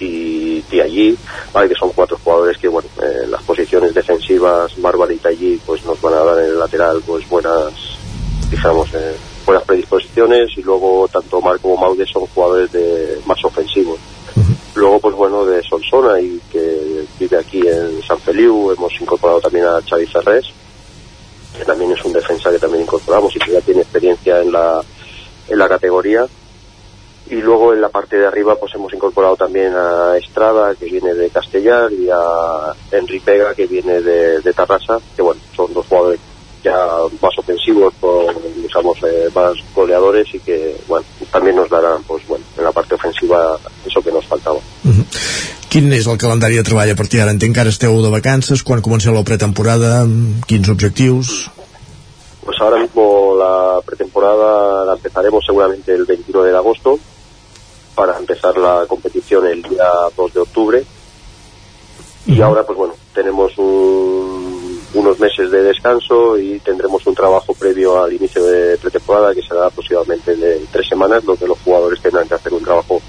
[0.00, 1.16] y Tiallí,
[1.52, 1.68] ¿vale?
[1.68, 6.00] que son cuatro jugadores que, bueno, en las posiciones defensivas, Marvan y Tiallí, pues nos
[6.00, 7.72] van a dar en el lateral, pues buenas,
[8.54, 13.98] digamos, eh, buenas predisposiciones y luego tanto Omar como Maude son jugadores de más ofensivos.
[14.74, 19.66] Luego, pues bueno, de Solsona y que vive aquí en San Feliu, hemos incorporado también
[19.66, 20.46] a Xavi Ferrés,
[21.56, 24.82] que también es un defensa que también incorporamos y que ya tiene experiencia en la,
[25.48, 26.26] en la categoría.
[27.30, 31.14] Y luego en la parte de arriba pues hemos incorporado también a Estrada, que viene
[31.14, 35.86] de Castellar, y a Henry Pega, que viene de, de Tarrasa, que bueno, son dos
[35.86, 36.20] jugadores
[36.64, 36.74] ya
[37.20, 38.26] más ofensivos, con,
[38.62, 42.94] digamos, eh, más goleadores y que, bueno, también nos darán, pues bueno, en la parte
[42.94, 44.58] ofensiva eso que nos faltaba.
[45.74, 47.32] Quin és el calendari de treball a partir d'ara?
[47.34, 50.04] Entenc que ara esteu de vacances, quan comenceu la pretemporada,
[50.46, 51.50] quins objectius?
[52.44, 56.98] Pues ahora mismo la pretemporada la empezaremos seguramente el 29 de agosto
[57.96, 60.84] para empezar la competición el día 2 de octubre.
[62.26, 64.43] Y ahora, pues bueno, tenemos un-
[64.94, 69.66] unos meses de descanso y tendremos un trabajo previo al inicio de pretemporada que será
[69.66, 73.02] aproximadamente de tres semanas, donde los jugadores tendrán que hacer un trabajo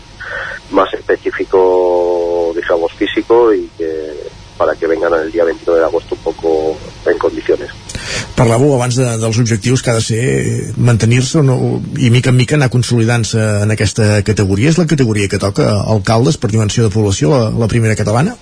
[0.71, 4.13] más específico, digamos, físico y que
[4.57, 7.69] para que vengan el día 29 de agosto un poco en condiciones.
[8.35, 11.55] Parlàveu abans de, dels objectius que ha de ser mantenir-se no,
[11.99, 14.71] i mica en mica anar consolidant-se en aquesta categoria.
[14.71, 18.35] És la categoria que toca alcaldes per dimensió de població, la, la primera catalana?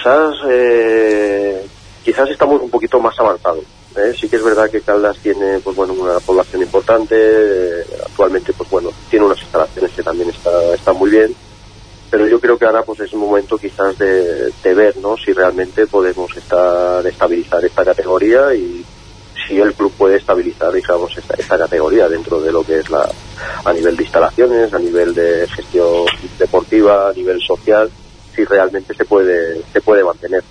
[0.00, 1.66] quizás eh,
[2.04, 3.64] quizás estamos un poquito más avanzados
[3.96, 4.14] ¿eh?
[4.18, 8.68] sí que es verdad que Caldas tiene pues bueno una población importante eh, actualmente pues
[8.70, 11.34] bueno tiene unas instalaciones que también está están muy bien
[12.10, 15.32] pero yo creo que ahora pues es un momento quizás de, de ver no si
[15.32, 18.84] realmente podemos estar estabilizar esta categoría y
[19.46, 23.08] si el club puede estabilizar digamos esta, esta categoría dentro de lo que es la
[23.64, 26.06] a nivel de instalaciones a nivel de gestión
[26.38, 27.90] deportiva a nivel social
[28.34, 30.42] si realmente se puede se puede mantener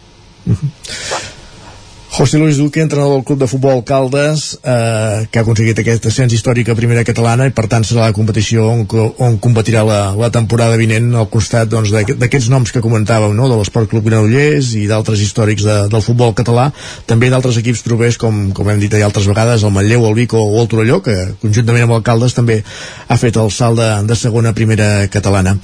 [2.20, 6.34] José Luis Duque, entrenador del Club de Futbol Caldes, eh, que ha aconseguit aquest ascens
[6.36, 8.82] històric a primera catalana i per tant serà la competició on,
[9.24, 13.48] on competirà la, la temporada vinent al costat doncs, d'aquest- d'aquests noms que comentàveu, no?
[13.48, 16.68] de l'Esport Club Granollers i d'altres històrics de, del futbol català,
[17.08, 20.60] també d'altres equips propers com, com hem dit altres vegades, el Manlleu, el Vico o
[20.60, 22.60] el Torelló, que conjuntament amb el Caldes també
[23.08, 25.56] ha fet el salt de, de segona a primera catalana.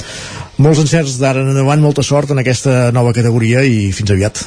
[0.55, 4.45] Molts encerts d'ara en endavant, molta sort en aquesta nova categoria i fins aviat.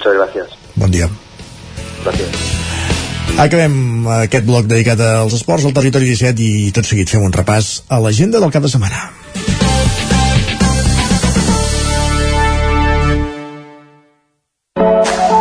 [0.00, 0.48] Muchas gracias.
[0.76, 1.08] Bon dia.
[2.02, 2.28] Gracias.
[3.36, 7.82] Acabem aquest bloc dedicat als esports al territori 17 i tot seguit fem un repàs
[7.88, 9.10] a l'agenda del cap de setmana.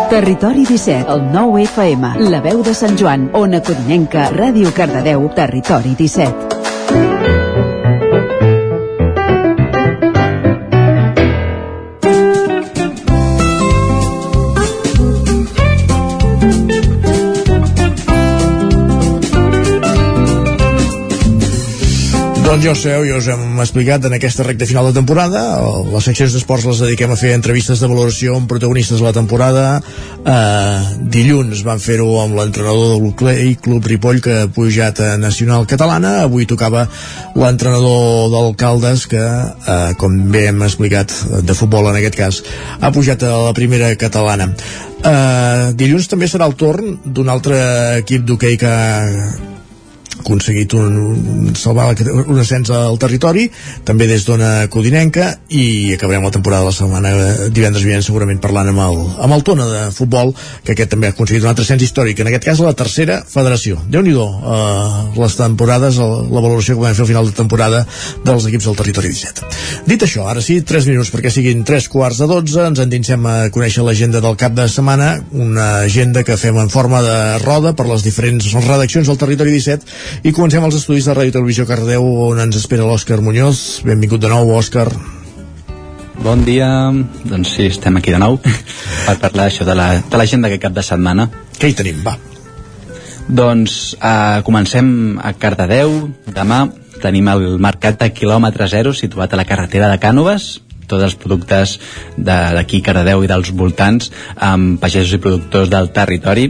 [0.09, 5.95] Territori 17, el 9 FM, la veu de Sant Joan, Ona Codinenca, Ràdio Cardedeu, Territori
[5.95, 6.58] 17.
[22.59, 25.39] Doncs ho sabeu, ja us hem explicat en aquesta recta final de temporada.
[25.93, 29.61] Les seccions d'esports les dediquem a fer entrevistes de valoració amb protagonistes de la temporada.
[30.27, 35.63] Eh, dilluns van fer-ho amb l'entrenador del Club, Club Ripoll que ha pujat a Nacional
[35.71, 36.17] Catalana.
[36.25, 36.83] Avui tocava
[37.39, 42.41] l'entrenador d'Alcaldes que, eh, com bé hem explicat, de futbol en aquest cas,
[42.81, 44.51] ha pujat a la primera catalana.
[44.99, 47.55] Eh, dilluns també serà el torn d'un altre
[48.03, 48.75] equip d'hoquei que
[50.19, 53.47] aconseguit un, salvar la- un ascens al territori,
[53.87, 58.39] també des d'Ona Codinenca i acabarem la temporada de la setmana eh, divendres vinent segurament
[58.43, 60.33] parlant amb el, amb el Tona de futbol,
[60.63, 63.79] que aquest també ha aconseguit un altre ascens històric, en aquest cas la tercera federació.
[63.89, 67.85] déu nhi eh, les temporades, la valoració que vam fer al final de temporada
[68.25, 69.47] dels equips del territori 17.
[69.87, 73.35] Dit això, ara sí, 3 minuts perquè siguin 3 quarts de 12, ens endinsem a
[73.53, 77.87] conèixer l'agenda del cap de setmana, una agenda que fem en forma de roda per
[77.87, 79.85] les diferents redaccions del territori 17
[80.23, 83.81] i comencem els estudis de Ràdio Televisió Cardeu on ens espera l'Òscar Muñoz.
[83.87, 84.87] Benvingut de nou, Òscar.
[86.19, 86.67] Bon dia,
[87.23, 88.39] doncs sí, estem aquí de nou
[89.07, 91.29] per parlar això de la- de l'agenda la, d'aquest cap de setmana.
[91.59, 92.17] Què hi tenim, va?
[93.29, 96.63] Doncs eh, comencem a Cardedeu, demà
[96.99, 100.57] tenim el mercat de quilòmetre zero situat a la carretera de Cànoves,
[100.89, 101.77] tots els productes
[102.17, 106.49] de- d'aquí Cardedeu i dels voltants amb pagesos i productors del territori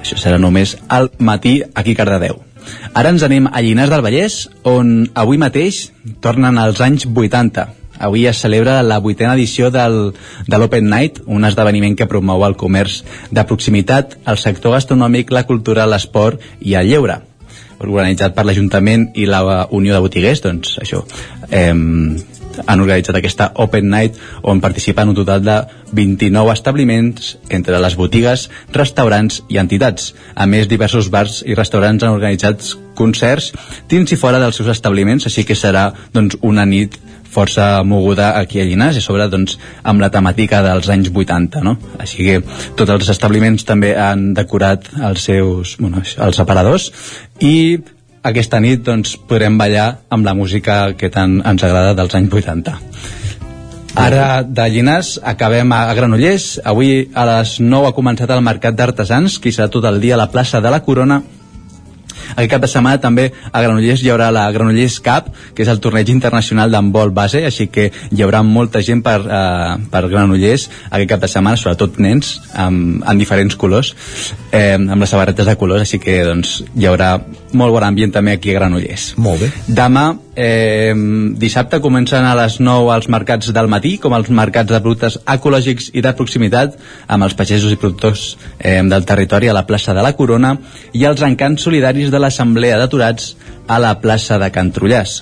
[0.00, 2.38] això serà només al matí aquí a Cardedeu
[2.94, 5.90] ara ens anem a Llinars del Vallès on avui mateix
[6.20, 10.14] tornen als anys 80 Avui es celebra la vuitena edició del,
[10.48, 15.44] de l'Open Night, un esdeveniment que promou el comerç de proximitat, el sector gastronòmic, la
[15.44, 17.18] cultura, l'esport i el lleure.
[17.76, 19.42] Organitzat per l'Ajuntament i la
[19.76, 21.04] Unió de Botiguers, doncs això,
[21.52, 21.76] eh,
[22.66, 25.56] han organitzat aquesta Open Night on participen un total de
[25.92, 30.14] 29 establiments entre les botigues, restaurants i entitats.
[30.34, 32.64] A més, diversos bars i restaurants han organitzat
[32.98, 33.52] concerts
[33.88, 36.98] dins i fora dels seus establiments, així que serà doncs, una nit
[37.30, 39.56] força moguda aquí a Llinars i sobre doncs,
[39.86, 41.76] amb la temàtica dels anys 80 no?
[42.02, 42.40] així que
[42.76, 46.90] tots els establiments també han decorat els seus bueno, els aparadors
[47.38, 47.78] i
[48.22, 52.78] aquesta nit doncs, podrem ballar amb la música que tant ens agrada dels anys 80
[53.98, 56.60] Ara de Llinars acabem a Granollers.
[56.64, 60.20] Avui a les 9 ha començat el Mercat d'Artesans, que serà tot el dia a
[60.20, 61.22] la plaça de la Corona
[62.36, 65.80] aquest cap de setmana també a Granollers hi haurà la Granollers Cup, que és el
[65.82, 71.10] torneig internacional d'handbol base, així que hi haurà molta gent per, eh, per Granollers aquest
[71.10, 73.94] cap de setmana, sobretot nens, amb, amb diferents colors,
[74.52, 77.18] eh, amb les sabaretes de colors, així que doncs, hi haurà
[77.56, 79.14] molt bon ambient també aquí a Granollers.
[79.20, 79.50] Molt bé.
[79.66, 80.04] Demà,
[80.36, 80.92] eh,
[81.40, 85.90] dissabte, comencen a les 9 els mercats del matí, com els mercats de productes ecològics
[85.94, 90.02] i de proximitat, amb els pagesos i productors eh, del territori a la plaça de
[90.02, 90.56] la Corona,
[90.92, 93.34] i els encants solidaris de l'Assemblea d'Aturats
[93.66, 95.20] a la plaça de Can Trullàs.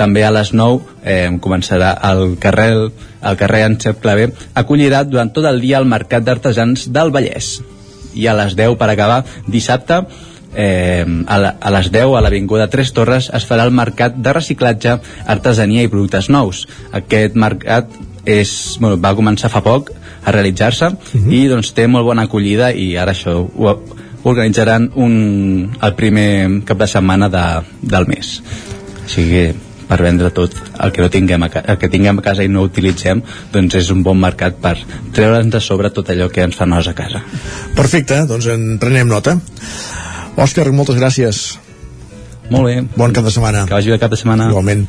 [0.00, 2.70] També a les 9 eh, començarà el carrer,
[3.20, 7.58] el carrer Encep Clavé, acollirà durant tot el dia el Mercat d'Artesans del Vallès.
[8.16, 10.00] I a les 10, per acabar, dissabte,
[10.54, 14.34] eh, a, la, a les 10 a l'Avinguda Tres Torres es farà el mercat de
[14.36, 16.66] reciclatge, artesania i productes nous.
[16.92, 17.90] Aquest mercat
[18.28, 19.90] és, bueno, va començar fa poc
[20.24, 20.90] a realitzar-se
[21.32, 23.74] i doncs té molt bona acollida i ara això ho,
[24.22, 26.28] organitzaran un, el primer
[26.68, 27.44] cap de setmana de,
[27.80, 28.38] del mes.
[29.06, 29.44] Així que
[29.90, 30.54] per vendre tot
[30.84, 33.88] el que no tinguem a, el que tinguem a casa i no utilitzem doncs és
[33.90, 34.76] un bon mercat per
[35.16, 37.24] treure'ns de sobre tot allò que ens fa nosa a casa
[37.74, 39.34] Perfecte, doncs en prenem nota.
[40.36, 41.40] Òscar, moltes gràcies.
[42.50, 42.76] Molt bé.
[42.98, 43.64] Bon cap de setmana.
[43.68, 44.48] Que vagi bé cap de setmana.
[44.50, 44.86] Igualment.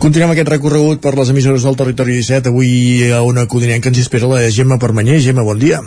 [0.00, 2.48] Continuem aquest recorregut per les emissores del territori 17.
[2.52, 5.18] Avui a una codinenca ens hi espera la Gemma Permanyer.
[5.24, 5.80] Gemma, bon dia.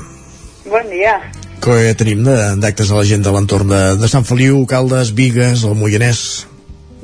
[0.70, 1.16] Bon dia.
[1.62, 5.64] Què tenim de- d'actes a la gent de l'entorn de, de Sant Feliu, Caldes, Vigues,
[5.64, 6.46] el Moianès?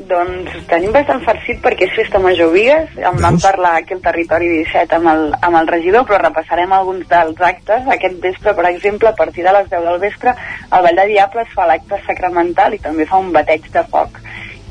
[0.06, 2.92] Doncs tenim bastant farcit perquè és festa major Vigues.
[3.10, 7.08] En vam parlar aquí al territori 17 amb el, amb el regidor, però repassarem alguns
[7.10, 7.88] dels actes.
[7.96, 10.36] Aquest vespre, per exemple, a partir de les 10 del vespre,
[10.70, 14.22] al Vall de Diables fa l'acte sacramental i també fa un bateig de foc.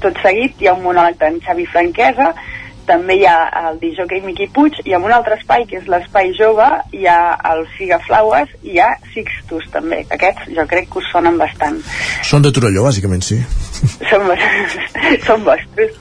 [0.04, 2.30] Tot seguit hi ha un monòleg d'en Xavi Franquesa,
[2.88, 3.36] també hi ha
[3.68, 7.18] el disjockey Miqui Puig i en un altre espai, que és l'espai jove, hi ha
[7.50, 10.02] el Figa Flaues i hi ha Sixtus també.
[10.14, 11.80] Aquests jo crec que us sonen bastant.
[12.26, 13.40] Són de Torelló, bàsicament, sí.
[14.10, 14.30] Són,
[15.26, 15.96] són vostres.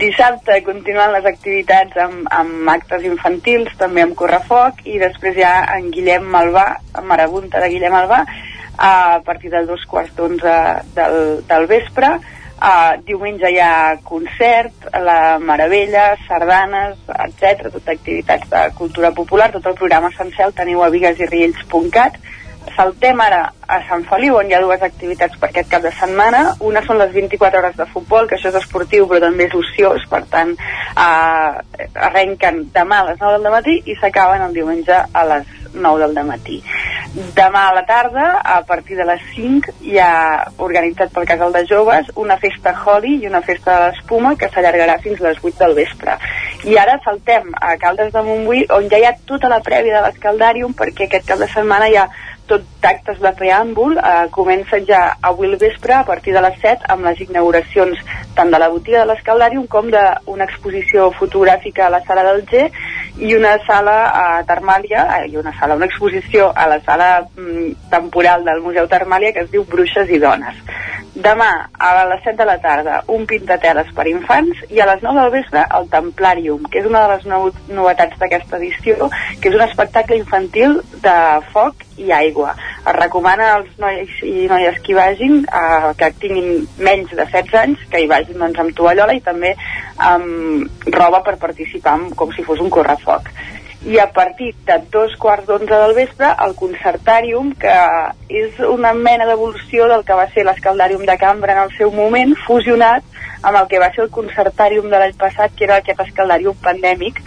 [0.00, 5.56] Dissabte continuen les activitats amb, amb actes infantils, també amb correfoc, i després hi ha
[5.76, 6.66] en Guillem Malvà,
[6.98, 8.24] en Marabunta de Guillem Malvà,
[8.82, 10.54] a partir de dos quarts d'onze
[10.96, 11.18] del,
[11.48, 12.16] del vespre.
[12.62, 19.66] Uh, diumenge hi ha concert, la Meravella, sardanes, etc, tot activitats de cultura popular, tot
[19.66, 22.20] el programa sencer el teniu a viguesiriells.cat
[22.76, 26.42] saltem ara a Sant Feliu on hi ha dues activitats per aquest cap de setmana.
[26.68, 30.06] Una són les 24 hores de futbol que això és esportiu però també és ociós
[30.10, 35.26] per tant eh, arrenquen demà a les 9 del matí i s'acaben el diumenge a
[35.32, 36.62] les 9 del matí.
[37.36, 41.64] Demà a la tarda a partir de les 5 hi ha organitzat pel Casal de
[41.68, 45.58] Joves una festa Holi i una festa de l'espuma que s'allargarà fins a les 8
[45.60, 46.16] del vespre.
[46.64, 50.04] I ara saltem a Caldes de Montbui on ja hi ha tota la prèvia de
[50.06, 52.08] l'escaldàrium perquè aquest cap de setmana hi ha
[52.46, 53.96] tot d'actes de preàmbul.
[53.98, 58.00] Eh, comencen ja avui al vespre a partir de les 7 amb les inauguracions
[58.36, 62.68] tant de la botiga de l'Escaldàrium com d'una exposició fotogràfica a la sala del G
[63.18, 67.90] i una sala a Termàlia, eh, i una sala, una exposició a la sala mm,
[67.90, 70.62] temporal del Museu Termàlia que es diu Bruixes i Dones.
[71.14, 75.20] Demà, a les 7 de la tarda, un pintateles per infants i a les 9
[75.20, 79.10] del vespre el Templarium, que és una de les nou novetats d'aquesta edició,
[79.42, 81.16] que és un espectacle infantil de
[81.52, 82.54] foc i aigua.
[82.80, 87.60] Es recomana als nois i noies que hi vagin, eh, que tinguin menys de 16
[87.60, 89.52] anys, que hi vagin doncs, amb tovallola i també
[90.00, 93.28] amb roba per participar amb, com si fos un correfoc
[93.84, 97.74] i a partir de dos quarts d'onze del vespre el Concertàrium, que
[98.30, 102.36] és una mena d'evolució del que va ser l'Escaldàrium de Cambra en el seu moment,
[102.46, 103.02] fusionat
[103.42, 107.18] amb el que va ser el Concertàrium de l'any passat, que era aquest escaldàrium pandèmic,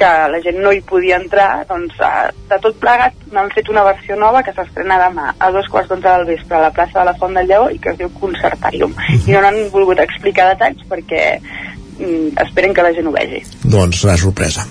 [0.00, 3.84] que la gent no hi podia entrar, doncs eh, de tot plegat n'han fet una
[3.86, 7.06] versió nova que s'estrena demà a dos quarts d'onze del vespre a la plaça de
[7.10, 8.96] la Font del Lleó i que es diu Concertàrium.
[9.20, 13.44] I no n'han volgut explicar detalls perquè mm, esperen que la gent ho vegi.
[13.62, 14.66] Doncs serà sorpresa.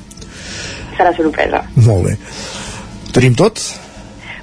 [1.00, 1.64] Serà sorpresa.
[1.80, 2.18] Molt bé.
[3.16, 3.62] Tenim tot?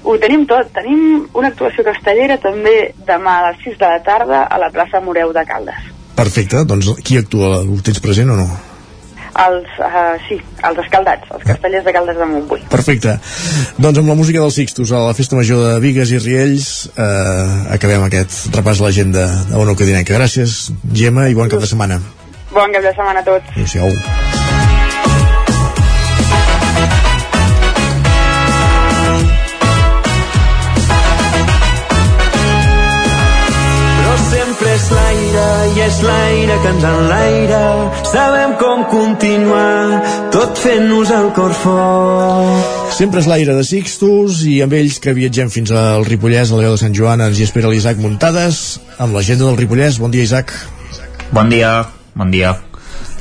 [0.06, 0.70] Ho tenim tot.
[0.74, 2.76] Tenim una actuació castellera també
[3.08, 5.92] demà a les 6 de la tarda a la plaça Moreu de Caldes.
[6.16, 7.60] Perfecte, doncs qui actua?
[7.60, 8.46] Ho tens present o no?
[9.36, 12.62] Els, uh, sí, els escaldats, els castellers de Caldes de Montbui.
[12.72, 13.18] Perfecte.
[13.76, 17.74] Doncs amb la música dels Sixtus a la Festa Major de Vigues i Riells eh,
[17.76, 20.16] acabem aquest repàs a l'agenda de Ona Codinenca.
[20.16, 22.00] Gràcies, Gemma, i bon cap de setmana.
[22.54, 23.52] Bon cap de setmana a tots.
[23.52, 24.85] Adéu-siau.
[34.56, 37.62] Sempre és l'aire i és l'aire que ens enlaira.
[38.08, 40.00] Sabem com continuar,
[40.32, 42.94] tot fent-nos el cor fort.
[42.96, 46.64] Sempre és l'aire de Sixtus i amb ells que viatgem fins al Ripollès, a la
[46.64, 48.62] veu de Sant Joan, ens hi espera l'Isaac Muntades
[48.96, 50.00] amb l'agenda del Ripollès.
[50.00, 50.56] Bon dia, Isaac.
[51.36, 51.76] Bon dia,
[52.16, 52.56] bon dia.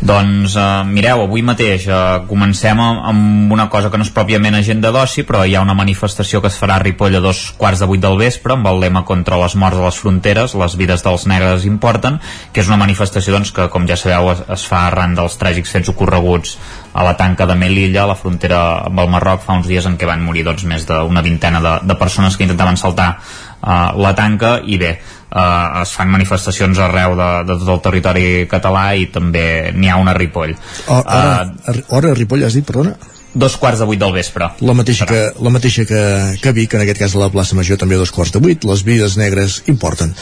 [0.03, 4.91] Doncs uh, mireu, avui mateix uh, comencem amb, una cosa que no és pròpiament agenda
[4.91, 7.87] d'oci, però hi ha una manifestació que es farà a Ripoll a dos quarts de
[7.87, 11.25] vuit del vespre amb el lema contra les morts a les fronteres, les vides dels
[11.31, 12.19] negres importen,
[12.51, 15.71] que és una manifestació doncs, que, com ja sabeu, es, es fa arran dels tràgics
[15.77, 16.57] fets ocorreguts
[16.91, 19.95] a la tanca de Melilla, a la frontera amb el Marroc, fa uns dies en
[19.95, 24.11] què van morir doncs, més d'una vintena de, de persones que intentaven saltar uh, la
[24.15, 24.97] tanca i bé,
[25.31, 29.99] uh, es fan manifestacions arreu de, de tot el territori català i també n'hi ha
[30.01, 30.55] una a Ripoll.
[30.87, 32.95] O, hora, uh, hora a Ripoll, has dit, perdona?
[33.35, 34.47] Dos quarts de vuit del vespre.
[34.63, 36.01] La mateixa, que, la mateixa que,
[36.41, 38.85] que Vic, en aquest cas a la plaça Major també dos quarts de vuit, les
[38.87, 40.15] vides negres importen.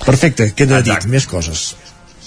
[0.00, 1.74] Perfecte, queda dit, més coses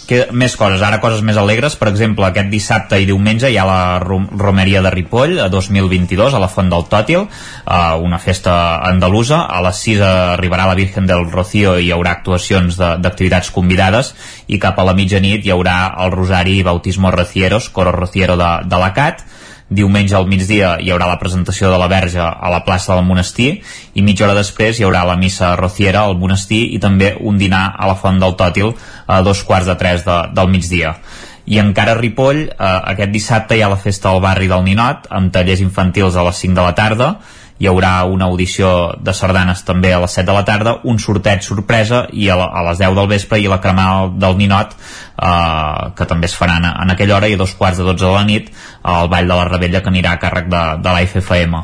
[0.08, 1.76] que, més coses, ara coses més alegres.
[1.80, 6.34] Per exemple, aquest dissabte i diumenge hi ha la rom Romeria de Ripoll a 2022
[6.34, 8.56] a la Font del Tòtil uh, una festa
[8.90, 9.44] andalusa.
[9.48, 14.14] A les 6 arribarà la Virgen del Rocío i hi haurà actuacions d'activitats convidades.
[14.48, 18.82] I cap a la mitjanit hi haurà el Rosari Bautismo Rocieros Coro Rociero de, de
[18.82, 19.24] la CAT
[19.70, 23.50] diumenge al migdia hi haurà la presentació de la Verge a la plaça del monestir
[23.94, 27.66] i mitja hora després hi haurà la missa rociera al monestir i també un dinar
[27.78, 28.74] a la Font del Tòtil
[29.08, 30.98] a dos quarts de tres de, del migdia.
[31.46, 35.10] I encara a Ripoll, eh, aquest dissabte hi ha la festa al barri del Ninot
[35.12, 37.10] amb tallers infantils a les 5 de la tarda
[37.60, 41.44] hi haurà una audició de sardanes també a les 7 de la tarda, un sorteig
[41.46, 45.92] sorpresa i a, la, a les 10 del vespre i la cremada del Ninot eh,
[45.98, 48.24] que també es faran en aquella hora i a dos quarts de 12 de la
[48.28, 48.50] nit
[48.84, 51.64] al Ball de la Rebella que anirà a càrrec de, de la FFM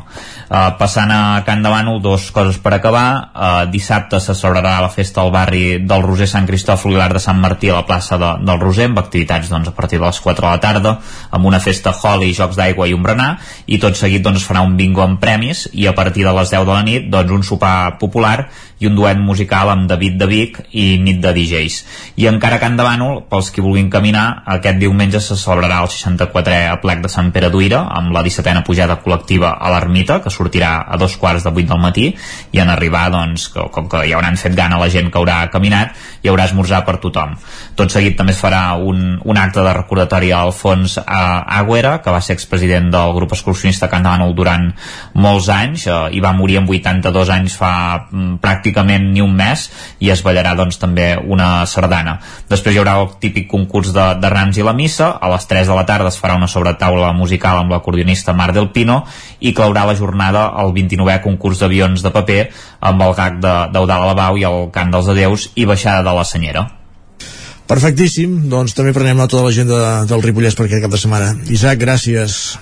[0.50, 3.30] uh, passant a Can de Bànol dos coses per acabar.
[3.30, 7.22] Uh, dissabte se celebrarà la festa al barri del Roser Sant Cristòfol i l'Art de
[7.22, 10.20] Sant Martí a la plaça de, del Roser amb activitats doncs, a partir de les
[10.20, 10.96] 4 de la tarda
[11.30, 13.30] amb una festa Holly, jocs d'aigua i un berenar
[13.66, 16.66] i tot seguit doncs, farà un bingo amb premis i a partir de les 10
[16.66, 20.58] de la nit doncs, un sopar popular i un duet musical amb David de Vic
[20.72, 21.76] i nit de DJs.
[22.16, 27.02] I encara de Bànol, pels qui vulguin caminar, aquest diumenge se celebrarà el 64è aplec
[27.04, 31.16] de Sant Pere d'Uira amb la 17a pujada col·lectiva a l'Ermita, que sortirà a dos
[31.20, 32.08] quarts de vuit del matí,
[32.52, 35.42] i en arribar, doncs, que, com que ja hauran fet gana la gent que haurà
[35.52, 35.92] caminat,
[36.22, 37.36] hi haurà esmorzar per tothom.
[37.76, 42.22] Tot seguit també es farà un, un acte de recordatori a Alfons Agüera, que va
[42.24, 44.70] ser expresident del grup excursionista de Bànol durant
[45.20, 47.72] molts anys, eh, i va morir amb 82 anys fa
[48.08, 49.68] mm, pràcticament pràcticament ni un mes
[50.00, 52.18] i es ballarà doncs també una sardana.
[52.48, 55.66] Després hi haurà el típic concurs de, de rams i la missa, a les 3
[55.66, 59.04] de la tarda es farà una sobretaula musical amb l'acordionista Mar del Pino
[59.40, 62.42] i claurà la jornada el 29è concurs d'avions de paper
[62.80, 66.66] amb el gag d'Eudal Alabau i el cant dels adeus i baixada de la senyera.
[67.70, 71.34] Perfectíssim, doncs també prenem nota de l'agenda del Ripollès per aquest cap de setmana.
[71.54, 72.58] Isaac, gràcies.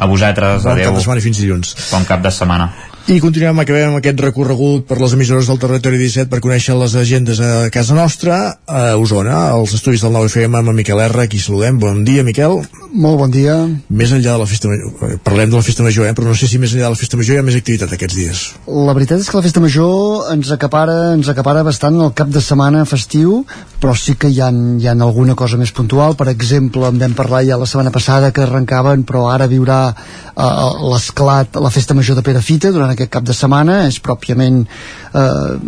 [0.00, 0.90] A vosaltres, bon adeu.
[0.90, 1.74] cap de setmana i fins dilluns.
[1.92, 2.70] Bon cap de setmana.
[3.08, 7.40] I continuem, acabem aquest recorregut per les emissores del territori 17 per conèixer les agendes
[7.40, 8.36] a casa nostra,
[8.68, 11.78] a Osona, als estudis del 9FM amb Miquel R, aquí saludem.
[11.80, 12.60] Bon dia, Miquel.
[12.90, 13.56] Molt bon dia.
[13.88, 16.14] Més enllà de la festa major, parlem de la festa major, eh?
[16.14, 18.18] però no sé si més enllà de la festa major hi ha més activitat aquests
[18.18, 18.44] dies.
[18.66, 22.42] La veritat és que la festa major ens acapara, ens acapara bastant el cap de
[22.44, 23.44] setmana festiu,
[23.80, 26.18] però sí que hi ha, hi ha alguna cosa més puntual.
[26.18, 30.50] Per exemple, en vam parlar ja la setmana passada que arrencaven, però ara viurà eh,
[30.90, 35.20] l'esclat, la festa major de Perafita durant aquest cap de setmana, és pròpiament eh,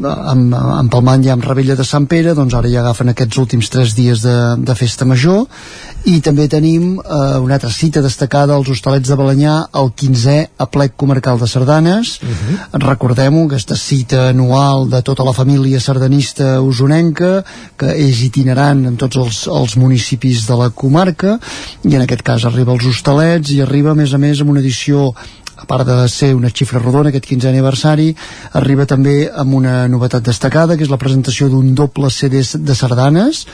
[0.04, 3.96] amb, empalmant ja amb Rebella de Sant Pere, doncs ara ja agafen aquests últims tres
[3.98, 5.46] dies de, de festa major.
[6.08, 10.96] I també tenim eh, una altra cita destacada als hostalets de Balanyà el 15è aplec
[10.98, 12.18] comarcal de Sardanes.
[12.22, 12.80] Uh -huh.
[12.88, 17.44] recordem-ho, aquesta cita anual de tota la família sardanista usonenca
[17.76, 21.38] que és itinerant en tots els, els municipis de la comarca.
[21.84, 24.60] I en aquest cas arriba als hostalets i arriba a més a més amb una
[24.60, 25.14] edició
[25.62, 28.08] a part de ser una xifra rodona, aquest 15è aniversari,
[28.58, 33.44] arriba també amb una novetat destacada, que és la presentació d'un doble CD de sardanes.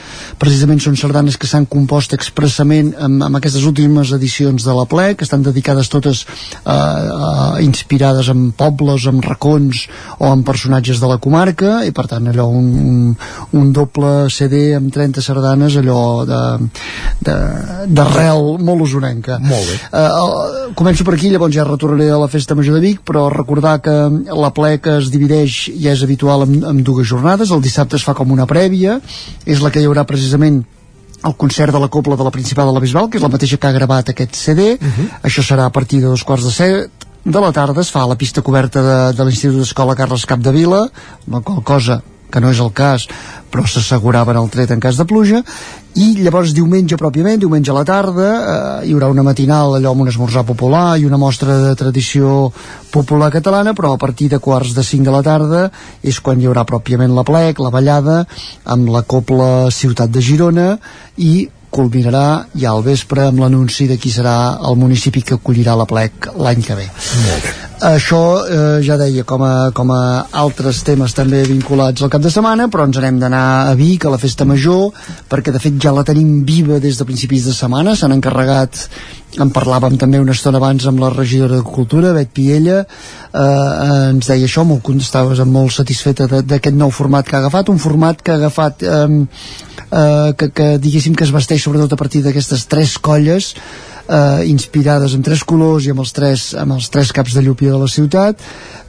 [0.40, 5.10] Precisament són sardanes que s'han compost expressament amb, amb aquestes últimes edicions de la ple,
[5.18, 9.84] que estan dedicades totes eh, eh, inspirades en pobles, en racons
[10.18, 13.14] o en personatges de la comarca, i per tant allò un, un,
[13.60, 16.24] un doble CD amb 30 sardanes, allò
[17.28, 19.38] d'arrel molt usonenca.
[19.44, 19.78] Molt bé.
[19.92, 21.66] Eh, començo per aquí, llavors ja
[21.98, 23.92] retornaré a la Festa Major de Vic, però recordar que
[24.34, 27.50] la ple que es divideix ja és habitual en, en dues jornades.
[27.50, 29.00] El dissabte es fa com una prèvia,
[29.46, 30.62] és la que hi haurà precisament
[31.26, 33.58] el concert de la Copla de la Principal de la Bisbal, que és la mateixa
[33.58, 34.78] que ha gravat aquest CD.
[34.78, 35.08] Uh -huh.
[35.24, 36.90] Això serà a partir de dos quarts de set
[37.24, 37.80] de la tarda.
[37.80, 40.88] Es fa a la pista coberta de, de l'Institut d'Escola Carles Capdevila,
[41.26, 43.06] la qual cosa que no és el cas,
[43.48, 45.42] però s'asseguraven el tret en cas de pluja,
[45.98, 50.04] i llavors diumenge pròpiament, diumenge a la tarda, eh, hi haurà una matinal allò amb
[50.04, 52.52] un esmorzar popular i una mostra de tradició
[52.92, 55.66] popular catalana, però a partir de quarts de cinc de la tarda
[56.02, 58.24] és quan hi haurà pròpiament la plec, la ballada,
[58.64, 60.74] amb la Copla Ciutat de Girona
[61.16, 65.86] i culminarà ja al vespre amb l'anunci de qui serà el municipi que acollirà la
[65.88, 66.86] plec l'any que ve.
[67.24, 67.56] Molt bé.
[67.78, 70.00] Això eh, ja deia com a, com a
[70.40, 74.10] altres temes també vinculats al cap de setmana, però ens anem d'anar a Vic a
[74.10, 74.90] la festa major,
[75.30, 78.88] perquè de fet ja la tenim viva des de principis de setmana, s'han encarregat
[79.36, 82.86] en parlàvem també una estona abans amb la regidora de Cultura, Bet Piella eh,
[83.40, 87.78] eh, ens deia això, molt estaves molt satisfeta d'aquest nou format que ha agafat, un
[87.82, 89.04] format que ha agafat eh,
[89.92, 93.52] eh, que, que diguéssim que es vesteix sobretot a partir d'aquestes tres colles
[94.08, 97.76] eh, inspirades en tres colors i amb els tres, amb els tres caps de llupia
[97.76, 98.40] de la ciutat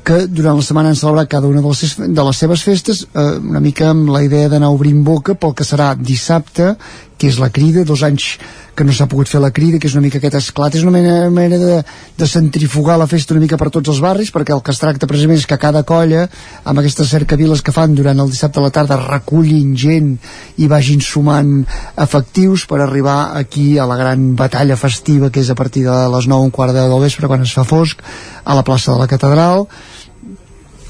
[0.09, 3.25] que durant la setmana han celebrat cada una de les, de les seves festes eh,
[3.51, 6.73] una mica amb la idea d'anar obrint boca pel que serà dissabte
[7.19, 8.37] que és la crida, dos anys
[8.79, 10.77] que no s'ha pogut fer la crida, que és una mica aquest esclat.
[10.79, 11.79] És una mena, mena de,
[12.15, 15.09] de centrifugar la festa una mica per tots els barris, perquè el que es tracta
[15.09, 16.23] precisament és que cada colla,
[16.63, 20.13] amb aquestes cercaviles que fan durant el dissabte a la tarda, recullin gent
[20.63, 21.51] i vagin sumant
[21.99, 26.31] efectius per arribar aquí a la gran batalla festiva que és a partir de les
[26.31, 27.99] 9 un quart de del vespre quan es fa fosc
[28.45, 29.67] a la plaça de la catedral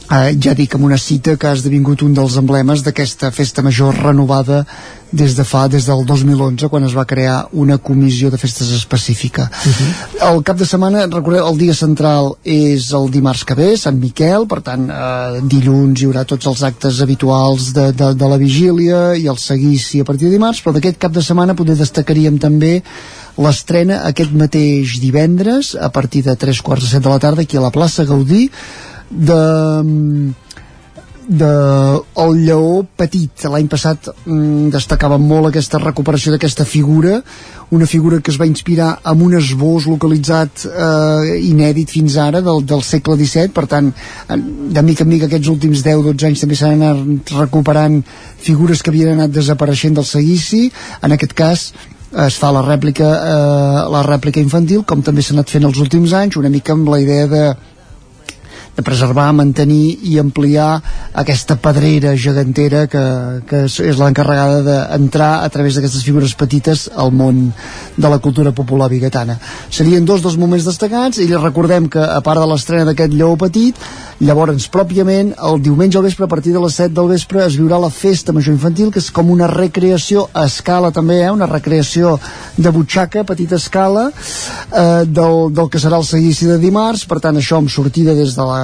[0.10, 3.96] eh, ja dic amb una cita que ha esdevingut un dels emblemes d'aquesta festa major
[3.96, 4.66] renovada
[5.12, 9.50] des de fa, des del 2011 quan es va crear una comissió de festes específica
[9.50, 10.34] uh -huh.
[10.34, 14.46] el cap de setmana, recordeu, el dia central és el dimarts que ve, Sant Miquel
[14.48, 19.16] per tant, eh, dilluns hi haurà tots els actes habituals de, de, de la vigília
[19.16, 22.84] i el seguici a partir de dimarts però d'aquest cap de setmana poder destacaríem també
[23.38, 27.58] l'estrena aquest mateix divendres a partir de 3 quarts de set de la tarda aquí
[27.58, 28.50] a la plaça Gaudí
[29.10, 30.34] de
[31.30, 31.46] de
[32.18, 33.44] el lleó petit.
[33.46, 37.20] L'any passat mm, destacava molt aquesta recuperació d'aquesta figura
[37.70, 42.64] una figura que es va inspirar amb un esbós localitzat eh, inèdit fins ara del,
[42.66, 43.92] del segle XVII per tant
[44.34, 48.02] en- de mica en mica aquests últims 10-12 anys també s'han anat recuperant
[48.42, 50.72] figures que havien anat desapareixent del seguici.
[51.06, 51.68] En aquest cas
[52.26, 56.18] es fa la rèplica eh, la rèplica infantil com també s'ha anat fent els últims
[56.18, 57.44] anys una mica amb la idea de
[58.80, 60.80] de preservar, mantenir i ampliar
[61.20, 63.04] aquesta pedrera gegantera que,
[63.50, 67.50] que és, és l'encarregada d'entrar a través d'aquestes figures petites al món
[67.98, 69.38] de la cultura popular biguetana.
[69.70, 73.76] Serien dos dels moments destacats i recordem que a part de l'estrena d'aquest lleó petit,
[74.20, 77.80] llavors pròpiament el diumenge al vespre a partir de les 7 del vespre es viurà
[77.80, 81.32] la festa major infantil que és com una recreació a escala també, eh?
[81.32, 82.18] una recreació
[82.58, 87.40] de butxaca, petita escala eh, del, del que serà el seguici de dimarts, per tant
[87.40, 88.60] això amb sortida des, de la,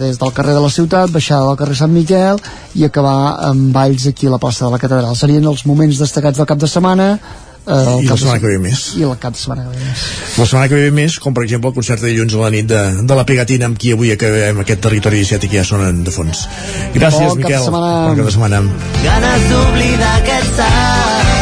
[0.00, 2.42] des del carrer de la ciutat, baixada del carrer Sant Miquel
[2.78, 5.16] i acabar amb balls aquí a la plaça de la catedral.
[5.16, 7.16] Serien els moments destacats del cap de setmana
[7.62, 8.80] el I cap la setmana que ve més.
[8.98, 10.00] I el cap de setmana que ve més.
[10.34, 12.66] La setmana que ve més, com per exemple el concert de dilluns a la nit
[12.66, 16.02] de, de la Pegatina amb qui avui acabem aquest territori 17 i que ja sonen
[16.02, 16.48] de fons.
[16.96, 17.64] Gràcies, Bon cap de Miquel.
[17.68, 17.92] setmana.
[18.08, 18.62] Bon cap de setmana.
[19.04, 21.32] Ganes d'oblidar aquest salt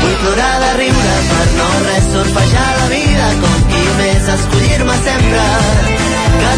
[0.00, 5.44] Vull plorar de riure per no res surfejar la vida com qui més escollir-me sempre
[6.40, 6.54] que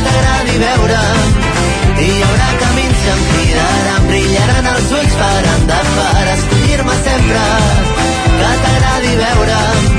[0.53, 6.27] t'agradi veure'm i hi haurà camins que em cridaran brillaran els ulls faran de far
[6.35, 7.47] escollir-me sempre
[8.37, 9.92] que t'agradi veure'm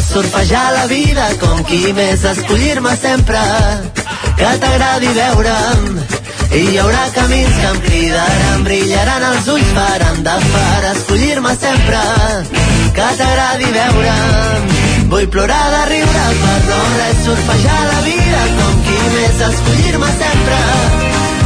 [0.00, 3.40] res surfejar la vida com qui més escollir-me sempre.
[4.38, 5.98] Que t'agradi veure'm
[6.56, 12.00] i hi haurà camins que em cridaran brillaran els ulls faran de far escollir-me sempre.
[12.96, 14.68] Que t'agradi veure'm
[15.10, 20.60] Vull plorar de riure per no res surfejar la vida com qui més escollir-me sempre.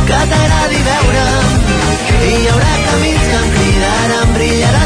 [0.09, 1.63] Que t'agradi veure'm
[2.25, 4.84] i hi haurà camins que em cridaran brillaran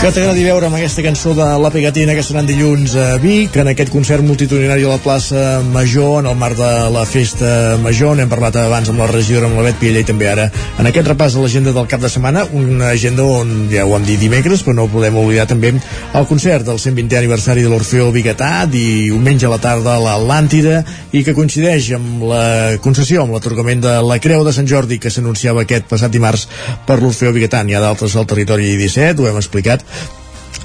[0.00, 3.68] Que t'agradi veure amb aquesta cançó de La Pegatina que seran dilluns a Vic, en
[3.68, 8.14] aquest concert multitudinari a la plaça Major, en el marc de la festa Major.
[8.16, 10.46] N'hem parlat abans amb la regidora, amb la Bet Piella i també ara
[10.80, 14.06] en aquest repàs de l'agenda del cap de setmana, una agenda on ja ho vam
[14.08, 18.64] dit dimecres, però no podem oblidar també el concert del 120è aniversari de l'Orfeo Bigatà,
[18.72, 20.80] diumenge a la tarda a l'Atlàntida,
[21.12, 22.46] i que coincideix amb la
[22.80, 26.48] concessió, amb l'atorgament de la Creu de Sant Jordi que s'anunciava aquest passat dimarts
[26.88, 27.60] per l'Orfeo Bigatà.
[27.60, 29.84] N'hi ha d'altres al territori 17, ho hem explicat,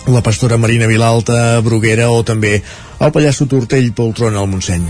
[0.07, 4.85] la pastora Marina Vilalta, Bruguera o també el pallasso Tortell Poltrona al Montseny.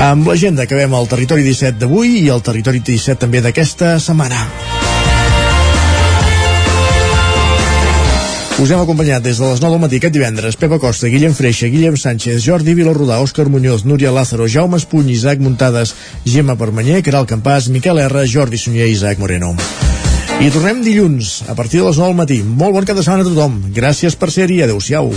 [0.00, 4.46] Amb l'agenda acabem el territori 17 d'avui i el territori 17 també d'aquesta setmana.
[8.60, 11.70] Us hem acompanyat des de les 9 del matí aquest divendres Pepa Costa, Guillem Freixa,
[11.72, 15.94] Guillem Sánchez, Jordi Vilarrudà, Òscar Muñoz, Núria Lázaro, Jaume Espuny, Isaac Muntades,
[16.26, 19.56] Gemma Permanyer, Caral Campàs, Miquel R, Jordi Sunyer i Isaac Moreno.
[20.40, 22.38] I tornem dilluns, a partir de les 9 del matí.
[22.40, 23.58] Molt bon cap de setmana a tothom.
[23.76, 24.62] Gràcies per ser-hi.
[24.64, 25.10] Adéu-siau.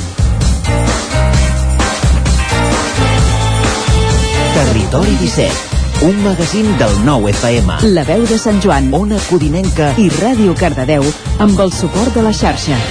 [4.58, 5.80] Territori 17,
[6.10, 7.80] un magazín del nou FM.
[7.96, 11.08] La veu de Sant Joan, Ona Codinenca i Ràdio Cardedeu
[11.40, 12.84] amb el suport de la xarxa.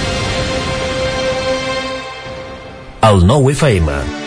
[3.12, 4.21] El nou FM